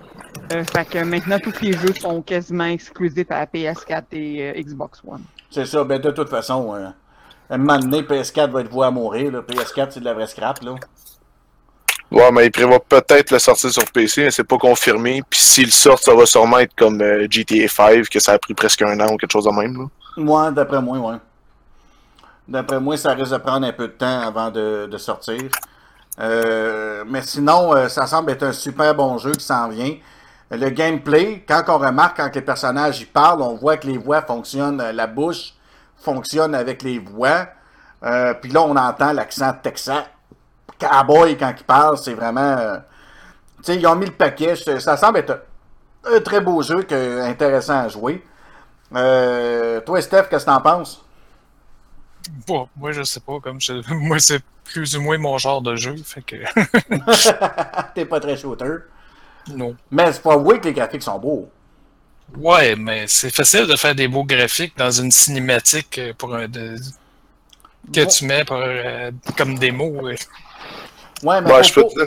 Euh, 0.53 0.62
fait 0.72 0.84
que 0.84 0.99
maintenant, 1.03 1.38
tous 1.42 1.61
les 1.62 1.72
jeux 1.72 1.95
sont 1.95 2.22
quasiment 2.22 2.66
exclusifs 2.66 3.26
à 3.30 3.45
PS4 3.47 4.05
et 4.12 4.51
euh, 4.57 4.62
Xbox 4.62 5.03
One. 5.05 5.22
C'est 5.51 5.64
ça, 5.66 5.82
ben 5.82 6.01
de 6.01 6.11
toute 6.12 6.28
façon, 6.28 6.74
euh, 6.76 6.88
un 7.51 7.59
moment 7.59 7.78
donné, 7.78 8.03
PS4 8.03 8.51
va 8.51 8.61
être 8.61 8.70
voué 8.70 8.86
à 8.86 8.92
mourir. 8.92 9.32
Là. 9.32 9.40
PS4, 9.40 9.88
c'est 9.90 10.01
de 10.01 10.05
la 10.05 10.14
vraie 10.14 10.28
scrap. 10.28 10.62
Là. 10.62 10.74
Ouais, 12.14 12.30
mais 12.30 12.46
il 12.46 12.52
prévoit 12.52 12.78
peut-être 12.78 13.32
le 13.32 13.40
sortir 13.40 13.72
sur 13.72 13.90
PC, 13.90 14.22
mais 14.22 14.30
c'est 14.30 14.44
pas 14.44 14.56
confirmé. 14.56 15.20
Puis 15.28 15.40
s'il 15.40 15.72
sort, 15.72 15.98
ça 15.98 16.14
va 16.14 16.24
sûrement 16.26 16.58
être 16.58 16.72
comme 16.76 17.02
euh, 17.02 17.26
GTA 17.28 17.66
5, 17.66 18.08
que 18.08 18.20
ça 18.20 18.34
a 18.34 18.38
pris 18.38 18.54
presque 18.54 18.82
un 18.82 19.00
an 19.00 19.12
ou 19.12 19.16
quelque 19.16 19.32
chose 19.32 19.46
de 19.46 19.50
même. 19.50 19.76
Là. 19.76 19.84
Moi, 20.16 20.52
d'après 20.52 20.80
moi, 20.80 20.96
ouais. 20.98 21.16
D'après 22.46 22.78
moi, 22.78 22.96
ça 22.96 23.14
risque 23.14 23.32
de 23.32 23.38
prendre 23.38 23.66
un 23.66 23.72
peu 23.72 23.88
de 23.88 23.94
temps 23.94 24.20
avant 24.20 24.52
de, 24.52 24.96
sortir. 24.96 25.42
Euh, 26.20 27.02
mais 27.04 27.22
sinon, 27.22 27.74
euh, 27.74 27.88
ça 27.88 28.06
semble 28.06 28.30
être 28.30 28.44
un 28.44 28.52
super 28.52 28.94
bon 28.94 29.18
jeu 29.18 29.32
qui 29.32 29.44
s'en 29.44 29.68
vient. 29.68 29.96
Le 30.52 30.68
gameplay, 30.68 31.44
quand 31.48 31.64
on 31.66 31.78
remarque, 31.78 32.18
quand 32.18 32.32
les 32.32 32.42
personnages 32.42 33.00
y 33.00 33.06
parlent, 33.06 33.42
on 33.42 33.56
voit 33.56 33.76
que 33.76 33.88
les 33.88 33.98
voix 33.98 34.22
fonctionnent, 34.22 34.80
la 34.80 35.08
bouche 35.08 35.54
fonctionne 35.96 36.54
avec 36.54 36.84
les 36.84 37.00
voix. 37.00 37.48
Puis 38.40 38.52
là, 38.52 38.62
on 38.62 38.76
entend 38.76 39.12
l'accent 39.12 39.52
texan. 39.60 40.04
Cowboy, 40.79 41.37
quand 41.37 41.55
il 41.57 41.64
parle, 41.64 41.99
c'est 41.99 42.14
vraiment... 42.14 42.41
euh, 42.59 42.79
tu 43.59 43.64
sais, 43.72 43.77
ils 43.77 43.87
ont 43.87 43.97
mis 43.97 44.07
le 44.07 44.12
paquet. 44.12 44.55
Ça 44.57 44.97
semble 44.97 45.18
être 45.18 45.43
un, 46.05 46.16
un 46.16 46.20
très 46.20 46.41
beau 46.41 46.62
jeu, 46.62 46.83
que, 46.83 47.20
intéressant 47.22 47.79
à 47.81 47.89
jouer. 47.89 48.25
Euh, 48.95 49.81
toi, 49.81 50.01
Steph, 50.03 50.25
qu'est-ce 50.31 50.45
que 50.45 50.51
t'en 50.51 50.61
penses? 50.61 51.05
Bon, 52.47 52.68
moi, 52.77 52.93
je 52.93 53.03
sais 53.03 53.20
pas. 53.20 53.41
Comme 53.41 53.61
je- 53.61 53.83
Moi, 53.95 54.18
c'est 54.18 54.43
plus 54.64 54.97
ou 54.97 55.03
moins 55.03 55.18
mon 55.18 55.37
genre 55.39 55.61
de 55.62 55.77
jeu. 55.77 55.95
Fait 56.05 56.22
que. 56.22 56.37
T'es 57.95 58.05
pas 58.07 58.20
très 58.20 58.37
shooter. 58.37 58.77
non. 59.49 59.77
Mais 59.91 60.12
c'est 60.12 60.22
pas 60.22 60.37
vrai 60.37 60.59
que 60.61 60.64
les 60.64 60.72
graphiques 60.72 61.03
sont 61.03 61.18
beaux. 61.18 61.51
Ouais, 62.37 62.75
mais 62.77 63.07
c'est 63.07 63.31
facile 63.35 63.66
de 63.66 63.77
faire 63.77 63.95
des 63.95 64.09
beaux 64.09 64.25
graphiques 64.25 64.77
dans 64.79 64.91
une 64.91 65.11
cinématique 65.11 65.99
euh, 65.99 66.12
pour 66.16 66.35
un 66.35 66.49
de- 66.49 66.77
que 67.93 68.05
Bon. 68.05 68.07
tu 68.07 68.25
mets 68.25 68.45
pour, 68.45 68.57
euh, 68.57 69.11
comme 69.37 69.59
démo. 69.59 70.09
euh. 70.09 70.14
Ouais, 71.22 71.40
mais 71.40 71.50
faut 71.50 71.62
je 71.62 71.74
peux 71.74 71.84
te 71.84 72.00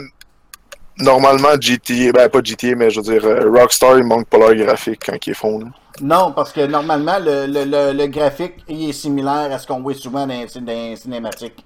Normalement, 1.00 1.60
GTA, 1.60 2.12
ben 2.12 2.28
pas 2.28 2.40
GTA, 2.42 2.74
mais 2.74 2.90
je 2.90 3.00
veux 3.00 3.12
dire, 3.12 3.24
euh, 3.24 3.50
Rockstar, 3.50 3.98
il 3.98 4.04
manque 4.04 4.26
pas 4.28 4.38
leur 4.38 4.54
graphique 4.54 5.00
quand 5.06 5.26
ils 5.26 5.34
font. 5.34 5.60
là. 5.60 5.66
Non, 6.00 6.32
parce 6.32 6.52
que 6.52 6.66
normalement, 6.66 7.18
le, 7.20 7.46
le, 7.46 7.64
le, 7.64 7.92
le 7.96 8.06
graphique 8.06 8.54
il 8.68 8.88
est 8.88 8.92
similaire 8.92 9.50
à 9.52 9.58
ce 9.58 9.66
qu'on 9.66 9.80
voit 9.80 9.94
souvent 9.94 10.26
dans, 10.26 10.34
les- 10.34 10.60
dans 10.60 10.72
les 10.72 10.96
cinématiques. 10.96 11.64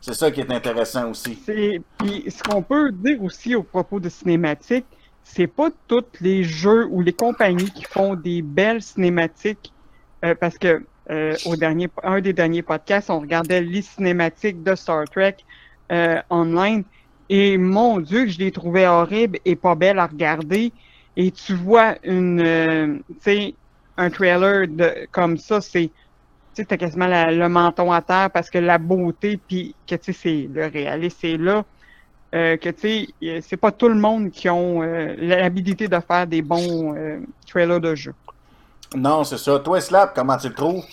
C'est 0.00 0.14
ça 0.14 0.30
qui 0.30 0.40
est 0.40 0.50
intéressant 0.52 1.10
aussi. 1.10 1.38
C'est- 1.46 1.80
Puis 1.98 2.24
ce 2.30 2.42
qu'on 2.42 2.62
peut 2.62 2.90
dire 2.92 3.22
aussi 3.22 3.54
au 3.54 3.62
propos 3.62 4.00
de 4.00 4.08
cinématiques, 4.08 4.86
c'est 5.22 5.46
pas 5.46 5.70
tous 5.88 6.04
les 6.20 6.44
jeux 6.44 6.86
ou 6.90 7.00
les 7.00 7.12
compagnies 7.12 7.70
qui 7.72 7.84
font 7.84 8.14
des 8.14 8.42
belles 8.42 8.82
cinématiques, 8.82 9.72
euh, 10.24 10.34
parce 10.38 10.58
que 10.58 10.84
euh, 11.10 11.34
au 11.46 11.56
dernier, 11.56 11.88
un 12.02 12.20
des 12.20 12.32
derniers 12.32 12.62
podcasts, 12.62 13.10
on 13.10 13.20
regardait 13.20 13.60
les 13.60 13.82
cinématiques 13.82 14.62
de 14.62 14.74
Star 14.74 15.04
Trek 15.10 15.36
euh, 15.92 16.20
online, 16.30 16.84
et 17.28 17.58
mon 17.58 18.00
Dieu, 18.00 18.24
que 18.24 18.30
je 18.30 18.38
les 18.38 18.52
trouvais 18.52 18.86
horribles 18.86 19.38
et 19.44 19.56
pas 19.56 19.74
belles 19.74 19.98
à 19.98 20.06
regarder. 20.06 20.72
Et 21.16 21.30
tu 21.30 21.54
vois 21.54 21.96
une, 22.02 22.40
euh, 22.40 22.98
tu 23.08 23.16
sais, 23.20 23.54
un 23.96 24.10
trailer 24.10 24.66
de, 24.68 25.08
comme 25.12 25.36
ça, 25.36 25.60
c'est 25.60 25.92
tu 26.54 26.62
sais, 26.62 26.66
t'as 26.66 26.76
quasiment 26.76 27.08
la- 27.08 27.32
le 27.32 27.48
menton 27.48 27.90
à 27.90 28.00
terre 28.00 28.30
parce 28.32 28.48
que 28.48 28.58
la 28.58 28.78
beauté, 28.78 29.36
puis 29.36 29.74
que, 29.88 29.96
tu 29.96 30.12
sais, 30.12 30.20
c'est 30.22 30.48
le 30.52 30.66
réalisme, 30.66 31.16
c'est 31.20 31.36
là. 31.36 31.64
Euh, 32.32 32.56
que, 32.56 32.68
tu 32.68 33.08
sais, 33.20 33.40
c'est 33.42 33.56
pas 33.56 33.72
tout 33.72 33.88
le 33.88 33.96
monde 33.96 34.30
qui 34.30 34.48
ont 34.48 34.82
euh, 34.82 35.14
l'habilité 35.18 35.88
de 35.88 35.98
faire 35.98 36.26
des 36.28 36.42
bons 36.42 36.94
euh, 36.96 37.18
trailers 37.48 37.80
de 37.80 37.94
jeu. 37.96 38.12
Non, 38.94 39.24
c'est 39.24 39.38
ça. 39.38 39.58
Toi, 39.58 39.80
Slap, 39.80 40.14
comment 40.14 40.36
tu 40.36 40.48
le 40.48 40.54
trouves? 40.54 40.84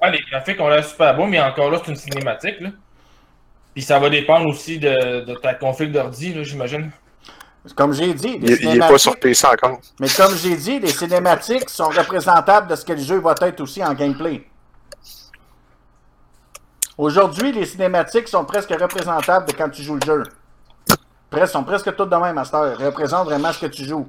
Ouais, 0.00 0.10
les 0.12 0.20
graphiques 0.30 0.60
ont 0.60 0.68
l'air 0.68 0.84
super 0.84 1.14
beaux, 1.14 1.26
mais 1.26 1.40
encore 1.40 1.70
là, 1.70 1.78
c'est 1.84 1.90
une 1.90 1.96
cinématique. 1.96 2.60
Là. 2.60 2.70
Puis 3.74 3.82
ça 3.82 3.98
va 3.98 4.10
dépendre 4.10 4.46
aussi 4.48 4.78
de, 4.78 5.24
de 5.24 5.34
ta 5.36 5.54
config 5.54 5.92
d'ordi, 5.92 6.34
là, 6.34 6.42
j'imagine. 6.42 6.90
Comme 7.76 7.92
j'ai 7.92 8.14
dit, 8.14 8.38
Il, 8.40 8.44
les 8.46 8.54
il 8.64 8.76
est 8.76 8.78
pas 8.78 8.86
sur 8.98 9.12
cinématiques, 9.12 9.20
PC 9.20 9.46
encore. 9.46 9.80
mais 10.00 10.08
comme 10.08 10.34
j'ai 10.36 10.56
dit, 10.56 10.78
les 10.80 10.88
cinématiques 10.88 11.68
sont 11.68 11.88
représentables 11.88 12.68
de 12.68 12.74
ce 12.74 12.84
que 12.84 12.94
le 12.94 13.02
jeu 13.02 13.20
va 13.20 13.34
être 13.42 13.60
aussi 13.60 13.84
en 13.84 13.92
gameplay. 13.92 14.46
Aujourd'hui, 16.96 17.52
les 17.52 17.66
cinématiques 17.66 18.28
sont 18.28 18.44
presque 18.44 18.70
représentables 18.70 19.46
de 19.46 19.52
quand 19.52 19.68
tu 19.70 19.82
joues 19.82 19.96
le 19.96 20.06
jeu. 20.06 20.22
Presque, 21.30 21.52
sont 21.52 21.64
presque 21.64 21.94
tous 21.94 22.06
de 22.06 22.16
même 22.16 22.36
à 22.38 22.44
cette 22.44 22.54
heure. 22.54 22.76
Ils 22.80 22.86
représentent 22.86 23.26
vraiment 23.26 23.52
ce 23.52 23.60
que 23.60 23.66
tu 23.66 23.84
joues. 23.84 24.08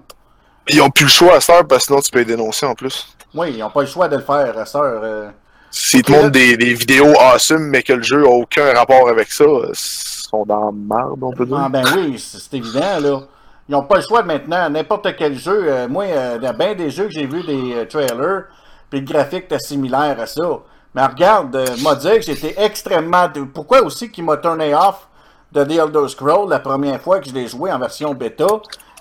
Ils 0.67 0.81
ont 0.81 0.89
plus 0.89 1.05
le 1.05 1.11
choix 1.11 1.35
à 1.35 1.41
cette 1.41 1.55
heure, 1.55 1.67
parce 1.67 1.83
que 1.83 1.87
sinon 1.87 2.01
tu 2.01 2.11
peux 2.11 2.19
les 2.19 2.25
dénoncer 2.25 2.65
en 2.65 2.73
plus. 2.73 3.15
Oui, 3.33 3.51
ils 3.53 3.59
n'ont 3.59 3.69
pas 3.69 3.81
le 3.81 3.87
choix 3.87 4.07
de 4.09 4.15
le 4.17 4.23
faire 4.23 4.57
à 4.57 4.65
cette 4.65 4.75
heure. 4.81 5.31
S'ils 5.71 6.03
te 6.03 6.11
montrent 6.11 6.31
des, 6.31 6.57
des 6.57 6.73
vidéos 6.73 7.13
awesome, 7.19 7.69
mais 7.69 7.81
que 7.81 7.93
le 7.93 8.03
jeu 8.03 8.25
a 8.25 8.29
aucun 8.29 8.73
rapport 8.73 9.07
avec 9.07 9.31
ça, 9.31 9.45
ils 9.45 9.71
sont 9.73 10.45
dans 10.45 10.65
la 10.65 10.71
merde, 10.71 11.19
on 11.21 11.31
peut 11.31 11.45
dire. 11.45 11.57
Ah 11.57 11.69
ben 11.69 11.83
oui, 11.95 12.19
c'est 12.19 12.53
évident, 12.57 12.99
là. 12.99 13.21
Ils 13.69 13.71
n'ont 13.71 13.83
pas 13.83 13.97
le 13.97 14.01
choix 14.01 14.21
maintenant. 14.23 14.69
N'importe 14.69 15.15
quel 15.17 15.37
jeu, 15.37 15.65
euh, 15.67 15.87
moi, 15.87 16.03
euh, 16.03 16.37
il 16.41 16.43
y 16.43 16.47
a 16.47 16.51
bien 16.51 16.75
des 16.75 16.89
jeux 16.89 17.05
que 17.05 17.11
j'ai 17.11 17.25
vu 17.25 17.41
des 17.43 17.73
euh, 17.75 17.85
trailers, 17.85 18.45
puis 18.89 18.99
le 18.99 19.05
graphique 19.05 19.45
était 19.45 19.59
similaire 19.59 20.19
à 20.19 20.25
ça. 20.25 20.59
Mais 20.93 21.05
regarde, 21.05 21.55
euh, 21.55 21.65
m'a 21.81 21.95
dit 21.95 22.09
que 22.15 22.21
j'étais 22.21 22.53
extrêmement... 22.57 23.29
Pourquoi 23.53 23.81
aussi 23.81 24.11
qu'il 24.11 24.25
m'a 24.25 24.35
turné 24.35 24.75
off 24.75 25.07
de 25.53 25.63
The 25.63 25.71
Elder 25.71 26.09
Scrolls 26.09 26.49
la 26.49 26.59
première 26.59 27.01
fois 27.01 27.19
que 27.21 27.29
je 27.29 27.33
l'ai 27.33 27.47
joué 27.47 27.71
en 27.71 27.79
version 27.79 28.13
bêta? 28.13 28.47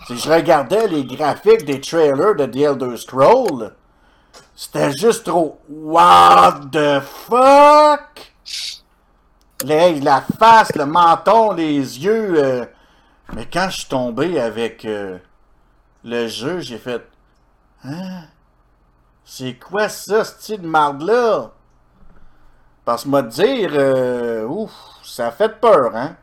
C'est 0.06 0.14
que 0.14 0.20
je 0.20 0.30
regardais 0.30 0.86
les 0.86 1.04
graphiques 1.04 1.64
des 1.64 1.80
trailers 1.80 2.36
de 2.36 2.46
The 2.46 2.56
Elder 2.56 2.96
Scrolls. 2.96 3.72
C'était 4.54 4.92
juste 4.92 5.24
trop... 5.24 5.60
What 5.68 6.60
the 6.72 7.00
fuck? 7.00 8.32
Les- 9.64 10.00
la 10.00 10.22
face, 10.38 10.74
le 10.74 10.86
menton, 10.86 11.52
les 11.52 11.76
yeux... 12.04 12.34
euh, 12.42 12.66
Mais 13.34 13.46
quand 13.46 13.68
je 13.70 13.78
suis 13.78 13.88
tombé 13.88 14.40
avec 14.40 14.84
euh, 14.84 15.18
le 16.04 16.28
jeu, 16.28 16.60
j'ai 16.60 16.78
fait... 16.78 17.02
Hein? 17.84 18.24
C'est 19.24 19.54
quoi 19.58 19.88
ça, 19.88 20.24
ce 20.24 20.32
style 20.34 20.62
de 20.62 20.66
marde-là? 20.66 21.52
Parce 22.84 23.04
que 23.04 23.08
te 23.08 23.26
dire, 23.28 23.70
euh, 23.74 24.44
ouf, 24.46 24.72
ça 25.04 25.28
a 25.28 25.30
fait 25.30 25.60
peur, 25.60 25.94
hein? 25.94 26.16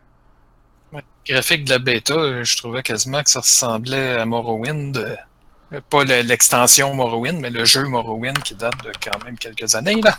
Le 0.92 1.02
graphique 1.26 1.64
de 1.66 1.70
la 1.72 1.80
bêta, 1.80 2.14
euh, 2.14 2.44
je 2.44 2.58
trouvais 2.58 2.84
quasiment 2.84 3.24
que 3.24 3.30
ça 3.30 3.40
ressemblait 3.40 4.20
à 4.20 4.26
Morrowind. 4.26 5.18
Euh, 5.74 5.82
Pas 5.90 6.04
le- 6.04 6.22
l'extension 6.22 6.94
Morrowind, 6.94 7.40
mais 7.40 7.50
le 7.50 7.66
jeu 7.66 7.84
Morrowind 7.86 8.38
qui 8.40 8.56
date 8.56 8.76
de 8.84 8.92
quand 9.04 9.24
même 9.26 9.38
quelques 9.38 9.76
années, 9.76 10.02
là. 10.02 10.16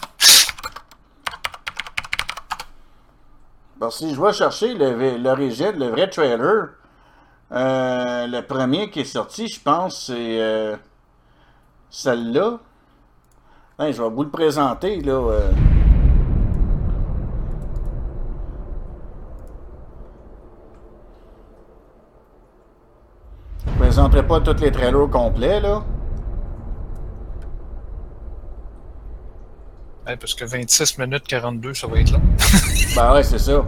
Si 3.90 4.12
je 4.14 4.20
vais 4.20 4.32
chercher 4.32 4.74
l'origine, 4.74 5.72
le 5.78 5.86
vrai 5.88 6.10
trailer, 6.10 6.70
euh, 7.52 8.26
le 8.26 8.40
premier 8.42 8.90
qui 8.90 9.00
est 9.00 9.04
sorti, 9.04 9.46
je 9.48 9.60
pense, 9.60 10.06
c'est 10.06 10.40
euh, 10.40 10.76
celle-là. 11.88 12.58
Hein, 13.78 13.92
je 13.92 14.02
vais 14.02 14.10
vous 14.10 14.24
le 14.24 14.30
présenter, 14.30 15.00
là. 15.00 15.30
Présenterai 23.98 24.22
pas 24.26 24.40
tous 24.40 24.60
les 24.62 24.70
trailers 24.70 25.10
complets, 25.10 25.60
là. 25.60 25.82
Ouais, 30.06 30.16
parce 30.16 30.34
que 30.34 30.44
26 30.44 30.98
minutes 30.98 31.24
42, 31.26 31.74
ça 31.74 31.86
va 31.88 31.98
être 32.00 32.12
long. 32.12 32.20
Ben 32.96 33.12
ouais, 33.12 33.22
c'est 33.24 33.38
ça. 33.38 33.64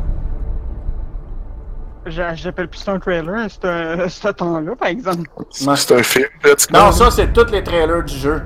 J'a- 2.07 2.35
J'appelle 2.35 2.69
plus 2.69 2.79
ça 2.79 2.93
un 2.93 2.99
trailer, 3.01 3.47
c'est 3.51 3.65
un- 3.65 4.09
ce 4.09 4.29
temps-là, 4.29 4.75
par 4.77 4.89
exemple. 4.89 5.29
C'est 5.51 5.93
un 5.99 6.03
film, 6.03 6.27
pratiquement. 6.41 6.87
Non, 6.87 6.93
ça, 6.93 7.11
c'est 7.11 7.33
tous 7.33 7.51
les 7.51 7.63
trailers 7.65 8.05
du 8.05 8.15
jeu. 8.17 8.43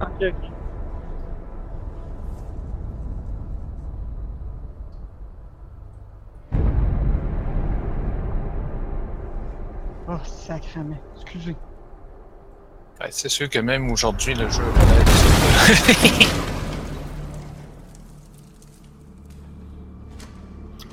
Ok, 0.00 0.08
ok. 0.22 0.51
Oh, 10.14 10.18
sacrement. 10.26 11.00
Excusez. 11.16 11.56
Ouais, 13.00 13.08
c'est 13.10 13.30
sûr 13.30 13.48
que 13.48 13.58
même 13.58 13.90
aujourd'hui, 13.90 14.34
le 14.34 14.46
jeu 14.50 14.62
a 14.62 14.78
pas 14.78 14.84
l'air 14.84 15.04
de 15.04 15.10
ça. 15.10 16.26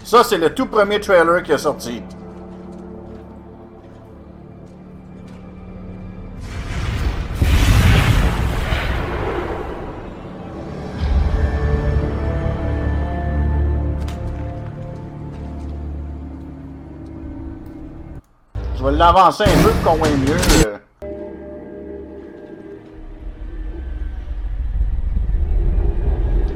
Ça, 0.05 0.23
c'est 0.23 0.37
le 0.37 0.55
tout 0.55 0.67
premier 0.67 1.01
trailer 1.01 1.43
qui 1.43 1.51
est 1.51 1.57
sorti. 1.57 2.01
L'avancer 18.99 19.45
un 19.45 19.63
peu 19.63 19.69
pour 19.69 19.93
qu'on 19.93 19.97
voit 19.97 20.09
mieux. 20.09 20.37
euh. 20.67 20.77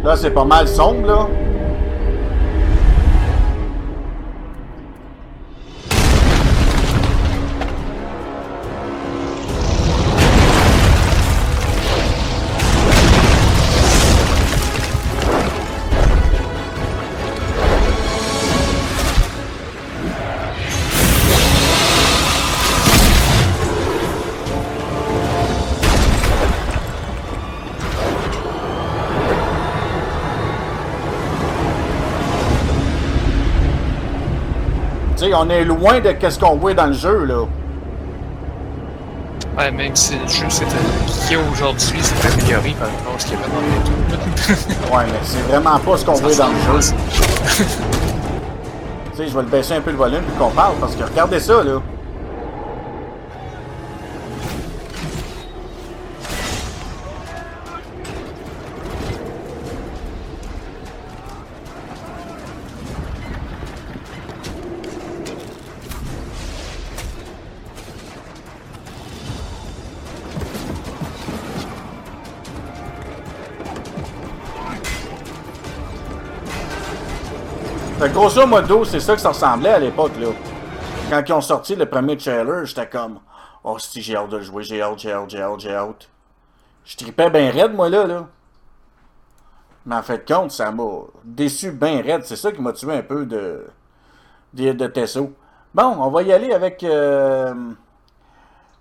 Là, 0.03 0.15
c'est 0.17 0.31
pas 0.31 0.43
mal 0.43 0.67
sombre, 0.67 1.07
là. 1.07 1.27
On 35.43 35.49
est 35.49 35.65
loin 35.65 35.99
de 35.99 36.11
qu'est-ce 36.11 36.39
qu'on 36.39 36.55
voit 36.55 36.73
dans 36.73 36.85
le 36.85 36.93
jeu, 36.93 37.25
là. 37.25 37.45
Ouais, 39.57 39.71
même 39.71 39.95
si 39.95 40.17
le 40.17 40.27
jeu 40.27 40.45
c'était 40.49 40.71
qui 41.05 41.35
aujourd'hui, 41.35 41.99
c'est 42.01 42.27
amélioré 42.27 42.73
par 42.79 42.87
rapport 42.87 43.15
à 43.15 43.19
ce 43.19 43.25
qu'il 43.25 43.35
y 43.35 43.37
avait 43.37 43.51
dans 43.51 43.59
le. 43.59 44.95
Ouais, 44.95 45.05
mais 45.05 45.19
c'est 45.23 45.41
vraiment 45.41 45.77
pas 45.79 45.97
ce 45.97 46.05
qu'on 46.05 46.13
voit 46.13 46.33
dans 46.33 46.47
le 46.47 46.81
jeu. 46.81 46.93
tu 49.11 49.17
sais, 49.17 49.27
je 49.27 49.35
vais 49.35 49.43
le 49.43 49.49
baisser 49.49 49.73
un 49.73 49.81
peu 49.81 49.91
le 49.91 49.97
volume 49.97 50.21
puis 50.21 50.37
qu'on 50.39 50.49
parle, 50.49 50.75
parce 50.79 50.95
que 50.95 51.03
regardez 51.03 51.39
ça, 51.39 51.63
là. 51.63 51.81
Grosso 78.23 78.47
modo, 78.47 78.85
c'est 78.85 79.01
ça 79.01 79.15
que 79.15 79.19
ça 79.19 79.29
ressemblait 79.29 79.71
à 79.71 79.79
l'époque, 79.79 80.13
là. 80.17 80.27
Quand 81.09 81.21
ils 81.27 81.33
ont 81.33 81.41
sorti 81.41 81.75
le 81.75 81.85
premier 81.85 82.15
trailer, 82.15 82.63
j'étais 82.63 82.87
comme 82.87 83.19
Oh, 83.65 83.77
si 83.77 84.01
j'ai 84.01 84.15
hâte 84.15 84.29
de 84.29 84.37
le 84.37 84.43
jouer, 84.43 84.63
j'ai 84.63 84.81
hâte, 84.81 84.99
j'ai 84.99 85.11
hâte, 85.11 85.29
j'ai 85.29 85.41
hâte, 85.41 85.59
j'ai 85.59 85.75
hâte. 85.75 86.09
Je 86.85 86.95
tripais 86.95 87.29
bien 87.29 87.51
raide, 87.51 87.73
moi, 87.73 87.89
là, 87.89 88.07
là. 88.07 88.27
Mais 89.85 89.95
en 89.95 90.03
fait 90.03 90.25
compte, 90.25 90.51
ça 90.51 90.71
m'a 90.71 90.83
déçu 91.25 91.71
bien 91.71 92.01
raide. 92.01 92.23
C'est 92.23 92.37
ça 92.37 92.53
qui 92.53 92.61
m'a 92.61 92.71
tué 92.71 92.93
un 92.93 93.01
peu 93.01 93.25
de, 93.25 93.67
de, 94.53 94.71
de 94.71 94.87
Tesso. 94.87 95.33
Bon, 95.75 95.97
on 95.99 96.09
va 96.09 96.23
y 96.23 96.31
aller 96.31 96.53
avec 96.53 96.81
euh, 96.85 97.53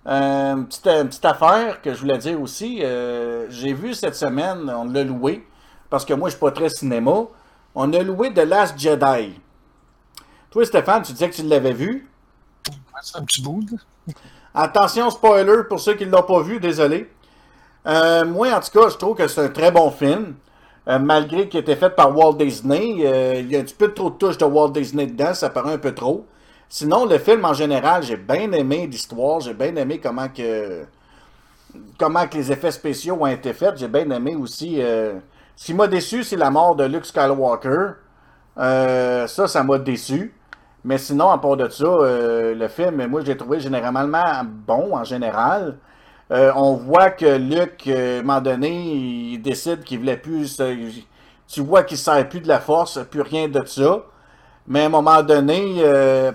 une, 0.05 0.65
petite, 0.67 0.87
une 0.87 1.09
petite 1.09 1.25
affaire 1.25 1.81
que 1.81 1.93
je 1.93 1.99
voulais 1.99 2.17
dire 2.17 2.39
aussi. 2.39 2.79
Euh, 2.81 3.47
j'ai 3.49 3.73
vu 3.73 3.93
cette 3.93 4.15
semaine, 4.15 4.71
on 4.73 4.85
l'a 4.85 5.03
loué, 5.03 5.45
parce 5.89 6.05
que 6.05 6.13
moi, 6.13 6.29
je 6.29 6.35
suis 6.35 6.39
pas 6.39 6.51
très 6.51 6.69
cinéma. 6.69 7.25
On 7.75 7.91
a 7.93 8.03
loué 8.03 8.33
The 8.33 8.45
Last 8.45 8.77
Jedi. 8.77 9.33
Toi, 10.51 10.65
Stéphane, 10.65 11.01
tu 11.01 11.13
disais 11.13 11.29
que 11.29 11.35
tu 11.35 11.43
l'avais 11.43 11.73
vu. 11.73 12.07
C'est 13.01 13.17
un 13.17 13.23
petit 13.23 13.41
bout. 13.41 13.65
Attention, 14.53 15.09
spoiler 15.09 15.63
pour 15.67 15.79
ceux 15.79 15.95
qui 15.95 16.05
ne 16.05 16.11
l'ont 16.11 16.23
pas 16.23 16.41
vu, 16.41 16.59
désolé. 16.59 17.09
Euh, 17.87 18.23
moi, 18.23 18.49
en 18.53 18.59
tout 18.59 18.79
cas, 18.79 18.89
je 18.89 18.97
trouve 18.97 19.17
que 19.17 19.27
c'est 19.27 19.41
un 19.41 19.49
très 19.49 19.71
bon 19.71 19.89
film. 19.89 20.35
Euh, 20.87 20.99
malgré 20.99 21.49
qu'il 21.49 21.61
était 21.61 21.75
fait 21.75 21.89
par 21.89 22.15
Walt 22.15 22.33
Disney, 22.33 22.97
euh, 22.99 23.39
il 23.39 23.51
y 23.51 23.55
a 23.55 23.59
un 23.59 23.63
petit 23.63 23.73
peu 23.73 23.93
trop 23.93 24.09
de 24.11 24.15
touches 24.15 24.37
de 24.37 24.45
Walt 24.45 24.69
Disney 24.69 25.07
dedans, 25.07 25.33
ça 25.33 25.49
paraît 25.49 25.73
un 25.73 25.77
peu 25.77 25.95
trop. 25.95 26.25
Sinon, 26.69 27.05
le 27.05 27.17
film 27.17 27.43
en 27.45 27.53
général, 27.53 28.03
j'ai 28.03 28.17
bien 28.17 28.51
aimé 28.51 28.87
l'histoire, 28.87 29.39
j'ai 29.39 29.53
bien 29.53 29.75
aimé 29.75 29.99
comment 29.99 30.27
que 30.27 30.85
comment 31.97 32.27
que 32.27 32.37
les 32.37 32.51
effets 32.51 32.71
spéciaux 32.71 33.17
ont 33.19 33.27
été 33.27 33.53
faits. 33.53 33.77
J'ai 33.77 33.87
bien 33.87 34.09
aimé 34.11 34.35
aussi. 34.35 34.81
Ce 35.55 35.65
qui 35.65 35.73
m'a 35.73 35.87
déçu, 35.87 36.23
c'est 36.23 36.35
la 36.35 36.49
mort 36.49 36.75
de 36.75 36.83
Luke 36.85 37.05
Skywalker. 37.05 37.93
Euh, 38.57 39.27
ça, 39.27 39.47
ça 39.47 39.63
m'a 39.63 39.77
déçu. 39.77 40.33
Mais 40.83 40.97
sinon, 40.97 41.29
à 41.29 41.37
part 41.37 41.55
de 41.57 41.69
ça, 41.69 41.85
euh, 41.85 42.53
le 42.55 42.67
film, 42.67 43.05
moi, 43.07 43.21
je 43.21 43.27
l'ai 43.27 43.37
trouvé 43.37 43.59
généralement 43.59 44.43
bon 44.45 44.95
en 44.95 45.03
général. 45.03 45.77
Euh, 46.31 46.51
on 46.55 46.73
voit 46.73 47.11
que 47.11 47.37
Luc, 47.37 47.83
euh, 47.87 48.17
à 48.17 48.19
un 48.19 48.23
moment 48.23 48.41
donné, 48.41 48.69
il 49.33 49.41
décide 49.41 49.83
qu'il 49.83 49.99
voulait 49.99 50.17
plus. 50.17 50.61
tu 51.47 51.61
vois 51.61 51.83
qu'il 51.83 51.95
ne 51.95 51.99
sert 51.99 52.27
plus 52.29 52.41
de 52.41 52.47
la 52.47 52.59
force, 52.59 52.99
plus 53.09 53.21
rien 53.21 53.47
de 53.47 53.63
ça. 53.65 54.03
Mais 54.67 54.83
à 54.83 54.85
un 54.87 54.89
moment 54.89 55.21
donné, 55.23 55.83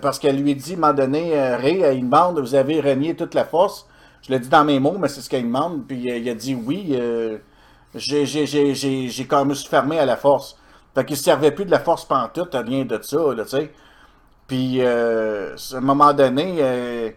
parce 0.00 0.18
qu'elle 0.18 0.40
lui 0.42 0.54
dit, 0.54 0.74
à 0.74 0.76
un 0.76 0.80
moment 0.80 0.92
donné, 0.94 1.32
euh, 1.34 1.92
il 1.94 2.02
demande 2.08 2.38
Vous 2.40 2.54
avez 2.54 2.80
renié 2.80 3.16
toute 3.16 3.34
la 3.34 3.44
force 3.44 3.86
Je 4.22 4.30
l'ai 4.30 4.38
dit 4.38 4.48
dans 4.48 4.64
mes 4.64 4.80
mots, 4.80 4.96
mais 4.98 5.08
c'est 5.08 5.20
ce 5.22 5.30
qu'elle 5.30 5.44
demande. 5.44 5.86
Puis 5.86 5.98
il 5.98 6.28
a 6.28 6.34
dit 6.34 6.54
Oui, 6.54 6.98
j'ai 7.94 8.26
j'ai- 8.26 8.46
j'ai- 8.46 8.74
j'ai- 8.74 9.08
j'ai 9.08 9.26
quand 9.26 9.44
même 9.44 9.54
se 9.54 9.68
fermé 9.68 9.98
à 9.98 10.06
la 10.06 10.16
force. 10.16 10.56
Fait 10.94 11.04
qu'il 11.04 11.16
ne 11.16 11.20
servait 11.22 11.52
plus 11.52 11.64
de 11.64 11.70
la 11.70 11.80
force 11.80 12.04
pantoute, 12.04 12.54
rien 12.54 12.84
de 12.84 13.00
ça, 13.02 13.18
tu 13.36 13.48
sais. 13.48 13.72
Puis, 14.46 14.78
euh, 14.82 15.54
à 15.74 15.76
un 15.76 15.80
moment 15.80 16.12
donné, 16.12 16.56
euh, 16.60 17.10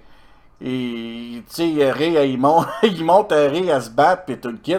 il- 0.61 1.43
il 1.59 2.37
monte, 2.39 2.67
il 2.83 3.03
monte 3.05 3.31
à 3.31 3.47
Ray 3.49 3.71
à 3.71 3.81
se 3.81 3.89
battre, 3.89 4.23
puis 4.25 4.37
tout 4.39 4.49
le 4.49 4.57
kit. 4.57 4.77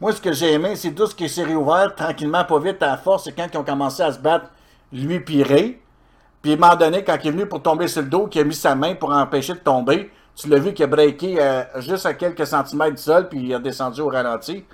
Moi, 0.00 0.12
ce 0.12 0.20
que 0.20 0.32
j'ai 0.32 0.52
aimé, 0.52 0.76
c'est 0.76 0.92
tout 0.92 1.06
ce 1.06 1.14
qui 1.14 1.28
s'est 1.28 1.44
réouvert 1.44 1.94
tranquillement, 1.94 2.44
pas 2.44 2.58
vite, 2.58 2.82
à 2.82 2.88
la 2.88 2.96
force. 2.98 3.24
C'est 3.24 3.32
quand 3.32 3.46
ils 3.52 3.56
ont 3.58 3.64
commencé 3.64 4.02
à 4.02 4.12
se 4.12 4.18
battre, 4.18 4.46
lui 4.92 5.20
puis 5.20 5.42
Ray. 5.42 5.78
Puis, 6.42 6.52
à 6.52 6.56
un 6.56 6.58
moment 6.58 6.76
donné, 6.76 7.04
quand 7.04 7.16
il 7.22 7.28
est 7.28 7.30
venu 7.30 7.46
pour 7.46 7.62
tomber 7.62 7.88
sur 7.88 8.02
le 8.02 8.08
dos, 8.08 8.26
qu'il 8.26 8.40
a 8.42 8.44
mis 8.44 8.54
sa 8.54 8.74
main 8.74 8.94
pour 8.94 9.12
empêcher 9.12 9.54
de 9.54 9.58
tomber, 9.60 10.10
tu 10.36 10.48
l'as 10.48 10.58
vu 10.58 10.74
qu'il 10.74 10.84
a 10.84 10.88
breaké 10.88 11.36
euh, 11.40 11.62
juste 11.80 12.06
à 12.06 12.14
quelques 12.14 12.46
centimètres 12.46 12.96
du 12.96 13.02
sol, 13.02 13.28
puis 13.28 13.40
il 13.40 13.54
a 13.54 13.58
descendu 13.60 14.00
au 14.02 14.08
ralenti. 14.08 14.64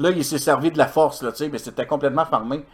Là, 0.00 0.10
il 0.10 0.24
s'est 0.24 0.38
servi 0.38 0.70
de 0.70 0.78
la 0.78 0.86
force, 0.86 1.22
là, 1.22 1.30
tu 1.32 1.38
sais, 1.38 1.48
mais 1.50 1.58
c'était 1.58 1.86
complètement 1.86 2.24
fermé. 2.24 2.64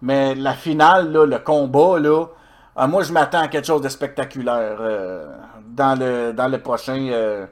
Mais 0.00 0.34
la 0.34 0.54
finale, 0.54 1.12
le 1.12 1.38
combat, 1.38 1.98
là, 1.98 2.26
ah, 2.74 2.86
moi, 2.86 3.02
je 3.02 3.12
m'attends 3.12 3.42
à 3.42 3.48
quelque 3.48 3.66
chose 3.66 3.82
de 3.82 3.88
spectaculaire 3.88 4.76
euh, 4.80 5.26
dans, 5.66 5.98
le, 5.98 6.32
dans 6.32 6.50
prochain. 6.60 7.08
euh, 7.12 7.46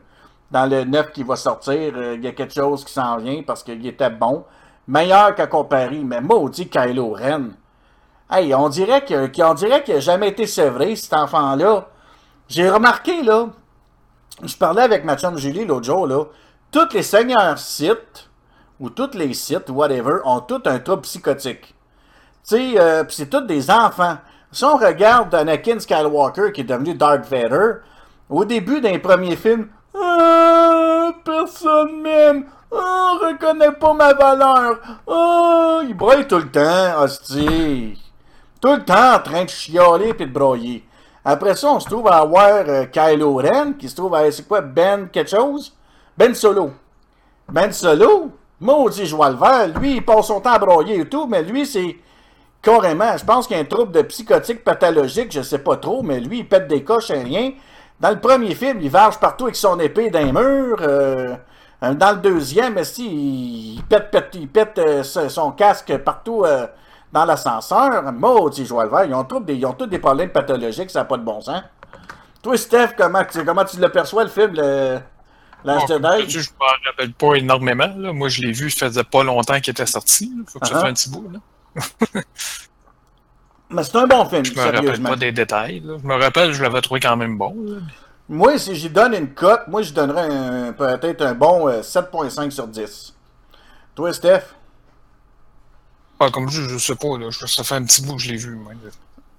dans 0.51 0.67
le 0.69 0.85
9 0.85 1.13
qui 1.13 1.23
va 1.23 1.37
sortir. 1.37 1.93
euh, 1.97 2.15
Il 2.17 2.25
y 2.25 2.27
a 2.27 2.33
quelque 2.33 2.55
chose 2.55 2.85
qui 2.85 2.93
s'en 2.93 3.17
vient 3.19 3.43
parce 3.47 3.63
qu'il 3.63 3.87
était 3.87 4.11
bon. 4.11 4.45
Meilleur 4.89 5.35
qu'à 5.35 5.47
Paris, 5.47 6.03
mais 6.05 6.21
maudit 6.21 6.69
Kylo 6.69 7.11
Ren. 7.13 7.51
Hey, 8.31 8.55
on 8.55 8.69
dirait 8.69 9.05
que- 9.05 9.27
qu'on 9.29 9.55
dirait 9.55 9.83
qu'il 9.85 9.95
n'a 9.95 10.01
jamais 10.01 10.29
été 10.29 10.47
sevré, 10.47 10.97
cet 10.97 11.13
enfant-là. 11.15 11.87
J'ai 12.49 12.69
remarqué, 12.69 13.23
là, 13.23 13.47
je 14.43 14.57
parlais 14.57 14.83
avec 14.83 15.05
ma 15.05 15.17
chum 15.17 15.37
Julie 15.37 15.65
l'autre 15.65 15.85
jour, 15.87 16.07
là, 16.07 16.25
tous 16.73 16.93
les 16.95 17.03
seigneurs 17.03 17.59
sites, 17.59 18.29
ou 18.81 18.89
tous 18.91 19.15
les 19.15 19.35
sites, 19.35 19.69
whatever, 19.69 20.21
ont 20.25 20.41
tous 20.41 20.63
un 20.65 20.79
trouble 20.79 21.03
psychotique. 21.03 21.75
Tu 22.49 22.57
sais, 22.57 22.81
euh, 22.81 23.05
c'est 23.11 23.29
tous 23.29 23.43
des 23.43 23.71
enfants. 23.71 24.17
Si 24.51 24.65
on 24.65 24.77
regarde 24.77 25.35
Anakin 25.35 25.79
Skywalker 25.79 26.51
qui 26.53 26.63
est 26.63 26.65
devenu 26.65 26.95
Darth 26.95 27.27
Vader, 27.27 27.75
au 28.29 28.45
début 28.45 28.81
d'un 28.81 28.99
premier 28.99 29.37
film, 29.37 29.69
ah, 29.95 31.13
personne 31.25 32.01
m'aime, 32.01 32.47
ah, 32.73 33.13
on 33.13 33.27
reconnaît 33.27 33.73
pas 33.73 33.93
ma 33.93 34.15
valeur, 34.15 34.81
ah, 35.07 35.81
il 35.85 35.95
broye 35.95 36.25
tout 36.25 36.39
le 36.39 36.51
temps, 36.51 37.03
hostie. 37.03 38.01
Tout 38.61 38.75
le 38.75 38.85
temps 38.85 39.15
en 39.15 39.19
train 39.21 39.45
de 39.45 39.51
chialer 39.51 40.15
puis 40.15 40.27
de 40.27 40.33
broyer. 40.33 40.85
Après 41.25 41.55
ça, 41.55 41.69
on 41.69 41.81
se 41.81 41.89
trouve 41.89 42.09
à 42.09 42.19
avoir 42.19 42.65
euh, 42.67 42.87
Kylo 42.87 43.37
Ren, 43.37 43.75
qui 43.75 43.89
se 43.89 43.97
trouve 43.97 44.15
à, 44.15 44.31
c'est 44.31 44.49
quoi, 44.49 44.63
Ben 44.63 45.09
quelque 45.09 45.31
chose? 45.31 45.77
Ben 46.17 46.35
Solo. 46.35 46.73
Ben 47.49 47.73
Solo, 47.73 48.31
maudit 48.61 49.07
joie 49.07 49.31
le 49.31 49.37
vert, 49.37 49.69
lui, 49.79 49.97
il 49.97 50.05
passe 50.05 50.27
son 50.27 50.41
temps 50.41 50.53
à 50.53 50.59
broyer 50.59 51.01
et 51.01 51.09
tout, 51.09 51.27
mais 51.27 51.43
lui, 51.43 51.67
c'est 51.67 51.97
carrément, 52.63 53.17
je 53.17 53.25
pense 53.25 53.47
qu'il 53.47 53.57
y 53.57 53.61
a 53.61 53.63
un 53.63 53.67
trouble 53.67 53.93
de 53.93 54.03
psychotique 54.03 54.63
pathologique, 54.63 55.33
je 55.33 55.43
sais 55.43 55.59
pas 55.59 55.77
trop, 55.77 56.03
mais 56.03 56.21
lui, 56.21 56.41
il 56.41 56.49
pète 56.49 56.69
des 56.69 56.85
coches 56.85 57.11
et 57.11 57.23
rien. 57.23 57.53
Dans 57.99 58.11
le 58.11 58.19
premier 58.21 58.55
film, 58.55 58.79
il 58.81 58.91
varge 58.91 59.19
partout 59.19 59.45
avec 59.45 59.57
son 59.57 59.79
épée 59.79 60.11
d'un 60.11 60.33
mur. 60.33 60.77
euh, 60.81 61.37
dans 61.83 62.13
le 62.13 62.19
deuxième, 62.19 62.77
esti, 62.79 63.07
il, 63.77 63.83
pète, 63.85 64.11
pète- 64.11 64.35
il 64.35 64.49
euh, 64.79 65.03
son 65.03 65.53
casque 65.53 65.97
partout 65.99 66.45
euh, 66.45 66.67
dans 67.13 67.25
l'ascenseur. 67.25 68.13
Maudit 68.13 68.67
joie 68.67 68.85
le 68.85 68.91
vert, 68.91 69.05
ils 69.05 69.15
ont, 69.15 69.25
tous 69.25 69.41
des, 69.87 69.99
problèmes 69.99 70.31
pathologiques, 70.31 70.91
ça 70.91 71.01
n'a 71.01 71.05
pas 71.07 71.17
de 71.17 71.23
bon 71.25 71.41
sens. 71.41 71.63
Toi, 72.43 72.57
Steph, 72.57 72.91
comment, 72.97 73.25
tu- 73.25 73.81
le 73.81 73.89
perçois, 73.89 74.25
le 74.25 74.31
film, 74.31 74.55
Last 75.65 75.89
Jedi? 75.89 76.31
je 76.31 76.51
m'en 76.59 76.67
rappelle 76.87 77.13
pas 77.13 77.35
énormément. 77.35 77.93
là. 77.97 78.13
Moi, 78.13 78.29
je 78.29 78.43
l'ai 78.43 78.53
vu, 78.53 78.71
ça 78.71 78.87
faisait 78.87 79.05
pas 79.05 79.23
longtemps 79.25 79.61
qu'il 79.61 79.71
était 79.73 79.87
sorti. 79.87 80.27
là. 80.37 80.43
Faut 80.47 80.59
que 80.59 80.67
ça 80.69 80.75
Ah. 80.77 80.81
fait 80.83 80.89
un 80.89 80.93
petit 80.95 81.11
bout. 81.11 81.31
Là. 81.31 81.41
Mais 83.71 83.85
c'est 83.85 83.97
un 83.97 84.07
bon 84.07 84.25
film, 84.29 84.45
Je 84.45 84.53
me 84.55 84.61
rappelle 84.61 85.01
pas 85.03 85.17
des 85.17 85.31
détails. 85.33 85.81
là. 85.85 85.97
Je 86.03 86.07
me 86.07 86.15
rappelle, 86.17 86.53
je 86.53 86.63
l'avais 86.63 86.81
trouvé 86.81 86.99
quand 87.01 87.17
même 87.17 87.39
bon. 87.39 87.55
là. 87.67 87.77
Moi, 88.29 88.59
si 88.59 88.75
j'y 88.77 88.91
donne 88.91 89.15
une 89.15 89.33
cote, 89.35 89.63
moi, 89.69 89.83
je 89.83 89.93
donnerais 89.93 90.73
peut-être 90.73 91.23
un 91.23 91.35
bon 91.35 91.69
euh, 91.69 91.83
7.5 91.83 92.51
sur 92.51 92.67
10. 92.69 93.15
Toi, 93.95 94.13
Steph? 94.13 94.43
Ah, 96.21 96.31
comme 96.31 96.49
je, 96.51 96.63
je 96.63 96.79
sais 96.79 96.95
pas, 96.97 97.17
là, 97.19 97.31
je- 97.31 97.47
ça 97.47 97.65
fait 97.65 97.75
un 97.77 97.85
petit 97.85 98.03
bout 98.03 98.17
que 98.17 98.23
je 98.23 98.31
l'ai 98.31 98.37
vu. 98.37 98.55
moi. 98.57 98.73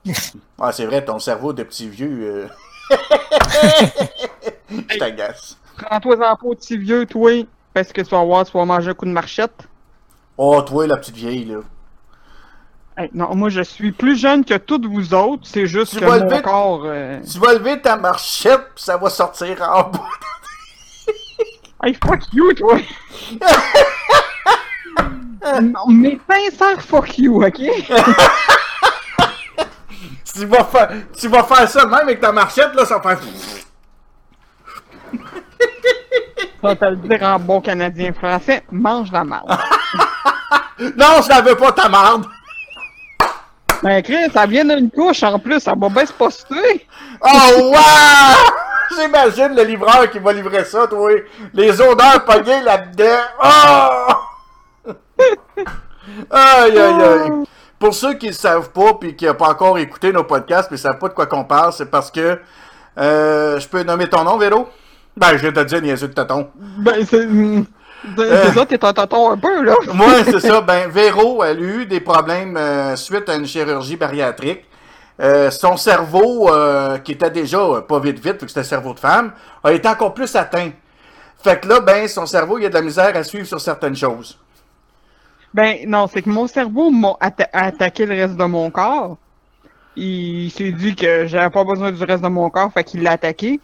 Ah, 0.59 0.71
c'est 0.71 0.85
vrai, 0.85 1.03
ton 1.05 1.19
cerveau 1.19 1.53
de 1.53 1.63
petit 1.63 1.87
vieux. 1.89 2.47
euh, 2.91 2.95
je 4.69 4.97
t'agace. 4.97 5.57
Prends-toi 5.85 6.29
en 6.31 6.35
pot, 6.35 6.55
petit 6.55 6.77
vieux, 6.77 7.05
toi, 7.05 7.31
parce 7.73 7.91
que 7.93 8.01
tu 8.01 8.09
vas 8.09 8.23
voir, 8.23 8.45
tu 8.45 8.51
vas 8.57 8.65
manger 8.65 8.91
un 8.91 8.93
coup 8.93 9.05
de 9.05 9.11
marchette. 9.11 9.67
Oh, 10.37 10.61
toi, 10.61 10.87
la 10.87 10.97
petite 10.97 11.15
vieille, 11.15 11.45
là. 11.45 11.59
Hey, 12.97 13.09
non, 13.13 13.33
moi, 13.35 13.49
je 13.49 13.61
suis 13.61 13.91
plus 13.91 14.17
jeune 14.19 14.43
que 14.43 14.55
toutes 14.57 14.85
vous 14.85 15.13
autres, 15.13 15.43
c'est 15.45 15.65
juste 15.65 15.93
Tu 15.93 15.99
que 15.99 16.05
vas 16.05 16.19
mon 16.19 16.25
lever- 16.25 16.41
corps... 16.41 16.81
euh, 16.85 17.19
Tu 17.29 17.39
vas 17.39 17.53
lever 17.53 17.79
ta 17.81 17.95
marchette, 17.95 18.61
puis 18.75 18.83
ça 18.83 18.97
va 18.97 19.09
sortir 19.09 19.61
en 19.61 19.83
bas. 19.89 20.01
Hey, 21.83 21.95
fuck 21.95 22.19
you, 22.31 22.53
toi! 22.53 22.77
non, 25.61 25.87
mais 25.89 26.19
sincère, 26.29 26.79
fuck 26.79 27.17
you, 27.17 27.43
ok? 27.43 27.55
tu, 30.33 30.45
vas 30.45 30.63
faire, 30.65 30.91
tu 31.17 31.27
vas 31.27 31.43
faire 31.43 31.67
ça 31.67 31.85
même 31.85 31.95
avec 32.01 32.19
ta 32.19 32.31
marchette, 32.31 32.75
là, 32.75 32.85
ça 32.85 32.99
va 32.99 33.15
faire... 33.15 33.27
Vais 36.63 36.75
te 36.75 36.85
le 36.85 36.95
dire 36.97 37.23
en 37.23 37.39
bon 37.39 37.59
canadien 37.59 38.13
français, 38.13 38.63
mange 38.71 39.11
la 39.11 39.23
marde. 39.23 39.49
non, 40.79 41.21
je 41.23 41.29
la 41.29 41.41
veux 41.41 41.55
pas, 41.55 41.71
ta 41.71 41.89
marde! 41.89 42.25
Ben, 43.81 44.03
Chris, 44.03 44.29
ça 44.31 44.45
vient 44.45 44.65
d'une 44.65 44.91
couche 44.91 45.23
en 45.23 45.39
plus, 45.39 45.59
ça 45.59 45.73
va 45.75 45.89
bien 45.89 46.05
se 46.05 46.13
poster. 46.13 46.87
Oh, 47.21 47.71
wow! 47.73 48.95
J'imagine 48.95 49.55
le 49.55 49.63
livreur 49.63 50.09
qui 50.11 50.19
va 50.19 50.33
livrer 50.33 50.63
ça, 50.65 50.85
toi. 50.85 51.11
Les 51.53 51.81
odeurs 51.81 52.23
pognées 52.25 52.61
là-dedans. 52.61 53.21
Oh! 53.43 54.13
aïe, 56.29 56.77
aïe, 56.77 57.01
aïe. 57.01 57.31
Pour 57.79 57.95
ceux 57.95 58.13
qui 58.13 58.27
ne 58.27 58.33
savent 58.33 58.69
pas 58.69 58.93
puis 58.93 59.15
qui 59.15 59.25
n'ont 59.25 59.33
pas 59.33 59.49
encore 59.49 59.79
écouté 59.79 60.13
nos 60.13 60.23
podcasts 60.23 60.69
mais 60.69 60.75
ne 60.75 60.81
savent 60.81 60.99
pas 60.99 61.07
de 61.07 61.13
quoi 61.15 61.25
qu'on 61.25 61.43
parle, 61.43 61.73
c'est 61.73 61.89
parce 61.89 62.11
que 62.11 62.39
euh, 62.99 63.59
je 63.59 63.67
peux 63.67 63.81
nommer 63.81 64.07
ton 64.07 64.23
nom, 64.23 64.37
Véro? 64.37 64.69
Ben, 65.17 65.37
je 65.37 65.47
vais 65.47 65.51
te 65.53 65.59
dire 65.63 65.81
niaiseux 65.81 66.07
de 66.07 66.13
tonton. 66.13 66.49
Ben, 66.55 67.05
c'est. 67.05 67.25
mm, 67.25 67.65
C'est 68.17 68.21
Euh. 68.31 68.51
ça, 68.53 68.65
t'es 68.65 68.83
un 68.83 68.93
tonton 68.93 69.31
un 69.31 69.37
peu, 69.37 69.61
là. 69.63 69.75
Moi, 69.93 70.23
c'est 70.23 70.39
ça. 70.39 70.61
Ben, 70.67 70.89
Véro, 70.89 71.43
elle 71.43 71.57
a 71.57 71.61
eu 71.61 71.85
des 71.85 71.99
problèmes 71.99 72.57
euh, 72.57 72.95
suite 72.95 73.27
à 73.29 73.35
une 73.35 73.45
chirurgie 73.45 73.95
bariatrique. 73.97 74.65
Euh, 75.19 75.51
son 75.51 75.77
cerveau, 75.77 76.49
euh, 76.49 76.97
qui 76.97 77.11
était 77.11 77.29
déjà 77.29 77.59
pas 77.87 77.99
vite 77.99 78.17
vite, 78.17 78.33
vu 78.33 78.37
que 78.39 78.47
c'était 78.47 78.61
un 78.61 78.63
cerveau 78.63 78.93
de 78.93 78.99
femme, 78.99 79.33
a 79.63 79.71
été 79.71 79.87
encore 79.87 80.13
plus 80.15 80.35
atteint. 80.35 80.71
Fait 81.43 81.59
que 81.59 81.67
là, 81.67 81.79
ben, 81.79 82.07
son 82.07 82.25
cerveau, 82.25 82.57
il 82.57 82.65
a 82.65 82.69
de 82.69 82.73
la 82.73 82.81
misère 82.81 83.15
à 83.15 83.23
suivre 83.23 83.45
sur 83.45 83.59
certaines 83.61 83.95
choses. 83.95 84.39
Ben, 85.53 85.77
non, 85.85 86.07
c'est 86.11 86.21
que 86.21 86.29
mon 86.29 86.47
cerveau 86.47 86.89
m'a 86.89 87.17
atta- 87.19 87.49
attaqué 87.51 88.05
le 88.05 88.15
reste 88.15 88.35
de 88.37 88.45
mon 88.45 88.71
corps. 88.71 89.17
Il 89.95 90.49
s'est 90.51 90.71
dit 90.71 90.95
que 90.95 91.27
j'avais 91.27 91.49
pas 91.49 91.63
besoin 91.63 91.91
du 91.91 92.03
reste 92.03 92.23
de 92.23 92.27
mon 92.29 92.49
corps, 92.49 92.71
fait 92.71 92.83
qu'il 92.83 93.03
l'a 93.03 93.11
attaqué. 93.11 93.59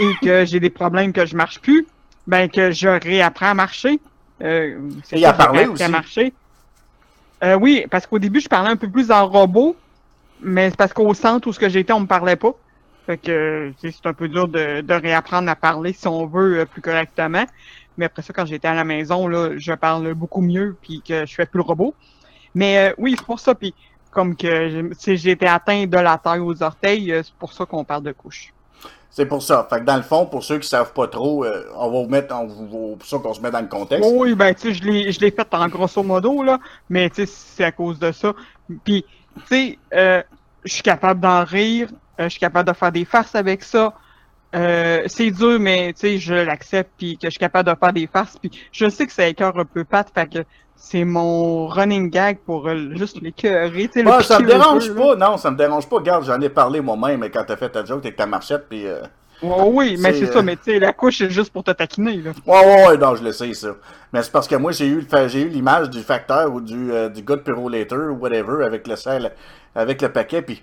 et 0.00 0.10
que 0.22 0.44
j'ai 0.44 0.58
des 0.60 0.70
problèmes 0.70 1.12
que 1.12 1.26
je 1.26 1.36
marche 1.36 1.60
plus. 1.60 1.86
Ben, 2.26 2.48
que 2.50 2.70
je 2.70 2.88
réapprends 2.88 3.50
à 3.50 3.54
marcher. 3.54 4.00
Euh, 4.42 4.78
Et 5.12 5.20
ça, 5.20 5.30
à 5.30 5.32
parler 5.32 5.58
j'ai 5.60 5.64
appris 5.64 5.82
aussi. 5.82 5.90
marcher. 5.90 6.32
Euh, 7.44 7.54
oui, 7.54 7.86
parce 7.90 8.06
qu'au 8.06 8.18
début, 8.18 8.40
je 8.40 8.48
parlais 8.48 8.70
un 8.70 8.76
peu 8.76 8.88
plus 8.88 9.10
en 9.10 9.26
robot. 9.28 9.76
Mais 10.42 10.70
c'est 10.70 10.76
parce 10.76 10.92
qu'au 10.92 11.12
centre 11.14 11.48
où 11.48 11.52
ce 11.52 11.58
que 11.58 11.68
j'étais, 11.68 11.92
on 11.92 12.00
me 12.00 12.06
parlait 12.06 12.36
pas. 12.36 12.52
Fait 13.06 13.18
que 13.18 13.72
c'est 13.80 14.06
un 14.06 14.12
peu 14.12 14.28
dur 14.28 14.48
de, 14.48 14.80
de 14.82 14.94
réapprendre 14.94 15.48
à 15.50 15.56
parler 15.56 15.92
si 15.92 16.06
on 16.08 16.26
veut 16.26 16.60
euh, 16.60 16.64
plus 16.66 16.80
correctement. 16.82 17.44
Mais 17.98 18.06
après 18.06 18.22
ça, 18.22 18.32
quand 18.32 18.46
j'étais 18.46 18.68
à 18.68 18.74
la 18.74 18.84
maison, 18.84 19.28
là, 19.28 19.50
je 19.56 19.72
parle 19.72 20.14
beaucoup 20.14 20.40
mieux 20.40 20.76
puis 20.80 21.02
que 21.06 21.26
je 21.26 21.34
fais 21.34 21.46
plus 21.46 21.58
le 21.58 21.64
robot. 21.64 21.94
Mais 22.54 22.90
euh, 22.90 22.94
oui, 22.98 23.14
c'est 23.18 23.24
pour 23.26 23.40
ça. 23.40 23.54
Puis 23.54 23.74
comme 24.10 24.36
que 24.36 25.28
été 25.28 25.46
atteint 25.46 25.86
de 25.86 25.96
la 25.98 26.18
taille 26.18 26.40
aux 26.40 26.62
orteils, 26.62 27.12
euh, 27.12 27.22
c'est 27.22 27.34
pour 27.34 27.52
ça 27.52 27.64
qu'on 27.66 27.84
parle 27.84 28.02
de 28.02 28.12
couche. 28.12 28.52
C'est 29.10 29.26
pour 29.26 29.42
ça. 29.42 29.66
Fait 29.68 29.80
que 29.80 29.84
dans 29.84 29.96
le 29.96 30.02
fond, 30.02 30.26
pour 30.26 30.44
ceux 30.44 30.58
qui 30.58 30.68
savent 30.68 30.92
pas 30.92 31.08
trop, 31.08 31.44
euh, 31.44 31.64
on 31.74 31.90
va 31.90 32.02
vous 32.02 32.08
mettre, 32.08 32.34
on 32.34 32.46
vous- 32.46 32.96
pour 32.96 33.08
ça 33.08 33.18
qu'on 33.18 33.34
se 33.34 33.40
met 33.40 33.50
dans 33.50 33.60
le 33.60 33.66
contexte. 33.66 34.08
Oui, 34.14 34.34
ben 34.34 34.54
tu 34.54 34.72
sais, 34.72 34.74
je 34.74 35.20
l'ai, 35.20 35.30
fait 35.30 35.48
en 35.52 35.68
grosso 35.68 36.02
modo, 36.02 36.42
là, 36.42 36.58
mais 36.88 37.10
tu 37.10 37.26
sais, 37.26 37.26
c'est 37.26 37.64
à 37.64 37.72
cause 37.72 37.98
de 37.98 38.12
ça. 38.12 38.32
Puis, 38.84 39.04
tu 39.36 39.42
sais, 39.46 39.78
euh, 39.94 40.22
je 40.64 40.72
suis 40.72 40.82
capable 40.82 41.20
d'en 41.20 41.44
rire, 41.44 41.88
Euh, 42.20 42.24
je 42.24 42.30
suis 42.30 42.40
capable 42.40 42.68
de 42.68 42.74
faire 42.74 42.92
des 42.92 43.06
farces 43.06 43.34
avec 43.34 43.62
ça. 43.62 43.94
C'est 44.52 45.30
dur, 45.30 45.58
mais 45.58 45.94
tu 45.94 46.00
sais, 46.00 46.18
je 46.18 46.34
l'accepte, 46.34 46.90
puis 46.98 47.16
que 47.16 47.28
je 47.28 47.30
suis 47.30 47.38
capable 47.38 47.70
de 47.70 47.74
faire 47.78 47.92
des 47.94 48.06
farces, 48.06 48.36
puis 48.36 48.50
je 48.70 48.90
sais 48.90 49.06
que 49.06 49.12
c'est 49.12 49.32
cœur 49.32 49.58
un 49.58 49.64
peu 49.64 49.84
pâte, 49.84 50.10
fait 50.14 50.28
que 50.28 50.38
c'est 50.82 51.04
mon 51.04 51.66
running 51.68 52.10
gag 52.10 52.38
pour 52.38 52.66
euh, 52.66 52.94
juste 52.96 53.20
l'écœurer, 53.20 53.86
tu 53.88 54.00
sais. 54.00 54.02
le 54.02 54.10
Ah, 54.10 54.22
ça 54.22 54.40
me 54.40 54.46
dérange 54.46 54.88
peu, 54.88 54.94
pas, 54.94 55.14
non, 55.14 55.36
ça 55.36 55.50
me 55.50 55.56
dérange 55.56 55.86
pas. 55.86 55.96
Regarde, 55.96 56.24
j'en 56.24 56.40
ai 56.40 56.48
parlé 56.48 56.80
moi-même 56.80 57.22
quand 57.30 57.44
t'as 57.46 57.56
fait 57.56 57.68
ta 57.68 57.84
joke 57.84 58.04
avec 58.04 58.16
ta 58.16 58.26
marchette, 58.26 58.66
puis. 58.68 58.86
euh, 58.86 59.02
Ouais, 59.42 59.64
oui, 59.68 59.96
mais 59.98 60.12
C'est, 60.12 60.26
c'est 60.26 60.30
euh, 60.30 60.32
ça, 60.34 60.42
mais 60.42 60.56
tu 60.56 60.64
sais, 60.64 60.78
la 60.78 60.92
couche, 60.92 61.18
c'est 61.18 61.30
juste 61.30 61.52
pour 61.52 61.64
te 61.64 61.70
taquiner, 61.70 62.16
là. 62.16 62.32
Ouais, 62.46 62.60
ouais, 62.64 62.86
ouais, 62.88 62.96
non, 62.98 63.14
je 63.14 63.22
le 63.24 63.32
sais, 63.32 63.52
ça. 63.54 63.68
Mais 64.12 64.22
c'est 64.22 64.32
parce 64.32 64.48
que 64.48 64.56
moi, 64.56 64.72
j'ai 64.72 64.86
eu, 64.86 65.06
j'ai 65.28 65.42
eu 65.42 65.48
l'image 65.48 65.90
du 65.90 66.00
facteur 66.00 66.52
ou 66.52 66.60
du, 66.60 66.92
euh, 66.92 67.08
du 67.08 67.22
gars 67.22 67.36
de 67.36 67.40
Pyrolator 67.42 68.12
ou 68.12 68.18
whatever 68.18 68.64
avec 68.64 68.86
le 68.86 68.96
sel, 68.96 69.32
avec 69.74 70.02
le 70.02 70.10
paquet, 70.12 70.42
puis. 70.42 70.62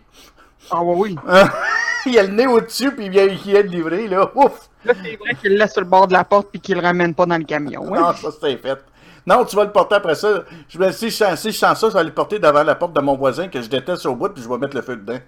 Ah, 0.69 0.83
ouais, 0.83 0.95
oui. 0.95 1.15
il 2.05 2.19
a 2.19 2.23
le 2.23 2.29
nez 2.29 2.47
au-dessus, 2.47 2.91
puis 2.91 3.05
il 3.05 3.11
vient, 3.11 3.23
il 3.25 3.37
vient 3.37 3.61
de 3.63 3.67
livrer, 3.67 4.07
là. 4.07 4.29
Ouf! 4.35 4.69
Là, 4.85 4.93
c'est 5.03 5.15
vrai 5.15 5.35
qu'il 5.35 5.51
le 5.53 5.57
laisse 5.57 5.73
sur 5.73 5.81
le 5.81 5.87
bord 5.87 6.07
de 6.07 6.13
la 6.13 6.23
porte, 6.23 6.49
puis 6.51 6.59
qu'il 6.59 6.75
le 6.75 6.81
ramène 6.81 7.13
pas 7.15 7.25
dans 7.25 7.37
le 7.37 7.43
camion. 7.45 7.83
Non, 7.83 8.13
ça, 8.13 8.29
c'est 8.39 8.57
fait. 8.57 8.79
Non, 9.27 9.43
tu 9.43 9.57
vas 9.57 9.65
le 9.65 9.73
porter 9.73 9.95
après 9.95 10.15
ça. 10.15 10.45
Je 10.69 10.79
vais, 10.79 10.93
si, 10.93 11.09
je 11.09 11.15
sens, 11.15 11.41
si 11.41 11.51
je 11.51 11.57
sens 11.57 11.77
ça, 11.77 11.89
je 11.89 11.93
vais 11.93 12.03
le 12.05 12.13
porter 12.13 12.39
devant 12.39 12.63
la 12.63 12.75
porte 12.75 12.93
de 12.93 13.01
mon 13.01 13.17
voisin 13.17 13.49
que 13.49 13.61
je 13.61 13.67
déteste 13.67 14.05
au 14.05 14.15
bout, 14.15 14.29
puis 14.29 14.41
je 14.41 14.47
vais 14.47 14.57
mettre 14.57 14.75
le 14.75 14.81
feu 14.81 14.95
dedans. 14.95 15.19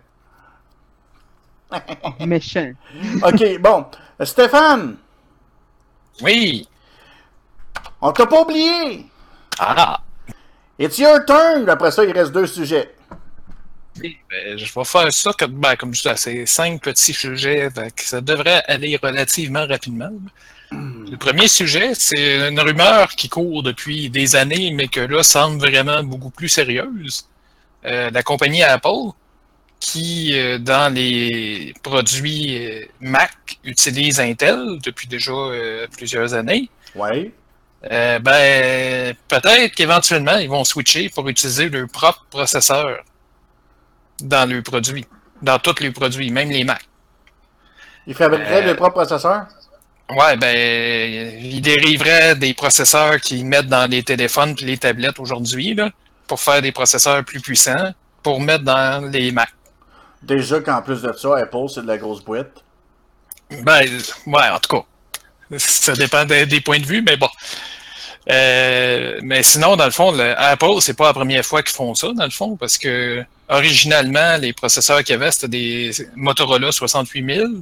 Méchant. 2.26 2.72
OK, 3.22 3.60
bon. 3.60 3.86
Stéphane! 4.24 4.96
Oui! 6.22 6.66
On 8.02 8.14
t'a 8.14 8.26
pas 8.26 8.42
oublié! 8.42 9.06
Ah! 9.60 10.00
It's 10.80 10.98
your 10.98 11.26
turn! 11.26 11.70
Après 11.70 11.92
ça, 11.92 12.06
il 12.06 12.14
reste 12.14 12.32
deux 12.32 12.48
sujets. 12.48 12.96
Ben, 13.98 14.58
je 14.58 14.74
vais 14.74 14.86
faire 14.86 15.12
ça 15.12 15.32
comme, 15.38 15.52
ben, 15.52 15.76
comme 15.76 15.94
je 15.94 16.02
dis, 16.02 16.10
c'est 16.16 16.46
cinq 16.46 16.82
petits 16.82 17.14
sujets, 17.14 17.70
ça 17.98 18.22
devrait 18.22 18.64
aller 18.66 18.98
relativement 19.02 19.68
rapidement. 19.68 20.12
Le 20.72 21.16
premier 21.18 21.48
sujet, 21.48 21.94
c'est 21.96 22.50
une 22.50 22.60
rumeur 22.60 23.10
qui 23.10 23.28
court 23.30 23.64
depuis 23.64 24.10
des 24.10 24.36
années, 24.36 24.72
mais 24.72 24.88
que 24.88 25.00
là 25.00 25.24
semble 25.24 25.58
vraiment 25.60 26.04
beaucoup 26.04 26.30
plus 26.30 26.50
sérieuse. 26.50 27.28
Euh, 27.86 28.10
la 28.12 28.24
compagnie 28.24 28.62
Apple, 28.62 29.12
qui 29.80 30.38
euh, 30.38 30.60
dans 30.60 30.94
les 30.94 31.74
produits 31.82 32.66
euh, 32.66 32.86
Mac 33.00 33.58
utilise 33.64 34.20
Intel 34.20 34.78
depuis 34.84 35.08
déjà 35.08 35.32
plusieurs 35.96 36.34
années. 36.34 36.70
Oui. 36.96 37.32
Ben, 37.82 39.16
peut-être 39.30 39.74
qu'éventuellement, 39.74 40.38
ils 40.38 40.50
vont 40.50 40.66
switcher 40.66 41.10
pour 41.10 41.28
utiliser 41.30 41.70
leur 41.70 41.88
propre 41.88 42.26
processeur 42.30 43.04
dans 44.22 44.50
leurs 44.50 44.64
produits, 44.64 45.06
dans 45.42 45.58
tous 45.60 45.80
les 45.80 45.92
produits, 45.92 46.30
même 46.30 46.50
les 46.50 46.66
Mac. 46.66 46.90
Il 48.06 48.16
fabriquerait 48.16 48.64
Euh, 48.64 48.68
le 48.72 48.76
propre 48.76 48.96
processeur? 48.96 49.46
Ouais, 50.10 50.36
ben, 50.38 51.38
ils 51.40 51.62
dériveraient 51.62 52.36
des 52.36 52.54
processeurs 52.54 53.20
qu'ils 53.20 53.46
mettent 53.46 53.68
dans 53.68 53.90
les 53.90 54.04
téléphones 54.04 54.56
et 54.60 54.66
les 54.66 54.78
tablettes 54.78 55.20
aujourd'hui, 55.20 55.76
là, 55.76 55.92
pour 56.28 56.40
faire 56.40 56.62
des 56.62 56.72
processeurs 56.72 57.24
plus 57.24 57.40
puissants, 57.40 57.94
pour 58.24 58.42
mettre 58.42 58.64
dans 58.64 59.10
les 59.12 59.32
Mac. 59.32 59.50
Déjà 60.24 60.60
qu'en 60.62 60.82
plus 60.82 61.02
de 61.02 61.14
ça, 61.14 61.38
Apple, 61.38 61.68
c'est 61.74 61.82
de 61.82 61.88
la 61.88 61.98
grosse 61.98 62.24
boîte. 62.24 62.64
Ben, 63.64 63.82
ouais, 64.26 64.50
en 64.50 64.60
tout 64.60 64.78
cas. 64.78 65.58
Ça 65.58 65.94
dépend 65.94 66.26
des, 66.26 66.46
des 66.46 66.62
points 66.62 66.80
de 66.80 66.86
vue, 66.86 67.02
mais 67.02 67.18
bon. 67.18 67.30
Euh, 68.30 69.20
mais 69.24 69.42
sinon, 69.44 69.76
dans 69.76 69.86
le 69.86 69.92
fond, 69.92 70.12
le 70.12 70.38
Apple, 70.40 70.82
c'est 70.82 70.96
pas 70.96 71.08
la 71.08 71.14
première 71.14 71.46
fois 71.46 71.64
qu'ils 71.64 71.76
font 71.76 71.96
ça, 71.96 72.10
dans 72.14 72.26
le 72.26 72.30
fond, 72.30 72.58
parce 72.58 72.78
que 72.78 73.24
originalement, 73.48 74.38
les 74.38 74.54
processeurs 74.54 75.00
qu'il 75.00 75.14
y 75.14 75.16
avait, 75.16 75.32
c'était 75.32 75.48
des 75.48 75.92
Motorola 76.16 76.72
68000. 76.72 77.62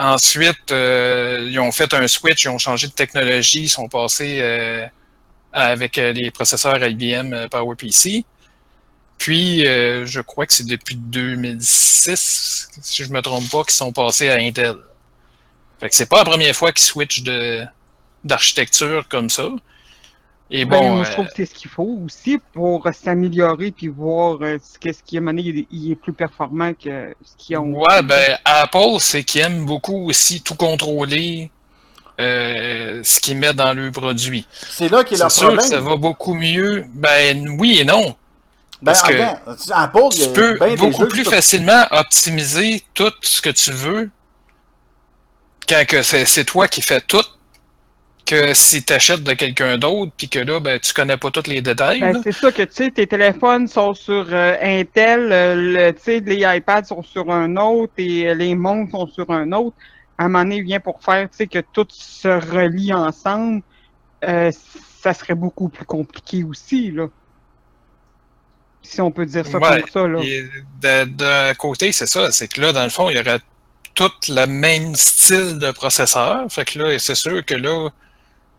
Ensuite, 0.00 0.72
euh, 0.72 1.46
ils 1.50 1.60
ont 1.60 1.70
fait 1.72 1.92
un 1.92 2.08
switch, 2.08 2.44
ils 2.44 2.48
ont 2.48 2.56
changé 2.56 2.86
de 2.86 2.92
technologie, 2.92 3.64
ils 3.64 3.68
sont 3.68 3.86
passés 3.86 4.38
euh, 4.40 4.86
avec 5.52 5.98
euh, 5.98 6.12
les 6.12 6.30
processeurs 6.30 6.82
IBM 6.82 7.34
euh, 7.34 7.48
PowerPC. 7.48 8.24
Puis, 9.18 9.66
euh, 9.66 10.06
je 10.06 10.22
crois 10.22 10.46
que 10.46 10.54
c'est 10.54 10.66
depuis 10.66 10.96
2006, 10.96 12.70
si 12.80 13.04
je 13.04 13.12
me 13.12 13.20
trompe 13.20 13.50
pas, 13.50 13.62
qu'ils 13.64 13.74
sont 13.74 13.92
passés 13.92 14.30
à 14.30 14.36
Intel. 14.36 14.76
Fait 15.80 15.90
que 15.90 15.94
c'est 15.94 16.08
pas 16.08 16.16
la 16.18 16.24
première 16.24 16.56
fois 16.56 16.72
qu'ils 16.72 16.86
switchent 16.86 17.22
d'architecture 18.24 19.06
comme 19.06 19.28
ça. 19.28 19.50
Et 20.52 20.64
Ben, 20.64 20.80
bon, 20.80 21.04
je 21.04 21.10
euh, 21.10 21.12
trouve 21.14 21.26
que 21.26 21.32
c'est 21.36 21.46
ce 21.46 21.54
qu'il 21.54 21.70
faut 21.70 22.00
aussi 22.04 22.38
pour 22.52 22.84
euh, 22.86 22.92
s'améliorer 22.92 23.70
puis 23.70 23.86
voir 23.88 24.38
euh, 24.42 24.58
ce 24.62 24.78
qu'est-ce 24.78 25.02
qui 25.04 25.16
est 25.16 25.20
mané, 25.20 25.42
il, 25.42 25.58
est- 25.60 25.66
il 25.70 25.92
est 25.92 25.94
plus 25.94 26.12
performant 26.12 26.72
que 26.74 27.14
ce 27.24 27.32
qu'ils 27.38 27.56
ont. 27.58 27.72
ouais, 27.72 28.02
ben, 28.02 28.36
Apple, 28.44 28.98
c'est 28.98 29.22
qu'ils 29.22 29.42
aiment 29.42 29.64
beaucoup 29.64 30.08
aussi 30.08 30.42
tout 30.42 30.56
contrôler 30.56 31.50
euh, 32.20 33.00
ce 33.04 33.20
qu'ils 33.20 33.36
mettent 33.36 33.56
dans 33.56 33.72
leurs 33.72 33.92
produits. 33.92 34.46
C'est 34.70 34.88
là 34.88 35.04
qu'est 35.04 35.16
leur 35.16 35.30
C'est 35.30 35.38
sûr 35.38 35.50
que 35.50 35.54
problème. 35.56 35.70
ça 35.70 35.80
va 35.80 35.96
beaucoup 35.96 36.34
mieux. 36.34 36.84
Ben, 36.94 37.48
oui 37.58 37.78
et 37.80 37.84
non. 37.84 38.16
Ben, 38.82 38.92
Parce 38.92 39.02
que 39.02 39.12
Apple, 39.72 40.08
tu 40.10 40.28
peux 40.30 40.58
ben 40.58 40.74
beaucoup 40.74 41.06
plus 41.06 41.22
sur- 41.22 41.32
facilement 41.32 41.84
optimiser 41.92 42.82
tout 42.94 43.12
ce 43.22 43.40
que 43.40 43.50
tu 43.50 43.70
veux 43.72 44.10
quand 45.68 45.84
que 45.86 46.02
c'est 46.02 46.24
c'est 46.24 46.44
toi 46.44 46.66
qui 46.66 46.82
fais 46.82 47.00
tout 47.00 47.22
que 48.30 48.54
si 48.54 48.84
tu 48.84 48.92
achètes 48.92 49.24
de 49.24 49.32
quelqu'un 49.32 49.76
d'autre 49.76 50.12
puis 50.16 50.28
que 50.28 50.38
là 50.38 50.60
ben 50.60 50.78
tu 50.78 50.92
connais 50.92 51.16
pas 51.16 51.30
tous 51.30 51.48
les 51.48 51.60
détails. 51.62 52.00
Ben, 52.00 52.20
c'est 52.22 52.32
ça 52.32 52.52
que 52.52 52.62
tu 52.62 52.72
sais, 52.74 52.90
tes 52.92 53.06
téléphones 53.06 53.66
sont 53.66 53.92
sur 53.92 54.26
euh, 54.30 54.56
Intel, 54.62 55.32
euh, 55.32 55.54
le- 55.94 56.20
les 56.20 56.56
iPads 56.56 56.84
sont 56.84 57.02
sur 57.02 57.30
un 57.30 57.56
autre 57.56 57.92
et 57.98 58.28
euh, 58.28 58.34
les 58.34 58.54
montres 58.54 58.92
sont 58.92 59.06
sur 59.08 59.30
un 59.30 59.50
autre. 59.52 59.76
À 60.16 60.24
un 60.24 60.28
moment 60.28 60.44
donné, 60.44 60.56
il 60.58 60.64
vient 60.64 60.80
pour 60.80 61.02
faire, 61.02 61.28
tu 61.30 61.38
sais, 61.38 61.46
que 61.46 61.58
tout 61.72 61.86
se 61.90 62.28
relie 62.28 62.92
ensemble. 62.92 63.62
Euh, 64.22 64.52
ça 65.02 65.14
serait 65.14 65.34
beaucoup 65.34 65.68
plus 65.68 65.86
compliqué 65.86 66.44
aussi, 66.44 66.90
là. 66.90 67.08
Si 68.82 69.00
on 69.00 69.10
peut 69.10 69.26
dire 69.26 69.46
ça 69.46 69.58
Ouais, 69.58 69.80
comme 69.80 69.90
ça, 69.90 70.06
là. 70.06 71.06
D'un 71.06 71.54
côté, 71.54 71.90
c'est 71.92 72.06
ça, 72.06 72.30
c'est 72.30 72.48
que 72.48 72.60
là, 72.60 72.72
dans 72.72 72.84
le 72.84 72.90
fond, 72.90 73.08
il 73.10 73.16
y 73.16 73.20
aurait 73.20 73.40
tout 73.94 74.10
le 74.28 74.46
même 74.46 74.94
style 74.94 75.58
de 75.58 75.70
processeur. 75.70 76.44
Fait 76.50 76.64
que 76.64 76.78
là, 76.78 76.98
c'est 76.98 77.14
sûr 77.14 77.44
que 77.44 77.54
là, 77.54 77.88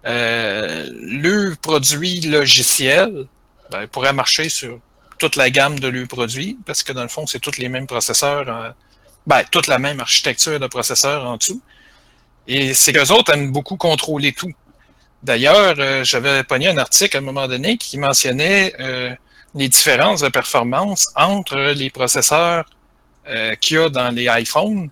euh, 0.05 0.87
le 0.91 1.55
produit 1.55 2.21
logiciel 2.21 3.25
ben, 3.69 3.87
pourrait 3.87 4.13
marcher 4.13 4.49
sur 4.49 4.79
toute 5.17 5.35
la 5.35 5.49
gamme 5.49 5.79
de 5.79 5.87
leurs 5.87 6.07
produits, 6.07 6.57
parce 6.65 6.81
que 6.83 6.91
dans 6.93 7.03
le 7.03 7.07
fond, 7.07 7.27
c'est 7.27 7.39
tous 7.39 7.57
les 7.57 7.69
mêmes 7.69 7.87
processeurs, 7.87 8.47
en- 8.49 8.71
ben, 9.27 9.43
toute 9.51 9.67
la 9.67 9.77
même 9.79 9.99
architecture 9.99 10.59
de 10.59 10.67
processeurs 10.67 11.25
en 11.25 11.37
dessous. 11.37 11.61
Et 12.47 12.73
c'est 12.73 12.91
qu'eux 12.91 13.11
autres 13.11 13.33
aiment 13.33 13.51
beaucoup 13.51 13.77
contrôler 13.77 14.31
tout. 14.33 14.51
D'ailleurs, 15.21 15.75
euh, 15.77 16.03
j'avais 16.03 16.43
pogné 16.43 16.69
un 16.69 16.77
article 16.77 17.17
à 17.17 17.19
un 17.19 17.23
moment 17.23 17.47
donné 17.47 17.77
qui 17.77 17.99
mentionnait 17.99 18.73
euh, 18.79 19.13
les 19.53 19.69
différences 19.69 20.21
de 20.21 20.29
performance 20.29 21.11
entre 21.15 21.57
les 21.75 21.91
processeurs 21.91 22.65
euh, 23.29 23.53
qu'il 23.55 23.77
y 23.77 23.79
a 23.79 23.89
dans 23.89 24.09
les 24.09 24.27
iPhones 24.41 24.89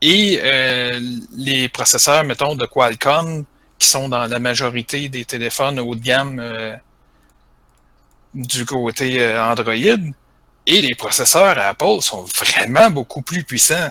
et 0.00 0.40
euh, 0.42 0.98
les 1.36 1.68
processeurs, 1.68 2.24
mettons, 2.24 2.54
de 2.54 2.64
Qualcomm 2.64 3.44
qui 3.78 3.88
sont 3.88 4.08
dans 4.08 4.26
la 4.26 4.38
majorité 4.38 5.08
des 5.08 5.24
téléphones 5.24 5.78
haut 5.78 5.94
de 5.94 6.00
gamme 6.00 6.38
euh, 6.40 6.76
du 8.34 8.64
côté 8.64 9.22
euh, 9.22 9.42
Android. 9.42 9.74
Et 10.66 10.82
les 10.82 10.94
processeurs 10.94 11.58
Apple 11.58 12.00
sont 12.00 12.24
vraiment 12.24 12.90
beaucoup 12.90 13.22
plus 13.22 13.44
puissants. 13.44 13.90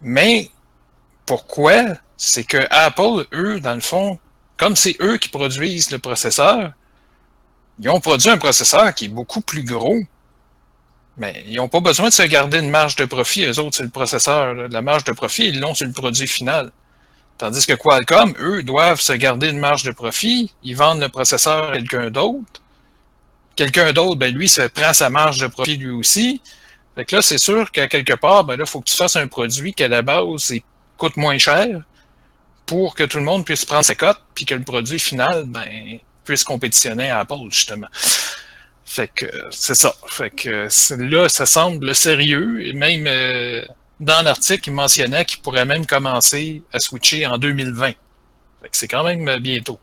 Mais 0.00 0.50
pourquoi? 1.26 1.82
C'est 2.16 2.44
que 2.44 2.66
Apple, 2.70 3.26
eux, 3.32 3.60
dans 3.60 3.74
le 3.74 3.80
fond, 3.80 4.18
comme 4.56 4.76
c'est 4.76 4.96
eux 5.00 5.16
qui 5.16 5.28
produisent 5.28 5.90
le 5.90 5.98
processeur, 5.98 6.72
ils 7.78 7.88
ont 7.88 8.00
produit 8.00 8.28
un 8.28 8.38
processeur 8.38 8.92
qui 8.94 9.06
est 9.06 9.08
beaucoup 9.08 9.40
plus 9.40 9.62
gros. 9.62 10.00
Mais 11.16 11.44
ils 11.46 11.56
n'ont 11.56 11.68
pas 11.68 11.80
besoin 11.80 12.08
de 12.08 12.12
se 12.12 12.22
garder 12.22 12.58
une 12.58 12.70
marge 12.70 12.96
de 12.96 13.04
profit, 13.04 13.44
eux 13.44 13.58
autres, 13.58 13.76
c'est 13.76 13.82
le 13.82 13.90
processeur. 13.90 14.54
La 14.54 14.82
marge 14.82 15.04
de 15.04 15.12
profit, 15.12 15.48
ils 15.48 15.60
l'ont 15.60 15.74
sur 15.74 15.86
le 15.86 15.92
produit 15.92 16.26
final. 16.26 16.72
Tandis 17.40 17.64
que 17.64 17.72
Qualcomm, 17.72 18.34
eux, 18.38 18.62
doivent 18.62 19.00
se 19.00 19.14
garder 19.14 19.48
une 19.48 19.58
marge 19.58 19.82
de 19.82 19.92
profit. 19.92 20.52
Ils 20.62 20.76
vendent 20.76 21.00
le 21.00 21.08
processeur 21.08 21.70
à 21.70 21.72
quelqu'un 21.72 22.10
d'autre. 22.10 22.60
Quelqu'un 23.56 23.94
d'autre, 23.94 24.16
ben 24.16 24.34
lui, 24.34 24.46
se 24.46 24.60
prend 24.60 24.92
sa 24.92 25.08
marge 25.08 25.38
de 25.38 25.46
profit 25.46 25.78
lui 25.78 25.88
aussi. 25.88 26.42
Fait 26.94 27.06
que 27.06 27.16
là, 27.16 27.22
c'est 27.22 27.38
sûr 27.38 27.70
qu'à 27.70 27.88
quelque 27.88 28.12
part, 28.12 28.44
ben 28.44 28.56
là, 28.56 28.66
faut 28.66 28.80
que 28.80 28.90
tu 28.90 28.94
fasses 28.94 29.16
un 29.16 29.26
produit 29.26 29.72
qui, 29.72 29.82
à 29.82 29.88
la 29.88 30.02
base, 30.02 30.52
coûte 30.98 31.16
moins 31.16 31.38
cher 31.38 31.80
pour 32.66 32.94
que 32.94 33.04
tout 33.04 33.16
le 33.16 33.24
monde 33.24 33.46
puisse 33.46 33.64
prendre 33.64 33.86
ses 33.86 33.96
cotes, 33.96 34.20
puis 34.34 34.44
que 34.44 34.54
le 34.54 34.62
produit 34.62 34.98
final, 34.98 35.44
ben, 35.46 35.98
puisse 36.26 36.44
compétitionner 36.44 37.08
à 37.08 37.20
Apple, 37.20 37.48
justement. 37.48 37.88
Fait 38.84 39.08
que 39.08 39.24
c'est 39.50 39.74
ça. 39.74 39.94
Fait 40.08 40.28
que 40.28 40.68
là, 40.98 41.28
ça 41.30 41.46
semble 41.46 41.94
sérieux. 41.94 42.70
Même 42.74 43.06
euh, 43.06 43.64
dans 44.00 44.22
l'article, 44.22 44.70
il 44.70 44.72
mentionnait 44.72 45.24
qu'il 45.24 45.40
pourrait 45.40 45.66
même 45.66 45.86
commencer 45.86 46.62
à 46.72 46.80
switcher 46.80 47.26
en 47.26 47.38
2020. 47.38 47.86
Fait 47.86 47.94
que 48.68 48.76
c'est 48.76 48.88
quand 48.88 49.04
même 49.04 49.28
euh, 49.28 49.38
bientôt. 49.38 49.78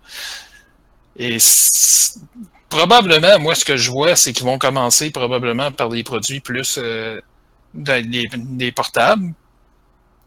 Et 1.18 1.38
probablement, 2.70 3.40
moi, 3.40 3.56
ce 3.56 3.64
que 3.64 3.78
je 3.78 3.90
vois, 3.92 4.16
c'est 4.16 4.34
qu'ils 4.34 4.46
vont 4.46 4.58
commencer 4.58 5.12
probablement 5.12 5.72
par 5.72 5.90
des 5.90 6.04
produits 6.04 6.40
plus 6.40 6.78
euh, 6.82 7.22
portables, 8.76 9.34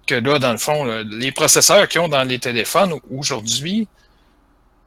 que 0.07 0.15
là, 0.15 0.39
dans 0.39 0.53
le 0.53 0.59
fond, 0.59 0.85
là, 0.85 1.03
les 1.05 1.33
processeurs 1.33 1.87
qu'ils 1.89 2.01
ont 2.01 2.09
dans 2.09 2.25
les 2.25 2.39
téléphones 2.39 2.95
aujourd'hui 3.11 3.87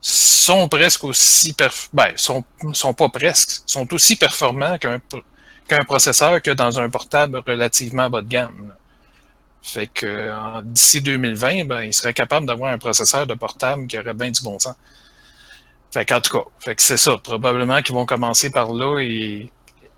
sont 0.01 0.67
presque 0.67 1.05
aussi 1.05 1.55
ben, 1.93 2.11
sont, 2.17 2.43
sont 2.73 2.93
pas 2.93 3.07
presque, 3.07 3.61
sont 3.65 3.91
aussi 3.93 4.17
performants 4.17 4.77
qu'un 4.77 4.99
qu'un 5.67 5.85
processeur 5.85 6.41
que 6.41 6.51
dans 6.51 6.79
un 6.79 6.89
portable 6.89 7.41
relativement 7.45 8.09
bas 8.09 8.21
de 8.21 8.27
gamme. 8.27 8.73
Fait 9.63 9.87
que 9.87 10.31
en- 10.31 10.61
d'ici 10.61 11.01
2020, 11.01 11.65
ben, 11.65 11.81
il 11.83 11.93
serait 11.93 12.13
capable 12.13 12.45
d'avoir 12.45 12.71
un 12.73 12.77
processeur 12.77 13.25
de 13.25 13.33
portable 13.33 13.87
qui 13.87 13.97
aurait 13.97 14.13
bien 14.13 14.29
du 14.29 14.41
bon 14.43 14.59
sens. 14.59 14.75
Fait 15.91 16.05
qu'en 16.05 16.19
tout 16.21 16.37
cas, 16.37 16.45
fait 16.59 16.75
que 16.75 16.81
c'est 16.81 16.97
ça. 16.97 17.17
Probablement 17.17 17.81
qu'ils 17.81 17.95
vont 17.95 18.05
commencer 18.05 18.49
par 18.51 18.73
là 18.73 18.99
et 18.99 19.51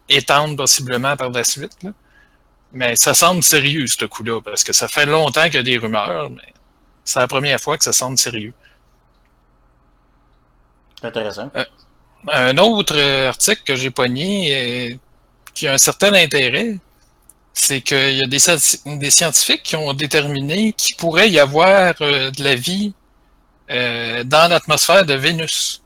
étendre 0.10 0.56
possiblement 0.58 1.16
par 1.18 1.32
la 1.32 1.44
suite. 1.44 1.72
là. 1.84 1.92
Mais 2.74 2.96
ça 2.96 3.14
semble 3.14 3.42
sérieux, 3.44 3.88
ce 3.88 4.06
coup-là, 4.06 4.42
parce 4.42 4.64
que 4.64 4.74
ça 4.74 4.88
fait 4.88 5.06
longtemps 5.06 5.46
qu'il 5.46 5.56
y 5.56 5.58
a 5.60 5.64
des 5.64 5.78
rumeurs, 5.78 6.30
mais 6.30 6.54
c'est 7.06 7.20
la 7.20 7.28
première 7.28 7.60
fois 7.60 7.78
que 7.78 7.84
ça 7.86 7.94
semble 7.94 8.18
sérieux. 8.18 8.54
Intéressant. 11.02 11.52
Un 12.32 12.58
autre 12.58 12.96
euh, 12.98 13.30
article 13.30 13.62
que 13.64 13.76
j'ai 13.76 13.92
pogné 13.92 14.92
euh, 14.94 14.96
qui 15.54 15.68
a 15.68 15.74
un 15.74 15.78
certain 15.78 16.14
intérêt, 16.14 16.78
c'est 17.56 17.82
qu'il 17.82 18.18
y 18.18 18.22
a 18.22 18.28
des, 18.28 18.98
des 18.98 19.10
scientifiques 19.10 19.64
qui 19.64 19.76
ont 19.76 19.94
déterminé 19.94 20.74
qu'il 20.74 20.96
pourrait 20.98 21.30
y 21.30 21.40
avoir 21.40 21.96
euh, 22.02 22.30
de 22.30 22.44
la 22.44 22.56
vie 22.56 22.94
euh, 23.72 24.24
dans 24.24 24.50
l'atmosphère 24.50 25.06
de 25.06 25.14
Vénus. 25.14 25.82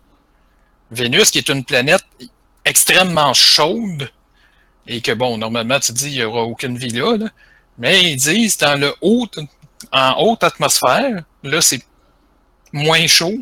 Vénus, 0.92 1.30
qui 1.30 1.38
est 1.38 1.48
une 1.48 1.64
planète 1.64 2.04
extrêmement 2.66 3.34
chaude, 3.34 4.12
et 4.88 5.02
que, 5.02 5.12
bon, 5.12 5.38
normalement, 5.38 5.80
tu 5.80 5.94
dis, 5.94 6.08
il 6.08 6.18
n'y 6.18 6.24
aura 6.24 6.42
aucune 6.42 6.78
vie 6.78 6.90
là, 6.90 7.16
là. 7.16 7.28
mais 7.78 8.04
ils 8.04 8.18
disent, 8.18 8.58
dans 8.58 8.78
le 8.78 8.94
haut, 9.02 9.28
en 9.92 10.16
haute 10.18 10.44
atmosphère, 10.44 11.24
là, 11.44 11.62
c'est 11.62 11.84
moins 12.74 13.06
chaud, 13.06 13.38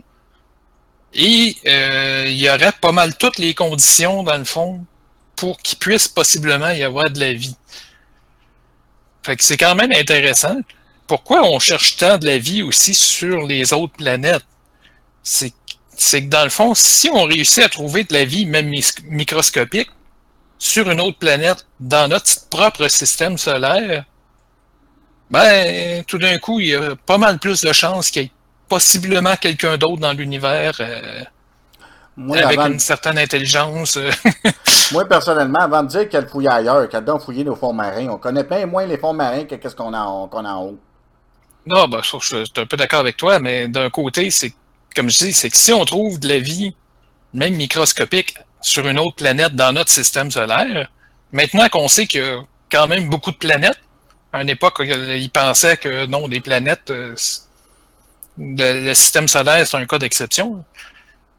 et 1.13 1.55
euh, 1.65 2.25
il 2.27 2.37
y 2.37 2.49
aurait 2.49 2.73
pas 2.73 2.91
mal 2.91 3.17
toutes 3.17 3.37
les 3.37 3.53
conditions, 3.53 4.23
dans 4.23 4.37
le 4.37 4.43
fond, 4.43 4.85
pour 5.37 5.57
qu'il 5.59 5.77
puisse 5.77 6.09
possiblement 6.09 6.69
y 6.69 6.83
avoir 6.83 7.09
de 7.09 7.19
la 7.21 7.33
vie. 7.33 7.55
C'est 9.39 9.57
quand 9.57 9.75
même 9.75 9.91
intéressant. 9.91 10.57
Pourquoi 11.07 11.43
on 11.43 11.59
cherche 11.59 11.97
tant 11.97 12.17
de 12.17 12.25
la 12.25 12.37
vie 12.37 12.63
aussi 12.63 12.93
sur 12.93 13.45
les 13.45 13.73
autres 13.73 13.93
planètes? 13.93 14.45
C'est 15.23 15.51
que 16.21 16.27
dans 16.27 16.43
le 16.43 16.49
fond, 16.49 16.73
si 16.75 17.09
on 17.09 17.23
réussit 17.23 17.63
à 17.63 17.69
trouver 17.69 18.03
de 18.03 18.13
la 18.13 18.25
vie, 18.25 18.45
même 18.45 18.71
microscopique, 19.05 19.89
sur 20.59 20.89
une 20.89 21.01
autre 21.01 21.17
planète, 21.17 21.65
dans 21.79 22.07
notre 22.07 22.47
propre 22.49 22.87
système 22.87 23.37
solaire, 23.37 24.05
ben, 25.29 26.03
tout 26.05 26.17
d'un 26.17 26.37
coup, 26.39 26.59
il 26.59 26.67
y 26.67 26.75
a 26.75 26.95
pas 26.95 27.17
mal 27.17 27.39
plus 27.39 27.61
de 27.61 27.73
chances 27.73 28.09
qu'il 28.09 28.23
y 28.23 28.25
ait 28.25 28.31
possiblement 28.69 29.35
quelqu'un 29.35 29.77
d'autre 29.77 29.97
dans 29.97 30.13
l'univers 30.13 30.77
euh, 30.79 31.23
Moi, 32.17 32.37
avec 32.39 32.57
avant- 32.59 32.71
une 32.73 32.79
certaine 32.79 33.17
intelligence. 33.17 33.97
euh, 33.97 34.11
Moi, 34.91 35.05
personnellement, 35.07 35.59
avant 35.59 35.83
de 35.83 35.87
dire 35.89 36.09
qu'elle 36.09 36.27
fouille 36.27 36.47
ailleurs, 36.47 36.89
qu'elle 36.89 37.05
doit 37.05 37.19
fouiller 37.19 37.43
nos 37.43 37.55
fonds 37.55 37.73
marins, 37.73 38.07
on 38.09 38.17
connaît 38.17 38.43
bien 38.43 38.65
moins 38.65 38.85
les 38.85 38.97
fonds 38.97 39.13
marins 39.13 39.45
que 39.45 39.55
qu'on 39.75 39.93
a, 39.93 40.01
en- 40.01 40.27
qu'on 40.27 40.43
a 40.45 40.51
en 40.53 40.63
haut. 40.65 40.79
Non, 41.65 41.87
ben, 41.87 42.01
je, 42.01 42.17
je 42.19 42.45
suis 42.45 42.53
un 42.57 42.65
peu 42.65 42.77
d'accord 42.77 43.01
avec 43.01 43.17
toi, 43.17 43.39
mais 43.39 43.67
d'un 43.67 43.89
côté, 43.89 44.31
c'est 44.31 44.53
comme 44.95 45.09
je 45.09 45.17
dis, 45.25 45.33
c'est 45.33 45.49
que 45.49 45.57
si 45.57 45.71
on 45.73 45.85
trouve 45.85 46.19
de 46.19 46.27
la 46.27 46.39
vie, 46.39 46.75
même 47.33 47.55
microscopique, 47.55 48.35
sur 48.61 48.87
une 48.87 48.97
autre 48.97 49.15
planète 49.17 49.53
dans 49.55 49.71
notre 49.71 49.91
système 49.91 50.31
solaire, 50.31 50.89
maintenant 51.31 51.69
qu'on 51.69 51.87
sait 51.87 52.07
qu'il 52.07 52.21
y 52.21 52.23
a 52.27 52.39
quand 52.71 52.87
même 52.87 53.09
beaucoup 53.09 53.31
de 53.31 53.37
planètes, 53.37 53.79
à 54.33 54.41
une 54.41 54.49
époque, 54.49 54.79
euh, 54.79 55.15
ils 55.17 55.29
pensaient 55.29 55.77
que 55.77 56.05
non, 56.07 56.27
des 56.27 56.39
planètes, 56.41 56.89
euh, 56.89 57.15
le, 58.37 58.85
le 58.85 58.93
système 58.93 59.27
solaire, 59.27 59.65
c'est 59.67 59.77
un 59.77 59.85
cas 59.85 59.97
d'exception. 59.99 60.63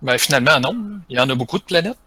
Ben, 0.02 0.18
finalement, 0.18 0.60
non. 0.60 0.76
Il 1.08 1.16
y 1.16 1.20
en 1.20 1.28
a 1.28 1.34
beaucoup 1.34 1.58
de 1.58 1.64
planètes. 1.64 1.98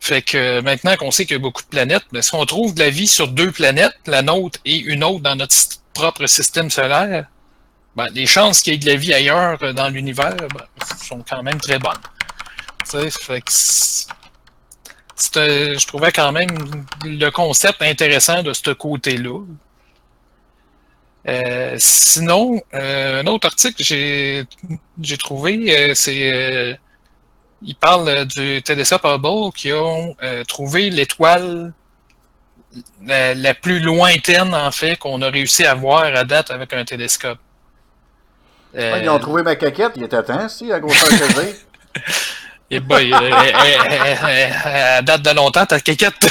Fait 0.00 0.22
que 0.22 0.36
euh, 0.36 0.62
maintenant 0.62 0.96
qu'on 0.96 1.10
sait 1.10 1.24
qu'il 1.24 1.36
y 1.36 1.40
a 1.40 1.42
beaucoup 1.42 1.62
de 1.62 1.68
planètes, 1.68 2.04
ben, 2.12 2.22
si 2.22 2.34
on 2.34 2.44
trouve 2.44 2.74
de 2.74 2.80
la 2.80 2.90
vie 2.90 3.06
sur 3.06 3.28
deux 3.28 3.50
planètes, 3.50 3.96
la 4.06 4.22
nôtre 4.22 4.58
et 4.64 4.76
une 4.78 5.02
autre 5.02 5.20
dans 5.20 5.36
notre 5.36 5.56
propre 5.94 6.26
système 6.26 6.70
solaire, 6.70 7.26
ben, 7.96 8.08
les 8.12 8.26
chances 8.26 8.60
qu'il 8.60 8.74
y 8.74 8.76
ait 8.76 8.78
de 8.78 8.86
la 8.86 8.96
vie 8.96 9.14
ailleurs 9.14 9.58
euh, 9.62 9.72
dans 9.72 9.88
l'univers 9.88 10.36
ben, 10.36 10.66
sont 11.02 11.24
quand 11.28 11.42
même 11.42 11.60
très 11.60 11.78
bonnes. 11.78 11.94
Fait 12.84 13.40
que 13.40 13.52
euh, 15.38 15.78
je 15.78 15.86
trouvais 15.86 16.12
quand 16.12 16.30
même 16.30 16.50
le 17.04 17.30
concept 17.30 17.82
intéressant 17.82 18.42
de 18.42 18.52
ce 18.52 18.70
côté-là. 18.70 19.40
Euh, 21.28 21.74
sinon, 21.78 22.60
euh, 22.74 23.22
un 23.22 23.26
autre 23.26 23.46
article 23.48 23.82
que 23.82 24.46
j'ai 25.02 25.16
trouvé, 25.18 25.90
euh, 25.90 25.94
c'est 25.94 26.78
il 27.62 27.74
parle 27.74 28.08
euh, 28.08 28.24
du 28.24 28.62
télescope 28.62 29.04
Hubble 29.04 29.52
qui 29.54 29.72
ont 29.72 30.14
euh, 30.22 30.44
trouvé 30.44 30.90
l'étoile 30.90 31.72
la, 33.04 33.34
la 33.34 33.54
plus 33.54 33.80
lointaine 33.80 34.54
en 34.54 34.70
fait 34.70 34.96
qu'on 34.96 35.22
a 35.22 35.30
réussi 35.30 35.64
à 35.64 35.74
voir 35.74 36.04
à 36.04 36.24
date 36.24 36.50
avec 36.50 36.72
un 36.74 36.84
télescope. 36.84 37.38
Euh, 38.76 38.92
Ouais, 38.92 39.02
ils 39.02 39.08
ont 39.08 39.18
trouvé 39.18 39.42
ma 39.42 39.56
caquette, 39.56 39.92
il 39.96 40.02
était 40.02 40.22
temps, 40.22 40.48
si, 40.48 40.66
la 40.66 40.80
grosseur 40.80 41.08
que 41.08 41.16
j'ai. 41.16 41.54
Et 42.68 42.78
euh, 42.78 42.80
elle- 42.90 43.54
elle- 43.54 44.18
elle- 44.26 44.52
elle 44.98 45.04
date 45.04 45.22
de 45.22 45.30
longtemps, 45.30 45.64
ta 45.64 45.78
caquette. 45.80 46.26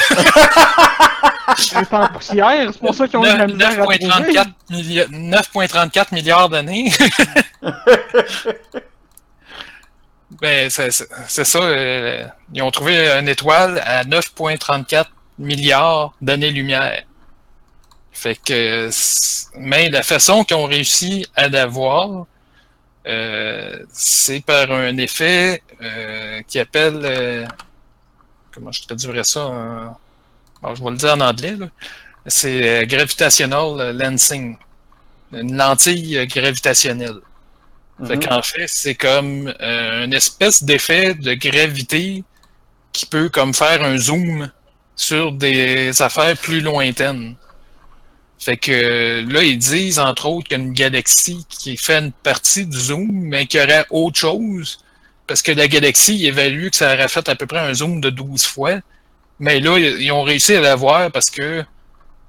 Un 1.74 1.84
peu 1.84 1.96
en 1.96 2.08
poussière, 2.08 2.68
c'est 2.72 2.78
pour 2.78 2.94
ça 2.94 3.08
qu'ils 3.08 3.18
ont 3.18 3.24
eu 3.24 3.32
de 3.32 3.36
la 3.38 3.46
misère 3.46 3.68
à 3.70 3.76
trouver. 3.82 3.98
9,34 3.98 4.46
milli- 4.70 5.08
9,34 5.10 6.14
milliards 6.14 6.48
d'années. 6.50 6.92
ben, 10.40 10.70
c'est 10.70 10.90
ça. 11.44 11.58
euh, 11.58 12.26
ils 12.52 12.62
ont 12.62 12.70
trouvé 12.70 13.08
une 13.18 13.28
étoile 13.28 13.78
à 13.84 14.04
9,34 14.04 15.06
milliards 15.38 16.14
d'années-lumière. 16.20 17.04
Fait 18.12 18.36
que, 18.36 18.90
mais 19.58 19.90
la 19.90 20.02
façon 20.02 20.44
qu'ils 20.44 20.56
ont 20.56 20.64
réussi 20.64 21.26
à 21.36 21.48
l'avoir, 21.48 22.26
euh, 23.06 23.84
c'est 23.92 24.40
par 24.44 24.70
un 24.72 24.96
effet 24.98 25.62
euh, 25.82 26.42
qui 26.48 26.58
appelle. 26.58 27.00
euh, 27.04 27.46
comment 28.52 28.72
je 28.72 28.82
traduirais 28.84 29.24
ça 29.24 29.94
alors, 30.62 30.74
je 30.76 30.82
vais 30.82 30.90
le 30.90 30.96
dire 30.96 31.12
en 31.14 31.20
anglais. 31.20 31.54
C'est 32.26 32.82
euh, 32.82 32.86
gravitational 32.86 33.96
lensing. 33.96 34.56
Une 35.32 35.56
lentille 35.56 36.18
euh, 36.18 36.26
gravitationnelle. 36.26 37.20
Fait 38.04 38.16
Mhm. 38.16 38.20
qu'en 38.20 38.42
fait, 38.42 38.66
c'est 38.68 38.94
comme 38.94 39.54
euh, 39.60 40.04
une 40.04 40.12
espèce 40.12 40.62
d'effet 40.62 41.14
de 41.14 41.34
gravité 41.34 42.24
qui 42.92 43.06
peut 43.06 43.28
comme 43.28 43.54
faire 43.54 43.82
un 43.82 43.96
zoom 43.98 44.50
sur 44.96 45.32
des 45.32 46.02
affaires 46.02 46.36
plus 46.38 46.60
lointaines. 46.60 47.36
Fait 48.38 48.56
que 48.58 49.24
là, 49.30 49.42
ils 49.42 49.58
disent 49.58 49.98
entre 49.98 50.26
autres 50.26 50.48
qu'il 50.48 50.58
y 50.58 50.60
a 50.60 50.64
une 50.64 50.72
galaxie 50.72 51.46
qui 51.48 51.76
fait 51.76 51.98
une 51.98 52.12
partie 52.12 52.66
du 52.66 52.78
zoom, 52.78 53.08
mais 53.12 53.46
qu'il 53.46 53.60
y 53.60 53.62
aurait 53.64 53.86
autre 53.90 54.18
chose. 54.18 54.78
Parce 55.26 55.42
que 55.42 55.52
la 55.52 55.68
galaxie, 55.68 56.16
ils 56.16 56.26
évaluent 56.26 56.70
que 56.70 56.76
ça 56.76 56.92
aurait 56.94 57.08
fait 57.08 57.28
à 57.28 57.34
peu 57.34 57.46
près 57.46 57.58
un 57.60 57.74
zoom 57.74 58.00
de 58.00 58.10
12 58.10 58.44
fois. 58.44 58.80
Mais 59.40 59.60
là, 59.60 59.78
ils 59.78 60.02
ils 60.02 60.12
ont 60.12 60.22
réussi 60.22 60.54
à 60.54 60.60
l'avoir 60.60 61.10
parce 61.12 61.30
que 61.30 61.64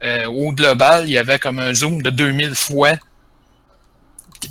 euh, 0.04 0.26
au 0.28 0.52
global, 0.54 1.06
il 1.08 1.12
y 1.14 1.18
avait 1.18 1.40
comme 1.40 1.60
un 1.60 1.74
zoom 1.74 2.02
de 2.02 2.10
2000 2.10 2.56
fois 2.56 2.94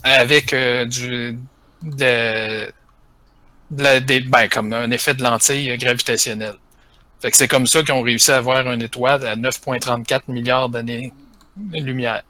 avec 0.02 0.52
euh, 0.52 0.84
du 0.84 1.38
de, 1.82 2.70
de 3.70 4.28
ben, 4.28 4.48
comme 4.48 4.72
un 4.72 4.90
effet 4.90 5.14
de 5.14 5.22
lentille 5.22 5.76
gravitationnelle. 5.78 6.56
Fait 7.20 7.30
que 7.30 7.36
c'est 7.36 7.48
comme 7.48 7.66
ça 7.66 7.82
qu'ils 7.82 7.94
ont 7.94 8.02
réussi 8.02 8.30
à 8.30 8.36
avoir 8.36 8.70
une 8.70 8.82
étoile 8.82 9.26
à 9.26 9.36
9,34 9.36 10.22
milliards 10.28 10.68
d'années-lumière. 10.68 12.22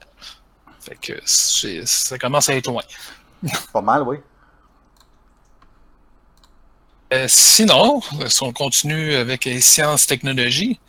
Fait 0.80 0.96
que 1.00 1.20
ça 1.24 2.18
commence 2.18 2.48
à 2.48 2.54
être 2.54 2.68
loin. 2.68 2.82
Pas 3.72 3.80
mal, 3.80 4.02
oui. 4.02 4.18
Euh, 7.12 7.26
sinon, 7.28 8.00
si 8.26 8.42
on 8.42 8.52
continue 8.52 9.14
avec 9.14 9.44
les 9.44 9.60
sciences 9.60 10.06
technologies, 10.06 10.80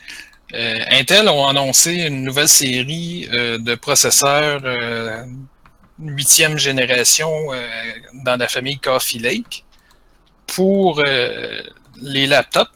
euh, 0.53 0.79
Intel 0.91 1.27
ont 1.29 1.47
annoncé 1.47 2.07
une 2.07 2.23
nouvelle 2.23 2.47
série 2.47 3.27
euh, 3.31 3.57
de 3.57 3.75
processeurs 3.75 4.61
huitième 5.99 6.57
génération 6.57 7.31
euh, 7.53 7.67
dans 8.25 8.37
la 8.37 8.47
famille 8.47 8.77
Coffee 8.79 9.19
Lake 9.19 9.65
pour 10.45 10.99
euh, 10.99 11.61
les 12.01 12.27
laptops. 12.27 12.71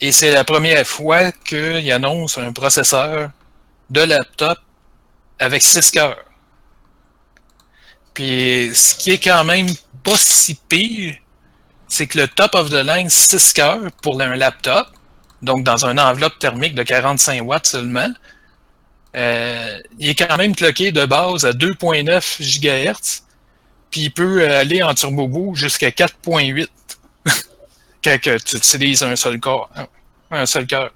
Et 0.00 0.12
c'est 0.12 0.32
la 0.32 0.44
première 0.44 0.86
fois 0.86 1.32
qu'ils 1.32 1.90
annoncent 1.92 2.40
un 2.40 2.52
processeur 2.52 3.30
de 3.90 4.00
laptop 4.00 4.58
avec 5.38 5.62
6 5.62 5.90
cœurs. 5.90 6.24
Puis 8.14 8.70
ce 8.74 8.94
qui 8.94 9.12
est 9.12 9.22
quand 9.22 9.44
même 9.44 9.68
pas 10.02 10.16
c'est 11.88 12.06
que 12.06 12.18
le 12.18 12.28
top 12.28 12.54
of 12.54 12.70
the 12.70 12.84
line 12.84 13.08
6 13.08 13.52
cœurs 13.52 13.92
pour 14.02 14.20
un 14.20 14.36
laptop, 14.36 14.88
donc 15.42 15.64
dans 15.64 15.84
une 15.84 16.00
enveloppe 16.00 16.38
thermique 16.38 16.74
de 16.74 16.82
45 16.82 17.42
watts 17.42 17.66
seulement, 17.66 18.08
euh, 19.16 19.78
il 19.98 20.10
est 20.10 20.14
quand 20.14 20.36
même 20.36 20.54
cloqué 20.54 20.92
de 20.92 21.06
base 21.06 21.46
à 21.46 21.52
2.9 21.52 22.40
GHz, 22.40 23.22
puis 23.90 24.02
il 24.02 24.12
peut 24.12 24.48
aller 24.48 24.82
en 24.82 24.94
turbo 24.94 25.26
boost 25.26 25.60
jusqu'à 25.60 25.88
4.8 25.90 26.68
quand 28.04 28.18
tu 28.22 28.56
utilises 28.56 29.02
un 29.02 29.16
seul 29.16 29.40
corps, 29.40 29.70
un 30.30 30.46
seul 30.46 30.66
cœur. 30.66 30.92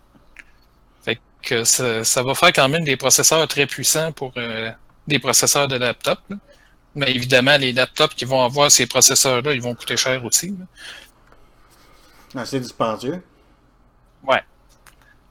Fait 1.05 1.19
que 1.43 1.65
ça, 1.65 2.05
ça, 2.05 2.23
va 2.23 2.35
faire 2.35 2.53
quand 2.53 2.69
même 2.69 2.85
des 2.85 2.97
processeurs 2.97 3.49
très 3.49 3.67
puissants 3.67 4.13
pour 4.13 4.33
euh, 4.37 4.71
des 5.07 5.19
processeurs 5.19 5.69
de 5.69 5.77
laptop. 5.77 6.19
là. 6.29 6.37
Mais 6.95 7.11
évidemment, 7.13 7.57
les 7.57 7.73
laptops 7.73 8.15
qui 8.15 8.25
vont 8.25 8.45
avoir 8.45 8.71
ces 8.71 8.87
processeurs-là, 8.87 9.53
ils 9.53 9.63
vont 9.63 9.75
coûter 9.75 9.97
cher 9.97 10.25
aussi. 10.25 10.55
là. 10.59 10.67
Assez 12.43 12.61
dispendieux. 12.61 13.23
Ouais. 14.23 14.43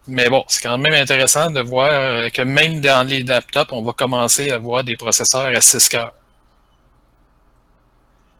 Mais 0.09 0.27
bon, 0.27 0.43
c'est 0.47 0.63
quand 0.63 0.77
même 0.79 0.93
intéressant 0.93 1.51
de 1.51 1.61
voir 1.61 1.89
euh, 1.91 2.29
que 2.29 2.41
même 2.41 2.81
dans 2.81 3.07
les 3.07 3.21
laptops, 3.21 3.71
on 3.71 3.83
va 3.83 3.93
commencer 3.93 4.49
à 4.49 4.57
voir 4.57 4.83
des 4.83 4.97
processeurs 4.97 5.55
à 5.55 5.61
6 5.61 5.87
cœurs. 5.87 6.13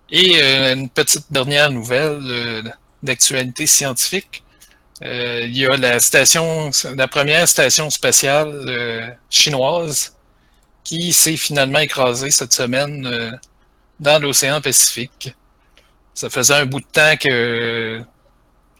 Et 0.09 0.41
euh, 0.41 0.73
une 0.73 0.89
petite 0.89 1.31
dernière 1.31 1.69
nouvelle 1.71 2.19
euh, 2.23 2.63
d'actualité 3.03 3.67
scientifique. 3.67 4.43
Il 5.01 5.55
y 5.55 5.65
a 5.65 5.77
la 5.77 5.99
station, 5.99 6.71
la 6.95 7.07
première 7.07 7.47
station 7.47 7.89
spatiale 7.89 9.17
chinoise 9.29 10.13
qui 10.83 11.13
s'est 11.13 11.37
finalement 11.37 11.79
écrasée 11.79 12.31
cette 12.31 12.51
semaine 12.51 13.39
dans 13.97 14.21
l'océan 14.21 14.59
Pacifique. 14.59 15.33
Ça 16.13 16.29
faisait 16.29 16.55
un 16.55 16.65
bout 16.65 16.81
de 16.81 16.85
temps 16.91 17.15
que 17.15 18.03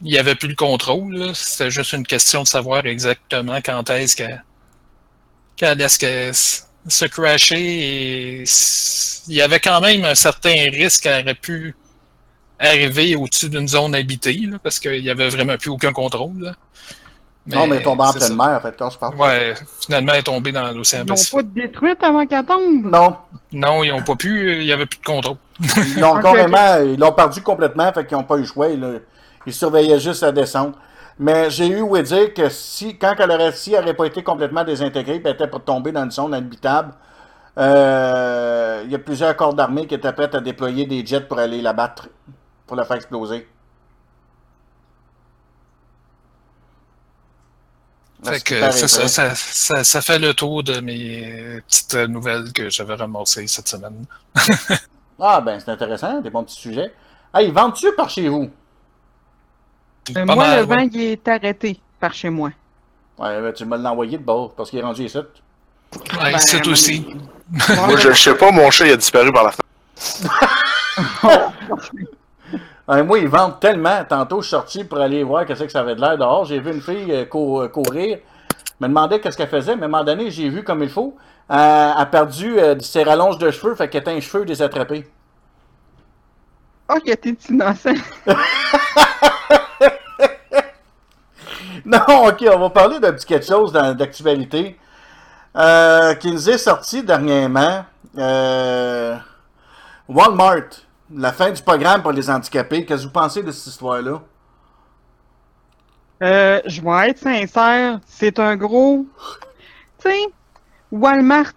il 0.02 0.12
n'y 0.12 0.18
avait 0.18 0.34
plus 0.34 0.48
le 0.48 0.54
contrôle. 0.54 1.14
là. 1.14 1.32
C'était 1.34 1.70
juste 1.70 1.92
une 1.92 2.06
question 2.06 2.42
de 2.42 2.48
savoir 2.48 2.86
exactement 2.86 3.58
quand 3.64 3.88
est-ce 3.90 4.16
qu'elle 4.16 4.44
qu'elle 5.56 5.68
allait 5.70 5.88
se, 5.88 6.32
se 6.88 7.04
crasher. 7.04 7.56
Et 7.58 8.44
il 9.28 9.34
y 9.34 9.42
avait 9.42 9.60
quand 9.60 9.80
même 9.80 10.04
un 10.04 10.14
certain 10.14 10.54
risque 10.70 11.02
qu'elle 11.02 11.22
aurait 11.24 11.34
pu 11.34 11.74
arriver 12.58 13.14
au-dessus 13.16 13.48
d'une 13.50 13.68
zone 13.68 13.94
habitée, 13.94 14.40
là, 14.50 14.58
parce 14.62 14.78
qu'il 14.78 15.02
n'y 15.02 15.10
avait 15.10 15.28
vraiment 15.28 15.56
plus 15.56 15.70
aucun 15.70 15.92
contrôle. 15.92 16.40
là. 16.40 16.54
non, 17.46 17.66
mais 17.66 17.82
tombe 17.82 18.00
en 18.00 18.12
c'est 18.12 18.18
pleine 18.18 18.28
ça. 18.28 18.34
mer, 18.34 18.56
en 18.56 18.60
fait, 18.60 18.74
quand 18.78 18.90
je 18.90 18.98
parle. 18.98 19.14
Ouais, 19.16 19.54
finalement, 19.84 20.12
elle 20.12 20.20
est 20.20 20.24
tombée 20.24 20.52
dans 20.52 20.70
l'océan 20.72 21.00
Ils 21.00 21.06
n'ont 21.06 21.14
Pacifique. 21.14 21.34
pas 21.34 21.42
détruite 21.42 22.02
avant 22.02 22.26
qu'elle 22.26 22.44
tombe? 22.44 22.84
Non. 22.84 23.16
Non, 23.52 23.82
ils 23.82 23.90
n'ont 23.90 24.02
pas 24.02 24.14
pu, 24.16 24.60
il 24.60 24.64
n'y 24.66 24.72
avait 24.72 24.86
plus 24.86 24.98
de 24.98 25.04
contrôle. 25.04 25.36
Ils 25.60 26.00
l'ont 26.00 26.20
carrément, 26.22 26.82
ils 26.84 26.98
l'ont 26.98 27.12
perdu 27.12 27.42
complètement, 27.42 27.92
fait 27.92 28.06
qu'ils 28.06 28.16
n'ont 28.16 28.24
pas 28.24 28.36
eu 28.36 28.40
le 28.40 28.46
choix. 28.46 28.68
Ils, 28.68 29.00
ils 29.46 29.54
surveillaient 29.54 30.00
juste 30.00 30.22
la 30.22 30.32
descente. 30.32 30.74
Mais 31.18 31.50
j'ai 31.50 31.66
eu 31.68 31.82
ouï 31.82 32.02
dire 32.02 32.32
que 32.32 32.48
si, 32.48 32.96
quand 32.96 33.14
elle 33.18 33.30
aurait, 33.30 33.52
si 33.52 33.74
elle 33.74 33.80
n'aurait 33.80 33.94
pas 33.94 34.06
été 34.06 34.22
complètement 34.22 34.64
désintégrée, 34.64 35.20
puis 35.20 35.28
elle 35.28 35.34
était 35.34 35.48
pour 35.48 35.62
tomber 35.62 35.92
dans 35.92 36.04
une 36.04 36.10
zone 36.10 36.34
habitable, 36.34 36.94
euh, 37.58 38.82
il 38.84 38.90
y 38.90 38.94
a 38.94 38.98
plusieurs 38.98 39.36
corps 39.36 39.54
d'armée 39.54 39.86
qui 39.86 39.94
étaient 39.94 40.12
prêts 40.12 40.34
à 40.34 40.40
déployer 40.40 40.86
des 40.86 41.04
jets 41.04 41.22
pour 41.22 41.38
aller 41.38 41.60
la 41.60 41.72
battre, 41.74 42.08
pour 42.66 42.76
la 42.76 42.84
faire 42.84 42.96
exploser. 42.96 43.46
Fait 48.22 48.42
que 48.42 48.70
ça, 48.70 48.88
ça, 49.08 49.34
ça, 49.34 49.84
ça 49.84 50.02
fait 50.02 50.18
le 50.18 50.34
tour 50.34 50.62
de 50.62 50.80
mes 50.80 51.60
petites 51.66 51.94
nouvelles 51.94 52.52
que 52.52 52.68
j'avais 52.68 52.94
ramassées 52.94 53.46
cette 53.46 53.68
semaine. 53.68 54.04
Ah, 55.22 55.42
ben, 55.42 55.60
c'est 55.60 55.70
intéressant, 55.70 56.22
des 56.22 56.30
bons 56.30 56.44
petits 56.44 56.58
sujets. 56.58 56.94
Ah, 57.32 57.42
ils 57.42 57.52
vendent-tu 57.52 57.92
par 57.92 58.08
chez 58.08 58.26
vous? 58.28 58.50
Euh, 60.16 60.24
moi, 60.26 60.36
mal, 60.36 60.60
le 60.60 60.64
vent, 60.66 60.76
ouais. 60.76 60.86
il 60.92 61.00
est 61.02 61.28
arrêté 61.28 61.80
par 61.98 62.12
chez 62.14 62.30
moi. 62.30 62.50
Ouais, 63.18 63.40
ben, 63.40 63.52
tu 63.52 63.64
me 63.64 63.76
l'as 63.76 63.90
envoyé 63.92 64.18
de 64.18 64.22
bord, 64.24 64.52
parce 64.54 64.70
qu'il 64.70 64.78
est 64.78 64.82
rendu 64.82 65.04
ici. 65.04 65.18
Ouais, 65.18 66.32
Ben, 66.32 66.38
c'est 66.38 66.66
aussi. 66.66 67.06
Moi, 67.50 67.96
je, 67.96 68.12
je 68.12 68.22
sais 68.22 68.34
pas, 68.34 68.50
mon 68.50 68.70
chat, 68.70 68.86
il 68.86 68.92
a 68.92 68.96
disparu 68.96 69.32
par 69.32 69.44
la 69.44 69.52
fenêtre. 69.52 71.52
Ouais, 72.88 73.04
moi, 73.04 73.20
ils 73.20 73.28
vendent 73.28 73.60
tellement. 73.60 74.04
Tantôt, 74.08 74.40
je 74.40 74.48
suis 74.48 74.50
sorti 74.50 74.82
pour 74.82 74.98
aller 74.98 75.22
voir 75.22 75.46
qu'est-ce 75.46 75.62
que 75.62 75.70
ça 75.70 75.78
avait 75.78 75.94
de 75.94 76.00
l'air 76.00 76.18
dehors. 76.18 76.44
J'ai 76.44 76.58
vu 76.58 76.72
une 76.72 76.80
fille 76.82 77.06
euh, 77.12 77.24
cour- 77.24 77.60
euh, 77.62 77.68
courir. 77.68 78.18
me 78.80 78.88
demandait 78.88 79.20
qu'est-ce 79.20 79.36
qu'elle 79.36 79.48
faisait. 79.48 79.76
Mais 79.76 79.82
à 79.82 79.84
un 79.84 79.88
moment 79.88 80.02
donné, 80.02 80.28
j'ai 80.32 80.48
vu 80.48 80.64
comme 80.64 80.82
il 80.82 80.88
faut. 80.88 81.16
Euh, 81.52 81.92
elle 81.94 82.02
a 82.02 82.06
perdu 82.06 82.58
euh, 82.58 82.76
ses 82.80 83.04
rallonges 83.04 83.38
de 83.38 83.48
cheveux, 83.52 83.76
fait 83.76 83.88
qu'elle 83.88 84.08
a 84.08 84.10
un 84.10 84.18
cheveu 84.20 84.44
des 84.44 84.60
attrapés. 84.60 85.06
Oh, 86.88 86.94
que 87.06 87.14
t'es 87.14 87.36
innocent. 87.48 87.94
Non, 92.08 92.28
ok, 92.28 92.46
on 92.54 92.58
va 92.58 92.70
parler 92.70 93.00
d'un 93.00 93.12
petit 93.12 93.26
quelque 93.26 93.46
chose 93.46 93.72
d'actualité 93.72 94.78
euh, 95.56 96.14
qui 96.14 96.30
nous 96.30 96.48
est 96.48 96.58
sorti 96.58 97.02
dernièrement. 97.02 97.84
Euh, 98.16 99.16
Walmart, 100.08 100.68
la 101.12 101.32
fin 101.32 101.50
du 101.50 101.60
programme 101.60 102.02
pour 102.02 102.12
les 102.12 102.30
handicapés. 102.30 102.84
Qu'est-ce 102.84 103.02
que 103.02 103.06
vous 103.08 103.12
pensez 103.12 103.42
de 103.42 103.50
cette 103.50 103.72
histoire-là? 103.72 104.22
Euh, 106.22 106.60
je 106.66 106.80
vais 106.80 107.10
être 107.10 107.18
sincère, 107.18 107.98
c'est 108.06 108.38
un 108.38 108.54
gros. 108.56 109.04
Tu 109.98 110.10
sais, 110.10 110.26
Walmart, 110.92 111.54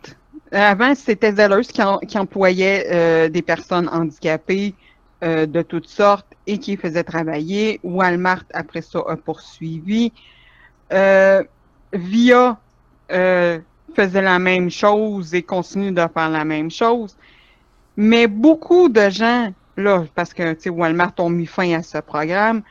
avant, 0.52 0.96
c'était 0.96 1.34
Zellers 1.34 1.68
qui, 2.08 2.18
employait 2.18 3.30
des 3.30 3.42
personnes 3.44 3.88
handicapées 3.90 4.74
de 5.22 5.62
toutes 5.62 5.90
sortes 5.90 6.33
et 6.48 6.58
qui 6.58 6.78
faisait 6.78 7.04
travailler. 7.04 7.80
Walmart, 7.84 8.44
après 8.54 8.82
ça, 8.82 9.00
a 9.08 9.16
poursuivi. 9.16 10.12
Euh, 10.92 11.44
Via 11.94 12.58
euh, 13.12 13.60
faisait 13.96 14.22
la 14.22 14.40
même 14.40 14.72
chose 14.72 15.34
et 15.36 15.44
continue 15.44 15.92
de 15.92 16.02
faire 16.14 16.30
la 16.30 16.44
même 16.44 16.72
chose. 16.72 17.16
Mais 17.96 18.28
beaucoup 18.28 18.90
de 18.90 19.10
gens, 19.10 19.54
là, 19.78 20.06
parce 20.16 20.34
que, 20.34 20.70
Walmart 20.70 21.14
ont 21.20 21.30
mis 21.30 21.46
fin 21.46 21.72
à 21.74 21.84
ce 21.84 22.00
programme, 22.00 22.64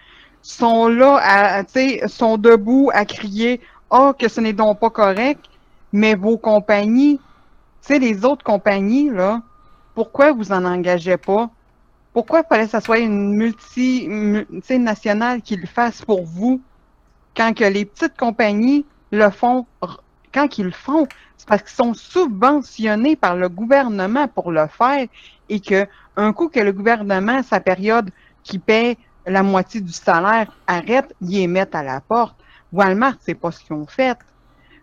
sont 0.42 0.88
là, 0.88 1.20
à, 1.22 2.08
sont 2.08 2.36
debout 2.38 2.90
à 2.92 3.04
crier 3.04 3.60
Ah, 3.90 4.12
que 4.18 4.28
ce 4.28 4.40
n'est 4.40 4.52
donc 4.52 4.80
pas 4.80 4.90
correct, 4.90 5.44
mais 5.92 6.14
vos 6.16 6.36
compagnies, 6.38 7.18
tu 7.18 7.94
sais, 7.94 7.98
les 7.98 8.24
autres 8.24 8.42
compagnies, 8.42 9.10
là, 9.10 9.42
pourquoi 9.94 10.32
vous 10.32 10.50
en 10.52 10.64
engagez 10.64 11.16
pas? 11.16 11.50
Pourquoi 12.12 12.40
il 12.40 12.46
fallait 12.48 12.64
que 12.64 12.70
ça 12.70 12.80
soit 12.80 12.98
une 12.98 13.34
multi, 13.36 14.06
mu- 14.08 14.46
tu 14.46 14.60
sais, 14.62 14.78
nationale 14.78 15.42
qui 15.42 15.56
le 15.56 15.66
fasse 15.66 16.02
pour 16.02 16.26
vous 16.26 16.64
quand 17.36 17.54
que 17.54 17.64
les 17.64 17.86
petites 17.86 18.16
compagnies 18.16 18.88
le 19.12 19.30
font, 19.30 19.68
quand 20.34 20.48
qu'ils 20.48 20.66
le 20.66 20.70
font, 20.72 21.08
c'est 21.36 21.48
parce 21.48 21.62
qu'ils 21.62 21.72
sont 21.72 21.94
subventionnés 21.94 23.16
par 23.16 23.36
le 23.36 23.48
gouvernement 23.48 24.28
pour 24.28 24.52
le 24.52 24.66
faire 24.68 25.06
et 25.48 25.60
que 25.60 25.86
un 26.16 26.32
coup 26.32 26.48
que 26.48 26.60
le 26.60 26.72
gouvernement, 26.72 27.42
sa 27.42 27.60
période 27.60 28.10
qui 28.44 28.58
paie 28.58 28.98
la 29.26 29.42
moitié 29.42 29.80
du 29.80 29.92
salaire, 29.92 30.50
arrête, 30.66 31.14
ils 31.20 31.30
les 31.40 31.46
mettent 31.46 31.74
à 31.74 31.82
la 31.82 32.00
porte. 32.00 32.40
Walmart, 32.72 33.16
c'est 33.22 33.34
pas 33.34 33.52
ce 33.52 33.60
qu'ils 33.64 33.74
ont 33.76 33.86
fait. 33.86 34.18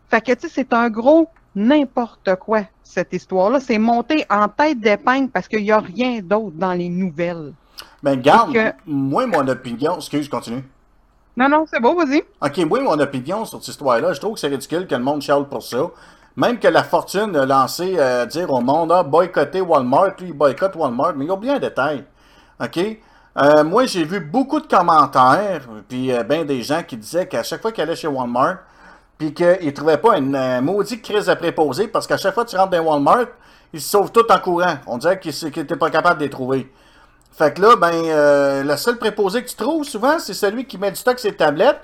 Fait 0.09 0.21
tu 0.21 0.33
sais, 0.41 0.49
c'est 0.49 0.73
un 0.73 0.89
gros 0.89 1.31
n'importe 1.59 2.35
quoi, 2.35 2.61
cette 2.83 3.13
histoire-là. 3.13 3.59
C'est 3.59 3.77
monté 3.77 4.25
en 4.29 4.47
tête 4.47 4.79
d'épingle 4.79 5.29
parce 5.29 5.47
qu'il 5.47 5.63
n'y 5.63 5.71
a 5.71 5.79
rien 5.79 6.19
d'autre 6.23 6.55
dans 6.55 6.73
les 6.73 6.89
nouvelles. 6.89 7.53
Ben, 8.01 8.19
garde, 8.19 8.53
Que- 8.53 8.73
moi, 8.85 9.27
mon 9.27 9.47
opinion. 9.47 9.97
Excuse, 9.97 10.29
continue. 10.29 10.63
Non, 11.35 11.49
non, 11.49 11.65
c'est 11.71 11.79
bon, 11.79 11.95
vas-y. 11.95 12.23
Ok, 12.41 12.57
moi, 12.67 12.81
mon 12.81 12.99
opinion 12.99 13.45
sur 13.45 13.59
cette 13.59 13.69
histoire-là, 13.69 14.13
je 14.13 14.19
trouve 14.19 14.33
que 14.35 14.39
c'est 14.39 14.47
ridicule 14.47 14.87
que 14.87 14.95
le 14.95 15.03
monde 15.03 15.21
chiale 15.21 15.45
pour 15.45 15.63
ça. 15.63 15.77
Même 16.35 16.59
que 16.59 16.67
la 16.67 16.83
fortune 16.83 17.35
a 17.35 17.45
lancé 17.45 17.95
euh, 17.97 18.25
dire 18.25 18.51
au 18.51 18.61
monde, 18.61 18.91
ah, 18.93 19.03
boycotter 19.03 19.61
Walmart, 19.61 20.11
lui, 20.19 20.27
il 20.29 20.33
boycotte 20.33 20.75
Walmart, 20.75 21.13
mais 21.15 21.25
il 21.25 21.27
y 21.27 21.31
a 21.31 21.33
oublié 21.33 21.53
un 21.53 21.59
détail. 21.59 22.05
OK? 22.61 22.79
Euh, 23.37 23.63
moi, 23.63 23.85
j'ai 23.85 24.03
vu 24.05 24.19
beaucoup 24.21 24.59
de 24.59 24.67
commentaires, 24.67 25.61
puis 25.87 26.11
euh, 26.11 26.23
ben 26.23 26.45
des 26.45 26.61
gens 26.61 26.83
qui 26.83 26.97
disaient 26.97 27.27
qu'à 27.27 27.43
chaque 27.43 27.61
fois 27.61 27.71
qu'ils 27.71 27.83
allaient 27.83 27.95
chez 27.95 28.07
Walmart, 28.07 28.57
puis 29.19 29.33
qu'ils 29.33 29.65
ne 29.65 29.71
trouvaient 29.71 29.97
pas 29.97 30.17
une 30.17 30.33
euh, 30.33 30.61
maudite 30.61 31.03
crise 31.03 31.27
de 31.27 31.33
préposé, 31.35 31.87
parce 31.89 32.07
qu'à 32.07 32.17
chaque 32.17 32.33
fois 32.33 32.45
que 32.45 32.49
tu 32.49 32.55
rentres 32.55 32.71
dans 32.71 32.79
Walmart, 32.79 33.27
ils 33.73 33.81
se 33.81 33.89
sauvent 33.89 34.11
tout 34.11 34.25
en 34.31 34.39
courant. 34.39 34.77
On 34.87 34.97
dirait 34.97 35.19
qu'ils 35.19 35.33
n'étaient 35.43 35.75
pas 35.75 35.89
capables 35.91 36.19
de 36.19 36.23
les 36.23 36.29
trouver. 36.29 36.71
Fait 37.33 37.53
que 37.53 37.61
là, 37.61 37.75
ben, 37.75 37.91
euh, 37.93 38.63
le 38.63 38.77
seul 38.77 38.97
préposé 38.97 39.43
que 39.43 39.49
tu 39.49 39.55
trouves 39.55 39.83
souvent, 39.83 40.17
c'est 40.19 40.33
celui 40.33 40.65
qui 40.65 40.77
met 40.77 40.89
du 40.89 40.97
stock 40.97 41.19
ses 41.19 41.33
tablettes. 41.33 41.81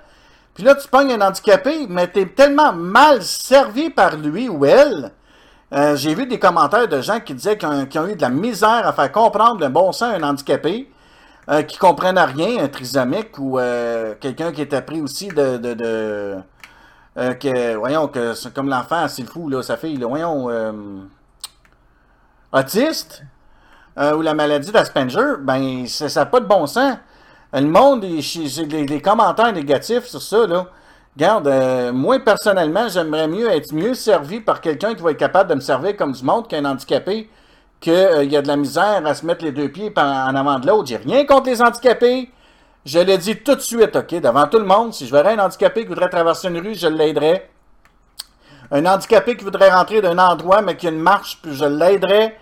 Puis 0.54 0.64
là, 0.64 0.76
tu 0.76 0.88
pognes 0.88 1.12
un 1.12 1.22
handicapé, 1.22 1.86
mais 1.90 2.08
t'es 2.08 2.26
tellement 2.26 2.72
mal 2.72 3.22
servi 3.22 3.90
par 3.90 4.16
lui 4.16 4.48
ou 4.48 4.66
elle. 4.66 5.12
Euh, 5.74 5.98
J'ai 5.98 6.16
vu 6.16 6.28
des 6.28 6.40
commentaires 6.40 6.88
de 6.88 7.02
gens 7.02 7.20
qui 7.20 7.34
disaient 7.34 7.58
qu'ils 7.58 7.68
ont, 7.68 7.86
qu'ils 7.86 8.00
ont 8.00 8.08
eu 8.08 8.16
de 8.16 8.22
la 8.22 8.30
misère 8.30 8.88
à 8.88 8.94
faire 8.94 9.12
comprendre 9.12 9.60
le 9.60 9.68
bon 9.68 9.92
sens 9.92 10.14
à 10.14 10.16
un 10.16 10.24
handicapé, 10.24 10.90
euh, 11.50 11.62
qui 11.64 11.78
comprennent 11.78 12.18
rien, 12.18 12.64
un 12.64 12.70
trisomique 12.70 13.38
ou 13.38 13.60
euh, 13.60 14.16
quelqu'un 14.20 14.52
qui 14.54 14.62
était 14.62 14.82
pris 14.82 15.02
aussi 15.02 15.28
de. 15.28 15.58
de, 15.58 15.74
de 15.74 16.36
euh, 17.18 17.34
que, 17.34 17.76
voyons, 17.76 18.08
que 18.08 18.34
c'est 18.34 18.54
comme 18.54 18.70
l'enfant, 18.70 19.08
c'est 19.08 19.22
le 19.22 19.30
fou, 19.30 19.48
là, 19.48 19.64
sa 19.64 19.78
fille, 19.78 19.96
là, 19.96 20.08
voyons, 20.08 20.50
euh, 20.50 20.72
autiste, 22.52 23.24
euh, 23.98 24.18
ou 24.18 24.22
la 24.22 24.34
maladie 24.34 24.72
d'Asperger, 24.72 25.36
ben, 25.40 25.88
ça 25.88 26.08
n'a 26.14 26.26
pas 26.26 26.42
de 26.42 26.46
bon 26.46 26.68
sens. 26.68 26.98
Le 27.54 27.62
monde, 27.62 28.06
j'ai 28.20 28.66
des, 28.66 29.02
commentaires 29.02 29.54
négatifs 29.54 30.06
sur 30.06 30.22
ça, 30.22 30.46
là. 30.46 30.68
Regarde, 31.16 31.94
moi 31.94 32.20
personnellement, 32.20 32.90
j'aimerais 32.90 33.30
mieux 33.30 33.50
être 33.50 33.72
mieux 33.74 33.94
servi 33.94 34.42
par 34.42 34.60
quelqu'un 34.60 34.94
qui 34.94 35.02
va 35.02 35.12
être 35.12 35.18
capable 35.18 35.50
de 35.50 35.56
me 35.56 35.62
servir 35.62 35.96
comme 35.96 36.12
du 36.12 36.22
monde 36.22 36.50
qu'un 36.50 36.66
handicapé, 36.66 37.30
qu'il 37.80 37.94
y 38.30 38.36
a 38.36 38.42
de 38.42 38.48
la 38.50 38.58
misère 38.58 39.02
à 39.06 39.14
se 39.14 39.26
mettre 39.26 39.46
les 39.46 39.54
deux 39.54 39.70
pieds 39.70 39.94
en 39.96 40.36
avant 40.36 40.60
de 40.60 40.68
l'autre. 40.68 40.88
J'ai 40.90 40.98
rien 40.98 41.26
contre 41.26 41.50
les 41.50 41.62
handicapés. 41.62 42.30
Je 42.86 43.00
l'ai 43.00 43.18
dit 43.18 43.36
tout 43.38 43.56
de 43.56 43.62
suite, 43.62 43.96
OK, 43.96 44.14
devant 44.22 44.46
tout 44.46 44.60
le 44.60 44.66
monde. 44.66 44.94
Si 44.94 45.08
je 45.08 45.12
verrais 45.12 45.34
un 45.34 45.46
handicapé 45.46 45.82
qui 45.82 45.88
voudrait 45.88 46.10
traverser 46.10 46.50
une 46.50 46.60
rue, 46.60 46.76
je 46.76 46.86
l'aiderais. 46.86 47.50
Un 48.70 48.86
handicapé 48.86 49.36
qui 49.36 49.44
voudrait 49.44 49.72
rentrer 49.72 50.02
d'un 50.02 50.20
endroit, 50.20 50.62
mais 50.62 50.78
qui 50.78 50.86
a 50.86 50.92
une 50.92 51.00
marche, 51.00 51.40
puis 51.42 51.56
je 51.56 51.66
l'aiderais. 51.66 52.38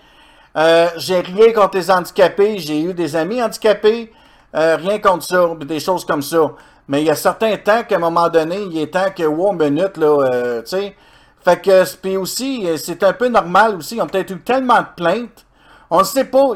Euh, 0.57 0.89
j'ai 0.97 1.21
rien 1.21 1.53
contre 1.53 1.77
les 1.77 1.89
handicapés. 1.89 2.57
J'ai 2.57 2.81
eu 2.81 2.93
des 2.93 3.15
amis 3.15 3.41
handicapés. 3.41 4.11
Euh, 4.53 4.75
rien 4.75 4.99
contre 4.99 5.23
ça, 5.23 5.49
des 5.61 5.79
choses 5.79 6.03
comme 6.03 6.21
ça. 6.21 6.51
Mais 6.89 7.01
il 7.01 7.07
y 7.07 7.09
a 7.09 7.15
certains 7.15 7.55
temps 7.55 7.83
qu'à 7.83 7.95
un 7.95 7.99
moment 7.99 8.27
donné, 8.27 8.63
il 8.69 8.77
est 8.77 8.93
temps 8.93 9.11
que, 9.15 9.23
wow, 9.23 9.53
minute, 9.53 9.95
là, 9.95 10.25
euh, 10.25 10.61
tu 10.61 10.71
sais. 10.71 10.95
Fait 11.39 11.61
que, 11.61 11.95
puis 11.95 12.17
aussi, 12.17 12.67
c'est 12.77 13.01
un 13.03 13.13
peu 13.13 13.29
normal 13.29 13.77
aussi. 13.77 13.95
Ils 13.95 14.01
ont 14.01 14.07
peut-être 14.07 14.31
eu 14.31 14.41
tellement 14.41 14.79
de 14.81 14.87
plaintes. 14.95 15.45
On 15.89 15.99
ne 15.99 16.03
sait 16.03 16.25
pas. 16.25 16.51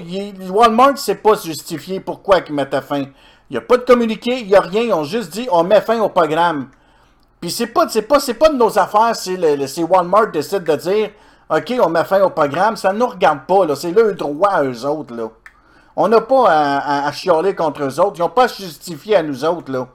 Walmart 0.49 0.91
ne 0.91 0.97
sait 0.97 1.15
pas 1.15 1.35
justifier 1.35 2.01
pourquoi 2.01 2.39
ils 2.47 2.53
mettent 2.53 2.79
fin. 2.81 3.05
Il 3.49 3.53
n'y 3.53 3.57
a 3.57 3.61
pas 3.61 3.77
de 3.77 3.83
communiqué, 3.83 4.39
il 4.41 4.47
n'y 4.47 4.55
a 4.55 4.61
rien. 4.61 4.81
Ils 4.81 4.93
ont 4.93 5.03
juste 5.03 5.31
dit, 5.31 5.47
on 5.51 5.63
met 5.63 5.81
fin 5.81 5.99
au 6.01 6.09
programme. 6.09 6.67
Puis 7.39 7.51
c'est 7.51 7.67
pas, 7.67 7.87
c'est 7.87 8.01
pas, 8.01 8.19
c'est 8.19 8.33
pas 8.33 8.49
de 8.49 8.55
nos 8.57 8.77
affaires 8.79 9.15
si 9.15 9.37
le, 9.37 9.55
le- 9.55 9.67
si 9.67 9.83
Walmart 9.83 10.31
décide 10.31 10.63
de 10.63 10.75
dire 10.75 11.11
OK, 11.49 11.73
on 11.81 11.89
met 11.89 12.03
fin 12.03 12.21
au 12.23 12.29
programme, 12.29 12.75
ça 12.75 12.91
ne 12.91 12.97
nous 12.99 13.07
regarde 13.07 13.45
pas, 13.47 13.65
là. 13.65 13.75
C'est 13.75 13.91
leur 13.91 14.13
droit 14.15 14.49
à 14.49 14.63
eux 14.63 14.85
autres, 14.85 15.15
là. 15.15 15.29
On 15.95 16.07
n'a 16.09 16.19
pas 16.21 16.49
à, 16.49 16.77
à- 16.77 17.07
à 17.07 17.11
chialer 17.11 17.55
contre 17.55 17.83
eux 17.83 17.99
autres. 17.99 18.15
Ils 18.17 18.21
n'ont 18.21 18.29
pas 18.29 18.43
à 18.45 18.47
se 18.49 18.61
justifier 18.63 19.15
à 19.15 19.23
nous 19.23 19.45
autres, 19.45 19.71
là. 19.71 19.87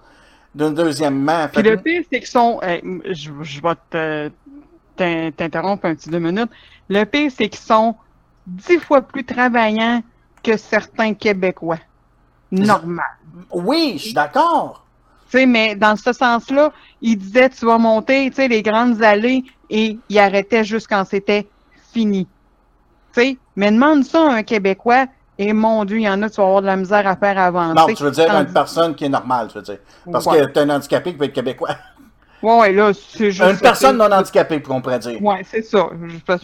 D'un 0.55 0.71
deuxièmement. 0.71 1.49
Puis 1.49 1.63
le 1.63 1.77
pire, 1.77 2.03
c'est 2.11 2.19
qu'ils 2.21 2.29
sont. 2.29 2.61
je, 2.63 3.31
je 3.43 3.61
vais 3.63 3.75
te- 3.91 4.31
t'in- 4.97 5.31
t'interrompre 5.37 5.87
un 5.87 5.95
petit 5.95 6.09
deux 6.11 6.19
minutes. 6.19 6.51
Le 6.89 7.05
pire, 7.05 7.31
c'est 7.37 7.49
qu'ils 7.49 7.61
sont 7.61 7.95
dix 8.47 8.79
fois 8.79 9.03
plus 9.03 9.25
travaillants 9.25 10.03
que 10.43 10.57
certains 10.57 11.15
Québécois. 11.15 11.79
Normal. 12.53 13.05
Oui, 13.53 13.95
je 13.97 14.03
suis 14.05 14.13
d'accord. 14.15 14.85
Tu 15.31 15.39
sais, 15.39 15.47
mais 15.47 15.75
dans 15.75 15.97
ce 15.97 16.13
sens-là, 16.13 16.73
il 17.01 17.17
disait 17.17 17.49
tu 17.49 17.65
vas 17.65 17.79
monter, 17.79 18.29
tu 18.31 18.37
sais, 18.37 18.49
les 18.49 18.63
grandes 18.63 19.03
allées 19.03 19.45
et 19.71 19.99
il 20.09 20.19
arrêtait 20.19 20.65
juste 20.65 20.87
quand 20.89 21.05
c'était 21.07 21.49
fini. 21.93 22.27
Tu 23.15 23.21
sais, 23.21 23.39
mais 23.57 23.71
demande 23.71 24.05
ça 24.05 24.31
à 24.31 24.35
un 24.35 24.43
Québécois 24.43 25.07
et 25.39 25.53
mon 25.55 25.85
Dieu, 25.87 25.99
il 25.99 26.03
y 26.03 26.09
en 26.09 26.23
a, 26.23 26.29
tu 26.29 26.37
vas 26.37 26.45
avoir 26.47 26.61
de 26.61 26.67
la 26.67 26.77
misère 26.77 27.07
à 27.07 27.17
faire 27.17 27.39
avancer. 27.39 27.75
Non, 27.75 27.95
tu 27.95 28.03
veux 28.03 28.11
dire 28.11 28.29
une 28.35 28.53
personne 28.53 28.95
qui 28.95 29.07
est 29.07 29.09
normale, 29.09 29.49
tu 29.49 29.55
veux 29.57 29.63
dire. 29.65 29.79
Parce 30.11 30.27
Ouais. 30.27 30.41
que 30.41 30.47
tu 30.53 30.59
un 30.59 30.69
handicapé 30.71 31.13
qui 31.13 31.19
peut 31.19 31.25
être 31.25 31.33
québécois. 31.33 31.71
Ouais, 32.43 32.59
ouais, 32.59 32.73
là, 32.73 32.91
c'est 32.93 33.31
juste. 33.31 33.49
Une 33.53 33.57
personne 33.59 33.97
non 33.97 34.11
handicapée, 34.11 34.61
qu'on 34.61 34.81
pourrait 34.81 34.99
dire. 34.99 35.23
Ouais, 35.23 35.47
c'est 35.49 35.63
ça. 35.63 35.91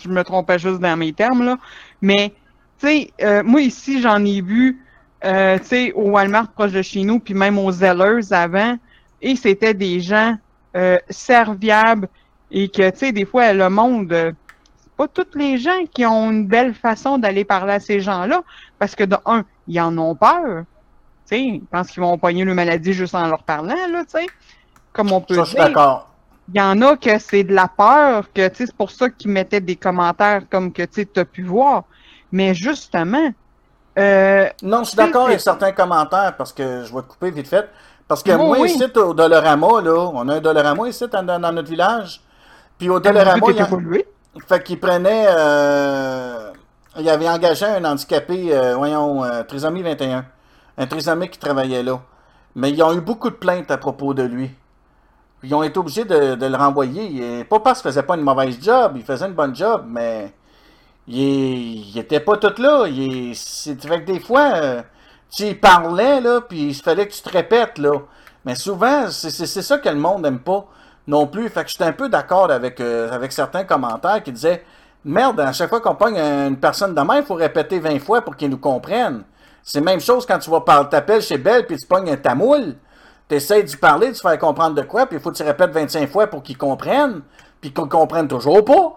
Je 0.01 0.09
me 0.09 0.23
trompais 0.23 0.57
juste 0.57 0.79
dans 0.79 0.97
mes 0.97 1.13
termes, 1.13 1.45
là. 1.45 1.59
Mais, 2.01 2.33
tu 2.79 2.87
sais, 2.87 3.11
euh, 3.21 3.43
moi 3.43 3.63
ici, 3.63 4.01
j'en 4.01 4.25
ai 4.25 4.41
vu, 4.41 4.81
euh, 5.24 5.59
tu 5.59 5.65
sais, 5.66 5.93
au 5.93 6.11
Walmart 6.11 6.49
proche 6.53 6.73
de 6.73 6.82
chez 6.82 7.03
nous, 7.05 7.19
puis 7.19 7.35
même 7.35 7.59
aux 7.59 7.73
Zellers 7.73 8.32
avant, 8.32 8.77
et 9.20 9.36
c'était 9.36 9.74
des 9.74 10.01
gens 10.01 10.36
euh, 10.77 10.99
serviables 11.11 12.09
et 12.51 12.69
que, 12.69 12.90
tu 12.90 12.99
sais, 12.99 13.12
des 13.12 13.24
fois, 13.24 13.53
le 13.53 13.69
monde, 13.69 14.12
euh, 14.12 14.32
c'est 14.77 14.93
pas 14.97 15.09
tous 15.09 15.36
les 15.36 15.59
gens 15.59 15.85
qui 15.93 16.07
ont 16.07 16.31
une 16.31 16.47
belle 16.47 16.74
façon 16.74 17.19
d'aller 17.19 17.45
parler 17.45 17.74
à 17.74 17.81
ces 17.81 18.01
gens-là, 18.01 18.43
parce 18.78 18.95
que, 18.95 19.05
de 19.05 19.16
un, 19.27 19.45
ils 19.66 19.81
en 19.81 19.97
ont 19.99 20.15
peur. 20.15 20.65
Tu 21.28 21.36
sais, 21.36 21.43
ils 21.43 21.61
pensent 21.61 21.90
qu'ils 21.90 22.03
vont 22.03 22.16
pogner 22.16 22.45
le 22.45 22.55
maladie 22.55 22.93
juste 22.93 23.15
en 23.15 23.27
leur 23.27 23.43
parlant, 23.43 23.74
là, 23.90 24.05
tu 24.05 24.19
sais. 24.19 24.27
Comme 24.93 25.12
on 25.12 25.20
peut 25.20 25.35
Ça, 25.35 25.43
je 25.45 25.49
suis 25.49 25.57
dire. 25.57 25.66
d'accord. 25.66 26.09
Il 26.53 26.59
y 26.59 26.62
en 26.62 26.81
a 26.81 26.97
que 26.97 27.19
c'est 27.19 27.45
de 27.45 27.55
la 27.55 27.69
peur, 27.69 28.32
que 28.32 28.49
tu 28.49 28.57
sais, 28.57 28.66
c'est 28.66 28.77
pour 28.77 28.90
ça 28.90 29.11
qu'ils 29.11 29.31
mettaient 29.31 29.61
des 29.61 29.77
commentaires 29.77 30.43
comme 30.49 30.73
que 30.73 30.82
tu 30.85 31.07
as 31.16 31.24
pu 31.27 31.43
voir. 31.43 31.85
Mais 32.32 32.55
justement, 32.55 33.31
euh, 33.99 34.49
Non, 34.62 34.79
je 34.85 34.89
suis 34.89 34.97
d'accord 34.97 35.27
avec 35.27 35.41
certains 35.41 35.73
commentaires 35.73 36.35
parce 36.37 36.53
que 36.53 36.85
je 36.85 36.95
vais 36.95 37.03
te 37.03 37.07
couper 37.09 37.31
vite 37.31 37.49
fait. 37.49 37.69
Parce 38.07 38.23
que 38.23 38.33
moi, 38.33 38.59
oui. 38.61 38.70
ici, 38.70 38.83
au 38.97 39.12
Dolorama, 39.12 39.81
là, 39.83 40.11
on 40.15 40.29
a 40.29 40.37
un 40.37 40.41
Dolorama 40.41 40.89
ici 40.89 41.05
dans, 41.09 41.23
dans 41.23 41.53
notre 41.53 41.69
village. 41.69 42.20
Puis 42.79 42.89
au 42.89 42.99
Dolorama, 43.01 43.39
il 43.49 43.57
y 43.57 43.59
a- 43.59 43.62
était 43.62 43.70
pollué. 43.70 44.07
fait 44.47 44.62
qu'il 44.62 44.81
prenait. 44.81 45.27
euh, 45.29 46.51
il 46.99 47.09
avait 47.09 47.29
engagé 47.29 47.65
un 47.66 47.85
handicapé, 47.85 48.49
euh, 48.53 48.75
voyons, 48.77 49.23
euh, 49.25 49.43
trisomie 49.43 49.83
21. 49.83 50.25
Un 50.79 50.87
trisomique 50.87 51.33
qui 51.33 51.39
travaillait 51.39 51.83
là. 51.83 52.01
Mais 52.55 52.70
ils 52.70 52.83
ont 52.83 52.93
eu 52.93 53.01
beaucoup 53.01 53.31
de 53.31 53.35
plaintes 53.35 53.70
à 53.70 53.77
propos 53.79 54.15
de 54.15 54.23
lui. 54.23 54.51
Ils 55.43 55.55
ont 55.55 55.62
été 55.62 55.79
obligés 55.79 56.05
de, 56.05 56.35
de 56.35 56.47
le 56.47 56.57
renvoyer. 56.57 57.41
Et 57.41 57.45
pas 57.45 57.61
parce 57.61 57.81
qu'il 57.83 57.91
faisait 57.91 58.03
pas 58.03 58.16
une 58.16 58.23
mauvaise 58.23 58.59
job, 58.61 58.93
il 58.97 59.03
faisait 59.05 59.27
une 59.27 59.35
bonne 59.35 59.55
job, 59.55 59.85
mais 59.87 60.33
il, 61.09 61.21
est- 61.21 61.91
il 61.95 61.99
était 61.99 62.21
pas 62.21 62.37
tout 62.37 62.55
là. 62.61 62.85
C'est 63.35 63.81
fait 63.83 64.01
que 64.05 64.13
des 64.13 64.21
fois, 64.21 64.53
euh, 64.55 64.83
tu 65.35 65.55
parlais, 65.55 66.21
là, 66.21 66.41
puis 66.43 66.69
il 66.69 66.75
fallait 66.75 67.07
que 67.09 67.13
tu 67.13 67.23
te 67.23 67.31
répètes, 67.31 67.79
là. 67.79 67.93
Mais 68.45 68.55
souvent, 68.55 69.11
c'est 69.11 69.31
ça 69.63 69.79
que 69.79 69.89
le 69.89 69.97
monde 69.97 70.23
n'aime 70.23 70.39
pas 70.41 70.67
non 71.07 71.27
plus. 71.27 71.49
Fait 71.49 71.65
que 71.65 71.71
j'étais 71.71 71.85
un 71.85 71.93
peu 71.93 72.09
d'accord 72.09 72.51
avec, 72.51 72.81
euh, 72.81 73.11
avec 73.13 73.33
certains 73.33 73.65
commentaires 73.65 74.23
qui 74.23 74.33
disaient 74.33 74.65
Merde, 75.05 75.41
à 75.41 75.53
chaque 75.53 75.69
fois 75.71 75.81
qu'on 75.81 75.95
pogne 75.95 76.19
une 76.19 76.57
personne 76.59 76.95
de 76.95 77.01
main, 77.03 77.19
il 77.19 77.25
faut 77.25 77.35
répéter 77.35 77.79
20 77.79 77.99
fois 78.01 78.21
pour 78.23 78.37
qu'ils 78.37 78.51
nous 78.51 78.59
comprennent. 78.59 79.23
C'est 79.63 79.79
la 79.81 79.85
même 79.85 80.01
chose 80.01 80.27
quand 80.27 80.39
tu 80.39 80.51
vas 80.51 80.61
par 80.61 80.89
t'appelles 80.89 81.23
chez 81.23 81.39
Belle 81.39 81.67
puis 81.67 81.77
tu 81.77 81.87
pognes 81.87 82.11
un 82.11 82.17
tamoul. 82.17 82.77
Tu 83.29 83.37
essaies 83.37 83.63
d'y 83.63 83.77
parler, 83.77 84.09
de 84.09 84.15
se 84.15 84.21
faire 84.23 84.39
comprendre 84.39 84.75
de 84.75 84.83
quoi, 84.83 85.07
puis 85.07 85.17
il 85.19 85.23
faut 85.23 85.31
que 85.31 85.37
tu 85.37 85.43
répètes 85.43 85.71
25 85.71 86.09
fois 86.11 86.27
pour 86.27 86.43
qu'ils 86.43 86.57
comprennent, 86.59 87.21
puis 87.61 87.73
qu'ils 87.73 87.89
comprennent 87.89 88.29
toujours 88.29 88.65
pas. 88.65 88.95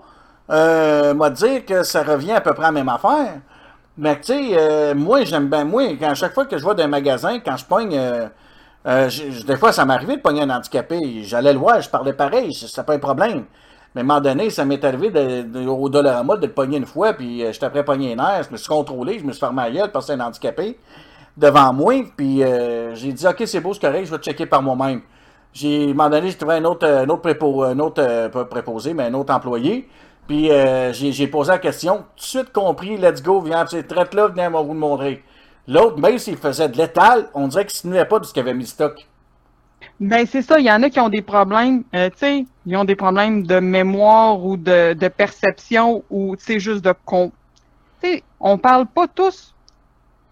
Euh, 0.51 1.13
moi, 1.13 1.29
dire 1.29 1.65
que 1.65 1.83
ça 1.83 2.03
revient 2.03 2.33
à 2.33 2.41
peu 2.41 2.53
près 2.53 2.65
à 2.65 2.67
la 2.67 2.71
même 2.73 2.89
affaire. 2.89 3.39
Mais 3.97 4.17
tu 4.21 4.27
sais, 4.33 4.49
euh, 4.53 4.95
moi, 4.95 5.23
j'aime 5.23 5.49
bien, 5.49 5.65
moi, 5.65 5.83
à 6.01 6.15
chaque 6.15 6.33
fois 6.33 6.45
que 6.45 6.57
je 6.57 6.65
vais 6.67 6.75
dans 6.75 6.83
un 6.83 6.87
magasin, 6.87 7.39
quand 7.39 7.57
je 7.57 7.65
pogne, 7.65 7.95
euh, 7.97 8.27
euh, 8.87 9.09
des 9.47 9.57
fois, 9.57 9.71
ça 9.73 9.85
m'arrivait 9.85 10.17
de 10.17 10.21
pogner 10.21 10.41
un 10.43 10.49
handicapé. 10.49 11.23
J'allais 11.23 11.53
le 11.53 11.59
voir, 11.59 11.81
je 11.81 11.89
parlais 11.89 12.13
pareil, 12.13 12.53
c'est 12.53 12.85
pas 12.85 12.93
un 12.95 12.99
problème. 12.99 13.45
Mais 13.95 14.01
à 14.01 14.03
un 14.03 14.07
moment 14.07 14.21
donné, 14.21 14.49
ça 14.49 14.65
m'est 14.65 14.83
arrivé 14.85 15.11
de, 15.11 15.43
de- 15.43 15.67
au 15.67 15.89
Dollarama 15.89 16.37
de 16.37 16.47
le 16.47 16.53
pogner 16.53 16.77
une 16.77 16.85
fois, 16.85 17.13
puis 17.13 17.39
j'étais 17.51 17.65
après 17.65 17.83
pogner 17.85 18.15
un 18.17 18.25
air, 18.25 18.43
je 18.43 18.51
me 18.51 18.57
suis 18.57 18.69
contrôlé, 18.69 19.19
je 19.19 19.25
me 19.25 19.31
suis 19.33 19.39
fermé 19.39 19.63
la 19.63 19.71
gueule 19.71 19.91
parce 19.91 20.07
que 20.07 20.13
c'est 20.13 20.19
un 20.21 20.25
handicapé 20.25 20.79
devant 21.37 21.73
moi, 21.73 21.93
puis 22.17 22.43
j'ai 22.95 23.13
dit, 23.13 23.27
OK, 23.27 23.43
c'est 23.45 23.61
beau, 23.61 23.73
c'est 23.73 23.81
correct, 23.81 24.05
je 24.05 24.11
vais 24.11 24.17
checker 24.21 24.45
par 24.45 24.61
moi-même. 24.61 25.01
J'ai, 25.53 25.87
à 25.87 25.91
un 25.91 25.93
moment 25.93 26.09
donné, 26.09 26.29
j'ai 26.29 26.37
trouvé 26.37 26.55
un 26.55 26.65
autre, 26.65 26.87
un 26.87 27.79
autre, 27.79 28.29
préposé, 28.45 28.93
mais 28.93 29.03
un 29.05 29.13
autre 29.13 29.33
employé, 29.33 29.89
puis 30.27 30.51
euh, 30.51 30.93
j'ai, 30.93 31.27
posé 31.27 31.51
la 31.51 31.59
question, 31.59 31.97
tout 32.15 32.17
de 32.17 32.21
suite 32.21 32.51
compris, 32.51 32.97
let's 32.97 33.21
go, 33.21 33.41
viens, 33.41 33.65
c'est 33.67 33.87
traite 33.87 34.13
là, 34.13 34.27
viens, 34.29 34.49
on 34.49 34.53
va 34.53 34.61
vous 34.61 34.73
montrer. 34.73 35.23
L'autre, 35.67 35.99
même 35.99 36.17
s'il 36.17 36.37
faisait 36.37 36.69
de 36.69 36.77
l'étal, 36.77 37.29
on 37.33 37.47
dirait 37.47 37.65
qu'il 37.65 37.89
ne 37.89 38.03
pas 38.03 38.19
de 38.19 38.25
ce 38.25 38.33
qu'il 38.33 38.41
avait 38.41 38.53
mis 38.53 38.65
stock. 38.65 39.07
Ben 39.99 40.25
c'est 40.25 40.41
ça, 40.41 40.59
il 40.59 40.65
y 40.65 40.71
en 40.71 40.81
a 40.83 40.89
qui 40.89 40.99
ont 40.99 41.09
des 41.09 41.21
problèmes, 41.21 41.83
euh, 41.95 42.09
tu 42.09 42.17
sais, 42.17 42.45
ils 42.65 42.75
ont 42.75 42.85
des 42.85 42.95
problèmes 42.95 43.45
de 43.45 43.59
mémoire 43.59 44.43
ou 44.43 44.57
de, 44.57 45.07
perception 45.09 46.03
ou 46.09 46.35
sais 46.37 46.59
juste 46.59 46.83
de 46.83 46.93
con. 47.05 47.31
Tu 48.01 48.09
sais, 48.09 48.23
on 48.39 48.57
parle 48.57 48.87
pas 48.87 49.07
tous 49.07 49.53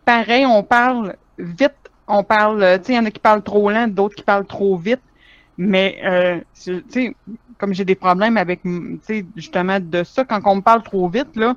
pareil, 0.06 0.45
on 0.45 0.64
parle 0.64 1.16
vite, 1.38 1.76
on 2.07 2.24
parle, 2.24 2.80
tu 2.80 2.86
sais, 2.86 2.94
il 2.94 2.95
y 2.95 2.99
en 2.99 3.06
a 3.06 3.11
qui 3.11 3.20
parlent 3.20 3.44
trop 3.44 3.70
lent, 3.70 3.88
d'autres 3.88 4.16
qui 4.16 4.24
parlent 4.24 4.48
trop 4.48 4.76
vite, 4.76 5.02
mais 5.57 5.99
euh, 6.03 6.40
c'est- 6.53 6.82
tu 6.88 6.91
sais, 6.91 7.16
comme 7.60 7.73
j'ai 7.73 7.86
des 7.86 7.95
problèmes 7.95 8.38
avec, 8.38 8.64
tu 8.64 8.99
sais, 9.03 9.26
justement 9.36 9.80
de 9.80 10.03
ça, 10.03 10.26
quand 10.26 10.40
on 10.45 10.56
me 10.56 10.61
parle 10.61 10.81
trop 10.81 11.07
vite 11.10 11.36
là, 11.36 11.56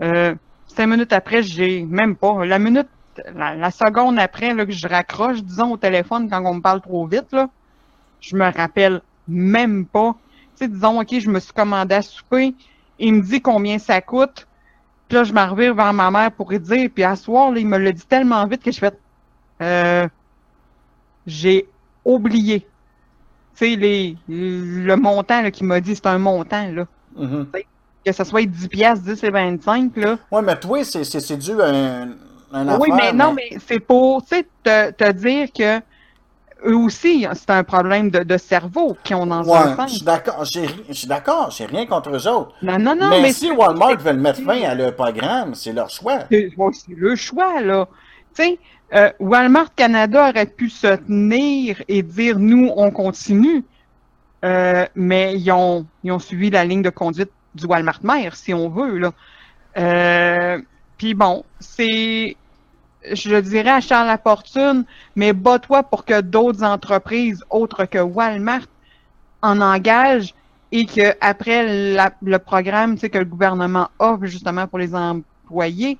euh, 0.00 0.34
cinq 0.68 0.86
minutes 0.86 1.12
après, 1.12 1.42
j'ai 1.42 1.84
même 1.84 2.16
pas 2.16 2.44
la 2.46 2.58
minute 2.58 2.88
la, 3.34 3.70
seconde 3.70 4.18
après 4.18 4.54
là, 4.54 4.64
que 4.64 4.72
je 4.72 4.88
raccroche, 4.88 5.42
disons, 5.42 5.72
au 5.72 5.76
téléphone 5.76 6.28
quand 6.30 6.44
on 6.44 6.54
me 6.54 6.60
parle 6.60 6.80
trop 6.80 7.06
vite, 7.06 7.32
là, 7.32 7.48
je 8.20 8.36
me 8.36 8.50
rappelle 8.50 9.02
même 9.28 9.86
pas. 9.86 10.16
Tu 10.56 10.64
sais, 10.64 10.68
disons, 10.68 11.00
OK, 11.00 11.18
je 11.18 11.30
me 11.30 11.40
suis 11.40 11.52
commandé 11.52 11.96
à 11.96 12.02
souper, 12.02 12.54
il 12.98 13.14
me 13.14 13.22
dit 13.22 13.40
combien 13.40 13.78
ça 13.78 14.00
coûte, 14.00 14.46
puis 15.08 15.16
là, 15.16 15.24
je 15.24 15.32
m'en 15.32 15.48
revire 15.48 15.74
vers 15.74 15.92
ma 15.92 16.10
mère 16.10 16.32
pour 16.32 16.50
lui 16.50 16.60
dire, 16.60 16.88
puis 16.92 17.04
à 17.04 17.16
soir, 17.16 17.50
là, 17.50 17.58
il 17.60 17.66
me 17.66 17.78
l'a 17.78 17.92
dit 17.92 18.06
tellement 18.06 18.46
vite 18.46 18.62
que 18.62 18.72
je 18.72 18.78
fais 18.78 18.92
euh, 19.62 20.08
j'ai 21.26 21.68
oublié. 22.04 22.66
Tu 23.56 23.70
sais, 23.70 23.76
les, 23.76 24.16
le 24.28 24.94
montant 24.96 25.42
là, 25.42 25.50
qu'il 25.50 25.66
m'a 25.66 25.80
dit, 25.80 25.94
c'est 25.94 26.06
un 26.06 26.18
montant, 26.18 26.68
là. 26.72 26.86
Mhm. 27.16 27.46
Sais, 27.54 27.66
Que 28.04 28.12
ce 28.12 28.24
soit 28.24 28.44
10 28.46 28.68
piastres, 28.68 29.04
10 29.04 29.24
et 29.24 29.30
25, 29.30 29.96
là. 29.96 30.18
Ouais, 30.30 30.42
mais 30.42 30.58
toi, 30.58 30.82
c'est, 30.84 31.04
c'est, 31.04 31.20
c'est 31.20 31.36
dû 31.36 31.52
à 31.60 31.66
un, 31.66 32.08
un 32.52 32.78
Oui, 32.78 32.90
mais 32.96 33.12
non, 33.12 33.32
mais 33.32 33.56
c'est 33.66 33.80
pour, 33.80 34.22
tu 34.22 34.36
sais, 34.36 34.46
te, 34.62 34.90
te 34.90 35.12
dire 35.12 35.48
que 35.52 35.80
eux 36.66 36.76
aussi, 36.76 37.26
c'est 37.34 37.50
un 37.50 37.62
problème 37.64 38.10
de, 38.10 38.20
de 38.20 38.36
cerveau 38.36 38.96
qui 39.04 39.14
ont 39.14 39.26
dans 39.26 39.44
Ouais, 39.44 39.76
je 39.86 39.94
suis 39.94 40.04
d'accord, 40.04 40.44
j'ai, 40.44 40.66
je 40.88 40.94
suis 40.94 41.06
d'accord, 41.06 41.50
j'ai 41.50 41.66
rien 41.66 41.86
contre 41.86 42.10
eux 42.10 42.26
autres. 42.26 42.52
Non, 42.62 42.78
non, 42.78 42.96
non, 42.96 43.08
mais, 43.10 43.20
mais 43.22 43.32
si 43.32 43.50
Walmart 43.50 43.98
veut 43.98 44.12
mettre 44.14 44.42
fin 44.42 44.62
à 44.62 44.74
leur 44.74 44.94
programme, 44.94 45.54
c'est 45.54 45.72
leur 45.72 45.90
choix. 45.90 46.20
C'est 46.30 46.50
ouais, 46.56 46.70
c'est 46.72 46.94
le 46.96 47.14
choix, 47.16 47.60
là. 47.60 47.86
Tu 48.36 48.42
sais, 48.42 48.58
euh, 48.94 49.10
Walmart 49.20 49.74
Canada 49.74 50.28
aurait 50.30 50.46
pu 50.46 50.68
se 50.70 50.96
tenir 50.96 51.82
et 51.88 52.02
dire 52.02 52.38
nous, 52.38 52.70
on 52.76 52.90
continue. 52.90 53.64
Euh, 54.44 54.86
mais 54.94 55.36
ils 55.38 55.50
ont, 55.52 55.86
ils 56.02 56.12
ont 56.12 56.18
suivi 56.18 56.50
la 56.50 56.64
ligne 56.64 56.82
de 56.82 56.90
conduite 56.90 57.30
du 57.54 57.66
Walmart 57.66 58.00
mère, 58.04 58.36
si 58.36 58.52
on 58.52 58.68
veut. 58.68 58.98
Là. 58.98 59.12
Euh, 59.78 60.58
Puis 60.98 61.14
bon, 61.14 61.44
c'est, 61.60 62.36
je 63.10 63.36
dirais 63.36 63.70
à 63.70 63.80
Charles 63.80 64.06
Lafortune, 64.08 64.84
mais 65.16 65.32
bats-toi 65.32 65.82
pour 65.84 66.04
que 66.04 66.20
d'autres 66.20 66.62
entreprises 66.62 67.42
autres 67.50 67.86
que 67.86 67.98
Walmart 67.98 68.66
en 69.42 69.60
engagent 69.60 70.34
et 70.72 70.86
que 70.86 71.14
après 71.20 71.94
la- 71.94 72.12
le 72.22 72.38
programme 72.38 72.98
que 72.98 73.18
le 73.18 73.24
gouvernement 73.24 73.88
offre 73.98 74.26
justement 74.26 74.66
pour 74.66 74.78
les 74.78 74.94
employés, 74.94 75.98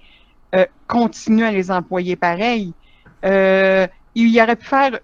euh, 0.55 0.67
continue 0.87 1.45
à 1.45 1.51
les 1.51 1.71
employer 1.71 2.17
pareil. 2.17 2.73
Euh, 3.25 3.87
il 4.15 4.29
y 4.29 4.41
aurait 4.41 4.57
pu 4.57 4.67
faire 4.67 4.99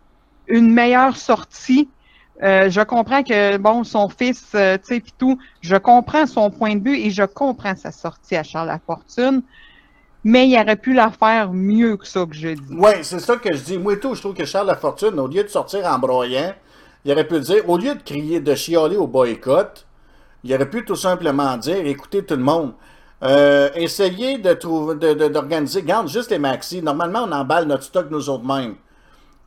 une 0.46 0.72
meilleure 0.72 1.16
sortie. 1.16 1.88
Euh, 2.42 2.70
je 2.70 2.80
comprends 2.80 3.22
que, 3.22 3.56
bon, 3.58 3.84
son 3.84 4.08
fils, 4.08 4.48
euh, 4.54 4.78
tu 4.78 4.94
sais, 4.94 5.00
pis 5.00 5.12
tout, 5.18 5.38
je 5.60 5.76
comprends 5.76 6.26
son 6.26 6.50
point 6.50 6.76
de 6.76 6.88
vue 6.88 6.96
et 6.96 7.10
je 7.10 7.22
comprends 7.22 7.76
sa 7.76 7.92
sortie 7.92 8.36
à 8.36 8.42
Charles 8.42 8.68
Lafortune, 8.68 9.42
mais 10.24 10.48
il 10.48 10.58
aurait 10.58 10.76
pu 10.76 10.94
la 10.94 11.10
faire 11.10 11.52
mieux 11.52 11.96
que 11.96 12.06
ça 12.06 12.24
que 12.24 12.34
je 12.34 12.48
dis. 12.48 12.74
Ouais, 12.74 13.02
c'est 13.02 13.18
ça 13.18 13.36
que 13.36 13.54
je 13.54 13.62
dis. 13.62 13.78
Moi 13.78 13.94
et 13.94 14.00
tout, 14.00 14.14
je 14.14 14.20
trouve 14.20 14.34
que 14.34 14.46
Charles 14.46 14.68
Lafortune, 14.68 15.18
au 15.18 15.26
lieu 15.26 15.42
de 15.42 15.48
sortir 15.48 15.84
en 15.86 15.98
broyant, 15.98 16.54
il 17.04 17.12
aurait 17.12 17.26
pu 17.26 17.40
dire, 17.40 17.68
au 17.68 17.76
lieu 17.76 17.94
de 17.94 18.02
crier, 18.02 18.40
de 18.40 18.54
chialer 18.54 18.96
au 18.96 19.06
boycott, 19.06 19.86
il 20.44 20.54
aurait 20.54 20.68
pu 20.68 20.84
tout 20.84 20.96
simplement 20.96 21.56
dire, 21.58 21.84
écoutez 21.84 22.24
tout 22.24 22.36
le 22.36 22.42
monde, 22.42 22.72
euh, 23.22 23.68
essayez 23.74 24.38
de 24.38 24.52
trouver, 24.54 24.94
de- 24.96 25.14
de- 25.14 25.28
d'organiser, 25.28 25.82
garde 25.82 26.08
juste 26.08 26.30
les 26.30 26.38
maxi. 26.38 26.80
Normalement, 26.82 27.24
on 27.24 27.32
emballe 27.32 27.66
notre 27.66 27.82
stock 27.84 28.06
nous 28.10 28.28
autres 28.30 28.44
mêmes. 28.44 28.76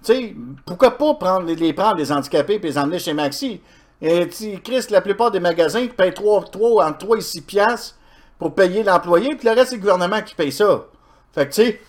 Tu 0.03 0.13
sais, 0.13 0.35
pourquoi 0.65 0.97
pas 0.97 1.13
prendre, 1.15 1.45
les, 1.47 1.73
prendre, 1.73 1.95
les 1.97 2.11
handicapés, 2.11 2.59
puis 2.59 2.69
les 2.69 2.77
emmener 2.77 2.99
chez 2.99 3.13
Maxi? 3.13 3.61
Et 4.01 4.27
Chris, 4.63 4.85
la 4.89 4.99
plupart 4.99 5.31
des 5.31 5.39
magasins 5.39 5.81
qui 5.87 5.93
payent 5.93 6.13
3, 6.13 6.43
3, 6.51 6.85
entre 6.87 6.97
3 6.97 7.17
et 7.17 7.21
6 7.21 7.41
piastres 7.41 7.95
pour 8.37 8.53
payer 8.53 8.83
l'employé, 8.83 9.33
puis 9.35 9.47
le 9.47 9.53
reste, 9.55 9.69
c'est 9.69 9.75
le 9.77 9.81
gouvernement 9.81 10.21
qui 10.21 10.35
paye 10.35 10.51
ça. 10.51 10.81
Fait 11.33 11.47
que, 11.47 11.53
tu 11.53 11.63
sais, 11.63 11.81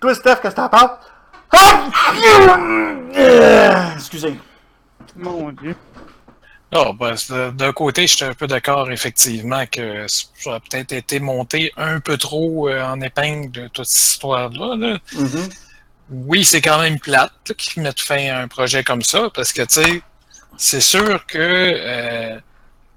toi, 0.00 0.14
Steph, 0.14 0.36
qu'est-ce 0.42 0.54
que 0.54 0.60
t'en 0.60 0.68
penses? 0.68 0.90
Ah! 1.50 1.88
Excusez. 3.96 4.38
Mon 5.16 5.50
Dieu. 5.52 5.74
Ah, 6.74 6.92
ben, 6.98 7.14
d'un 7.52 7.72
côté, 7.72 8.06
je 8.06 8.16
suis 8.16 8.24
un 8.24 8.32
peu 8.32 8.46
d'accord, 8.46 8.90
effectivement, 8.90 9.66
que 9.66 10.06
ça 10.08 10.54
a 10.54 10.60
peut-être 10.60 10.92
été 10.92 11.20
monté 11.20 11.70
un 11.76 12.00
peu 12.00 12.16
trop 12.16 12.68
euh, 12.68 12.82
en 12.82 12.98
épingle 13.02 13.50
de 13.50 13.68
toute 13.68 13.84
cette 13.84 14.12
histoire-là. 14.12 14.76
là. 14.76 14.98
Mm-hmm. 15.12 15.52
Oui, 16.10 16.44
c'est 16.46 16.62
quand 16.62 16.80
même 16.80 16.98
plate 16.98 17.52
qu'ils 17.58 17.82
mettent 17.82 18.00
fin 18.00 18.26
à 18.30 18.40
un 18.40 18.48
projet 18.48 18.82
comme 18.84 19.02
ça, 19.02 19.28
parce 19.34 19.52
que, 19.52 19.62
tu 19.62 19.82
sais, 19.82 20.02
c'est 20.56 20.80
sûr 20.80 21.26
que 21.26 21.38
euh, 21.38 22.38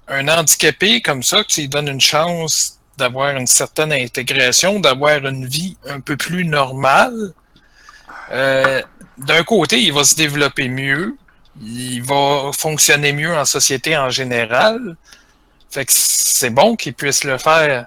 un 0.08 0.28
handicapé 0.28 1.02
comme 1.02 1.22
ça, 1.22 1.44
tu 1.44 1.62
lui 1.62 1.68
donnes 1.68 1.88
une 1.88 2.00
chance 2.00 2.78
d'avoir 2.96 3.36
une 3.36 3.46
certaine 3.46 3.92
intégration, 3.92 4.80
d'avoir 4.80 5.26
une 5.26 5.46
vie 5.46 5.76
un 5.86 6.00
peu 6.00 6.16
plus 6.16 6.46
normale, 6.46 7.34
euh, 8.30 8.82
d'un 9.18 9.42
côté, 9.44 9.82
il 9.82 9.92
va 9.92 10.04
se 10.04 10.14
développer 10.14 10.68
mieux, 10.68 11.16
il 11.62 12.02
va 12.02 12.50
fonctionner 12.56 13.12
mieux 13.12 13.36
en 13.36 13.44
société 13.44 13.96
en 13.96 14.10
général. 14.10 14.96
Fait 15.70 15.84
que 15.84 15.92
c'est 15.94 16.50
bon 16.50 16.76
qu'il 16.76 16.94
puisse 16.94 17.24
le 17.24 17.38
faire. 17.38 17.86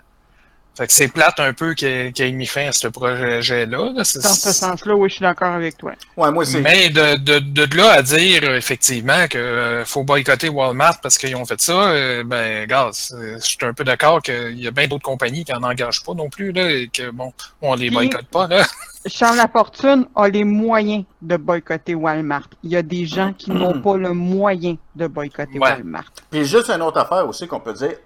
Fait 0.80 0.88
que 0.88 0.94
c'est 0.94 1.10
plate 1.10 1.42
un 1.42 1.52
peu 1.52 1.74
qu'il 1.74 2.14
qu'il 2.14 2.24
ait 2.24 2.32
mis 2.32 2.46
fin 2.46 2.68
à 2.68 2.72
ce 2.72 2.88
projet-là. 2.88 3.92
Dans 3.92 4.04
ce 4.06 4.22
sens-là, 4.54 4.96
oui, 4.96 5.10
je 5.10 5.16
suis 5.16 5.24
d'accord 5.24 5.52
avec 5.52 5.78
toi. 5.78 5.92
Ouais, 6.16 6.32
moi, 6.32 6.46
c'est. 6.46 6.62
Mais 6.62 6.88
de, 6.88 7.18
de, 7.18 7.40
de 7.40 7.76
là 7.76 7.92
à 7.92 8.02
dire 8.02 8.44
euh, 8.46 8.56
effectivement 8.56 9.28
que 9.30 9.38
euh, 9.38 9.84
faut 9.84 10.06
boycotter 10.06 10.48
Walmart 10.48 11.02
parce 11.02 11.18
qu'ils 11.18 11.36
ont 11.36 11.44
fait 11.44 11.60
ça, 11.60 11.74
euh, 11.74 12.24
ben 12.24 12.66
gars, 12.66 12.92
je 12.94 13.40
suis 13.40 13.58
un 13.64 13.74
peu 13.74 13.84
d'accord 13.84 14.22
qu'il 14.22 14.58
y 14.58 14.68
a 14.68 14.72
bien 14.72 14.88
d'autres 14.88 15.04
compagnies 15.04 15.44
qui 15.44 15.52
n'en 15.52 15.64
engagent 15.64 16.02
pas 16.02 16.14
non 16.14 16.30
plus, 16.30 16.54
là, 16.54 16.72
et 16.72 16.88
que 16.88 17.12
bon, 17.12 17.34
on 17.62 17.76
les 17.76 17.90
boycotte 17.90 18.28
pas, 18.28 18.48
là. 18.48 18.66
Charles 19.06 19.36
Lafortune 19.36 20.06
a 20.16 20.30
les 20.30 20.46
moyens 20.46 21.04
de 21.22 21.36
boycotter 21.36 21.94
Walmart. 21.94 22.48
Il 22.64 22.72
y 22.72 22.78
a 22.78 22.84
des 22.84 23.06
gens 23.06 23.34
qui 23.34 23.52
n'ont 23.52 23.82
pas 23.82 23.98
le 23.98 24.14
moyen 24.14 24.78
de 24.96 25.08
boycotter 25.08 25.60
Ouais. 25.60 25.72
Walmart. 25.72 26.14
Puis 26.32 26.46
juste 26.46 26.70
une 26.70 26.82
autre 26.82 27.00
affaire 27.00 27.28
aussi 27.28 27.48
qu'on 27.48 27.60
peut 27.60 27.74
dire. 27.74 27.98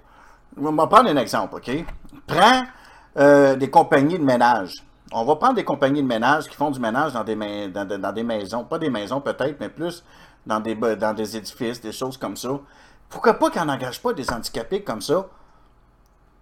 On 0.60 0.72
va 0.72 0.88
prendre 0.88 1.10
un 1.12 1.18
exemple, 1.18 1.56
OK? 1.58 1.70
Prends 2.28 2.64
euh, 3.18 3.56
des 3.56 3.70
compagnies 3.70 4.18
de 4.18 4.24
ménage. 4.24 4.84
On 5.12 5.26
va 5.26 5.36
prendre 5.36 5.56
des 5.56 5.64
compagnies 5.64 6.02
de 6.02 6.08
ménage 6.08 6.48
qui 6.48 6.56
font 6.56 6.72
du 6.72 6.80
ménage 6.80 7.14
dans 7.14 7.24
des, 7.24 7.36
maisons. 7.36 8.64
Pas 8.64 8.80
des 8.80 8.90
maisons 8.90 9.22
peut-être, 9.22 9.60
mais 9.60 9.70
plus 9.70 10.04
dans 10.46 10.60
des, 10.60 10.76
dans 10.76 11.14
des 11.14 11.38
édifices, 11.38 11.80
des 11.80 11.92
choses 11.92 12.18
comme 12.18 12.36
ça. 12.36 12.50
Pourquoi 13.10 13.36
pas 13.36 13.52
qu'on 13.52 13.66
n'engage 13.66 14.02
pas 14.02 14.14
des 14.14 14.32
handicapés 14.32 14.84
comme 14.84 15.02
ça? 15.02 15.28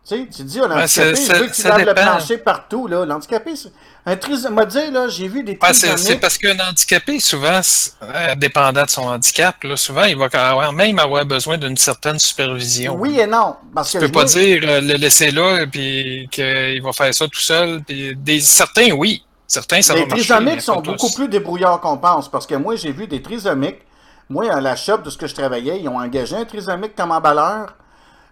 Tu 0.08 0.16
sais, 0.16 0.28
tu 0.36 0.44
dis 0.44 0.60
Ben, 0.60 0.68
l'handicapé, 0.68 1.16
je 1.16 1.34
veux 1.34 1.48
c'est- 1.48 1.52
qu'il 1.62 1.66
lave 1.66 1.86
le 1.86 1.94
plancher 1.94 2.38
partout, 2.40 2.88
là. 2.88 3.06
L'handicapé, 3.06 3.56
c'est 3.56 3.72
un 4.04 4.16
tris... 4.16 4.36
dit, 4.36 4.92
là, 4.92 5.08
j'ai 5.08 5.28
vu 5.28 5.44
des 5.44 5.60
Ouais, 5.62 5.74
c'est, 5.74 6.16
parce 6.16 6.40
qu'un 6.40 6.58
handicapé, 6.60 7.20
souvent, 7.20 7.62
euh, 8.02 8.36
dépendant 8.36 8.84
de 8.84 8.90
son 8.90 9.04
handicap, 9.04 9.64
là, 9.64 9.78
souvent, 9.78 10.06
il 10.06 10.18
va 10.18 10.26
avoir, 10.26 10.74
même 10.74 10.98
avoir 10.98 11.24
besoin 11.26 11.60
d'une 11.60 11.78
certaine 11.78 12.18
supervision. 12.18 12.96
Oui 12.96 13.20
et 13.20 13.28
non. 13.28 13.56
Parce 13.76 13.92
Tu 13.92 14.00
que 14.00 14.06
peux 14.06 14.12
pas 14.12 14.24
dire 14.26 14.64
euh, 14.66 14.82
le 14.82 14.96
laisser 14.96 15.30
là 15.30 15.68
puis 15.72 16.28
qu'il 16.32 16.82
va 16.82 16.94
faire 16.94 17.14
ça 17.14 17.28
tout 17.28 17.40
seul. 17.40 17.84
Puis 17.84 18.16
des, 18.16 18.40
certains, 18.42 18.92
oui. 18.94 19.24
Certains, 19.46 19.84
ça 19.84 19.94
les 19.94 20.02
va 20.02 20.08
marcher. 20.08 20.24
trisomiques 20.24 20.62
sont 20.62 20.82
beaucoup 20.82 21.12
plus 21.12 21.28
débrouillards 21.28 21.80
qu'on 21.80 21.98
pense. 21.98 22.32
Parce 22.32 22.48
que 22.48 22.56
moi, 22.56 22.76
j'ai 22.76 22.92
vu 22.92 23.06
des 23.06 23.22
trisomiques. 23.22 23.82
Moi, 24.30 24.52
à 24.52 24.62
la 24.62 24.76
shop 24.76 25.00
de 25.00 25.10
ce 25.12 25.18
que 25.18 25.28
je 25.28 25.36
travaillais, 25.36 25.80
ils 25.80 25.88
ont 25.90 26.00
engagé 26.00 26.36
un 26.38 26.46
trisomique 26.46 26.96
comme 26.96 27.12
emballeur. 27.12 27.76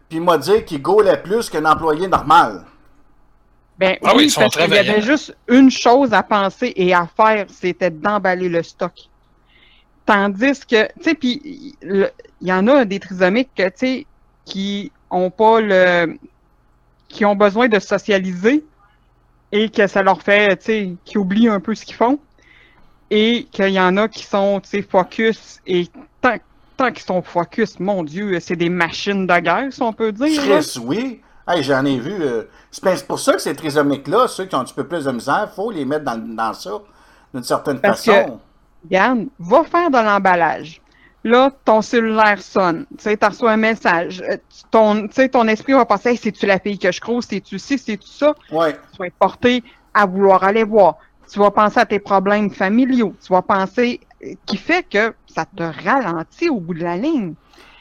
Puis 0.10 0.18
il 0.18 0.24
m'a 0.24 0.38
dit 0.38 0.64
qu'il 0.66 0.82
gaulait 0.82 1.22
plus 1.22 1.50
qu'un 1.50 1.66
employé 1.66 2.08
normal. 2.08 2.66
Ben 3.78 3.98
Ah 4.04 4.12
oui, 4.12 4.18
oui, 4.18 4.24
ils 4.26 4.32
sont 4.32 4.42
parce 4.42 4.58
qu'il 4.58 4.74
y 4.74 4.78
avait 4.78 5.02
juste 5.02 5.38
une 5.48 5.72
chose 5.72 6.12
à 6.14 6.24
penser 6.24 6.74
et 6.76 6.94
à 6.94 7.08
faire, 7.16 7.46
c'était 7.50 7.92
d'emballer 7.92 8.50
le 8.50 8.62
stock. 8.64 8.94
Tandis 10.06 10.66
que, 10.66 10.88
tu 10.88 11.04
sais, 11.04 11.14
puis 11.14 11.76
il 11.84 12.12
y 12.42 12.52
en 12.52 12.68
a 12.68 12.84
des 12.84 13.00
trisomiques 13.00 13.52
que, 13.56 13.70
tu 13.70 13.74
sais, 13.76 14.08
qui 14.44 14.92
ont 15.12 15.30
pas 15.30 15.62
le, 15.62 16.18
qui 17.08 17.24
ont 17.26 17.36
besoin 17.36 17.68
de 17.68 17.80
socialiser 17.80 18.66
et 19.52 19.70
que 19.70 19.88
ça 19.88 20.02
leur 20.02 20.22
fait, 20.22 20.58
tu 20.58 20.66
sais, 20.66 20.94
qui 21.06 21.18
oublient 21.18 21.50
un 21.50 21.60
peu 21.60 21.76
ce 21.76 21.86
qu'ils 21.86 21.96
font 21.96 22.20
et 23.10 23.48
qu'il 23.52 23.70
y 23.70 23.80
en 23.80 23.98
a 23.98 24.08
qui 24.08 24.24
sont, 24.24 24.60
tu 24.62 24.70
sais, 24.70 24.82
focus 24.82 25.60
et 25.66 25.88
tant, 26.80 26.86
tant 26.86 26.92
qu'ils 26.92 27.06
sont 27.06 27.22
focus, 27.22 27.80
mon 27.80 28.04
Dieu, 28.04 28.40
c'est 28.40 28.56
des 28.56 28.70
machines 28.70 29.28
de 29.28 29.40
guerre, 29.40 29.72
si 29.72 29.82
on 29.82 29.94
peut 29.94 30.12
dire. 30.12 30.42
Chris, 30.42 30.78
oui. 30.84 31.22
Hey, 31.48 31.64
J'en 31.64 31.84
ai 31.86 31.98
vu. 32.00 32.14
euh, 32.22 32.44
c'est 32.72 33.08
pour 33.08 33.20
ça 33.20 33.34
que 33.34 33.42
ces 33.42 33.56
trisomiques-là, 33.56 34.28
ceux 34.28 34.46
qui 34.46 34.56
ont 34.56 34.60
un 34.60 34.64
petit 34.64 34.74
peu 34.74 34.88
plus 34.88 35.06
de 35.06 35.12
misère, 35.12 35.48
il 35.52 35.56
faut 35.56 35.72
les 35.72 35.86
mettre 35.86 36.06
dans, 36.06 36.18
dans 36.18 36.54
ça 36.54 36.72
d'une 37.34 37.44
certaine 37.44 37.80
Parce 37.80 38.06
façon. 38.06 38.40
Regarde, 38.84 39.26
va 39.40 39.64
faire 39.64 39.90
de 39.90 39.98
l'emballage. 39.98 40.82
Là, 41.24 41.52
ton 41.66 41.82
cellulaire 41.82 42.42
sonne. 42.42 42.86
Tu 42.98 43.10
reçu 43.22 43.46
un 43.48 43.58
message. 43.58 44.22
Euh, 44.30 44.38
Ton, 44.72 45.08
ton 45.32 45.48
esprit 45.48 45.74
va 45.74 45.86
penser, 45.86 46.10
hey, 46.10 46.18
c'est-tu 46.18 46.46
la 46.46 46.60
fille 46.60 46.80
que 46.80 46.92
je 46.92 47.02
croise? 47.02 47.26
C'est-tu 47.30 47.60
ci? 47.60 47.78
C'est-tu 47.78 48.08
ça? 48.08 48.34
Ouais. 48.52 48.74
Tu 48.92 48.98
vas 49.00 49.08
être 49.08 49.16
porté 49.20 49.64
à 49.94 50.06
vouloir 50.06 50.44
aller 50.44 50.64
voir. 50.64 50.96
Tu 51.32 51.40
vas 51.40 51.52
penser 51.52 51.80
à 51.80 51.86
tes 51.86 52.00
problèmes 52.00 52.52
familiaux. 52.52 53.14
Tu 53.26 53.34
vas 53.34 53.42
penser, 53.42 54.00
euh, 54.24 54.34
qui 54.46 54.56
fait 54.58 54.84
que 54.88 55.14
ça 55.34 55.46
te 55.46 55.64
ralentit 55.64 56.50
au 56.50 56.60
bout 56.60 56.74
de 56.74 56.84
la 56.84 56.98
ligne. 56.98 57.34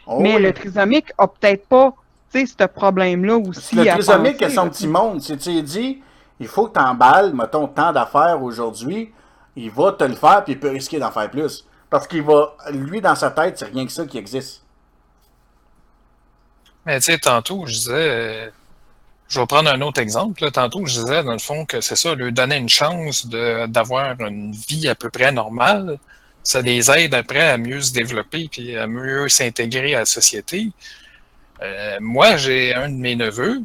Oh 0.07 0.21
Mais 0.21 0.37
oui. 0.37 0.43
le 0.43 0.53
trisomique 0.53 1.13
a 1.19 1.27
peut-être 1.29 1.67
pas, 1.67 1.95
ce 2.33 2.67
problème-là 2.67 3.37
aussi. 3.39 3.77
Le 3.77 3.85
trisomique 3.87 4.43
a 4.43 4.51
son 4.51 4.65
là. 4.65 4.71
petit 4.71 4.87
monde. 4.87 5.21
Si 5.23 5.37
tu 5.37 5.51
lui 5.51 5.63
dis, 5.63 6.03
il 6.41 6.47
faut 6.49 6.69
que 6.69 6.79
tu 6.79 6.85
emballes, 6.85 7.35
mettons, 7.35 7.67
tant 7.67 7.93
d'affaires 7.93 8.43
aujourd'hui, 8.43 9.13
il 9.57 9.71
va 9.71 9.93
te 9.93 10.05
le 10.05 10.15
faire, 10.15 10.45
puis 10.45 10.53
il 10.55 10.61
peut 10.61 10.71
risquer 10.71 10.99
d'en 10.99 11.11
faire 11.11 11.31
plus. 11.31 11.67
Parce 11.91 12.07
qu'il 12.07 12.23
va, 12.23 12.55
lui, 12.71 13.01
dans 13.01 13.15
sa 13.15 13.31
tête, 13.31 13.59
c'est 13.59 13.65
rien 13.67 13.87
que 13.87 13.93
ça 13.93 14.05
qui 14.07 14.19
existe. 14.19 14.63
Mais 16.87 16.99
tu 17.01 17.07
sais, 17.13 17.19
tantôt, 17.19 17.67
je 17.67 17.73
disais, 17.73 17.93
euh, 17.93 18.51
je 19.29 19.41
vais 19.41 19.47
prendre 19.47 19.71
un 19.71 19.81
autre 19.81 20.01
exemple. 20.01 20.43
là. 20.43 20.51
Tantôt, 20.51 20.87
je 20.87 21.01
disais, 21.01 21.23
dans 21.23 21.33
le 21.33 21.39
fond, 21.39 21.67
que 21.67 21.81
c'est 21.81 21.97
ça, 21.97 22.15
lui 22.15 22.33
donner 22.33 22.57
une 22.57 22.69
chance 22.69 23.27
de- 23.27 23.67
d'avoir 23.67 24.19
une 24.21 24.53
vie 24.53 24.89
à 24.89 24.95
peu 24.95 25.11
près 25.11 25.33
normale. 25.33 25.99
Ça 26.43 26.63
les 26.63 26.91
aide 26.91 27.15
après 27.15 27.51
à 27.51 27.59
mieux 27.59 27.81
se 27.81 27.93
développer 27.93 28.49
puis 28.51 28.77
à 28.77 28.87
mieux 28.87 29.29
s'intégrer 29.29 29.95
à 29.95 30.01
la 30.01 30.05
société. 30.07 30.71
Euh, 31.63 31.99
moi, 32.01 32.37
j'ai 32.37 32.75
un 32.75 32.89
de 32.89 32.95
mes 32.95 33.17
neveux 33.17 33.63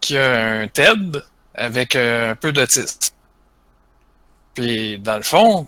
qui 0.00 0.16
a 0.16 0.60
un 0.60 0.68
TED 0.68 1.22
avec 1.54 1.96
euh, 1.96 2.32
un 2.32 2.36
peu 2.36 2.52
d'autisme. 2.52 3.12
Puis, 4.54 4.98
dans 4.98 5.16
le 5.16 5.22
fond, 5.22 5.66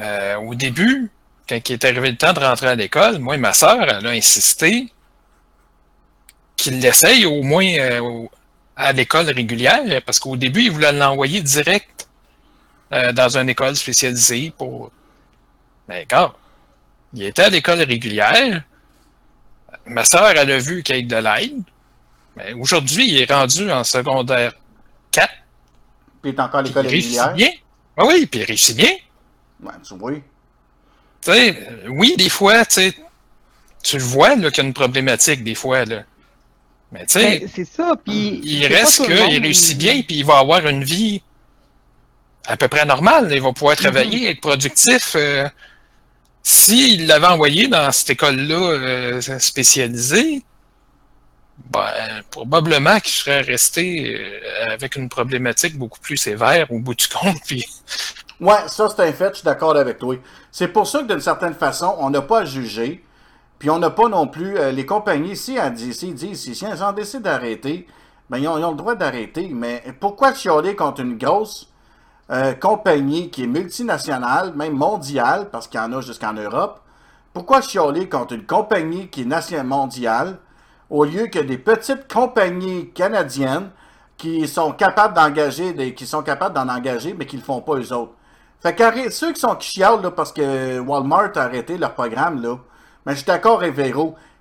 euh, 0.00 0.36
au 0.36 0.54
début, 0.54 1.10
quand 1.48 1.68
il 1.68 1.72
est 1.72 1.84
arrivé 1.84 2.10
le 2.10 2.16
temps 2.16 2.32
de 2.32 2.40
rentrer 2.40 2.68
à 2.68 2.74
l'école, 2.74 3.18
moi 3.18 3.36
et 3.36 3.38
ma 3.38 3.52
sœur, 3.52 3.82
elle 3.82 4.06
a 4.06 4.10
insisté 4.10 4.92
qu'il 6.56 6.80
l'essaye 6.80 7.24
au 7.24 7.42
moins 7.42 8.20
à 8.76 8.92
l'école 8.92 9.26
régulière, 9.30 10.02
parce 10.04 10.18
qu'au 10.18 10.36
début, 10.36 10.62
il 10.62 10.72
voulait 10.72 10.92
l'envoyer 10.92 11.40
direct 11.40 12.07
euh, 12.92 13.12
dans 13.12 13.36
une 13.36 13.48
école 13.48 13.76
spécialisée 13.76 14.52
pour. 14.56 14.90
Mais 15.88 16.06
gars, 16.06 16.32
Il 17.14 17.22
était 17.24 17.42
à 17.42 17.48
l'école 17.50 17.80
régulière. 17.82 18.62
Ma 19.86 20.04
soeur, 20.04 20.28
elle 20.30 20.50
a 20.50 20.58
vu 20.58 20.82
qu'il 20.82 20.96
y 20.96 21.14
a 21.14 21.20
de 21.20 21.24
l'aide. 21.24 21.62
Mais 22.36 22.52
aujourd'hui, 22.52 23.08
il 23.08 23.22
est 23.22 23.32
rendu 23.32 23.70
en 23.70 23.84
secondaire 23.84 24.52
4. 25.10 25.28
Puis 26.22 26.30
il 26.32 26.34
est 26.36 26.40
encore 26.40 26.60
à 26.60 26.62
l'école 26.62 26.86
Il 26.86 26.88
réussit 26.90 27.20
régulière? 27.20 27.34
bien. 27.34 27.50
Ah 27.96 28.04
oui, 28.06 28.26
puis 28.26 28.40
il 28.40 28.44
réussit 28.44 28.76
bien. 28.76 28.92
Ouais, 29.62 29.72
tu 29.86 29.94
vois. 29.96 30.12
Tu 30.12 30.20
sais, 31.22 31.50
euh, 31.70 31.88
oui, 31.88 32.14
des 32.16 32.28
fois, 32.28 32.64
tu 32.66 32.74
sais, 32.74 32.94
tu 33.82 33.96
le 33.96 34.02
vois 34.04 34.36
là, 34.36 34.50
qu'il 34.50 34.62
y 34.62 34.66
a 34.66 34.68
une 34.68 34.74
problématique, 34.74 35.42
des 35.42 35.54
fois. 35.54 35.84
Là. 35.84 36.02
Mais 36.92 37.06
tu 37.06 37.14
sais, 37.20 37.40
Ben, 37.40 37.48
c'est 37.52 37.64
ça, 37.64 37.94
puis... 38.04 38.40
il 38.44 38.66
reste 38.66 39.04
qu'il 39.04 39.14
réussit 39.42 39.76
bien, 39.78 40.02
puis 40.02 40.18
il 40.18 40.24
va 40.24 40.38
avoir 40.38 40.66
une 40.66 40.84
vie 40.84 41.22
à 42.48 42.56
peu 42.56 42.68
près 42.68 42.84
normale. 42.86 43.28
Il 43.32 43.42
va 43.42 43.52
pouvoir 43.52 43.76
travailler, 43.76 44.30
être 44.30 44.40
productif. 44.40 45.14
euh, 45.16 45.48
S'il 46.42 47.06
l'avait 47.06 47.26
envoyé 47.28 47.68
dans 47.68 47.92
cette 47.92 48.10
école-là 48.10 48.56
euh, 48.56 49.20
spécialisée, 49.38 50.42
ben, 51.70 52.22
probablement 52.30 53.00
qu'il 53.00 53.12
serait 53.12 53.40
resté 53.42 54.14
euh, 54.16 54.74
avec 54.74 54.96
une 54.96 55.08
problématique 55.08 55.76
beaucoup 55.76 56.00
plus 56.00 56.16
sévère 56.16 56.70
au 56.72 56.78
bout 56.78 56.94
du 56.94 57.08
compte. 57.08 57.38
Puis, 57.46 57.64
Ouais, 58.40 58.68
ça 58.68 58.88
c'est 58.88 59.02
un 59.02 59.12
fait, 59.12 59.30
je 59.30 59.34
suis 59.36 59.44
d'accord 59.44 59.76
avec 59.76 59.98
toi. 59.98 60.16
C'est 60.52 60.68
pour 60.68 60.86
ça 60.86 61.00
que 61.02 61.06
d'une 61.08 61.20
certaine 61.20 61.54
façon, 61.54 61.96
on 61.98 62.10
n'a 62.10 62.22
pas 62.22 62.40
à 62.40 62.44
juger, 62.44 63.04
puis 63.58 63.68
on 63.70 63.78
n'a 63.80 63.90
pas 63.90 64.08
non 64.08 64.28
plus, 64.28 64.56
euh, 64.58 64.70
les 64.70 64.86
compagnies, 64.86 65.36
si 65.36 65.56
elles 65.56 65.74
disent, 65.74 65.98
si, 66.36 66.64
elles 66.64 66.82
ont 66.84 66.92
décidé 66.92 67.24
d'arrêter, 67.24 67.86
ben 68.30 68.38
ils 68.38 68.46
ont, 68.48 68.56
ils 68.58 68.64
ont 68.64 68.70
le 68.70 68.76
droit 68.76 68.94
d'arrêter, 68.94 69.48
mais 69.52 69.82
pourquoi 70.00 70.34
chialer 70.34 70.76
contre 70.76 71.00
une 71.00 71.18
grosse 71.18 71.68
euh, 72.30 72.52
compagnie 72.54 73.30
qui 73.30 73.44
est 73.44 73.46
multinationale, 73.46 74.52
même 74.54 74.74
mondiale, 74.74 75.48
parce 75.50 75.66
qu'il 75.66 75.80
y 75.80 75.82
en 75.82 75.92
a 75.92 76.00
jusqu'en 76.00 76.34
Europe, 76.34 76.80
pourquoi 77.32 77.60
chialer 77.60 78.08
contre 78.08 78.34
une 78.34 78.46
compagnie 78.46 79.08
qui 79.08 79.22
est 79.22 79.24
nationale 79.24 79.66
mondiale, 79.66 80.38
au 80.90 81.04
lieu 81.04 81.26
que 81.26 81.38
des 81.38 81.58
petites 81.58 82.12
compagnies 82.12 82.90
canadiennes 82.90 83.70
qui 84.16 84.48
sont 84.48 84.72
capables 84.72 85.14
d'engager, 85.14 85.94
qui 85.94 86.06
sont 86.06 86.22
capables 86.22 86.54
d'en 86.54 86.68
engager, 86.68 87.14
mais 87.16 87.26
qui 87.26 87.36
le 87.36 87.42
font 87.42 87.60
pas 87.60 87.76
eux 87.76 87.92
autres? 87.92 88.12
Fait 88.60 88.74
qu'arrête, 88.74 89.12
ceux 89.12 89.32
qui 89.32 89.40
sont 89.40 89.54
qui 89.54 89.70
chialent 89.70 90.02
là, 90.02 90.10
parce 90.10 90.32
que 90.32 90.80
Walmart 90.80 91.30
a 91.36 91.42
arrêté 91.42 91.78
leur 91.78 91.94
programme, 91.94 92.42
là, 92.42 92.56
mais 93.06 93.12
je 93.12 93.18
suis 93.18 93.26
d'accord 93.26 93.62
avec 93.62 93.76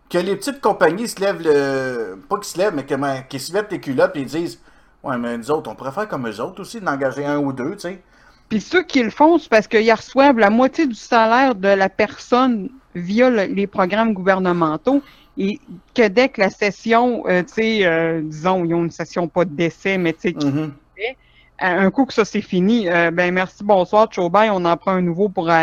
que 0.09 0.17
les 0.17 0.35
petites 0.35 0.61
compagnies 0.61 1.07
se 1.07 1.19
lèvent 1.19 1.41
le. 1.41 2.19
Pas 2.27 2.37
qu'ils 2.37 2.45
se 2.45 2.57
lèvent, 2.57 2.73
mais 2.73 2.85
que, 2.85 3.27
qu'ils 3.27 3.41
se 3.41 3.53
mettent 3.53 3.71
les 3.71 3.79
culottes 3.79 4.15
et 4.15 4.25
disent 4.25 4.59
Ouais, 5.03 5.17
mais 5.17 5.37
nous 5.37 5.51
autres, 5.51 5.69
on 5.69 5.75
pourrait 5.75 5.91
faire 5.91 6.07
comme 6.07 6.27
eux 6.27 6.41
autres 6.41 6.61
aussi, 6.61 6.81
d'engager 6.81 7.25
un 7.25 7.37
ou 7.39 7.53
deux, 7.53 7.73
tu 7.75 7.81
sais. 7.81 8.03
Puis 8.49 8.61
ceux 8.61 8.83
qui 8.83 9.03
le 9.03 9.09
font, 9.09 9.37
c'est 9.37 9.49
parce 9.49 9.67
qu'ils 9.67 9.91
reçoivent 9.91 10.37
la 10.39 10.49
moitié 10.49 10.87
du 10.87 10.95
salaire 10.95 11.53
de 11.55 11.67
la 11.67 11.89
personne 11.89 12.69
via 12.95 13.29
le- 13.29 13.53
les 13.53 13.67
programmes 13.67 14.13
gouvernementaux 14.13 15.03
et 15.37 15.59
que 15.93 16.07
dès 16.07 16.29
que 16.29 16.41
la 16.41 16.49
session, 16.49 17.23
euh, 17.27 17.43
tu 17.43 17.53
sais, 17.53 17.85
euh, 17.85 18.21
disons, 18.23 18.65
ils 18.65 18.73
ont 18.73 18.83
une 18.85 18.91
session 18.91 19.27
pas 19.27 19.45
de 19.45 19.53
décès, 19.55 19.97
mais 19.97 20.13
tu 20.13 20.29
sais, 20.29 20.33
Mhm. 20.33 20.71
fait, 20.95 21.17
euh, 21.63 21.79
un 21.85 21.91
coup 21.91 22.05
que 22.05 22.13
ça 22.13 22.25
c'est 22.25 22.41
fini, 22.41 22.89
euh, 22.89 23.11
ben 23.11 23.33
merci, 23.33 23.63
bonsoir, 23.63 24.07
ciao, 24.07 24.29
bye, 24.29 24.49
on 24.49 24.65
en 24.65 24.77
prend 24.77 24.91
un 24.93 25.01
nouveau 25.01 25.29
pour, 25.29 25.47
tu 25.47 25.53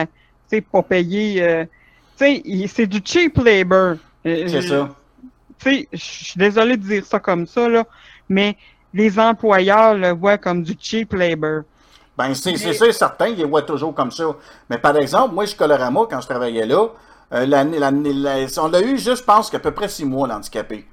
sais, 0.46 0.60
pas 0.60 0.82
payer, 0.82 1.66
tu 2.18 2.24
sais, 2.26 2.66
c'est 2.68 2.86
du 2.86 3.00
cheap 3.04 3.38
labor. 3.38 3.96
C'est 4.24 4.60
ça. 4.62 4.88
tu 5.58 5.70
sais, 5.70 5.88
je 5.92 5.98
suis 5.98 6.38
désolé 6.38 6.76
de 6.76 6.82
dire 6.82 7.04
ça 7.06 7.18
comme 7.20 7.46
ça, 7.46 7.68
là, 7.68 7.84
mais 8.28 8.56
les 8.94 9.18
employeurs 9.20 9.94
le 9.94 10.12
voient 10.12 10.38
comme 10.38 10.62
du 10.62 10.74
cheap 10.80 11.12
labor. 11.14 11.62
Ben, 12.16 12.32
c'est 12.34 12.56
c'est 12.56 12.72
ça, 12.72 12.92
certain, 12.92 13.28
ils 13.28 13.36
les 13.38 13.44
voient 13.44 13.62
toujours 13.62 13.94
comme 13.94 14.12
ça. 14.12 14.24
Mais 14.70 14.78
par 14.78 14.96
exemple, 14.96 15.34
moi, 15.34 15.44
je 15.44 15.50
suis 15.50 15.58
Colorama, 15.58 16.02
quand 16.08 16.20
je 16.20 16.28
travaillais 16.28 16.66
là, 16.66 16.86
euh, 17.34 17.46
l'année- 17.46 17.78
l'année- 17.80 18.12
la- 18.12 18.46
on 18.62 18.68
l'a 18.68 18.82
eu 18.82 18.96
juste, 18.98 19.18
je 19.18 19.24
pense, 19.24 19.50
qu'à 19.50 19.58
peu 19.58 19.72
près 19.72 19.88
six 19.88 20.04
mois, 20.04 20.28
l'handicapé. 20.28 20.86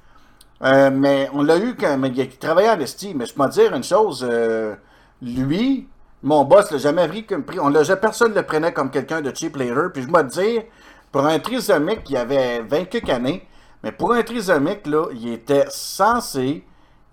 Euh, 0.64 0.92
mais 0.92 1.30
on 1.34 1.44
l'a 1.44 1.58
eu 1.58 1.76
quand 1.76 1.98
mais 1.98 2.10
il 2.10 2.30
travaillait 2.38 2.70
à 2.70 2.76
l'esti. 2.76 3.14
Mais 3.16 3.26
je 3.26 3.34
peux 3.34 3.48
dire 3.50 3.74
une 3.76 3.84
chose, 3.84 4.26
euh, 4.30 4.76
lui, 5.22 5.88
mon 6.24 6.44
boss 6.46 6.72
l'a 6.72 6.78
jamais 6.80 7.08
pris 7.08 7.26
comme. 7.26 7.44
On 7.62 7.70
l'a 7.70 7.84
personne 7.98 8.32
ne 8.32 8.36
le 8.38 8.44
prenait 8.44 8.74
comme 8.74 8.92
quelqu'un 8.92 9.22
de 9.22 9.36
cheap 9.36 9.56
later. 9.58 9.90
Puis 9.94 10.04
je 10.04 10.08
vais 10.12 10.24
te 10.24 10.30
dire, 10.42 10.64
pour 11.12 11.26
un 11.26 11.40
trisomique 11.40 12.04
qui 12.04 12.16
avait 12.18 12.62
20 12.62 12.86
quelques 12.86 13.10
années, 13.10 13.48
mais 13.84 13.92
pour 13.92 14.14
un 14.14 14.22
trisomique, 14.24 14.86
là, 14.88 15.08
il 15.14 15.34
était 15.34 15.66
censé, 15.70 16.64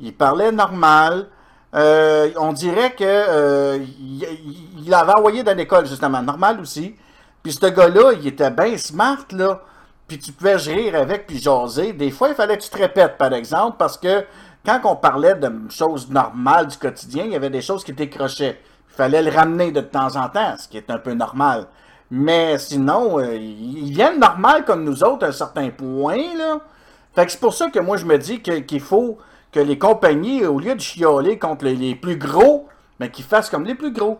il 0.01 0.15
parlait 0.15 0.53
normal. 0.53 1.27
Euh, 1.75 2.31
on 2.37 2.53
dirait 2.53 2.93
que 2.93 3.05
euh, 3.05 3.79
il, 4.01 4.23
il- 4.23 4.69
il 4.85 4.91
l'avait 4.91 5.12
envoyé 5.12 5.43
dans 5.43 5.55
l'école, 5.57 5.87
justement, 5.87 6.23
normal 6.23 6.61
aussi. 6.61 6.95
Puis 7.43 7.53
ce 7.53 7.66
gars-là, 7.66 8.12
il 8.15 8.27
était 8.27 8.51
bien 8.51 8.77
smart, 8.79 9.19
là. 9.33 9.61
Puis 10.07 10.19
tu 10.19 10.33
pouvais 10.33 10.57
rire 10.57 10.95
avec, 10.95 11.27
puis 11.27 11.39
jaser. 11.39 11.93
Des 11.93 12.11
fois, 12.11 12.29
il 12.31 12.35
fallait 12.35 12.57
que 12.57 12.62
tu 12.62 12.70
te 12.70 12.79
répètes, 12.79 13.19
par 13.19 13.33
exemple, 13.35 13.77
parce 13.79 13.99
que 13.99 14.25
quand 14.65 14.81
on 14.85 14.97
parlait 14.97 15.35
de 15.35 15.53
choses 15.69 16.09
normales 16.11 16.66
du 16.69 16.79
quotidien, 16.79 17.25
il 17.25 17.33
y 17.33 17.37
avait 17.37 17.51
des 17.51 17.61
choses 17.61 17.85
qui 17.85 17.93
décrochaient. 17.93 18.59
Il 18.91 18.95
fallait 18.95 19.23
le 19.23 19.31
ramener 19.31 19.70
de 19.70 19.81
temps 19.83 20.16
en 20.16 20.29
temps, 20.31 20.55
ce 20.59 20.66
qui 20.69 20.79
est 20.79 20.91
un 20.91 20.99
peu 20.99 21.12
normal. 21.12 21.66
Mais 22.11 22.57
sinon, 22.57 23.19
euh, 23.20 23.35
ils 23.37 23.93
viennent 23.93 24.19
normal 24.19 24.65
comme 24.65 24.83
nous 24.85 25.05
autres 25.05 25.27
à 25.27 25.29
un 25.29 25.33
certain 25.33 25.69
point, 25.69 26.35
là. 26.39 26.61
Fait 27.15 27.27
que 27.27 27.33
c'est 27.33 27.41
pour 27.41 27.53
ça 27.53 27.69
que 27.70 27.79
moi, 27.79 27.99
je 27.99 28.07
me 28.07 28.16
dis 28.16 28.41
qu'il 28.41 28.81
faut 28.81 29.19
que 29.53 29.61
les 29.61 29.79
compagnies, 29.79 30.45
au 30.45 30.59
lieu 30.59 30.75
de 30.75 30.81
chialer 30.81 31.39
contre 31.39 31.65
les, 31.65 31.75
les 31.75 31.95
plus 31.95 32.16
gros, 32.16 32.69
mais 33.01 33.11
qu'ils 33.11 33.25
fassent 33.25 33.51
comme 33.51 33.65
les 33.65 33.75
plus 33.75 33.93
gros. 33.93 34.19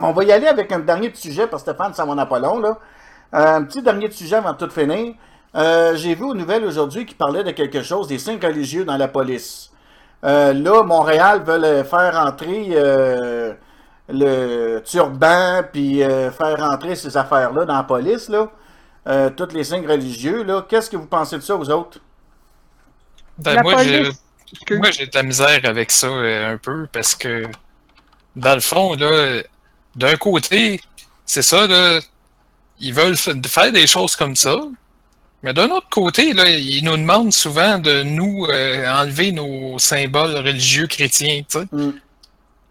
On 0.00 0.12
va 0.12 0.24
y 0.24 0.32
aller 0.32 0.46
avec 0.46 0.70
un 0.70 0.78
dernier 0.78 1.10
petit 1.10 1.28
sujet, 1.28 1.46
parce 1.46 1.64
que 1.64 1.70
Stéphane, 1.72 1.92
ça 1.94 2.04
m'en 2.04 2.16
a 2.18 2.26
pas 2.26 2.38
long, 2.38 2.60
là. 2.60 2.78
Euh, 3.34 3.56
un 3.56 3.64
petit 3.64 3.82
dernier 3.82 4.08
petit 4.08 4.18
sujet 4.24 4.36
avant 4.36 4.52
de 4.52 4.58
tout 4.58 4.70
finir. 4.70 5.14
Euh, 5.54 5.96
J'ai 5.96 6.14
vu 6.14 6.24
aux 6.24 6.34
nouvelles 6.34 6.64
aujourd'hui 6.64 7.04
qui 7.04 7.14
parlait 7.14 7.42
de 7.42 7.50
quelque 7.50 7.82
chose, 7.82 8.06
des 8.06 8.18
signes 8.18 8.38
religieux 8.40 8.84
dans 8.84 8.96
la 8.96 9.08
police. 9.08 9.70
Euh, 10.24 10.52
là, 10.52 10.82
Montréal 10.82 11.42
veut 11.44 11.82
faire 11.84 12.16
entrer 12.16 12.68
euh, 12.72 13.54
le 14.08 14.80
turban, 14.80 15.62
puis 15.72 16.02
euh, 16.02 16.30
faire 16.30 16.58
rentrer 16.58 16.94
ces 16.94 17.16
affaires-là 17.16 17.64
dans 17.64 17.76
la 17.76 17.82
police, 17.82 18.28
là. 18.28 18.48
Euh, 19.08 19.30
tous 19.30 19.52
les 19.52 19.64
signes 19.64 19.86
religieux, 19.86 20.42
là. 20.44 20.64
Qu'est-ce 20.68 20.90
que 20.90 20.96
vous 20.96 21.06
pensez 21.06 21.36
de 21.36 21.42
ça, 21.42 21.54
vous 21.54 21.70
autres? 21.70 21.98
Ben, 23.38 23.54
La 23.54 23.62
moi, 23.62 23.82
j'ai, 23.82 24.02
police, 24.02 24.22
moi, 24.70 24.90
j'ai 24.90 25.06
de 25.06 25.14
la 25.14 25.22
misère 25.22 25.60
avec 25.64 25.90
ça 25.90 26.06
euh, 26.08 26.54
un 26.54 26.58
peu 26.58 26.86
parce 26.92 27.14
que, 27.14 27.46
dans 28.36 28.54
le 28.54 28.60
fond, 28.60 28.94
là, 28.94 29.42
d'un 29.96 30.16
côté, 30.16 30.80
c'est 31.26 31.42
ça, 31.42 31.66
là, 31.66 32.00
ils 32.80 32.94
veulent 32.94 33.16
fa- 33.16 33.32
faire 33.48 33.72
des 33.72 33.86
choses 33.86 34.16
comme 34.16 34.36
ça, 34.36 34.56
mais 35.42 35.54
d'un 35.54 35.70
autre 35.70 35.88
côté, 35.90 36.32
là, 36.34 36.48
ils 36.50 36.84
nous 36.84 36.96
demandent 36.96 37.32
souvent 37.32 37.78
de 37.78 38.02
nous 38.02 38.46
euh, 38.46 38.88
enlever 38.90 39.32
nos 39.32 39.78
symboles 39.78 40.36
religieux 40.36 40.86
chrétiens, 40.86 41.42
tu 41.48 41.60
sais. 41.60 41.66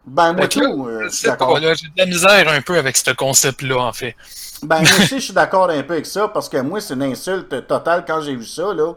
Ben, 0.06 0.34
moi, 0.34 0.48
tout, 0.48 0.88
euh, 0.88 1.10
j'ai 1.12 1.88
de 1.88 1.94
la 1.98 2.06
misère 2.06 2.48
un 2.50 2.62
peu 2.62 2.78
avec 2.78 2.96
ce 2.98 3.12
concept-là, 3.12 3.78
en 3.78 3.94
fait. 3.94 4.16
Ben, 4.64 4.86
moi 4.86 4.98
aussi, 4.98 5.16
je 5.20 5.26
suis 5.26 5.34
d'accord 5.34 5.70
un 5.70 5.84
peu 5.84 5.94
avec 5.94 6.06
ça, 6.06 6.28
parce 6.30 6.50
que 6.50 6.58
moi, 6.58 6.80
c'est 6.82 6.94
une 6.94 7.04
insulte 7.04 7.68
totale 7.68 8.06
quand 8.08 8.22
j'ai 8.22 8.36
vu 8.36 8.46
ça, 8.46 8.74
là, 8.74 8.94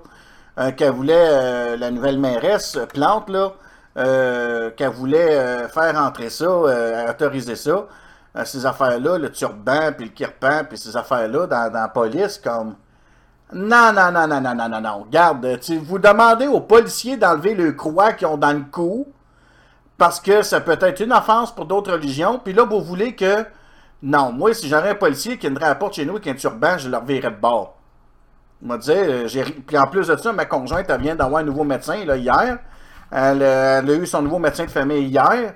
qu'elle 0.72 0.92
voulait, 0.92 1.14
euh, 1.16 1.76
la 1.76 1.90
nouvelle 1.90 2.18
mairesse, 2.18 2.76
euh, 2.76 2.86
Plante, 2.86 3.30
là, 3.30 3.52
euh, 3.96 4.70
qu'elle 4.72 4.90
voulait 4.90 5.36
euh, 5.36 5.68
faire 5.68 5.96
entrer 5.96 6.30
ça, 6.30 6.44
euh, 6.44 7.10
autoriser 7.10 7.56
ça, 7.56 7.86
euh, 8.36 8.44
ces 8.44 8.66
affaires-là, 8.66 9.18
le 9.18 9.32
turban, 9.32 9.92
puis 9.96 10.06
le 10.06 10.12
kirpan, 10.12 10.64
puis 10.68 10.78
ces 10.78 10.96
affaires-là 10.96 11.46
dans, 11.46 11.72
la 11.72 11.88
police, 11.88 12.38
comme... 12.38 12.76
Non, 13.52 13.92
non, 13.92 14.12
non, 14.12 14.28
non, 14.28 14.40
non, 14.40 14.54
non, 14.54 14.68
non, 14.68 14.80
non. 14.80 14.98
Regarde, 15.04 15.58
tu, 15.60 15.78
vous 15.78 15.98
demandez 15.98 16.46
aux 16.46 16.60
policiers 16.60 17.16
d'enlever 17.16 17.54
le 17.54 17.72
croix 17.72 18.12
qu'ils 18.12 18.28
ont 18.28 18.36
dans 18.36 18.52
le 18.52 18.64
cou, 18.70 19.08
parce 19.98 20.20
que 20.20 20.42
ça 20.42 20.60
peut 20.60 20.78
être 20.80 21.00
une 21.00 21.12
offense 21.12 21.54
pour 21.54 21.64
d'autres 21.64 21.92
religions, 21.92 22.38
puis 22.38 22.52
là, 22.52 22.64
vous 22.64 22.80
voulez 22.82 23.14
que... 23.16 23.44
Non, 24.02 24.32
moi, 24.32 24.54
si 24.54 24.68
j'aurais 24.68 24.90
un 24.90 24.94
policier 24.94 25.36
qui 25.36 25.46
viendrait 25.46 25.66
à 25.66 25.70
la 25.70 25.74
porte 25.74 25.94
chez 25.94 26.06
nous 26.06 26.12
avec 26.12 26.26
un 26.26 26.34
turban, 26.34 26.78
je 26.78 26.88
le 26.88 26.96
reverrais 26.96 27.30
de 27.30 27.36
bord. 27.36 27.79
M'a 28.62 28.76
dit, 28.76 28.90
euh, 28.92 29.26
puis 29.66 29.78
en 29.78 29.86
plus 29.86 30.08
de 30.08 30.16
ça, 30.16 30.32
ma 30.32 30.44
conjointe, 30.44 30.88
elle 30.90 31.00
vient 31.00 31.14
d'avoir 31.14 31.40
un 31.40 31.44
nouveau 31.44 31.64
médecin, 31.64 32.04
là, 32.04 32.16
hier. 32.16 32.58
Elle, 33.10 33.42
euh, 33.42 33.80
elle 33.80 33.90
a 33.90 33.94
eu 33.94 34.06
son 34.06 34.20
nouveau 34.20 34.38
médecin 34.38 34.66
de 34.66 34.70
famille 34.70 35.06
hier. 35.06 35.54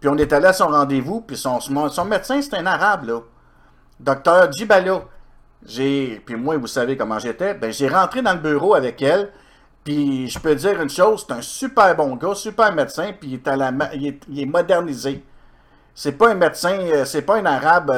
Puis 0.00 0.08
on 0.08 0.16
est 0.16 0.32
allé 0.32 0.46
à 0.46 0.52
son 0.54 0.68
rendez-vous, 0.68 1.20
puis 1.20 1.36
son, 1.36 1.60
son, 1.60 2.04
médecin, 2.06 2.40
c'est 2.40 2.54
un 2.54 2.66
arabe, 2.66 3.04
là. 3.04 3.20
Docteur 4.00 4.50
Djibala. 4.52 5.02
Puis 5.66 6.36
moi, 6.36 6.56
vous 6.56 6.66
savez 6.66 6.96
comment 6.96 7.18
j'étais, 7.18 7.54
ben 7.54 7.72
j'ai 7.72 7.88
rentré 7.88 8.22
dans 8.22 8.34
le 8.34 8.38
bureau 8.38 8.74
avec 8.74 9.02
elle, 9.02 9.30
puis 9.82 10.28
je 10.28 10.38
peux 10.38 10.54
dire 10.54 10.80
une 10.80 10.90
chose, 10.90 11.24
c'est 11.26 11.34
un 11.34 11.42
super 11.42 11.96
bon 11.96 12.14
gars, 12.16 12.34
super 12.34 12.72
médecin, 12.72 13.12
puis 13.18 13.30
il 13.30 13.34
est, 13.34 13.48
à 13.48 13.56
la 13.56 13.72
il 13.94 14.06
est, 14.06 14.20
il 14.28 14.40
est 14.40 14.46
modernisé. 14.46 15.24
C'est 15.94 16.12
pas 16.12 16.30
un 16.30 16.34
médecin, 16.34 16.78
euh, 16.78 17.04
c'est 17.04 17.22
pas 17.22 17.38
un 17.38 17.46
arabe, 17.46 17.90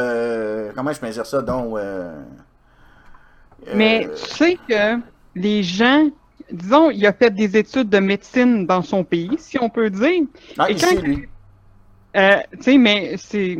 comment 0.74 0.92
je 0.92 1.00
peux 1.00 1.10
dire 1.10 1.26
ça, 1.26 1.42
donc... 1.42 1.78
Mais 3.74 4.06
euh, 4.06 4.14
tu 4.14 4.34
sais 4.34 4.58
que 4.68 5.00
les 5.34 5.62
gens, 5.62 6.08
disons, 6.50 6.90
il 6.90 7.04
a 7.06 7.12
fait 7.12 7.30
des 7.30 7.56
études 7.56 7.88
de 7.88 7.98
médecine 7.98 8.66
dans 8.66 8.82
son 8.82 9.04
pays, 9.04 9.36
si 9.38 9.58
on 9.60 9.68
peut 9.68 9.90
dire. 9.90 10.22
Ah, 10.58 10.70
Et 10.70 10.74
ici, 10.74 10.94
quand- 10.94 11.02
lui. 11.02 11.26
Euh, 12.16 12.38
tu 12.52 12.62
sais, 12.62 12.78
mais 12.78 13.16
c'est 13.18 13.58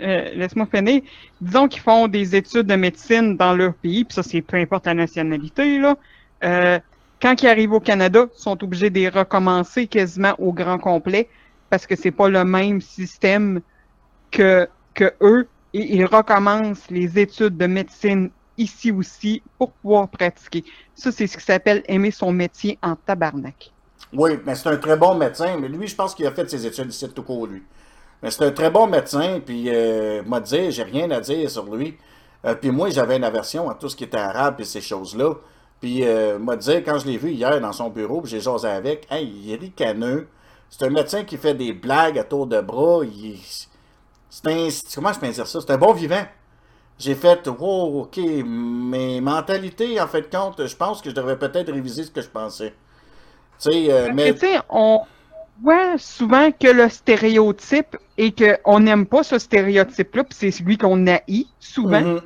euh, 0.00 0.30
laisse-moi 0.34 0.66
finir. 0.74 1.02
Disons 1.40 1.68
qu'ils 1.68 1.82
font 1.82 2.08
des 2.08 2.34
études 2.34 2.66
de 2.66 2.74
médecine 2.74 3.36
dans 3.36 3.54
leur 3.54 3.74
pays, 3.74 4.04
puis 4.04 4.14
ça, 4.14 4.22
c'est 4.22 4.40
peu 4.40 4.56
importe 4.56 4.86
la 4.86 4.94
nationalité, 4.94 5.78
là. 5.78 5.96
Euh, 6.42 6.78
quand 7.20 7.42
ils 7.42 7.48
arrivent 7.48 7.72
au 7.74 7.80
Canada, 7.80 8.26
ils 8.34 8.40
sont 8.40 8.62
obligés 8.64 8.88
de 8.88 8.94
les 8.98 9.10
recommencer 9.10 9.86
quasiment 9.86 10.34
au 10.38 10.54
grand 10.54 10.78
complet 10.78 11.28
parce 11.68 11.86
que 11.86 11.94
c'est 11.94 12.10
pas 12.12 12.30
le 12.30 12.44
même 12.46 12.80
système 12.80 13.60
que, 14.30 14.66
que 14.94 15.12
eux. 15.20 15.46
Et 15.74 15.96
ils 15.96 16.04
recommencent 16.06 16.90
les 16.90 17.18
études 17.18 17.58
de 17.58 17.66
médecine 17.66 18.30
ici 18.60 18.92
aussi 18.92 19.42
pour 19.58 19.72
pouvoir 19.72 20.08
pratiquer. 20.08 20.64
Ça, 20.94 21.10
c'est 21.10 21.26
ce 21.26 21.36
qui 21.36 21.44
s'appelle 21.44 21.82
aimer 21.88 22.10
son 22.10 22.30
métier 22.32 22.78
en 22.82 22.94
tabarnak. 22.94 23.72
Oui, 24.12 24.38
mais 24.44 24.54
c'est 24.54 24.68
un 24.68 24.76
très 24.76 24.96
bon 24.96 25.14
médecin. 25.14 25.56
Mais 25.58 25.68
lui, 25.68 25.86
je 25.86 25.96
pense 25.96 26.14
qu'il 26.14 26.26
a 26.26 26.32
fait 26.32 26.48
ses 26.48 26.66
études 26.66 26.90
ici 26.90 27.08
tout 27.12 27.22
court, 27.22 27.46
lui. 27.46 27.62
Mais 28.22 28.30
c'est 28.30 28.44
un 28.44 28.50
très 28.50 28.70
bon 28.70 28.86
médecin, 28.86 29.40
puis 29.44 29.64
euh, 29.68 30.22
m'a 30.24 30.40
dit, 30.40 30.70
j'ai 30.70 30.82
rien 30.82 31.10
à 31.10 31.20
dire 31.20 31.50
sur 31.50 31.74
lui. 31.74 31.96
Euh, 32.44 32.54
puis 32.54 32.70
moi, 32.70 32.90
j'avais 32.90 33.16
une 33.16 33.24
aversion 33.24 33.70
à 33.70 33.74
tout 33.74 33.88
ce 33.88 33.96
qui 33.96 34.04
était 34.04 34.18
arabe 34.18 34.60
et 34.60 34.64
ces 34.64 34.80
choses-là. 34.82 35.34
Puis 35.80 36.04
euh, 36.04 36.38
m'a 36.38 36.56
dit, 36.56 36.82
quand 36.84 36.98
je 36.98 37.06
l'ai 37.06 37.16
vu 37.16 37.30
hier 37.30 37.58
dans 37.60 37.72
son 37.72 37.88
bureau, 37.88 38.20
puis 38.20 38.30
j'ai 38.30 38.40
jasé 38.40 38.68
avec, 38.68 39.06
hey, 39.10 39.26
il 39.26 39.52
est 39.52 39.56
ricaneux. 39.56 40.28
C'est 40.68 40.84
un 40.84 40.90
médecin 40.90 41.24
qui 41.24 41.38
fait 41.38 41.54
des 41.54 41.72
blagues 41.72 42.18
à 42.18 42.24
tour 42.24 42.46
de 42.46 42.60
bras. 42.60 43.00
Il... 43.04 43.38
C'est 44.28 44.46
un... 44.46 44.68
Comment 44.94 45.12
je 45.12 45.18
peux 45.18 45.28
dire 45.28 45.46
ça? 45.46 45.60
C'est 45.60 45.72
un 45.72 45.78
bon 45.78 45.92
vivant. 45.92 46.24
J'ai 47.00 47.14
fait, 47.14 47.48
wow, 47.48 48.02
ok, 48.02 48.18
mes 48.44 49.22
mentalités, 49.22 49.98
en 49.98 50.06
fait, 50.06 50.30
compte, 50.30 50.66
je 50.66 50.76
pense 50.76 51.00
que 51.00 51.08
je 51.08 51.14
devrais 51.14 51.38
peut-être 51.38 51.72
réviser 51.72 52.04
ce 52.04 52.10
que 52.10 52.20
je 52.20 52.28
pensais. 52.28 52.74
Tu 53.58 53.72
sais, 53.72 53.86
euh, 53.90 54.10
mais. 54.14 54.34
Tu 54.34 54.40
sais, 54.40 54.58
on 54.68 55.00
voit 55.62 55.96
souvent 55.96 56.50
que 56.52 56.68
le 56.68 56.90
stéréotype 56.90 57.96
et 58.18 58.34
qu'on 58.34 58.80
n'aime 58.80 59.06
pas 59.06 59.22
ce 59.22 59.38
stéréotype-là, 59.38 60.24
puis 60.24 60.36
c'est 60.38 60.50
celui 60.50 60.76
qu'on 60.76 61.06
haït 61.06 61.48
souvent. 61.58 62.02
Mhm. 62.02 62.20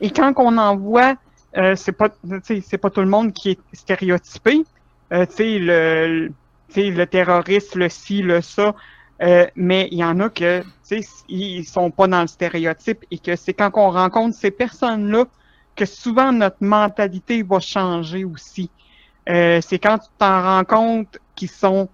Et 0.00 0.10
quand 0.10 0.32
on 0.36 0.56
en 0.56 0.76
voit, 0.76 1.16
euh, 1.56 1.74
c'est 1.74 1.90
pas, 1.90 2.08
pas 2.08 2.90
tout 2.90 3.00
le 3.00 3.08
monde 3.08 3.32
qui 3.32 3.50
est 3.50 3.60
stéréotypé. 3.72 4.62
Euh, 5.12 5.26
tu 5.26 5.34
sais, 5.34 5.58
le, 5.58 6.30
tu 6.68 6.74
sais, 6.74 6.90
le 6.90 7.06
terroriste, 7.08 7.74
le 7.74 7.88
ci, 7.88 8.22
le 8.22 8.40
ça. 8.40 8.72
Euh, 9.20 9.46
mais 9.54 9.88
il 9.92 9.98
y 9.98 10.04
en 10.04 10.18
a 10.20 10.28
que, 10.28 10.62
tu 10.62 10.66
sais, 11.02 11.06
ils 11.28 11.64
sont 11.64 11.90
pas 11.90 12.06
dans 12.06 12.22
le 12.22 12.26
stéréotype 12.26 13.04
et 13.10 13.18
que 13.18 13.36
c'est 13.36 13.54
quand 13.54 13.70
on 13.74 13.90
rencontre 13.90 14.36
ces 14.36 14.50
personnes-là 14.50 15.26
que 15.76 15.84
souvent 15.84 16.32
notre 16.32 16.56
mentalité 16.60 17.42
va 17.42 17.60
changer 17.60 18.24
aussi. 18.24 18.70
Euh, 19.28 19.60
c'est 19.62 19.78
quand 19.78 19.98
tu 19.98 20.08
t'en 20.18 20.42
rends 20.42 20.64
compte 20.64 21.18
qu'ils 21.36 21.50
sont 21.50 21.88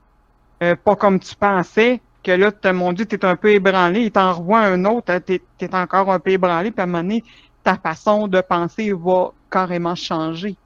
euh, 0.62 0.74
pas 0.76 0.96
comme 0.96 1.20
tu 1.20 1.34
pensais, 1.36 2.00
que 2.24 2.32
là, 2.32 2.50
mon 2.72 2.92
Dieu, 2.92 3.04
t'es 3.04 3.24
un 3.24 3.36
peu 3.36 3.52
ébranlé, 3.52 4.00
il 4.04 4.10
t'en 4.10 4.32
revoit 4.32 4.60
un 4.60 4.84
autre, 4.86 5.12
hein, 5.12 5.20
t'es 5.20 5.42
es 5.60 5.74
encore 5.74 6.10
un 6.10 6.18
peu 6.18 6.30
ébranlé, 6.30 6.70
puis 6.70 6.80
à 6.80 6.84
un 6.84 6.86
moment 6.86 7.02
donné, 7.02 7.22
ta 7.62 7.76
façon 7.76 8.26
de 8.26 8.40
penser 8.40 8.92
va 8.92 9.32
carrément 9.50 9.94
changer. 9.94 10.56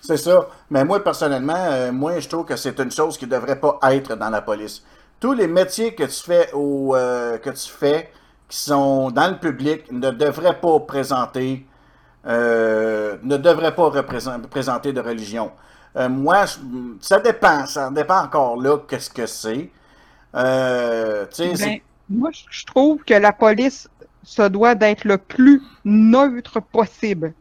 C'est 0.00 0.18
ça. 0.18 0.48
Mais 0.70 0.84
moi, 0.84 1.02
personnellement, 1.02 1.92
moi, 1.92 2.20
je 2.20 2.28
trouve 2.28 2.44
que 2.44 2.56
c'est 2.56 2.78
une 2.78 2.90
chose 2.90 3.16
qui 3.16 3.24
ne 3.26 3.30
devrait 3.30 3.58
pas 3.58 3.78
être 3.90 4.16
dans 4.16 4.28
la 4.28 4.42
police. 4.42 4.84
Tous 5.24 5.32
les 5.32 5.46
métiers 5.46 5.94
que 5.94 6.02
tu 6.04 6.22
fais 6.22 6.50
euh, 6.54 7.38
que 7.38 7.48
tu 7.48 7.70
fais, 7.70 8.10
qui 8.46 8.58
sont 8.58 9.10
dans 9.10 9.28
le 9.30 9.38
public, 9.38 9.90
ne 9.90 10.10
devraient 10.10 10.60
pas 10.60 10.78
présenter, 10.80 11.64
euh, 12.26 13.16
ne 13.22 13.38
devraient 13.38 13.74
pas 13.74 13.90
présenter 14.50 14.92
de 14.92 15.00
religion. 15.00 15.50
Euh, 15.96 16.10
moi, 16.10 16.44
je- 16.44 16.58
ça 17.00 17.20
dépend. 17.20 17.64
Ça 17.64 17.88
dépend 17.90 18.18
encore 18.22 18.60
là, 18.60 18.76
qu'est-ce 18.86 19.08
que 19.08 19.24
c'est. 19.24 19.70
Ben, 21.64 21.80
moi, 22.10 22.28
je- 22.50 22.66
trouve 22.66 23.02
que 23.02 23.14
la 23.14 23.32
police 23.32 23.88
se 24.24 24.42
doit 24.42 24.74
d'être 24.74 25.04
le 25.06 25.16
plus 25.16 25.62
neutre 25.86 26.60
possible. 26.60 27.32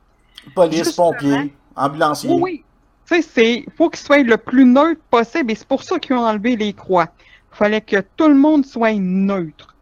police, 0.55 0.85
justement- 0.85 1.11
pompiers, 1.11 1.53
ambulanciers. 1.75 2.29
Oui, 2.31 2.41
oui. 2.41 2.63
Tu 3.09 3.21
sais, 3.21 3.29
c'est, 3.33 3.65
faut 3.77 3.89
qu'ils 3.89 3.99
soient 4.05 4.19
le 4.23 4.37
plus 4.37 4.63
neutre 4.63 5.01
possible 5.11 5.51
et 5.51 5.55
c'est 5.55 5.67
pour 5.67 5.83
ça 5.83 5.99
qu'ils 5.99 6.15
ont 6.15 6.25
enlevé 6.25 6.55
les 6.55 6.71
croix. 6.71 7.09
Il 7.53 7.57
fallait 7.57 7.81
que 7.81 8.03
tout 8.17 8.27
le 8.27 8.35
monde 8.35 8.65
soit 8.65 8.93
neutre. 8.93 9.75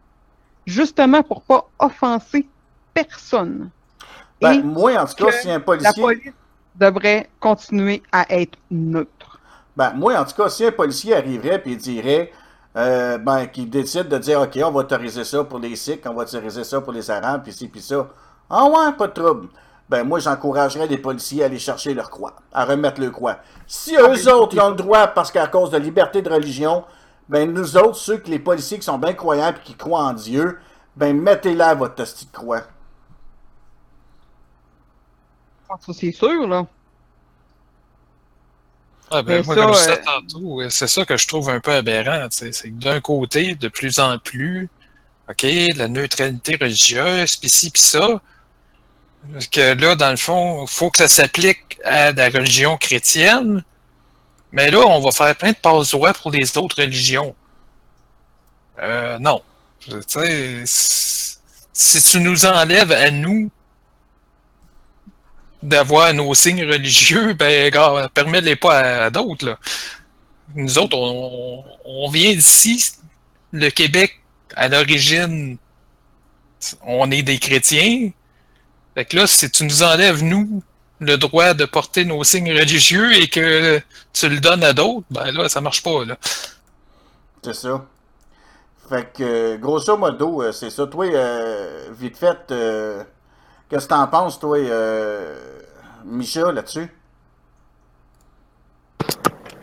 Justement 0.66 1.22
pour 1.22 1.42
pas 1.42 1.68
offenser 1.78 2.46
personne. 2.94 3.70
Ben, 4.40 4.52
Et 4.52 4.62
moi, 4.62 4.96
en 5.00 5.06
tout 5.06 5.24
cas, 5.24 5.32
si 5.32 5.50
un 5.50 5.54
La 5.54 5.60
policier. 5.60 6.02
police 6.02 6.32
devrait 6.74 7.30
continuer 7.40 8.02
à 8.12 8.26
être 8.30 8.58
neutre. 8.70 9.40
Ben, 9.76 9.92
moi, 9.94 10.18
en 10.18 10.24
tout 10.24 10.34
cas, 10.34 10.48
si 10.48 10.64
un 10.64 10.72
policier 10.72 11.14
arriverait 11.16 11.62
et 11.64 11.76
dirait, 11.76 12.32
euh, 12.76 13.18
ben, 13.18 13.46
qu'il 13.46 13.70
décide 13.70 14.08
de 14.08 14.18
dire, 14.18 14.40
OK, 14.40 14.58
on 14.62 14.70
va 14.70 14.80
autoriser 14.80 15.24
ça 15.24 15.44
pour 15.44 15.58
les 15.58 15.76
Sikhs, 15.76 16.06
on 16.06 16.14
va 16.14 16.22
autoriser 16.22 16.64
ça 16.64 16.80
pour 16.80 16.92
les 16.92 17.10
Arabes, 17.10 17.42
puis 17.42 17.52
ci, 17.52 17.68
puis 17.68 17.80
ça. 17.80 18.08
Ah 18.50 18.66
ouais, 18.66 18.92
pas 18.96 19.06
de 19.06 19.12
trouble. 19.12 19.48
Ben, 19.88 20.04
moi, 20.04 20.18
j'encouragerais 20.18 20.86
les 20.86 20.98
policiers 20.98 21.42
à 21.42 21.46
aller 21.46 21.58
chercher 21.58 21.94
leur 21.94 22.10
croix, 22.10 22.34
à 22.52 22.64
remettre 22.64 23.00
leur 23.00 23.12
croix. 23.12 23.38
Si 23.66 23.94
eux 23.96 24.32
autres, 24.32 24.54
ils 24.54 24.60
ont 24.60 24.70
le 24.70 24.76
droit, 24.76 25.06
parce 25.08 25.30
qu'à 25.30 25.46
cause 25.46 25.70
de 25.70 25.78
liberté 25.78 26.22
de 26.22 26.30
religion, 26.30 26.84
ben, 27.32 27.50
nous 27.50 27.78
autres, 27.78 27.96
ceux 27.96 28.18
que 28.18 28.28
les 28.28 28.38
policiers 28.38 28.78
qui 28.78 28.84
sont 28.84 28.98
bien 28.98 29.14
croyants 29.14 29.54
et 29.54 29.64
qui 29.64 29.74
croient 29.74 30.04
en 30.04 30.12
Dieu, 30.12 30.58
ben, 30.94 31.18
mettez-la 31.18 31.74
votre 31.74 32.02
hostie 32.02 32.26
de 32.26 32.30
croix. 32.30 32.64
Ah, 35.70 35.76
Ça, 35.80 35.94
c'est 35.94 36.12
sûr, 36.12 36.46
là. 36.46 36.66
Ah 39.10 39.22
ben, 39.22 39.42
moi, 39.46 39.54
ça, 39.54 39.62
comme 39.62 39.72
je 39.72 39.78
disais 39.78 39.92
euh, 39.92 40.04
tantôt, 40.04 40.60
euh, 40.60 40.68
c'est 40.68 40.86
ça 40.86 41.06
que 41.06 41.16
je 41.16 41.26
trouve 41.26 41.48
un 41.48 41.60
peu 41.60 41.72
aberrant. 41.72 42.28
C'est 42.30 42.50
que 42.50 42.68
d'un 42.68 43.00
côté, 43.00 43.54
de 43.54 43.68
plus 43.68 43.98
en 43.98 44.18
plus, 44.18 44.68
OK, 45.30 45.46
la 45.74 45.88
neutralité 45.88 46.58
religieuse, 46.60 47.36
pis 47.36 47.48
ci, 47.48 47.70
pis 47.70 47.80
ça, 47.80 48.20
que 49.50 49.72
là, 49.72 49.94
dans 49.96 50.10
le 50.10 50.16
fond, 50.16 50.64
il 50.64 50.70
faut 50.70 50.90
que 50.90 50.98
ça 50.98 51.08
s'applique 51.08 51.78
à 51.82 52.12
la 52.12 52.28
religion 52.28 52.76
chrétienne, 52.76 53.64
mais 54.52 54.70
là, 54.70 54.80
on 54.80 55.00
va 55.00 55.10
faire 55.10 55.34
plein 55.36 55.52
de 55.52 55.56
passe-droits 55.56 56.12
pour 56.12 56.30
les 56.30 56.56
autres 56.58 56.80
religions. 56.80 57.34
Euh, 58.78 59.18
non. 59.18 59.42
Tu 59.80 59.92
sais, 60.06 60.62
si 61.72 62.02
tu 62.02 62.20
nous 62.20 62.44
enlèves 62.44 62.92
à 62.92 63.10
nous 63.10 63.50
d'avoir 65.62 66.12
nos 66.12 66.34
signes 66.34 66.64
religieux, 66.64 67.32
ben, 67.38 67.70
gars, 67.70 68.10
permets-les 68.12 68.56
pas 68.56 68.78
à, 68.78 69.04
à 69.06 69.10
d'autres, 69.10 69.46
là. 69.46 69.58
Nous 70.54 70.78
autres, 70.78 70.96
on, 70.98 71.64
on 71.84 72.10
vient 72.10 72.34
d'ici, 72.34 72.92
le 73.52 73.70
Québec, 73.70 74.20
à 74.54 74.68
l'origine, 74.68 75.56
on 76.82 77.10
est 77.10 77.22
des 77.22 77.38
chrétiens. 77.38 78.10
Fait 78.94 79.04
que 79.06 79.16
là, 79.16 79.26
si 79.26 79.50
tu 79.50 79.64
nous 79.64 79.82
enlèves, 79.82 80.22
nous, 80.22 80.62
le 81.04 81.16
droit 81.16 81.54
de 81.54 81.64
porter 81.64 82.04
nos 82.04 82.22
signes 82.24 82.52
religieux 82.52 83.12
et 83.14 83.28
que 83.28 83.80
tu 84.12 84.28
le 84.28 84.40
donnes 84.40 84.64
à 84.64 84.72
d'autres, 84.72 85.06
ben 85.10 85.30
là, 85.32 85.48
ça 85.48 85.60
marche 85.60 85.82
pas, 85.82 86.04
là. 86.04 86.16
C'est 87.42 87.54
ça. 87.54 87.84
Fait 88.88 89.12
que, 89.12 89.56
grosso 89.56 89.96
modo, 89.96 90.42
euh, 90.42 90.52
c'est 90.52 90.70
ça. 90.70 90.86
Toi, 90.86 91.06
euh, 91.06 91.88
vite 91.92 92.16
fait, 92.16 92.38
euh, 92.50 93.02
qu'est-ce 93.68 93.84
que 93.84 93.90
t'en 93.90 94.06
penses, 94.06 94.38
toi, 94.38 94.58
euh, 94.58 95.34
Micha, 96.04 96.52
là-dessus? 96.52 96.88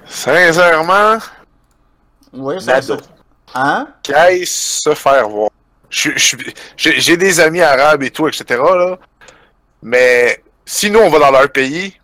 Sincèrement, 0.07 1.17
Oui, 2.33 2.61
ça. 2.61 2.79
Hein? 3.53 3.87
Qu'est-ce 4.03 4.81
se 4.81 4.93
faire 4.95 5.29
voir? 5.29 5.49
J'ai 5.89 7.17
des 7.17 7.39
amis 7.39 7.61
arabes 7.61 8.03
et 8.03 8.11
tout, 8.11 8.27
etc. 8.27 8.43
Là. 8.49 8.97
Mais 9.81 10.43
si 10.71 10.91
nous, 10.91 10.99
on 10.99 11.09
va 11.09 11.17
dans 11.19 11.31
leur 11.31 11.49
pays, 11.51 11.99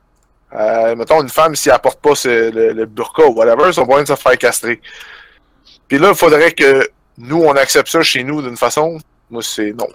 euh, 0.54 0.96
mettons 0.96 1.22
une 1.22 1.30
femme, 1.30 1.56
si 1.56 1.70
elle 1.70 1.78
porte 1.80 2.00
pas 2.02 2.16
ce- 2.16 2.50
le, 2.52 2.74
le 2.74 2.86
burqa 2.86 3.24
ou 3.28 3.34
whatever, 3.36 3.68
ils 3.68 3.74
sont 3.76 3.86
moyen 3.86 4.04
de 4.04 4.08
se 4.08 4.16
faire 4.16 4.38
castrer. 4.38 4.82
Puis 5.88 6.00
là, 6.00 6.10
il 6.10 6.16
faudrait 6.16 6.52
que 6.52 6.90
nous, 7.18 7.44
on 7.44 7.54
accepte 7.56 7.90
ça 7.90 8.02
chez 8.02 8.24
nous 8.24 8.42
d'une 8.42 8.58
façon. 8.58 8.98
Moi, 9.30 9.44
c'est 9.44 9.72
non. 9.74 9.88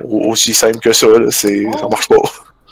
Au- 0.00 0.30
Aussi 0.30 0.52
simple 0.52 0.78
que 0.80 0.92
ça, 0.92 1.06
là, 1.06 1.30
c'est 1.30 1.64
ça 1.80 1.88
marche 1.88 2.08
pas. 2.08 2.16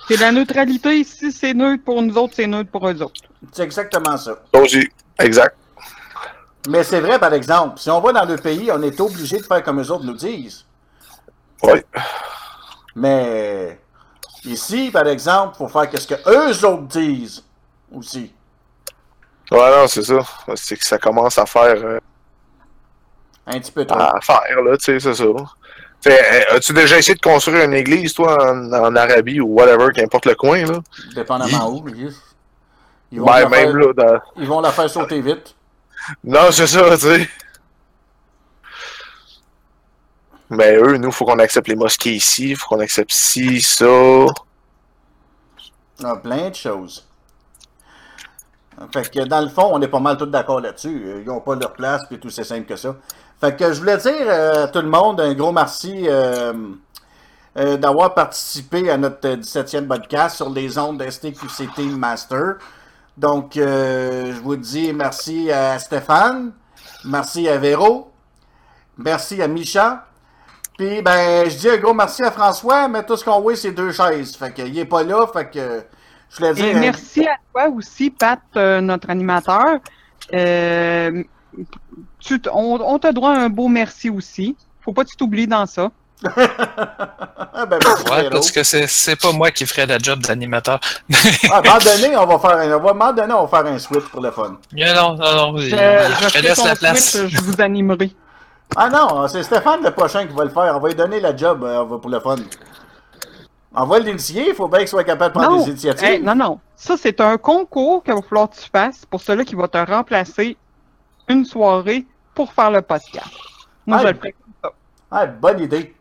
C'est 0.09 0.19
la 0.19 0.31
neutralité. 0.33 1.03
Si 1.05 1.33
c'est 1.33 1.55
neutre 1.55 1.83
pour 1.85 2.01
nous 2.03 2.17
autres, 2.19 2.35
c'est 2.37 2.47
neutre 2.47 2.71
pour 2.71 2.87
eux 2.89 3.03
autres. 3.03 3.21
C'est 3.53 3.63
exactement 3.65 4.17
ça. 4.19 4.39
Donc, 4.53 4.69
exact. 5.19 5.57
Mais 6.69 6.85
c'est 6.85 7.01
vrai, 7.01 7.19
par 7.19 7.33
exemple, 7.33 7.79
si 7.79 7.89
on 7.91 8.01
va 8.01 8.13
dans 8.13 8.25
le 8.27 8.37
pays, 8.37 8.71
on 8.71 8.83
est 8.83 9.01
obligé 9.01 9.39
de 9.39 9.45
faire 9.45 9.63
comme 9.63 9.81
eux 9.81 9.91
autres 9.91 10.05
nous 10.05 10.15
disent. 10.17 10.65
Oui. 11.63 11.81
Mais 12.95 13.79
ici, 14.47 14.91
par 14.93 15.07
exemple, 15.07 15.55
il 15.55 15.59
faut 15.59 15.69
faire 15.69 15.89
ce 16.01 16.07
que 16.07 16.15
eux 16.15 16.67
autres 16.67 16.83
disent 16.85 17.43
aussi. 17.95 18.33
Ouais, 19.51 19.71
non, 19.71 19.87
c'est 19.87 20.03
ça. 20.03 20.19
C'est 20.55 20.77
que 20.77 20.85
ça 20.85 20.99
commence 20.99 21.39
à 21.39 21.47
faire. 21.47 21.77
euh, 21.85 21.99
Un 23.47 23.59
petit 23.61 23.71
peu 23.73 23.85
trop. 23.85 23.99
à 23.99 24.21
faire, 24.21 24.61
là, 24.63 24.77
tu 24.77 24.85
sais, 24.85 25.01
c'est 25.01 25.15
ça. 25.15 25.25
Euh, 25.25 26.13
As-tu 26.57 26.73
déjà 26.73 26.99
essayé 26.99 27.15
de 27.15 27.21
construire 27.21 27.65
une 27.65 27.75
église, 27.75 28.13
toi, 28.15 28.37
en, 28.53 28.73
en 28.73 28.95
Arabie 28.97 29.41
ou 29.41 29.47
whatever, 29.55 29.89
qu'importe 29.95 30.27
le 30.27 30.35
coin, 30.35 30.65
là? 30.65 30.79
Dépendamment 31.15 31.71
où. 31.71 31.89
Ils, 31.89 32.13
ils 33.13 33.21
vont 33.21 33.27
Ben, 33.27 33.49
même 33.49 33.51
faire, 33.51 33.73
là, 33.73 33.93
dans... 33.93 34.21
ils 34.37 34.47
vont 34.49 34.61
la 34.61 34.71
faire 34.73 34.91
sauter 34.91 35.21
vite. 35.21 35.55
Non, 36.23 36.51
c'est 36.53 36.67
ça, 36.67 36.91
tu 36.97 37.03
sais. 37.03 37.29
Mais 40.51 40.77
eux, 40.77 40.97
nous, 40.97 41.11
faut 41.11 41.25
qu'on 41.25 41.39
accepte 41.39 41.69
les 41.69 41.77
mosquées 41.77 42.15
ici, 42.15 42.55
faut 42.55 42.69
qu'on 42.69 42.81
accepte 42.81 43.13
ci, 43.13 43.61
ça. 43.61 44.27
Ah, 46.05 46.17
plein 46.17 46.51
de 46.51 46.55
choses. 46.55 47.05
Fait 48.93 49.11
que 49.11 49.21
dans 49.25 49.41
le 49.41 49.49
fond, 49.49 49.71
on 49.73 49.81
est 49.81 49.89
pas 49.89 50.01
mal 50.01 50.17
tous 50.19 50.27
d'accord 50.27 50.61
là-dessus. 50.61 51.21
Ils 51.21 51.25
n'ont 51.25 51.41
pas 51.41 51.55
leur 51.55 51.73
place, 51.73 52.03
puis 52.09 52.19
tout 52.19 52.29
c'est 52.29 52.45
simple 52.45 52.67
que 52.67 52.77
ça. 52.77 52.95
Fait 53.41 53.57
que 53.57 53.73
je 53.73 53.81
voulais 53.81 53.97
dire 53.97 54.13
euh, 54.21 54.65
à 54.65 54.69
tout 54.69 54.81
le 54.81 54.89
monde 54.89 55.21
un 55.21 55.35
gros 55.35 55.53
merci 55.53 56.07
euh, 56.09 56.53
euh, 57.57 57.77
d'avoir 57.77 58.15
participé 58.15 58.91
à 58.91 58.99
notre 58.99 59.29
17e 59.29 59.87
podcast 59.87 60.37
sur 60.37 60.51
les 60.51 60.77
ondes 60.79 61.03
STQCT 61.03 61.85
Master. 61.97 62.57
Donc, 63.17 63.53
je 63.55 64.39
vous 64.43 64.57
dis 64.57 64.93
merci 64.93 65.51
à 65.51 65.79
Stéphane, 65.79 66.53
merci 67.07 67.49
à 67.49 67.57
Véro, 67.57 68.13
merci 68.99 69.41
à 69.41 69.49
Micha. 69.49 70.05
Puis, 70.79 71.01
ben, 71.03 71.49
je 71.49 71.57
dis 71.57 71.69
un 71.71 71.77
gros 71.79 71.95
merci 71.95 72.23
à 72.23 72.31
François, 72.31 72.87
mais 72.89 73.05
tout 73.05 73.17
ce 73.17 73.25
qu'on 73.25 73.41
voit, 73.41 73.57
c'est 73.57 73.73
deux 73.73 73.93
chaises. 73.93 74.37
Fait 74.37 74.53
qu'il 74.53 74.79
est 74.79 74.85
pas 74.85 75.03
là, 75.03 75.27
fait 75.33 75.51
que 75.51 75.85
je 76.31 76.37
voulais 76.37 76.55
dire... 76.55 76.65
Et 76.67 76.75
merci 76.75 77.27
à 77.27 77.37
toi 77.53 77.69
aussi, 77.69 78.11
Pat, 78.11 78.41
euh, 78.57 78.81
notre 78.81 79.09
animateur. 79.11 79.79
Euh, 80.35 81.23
tu 82.21 82.41
on, 82.53 82.79
on 82.83 82.99
te 82.99 83.11
doit 83.13 83.31
un 83.37 83.49
beau 83.49 83.69
merci 83.69 84.11
aussi. 84.11 84.57
Faut 84.85 84.93
pas 84.93 85.05
que 85.05 85.11
tu 85.11 85.17
t'oublies 85.17 85.47
dans 85.47 85.67
ça. 85.67 85.91
Ah, 87.59 87.65
ben, 87.65 87.79
merci, 87.83 88.05
Ouais, 88.11 88.29
parce 88.31 88.51
que 88.51 88.63
c'est 88.63 88.87
c'est 88.87 89.17
pas 89.17 89.33
moi 89.33 89.51
qui 89.51 89.65
ferais 89.65 89.87
la 89.87 89.99
job 89.99 90.21
d'animateur. 90.21 90.79
Ah, 91.51 91.57
à 91.57 91.59
un 91.59 91.63
moment 91.63 91.79
donné, 91.79 92.17
on 92.17 92.27
va 92.27 92.39
faire 92.39 92.59
un, 92.59 92.73
on 92.85 92.95
va- 92.95 93.13
donné, 93.13 93.33
on 93.33 93.47
va 93.47 93.63
faire 93.63 93.73
un 93.73 93.79
switch 93.79 94.05
pour 94.05 94.21
le 94.21 94.31
fun. 94.31 94.59
Mais 94.73 94.93
non, 94.95 95.15
non, 95.17 95.53
non, 95.53 95.59
Je, 95.59 95.65
je, 95.71 95.71
je 95.71 96.29
je 96.29 96.35
te 96.35 96.39
laisse 96.43 96.63
la 96.65 96.77
place. 96.77 97.13
Switch, 97.17 97.31
je 97.35 97.41
vous 97.41 97.61
animerai. 97.61 98.13
Ah 98.75 98.89
non, 98.91 99.29
c'est 99.29 99.43
Stéphane 99.43 99.83
le 99.83 99.91
prochain 99.91 100.27
qui 100.27 100.35
va 100.35 100.45
le 100.45 100.51
faire. 100.51 100.77
On 100.77 100.81
va 100.81 100.89
lui 100.89 100.95
donner 100.95 101.21
la 101.21 101.35
job 101.37 101.63
euh, 101.65 101.85
pour 101.85 102.11
le 102.11 102.21
fun. 102.21 102.37
On 103.75 103.85
va 103.85 103.99
l'initier, 103.99 104.49
il 104.49 104.55
faut 104.55 104.69
bien 104.69 104.81
qu'il 104.81 104.89
soit 104.89 105.05
capable 105.05 105.35
de 105.35 105.39
prendre 105.41 105.57
Non, 105.59 105.63
des 105.65 105.71
initiatives. 105.71 106.05
hey, 106.07 106.23
non, 106.23 106.35
non. 106.35 106.59
Ça, 106.75 106.97
c'est 106.97 107.21
un 107.21 107.37
concours 107.37 108.03
qu'il 108.03 108.15
va 108.15 108.23
falloir 108.23 108.51
que 108.51 108.57
tu 108.57 108.69
fasses 108.71 109.05
pour 109.07 109.21
celui 109.21 109.45
qui 109.45 109.55
va 109.55 109.69
te 109.69 109.79
remplacer 109.79 110.57
une 111.29 111.45
soirée 111.45 112.07
pour 112.35 112.53
faire 112.53 112.71
le 112.71 112.81
podcast. 112.83 113.29
Moi, 113.87 113.99
Ah, 113.99 114.03
je 114.03 114.09
le 114.09 114.15
ferai 114.15 114.33
comme 114.33 114.53
ça. 114.63 114.71
Ah, 115.11 115.27
bonne 115.27 115.61
idée. 115.61 115.95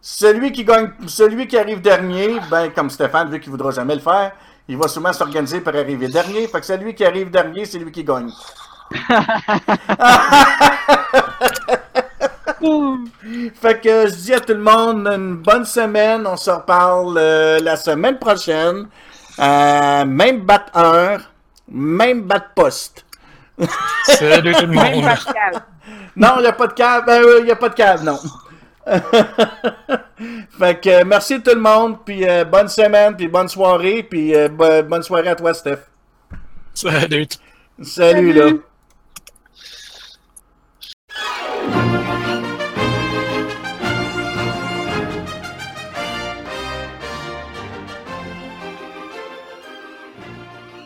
Celui 0.00 0.50
qui 0.52 0.64
gagne, 0.64 0.90
celui 1.06 1.46
qui 1.46 1.56
arrive 1.58 1.80
dernier, 1.80 2.40
ben, 2.50 2.70
comme 2.70 2.90
Stéphane, 2.90 3.30
vu 3.30 3.38
qu'il 3.40 3.50
voudra 3.50 3.70
jamais 3.70 3.94
le 3.94 4.00
faire, 4.00 4.32
il 4.68 4.76
va 4.76 4.88
sûrement 4.88 5.12
s'organiser 5.12 5.60
pour 5.60 5.74
arriver 5.74 6.08
dernier. 6.08 6.46
Fait 6.48 6.60
que 6.60 6.66
celui 6.66 6.94
qui 6.94 7.04
arrive 7.04 7.30
dernier, 7.30 7.64
c'est 7.64 7.78
lui 7.78 7.92
qui 7.92 8.02
gagne. 8.04 8.30
fait 13.60 13.80
que 13.80 14.06
je 14.08 14.14
dis 14.14 14.34
à 14.34 14.40
tout 14.40 14.52
le 14.54 14.60
monde 14.60 15.06
une 15.08 15.36
bonne 15.36 15.64
semaine. 15.64 16.26
On 16.26 16.36
se 16.36 16.50
reparle 16.50 17.16
euh, 17.18 17.60
la 17.60 17.76
semaine 17.76 18.18
prochaine. 18.18 18.86
Euh, 19.38 20.04
même 20.04 20.40
bat 20.40 20.66
heure, 20.76 21.20
même 21.68 22.22
bat 22.22 22.40
poste. 22.54 23.04
Salut 24.04 24.52
tout 24.54 24.66
le 24.66 24.72
monde. 24.72 25.04
Non, 26.16 26.32
il 26.36 26.40
n'y 26.42 26.46
a 26.46 26.52
pas 26.52 26.66
de 26.66 26.72
câble. 26.74 27.06
Ben, 27.06 27.22
euh, 27.22 27.38
Il 27.40 27.44
n'y 27.46 27.50
a 27.50 27.56
pas 27.56 27.68
de 27.68 27.74
câble, 27.74 28.04
non. 28.04 28.18
fait 30.58 30.80
que 30.80 30.88
euh, 30.90 31.04
merci 31.06 31.40
tout 31.40 31.54
le 31.54 31.60
monde, 31.60 31.98
puis 32.04 32.28
euh, 32.28 32.44
bonne 32.44 32.66
semaine, 32.68 33.14
puis 33.16 33.28
bonne 33.28 33.48
soirée, 33.48 34.02
puis 34.02 34.34
euh, 34.34 34.48
bo- 34.48 34.82
bonne 34.82 35.02
soirée 35.04 35.28
à 35.28 35.36
toi, 35.36 35.54
Steph. 35.54 35.78
Salut. 36.74 37.26
Salut, 37.80 37.84
Salut. 37.84 38.32
là. 38.32 38.50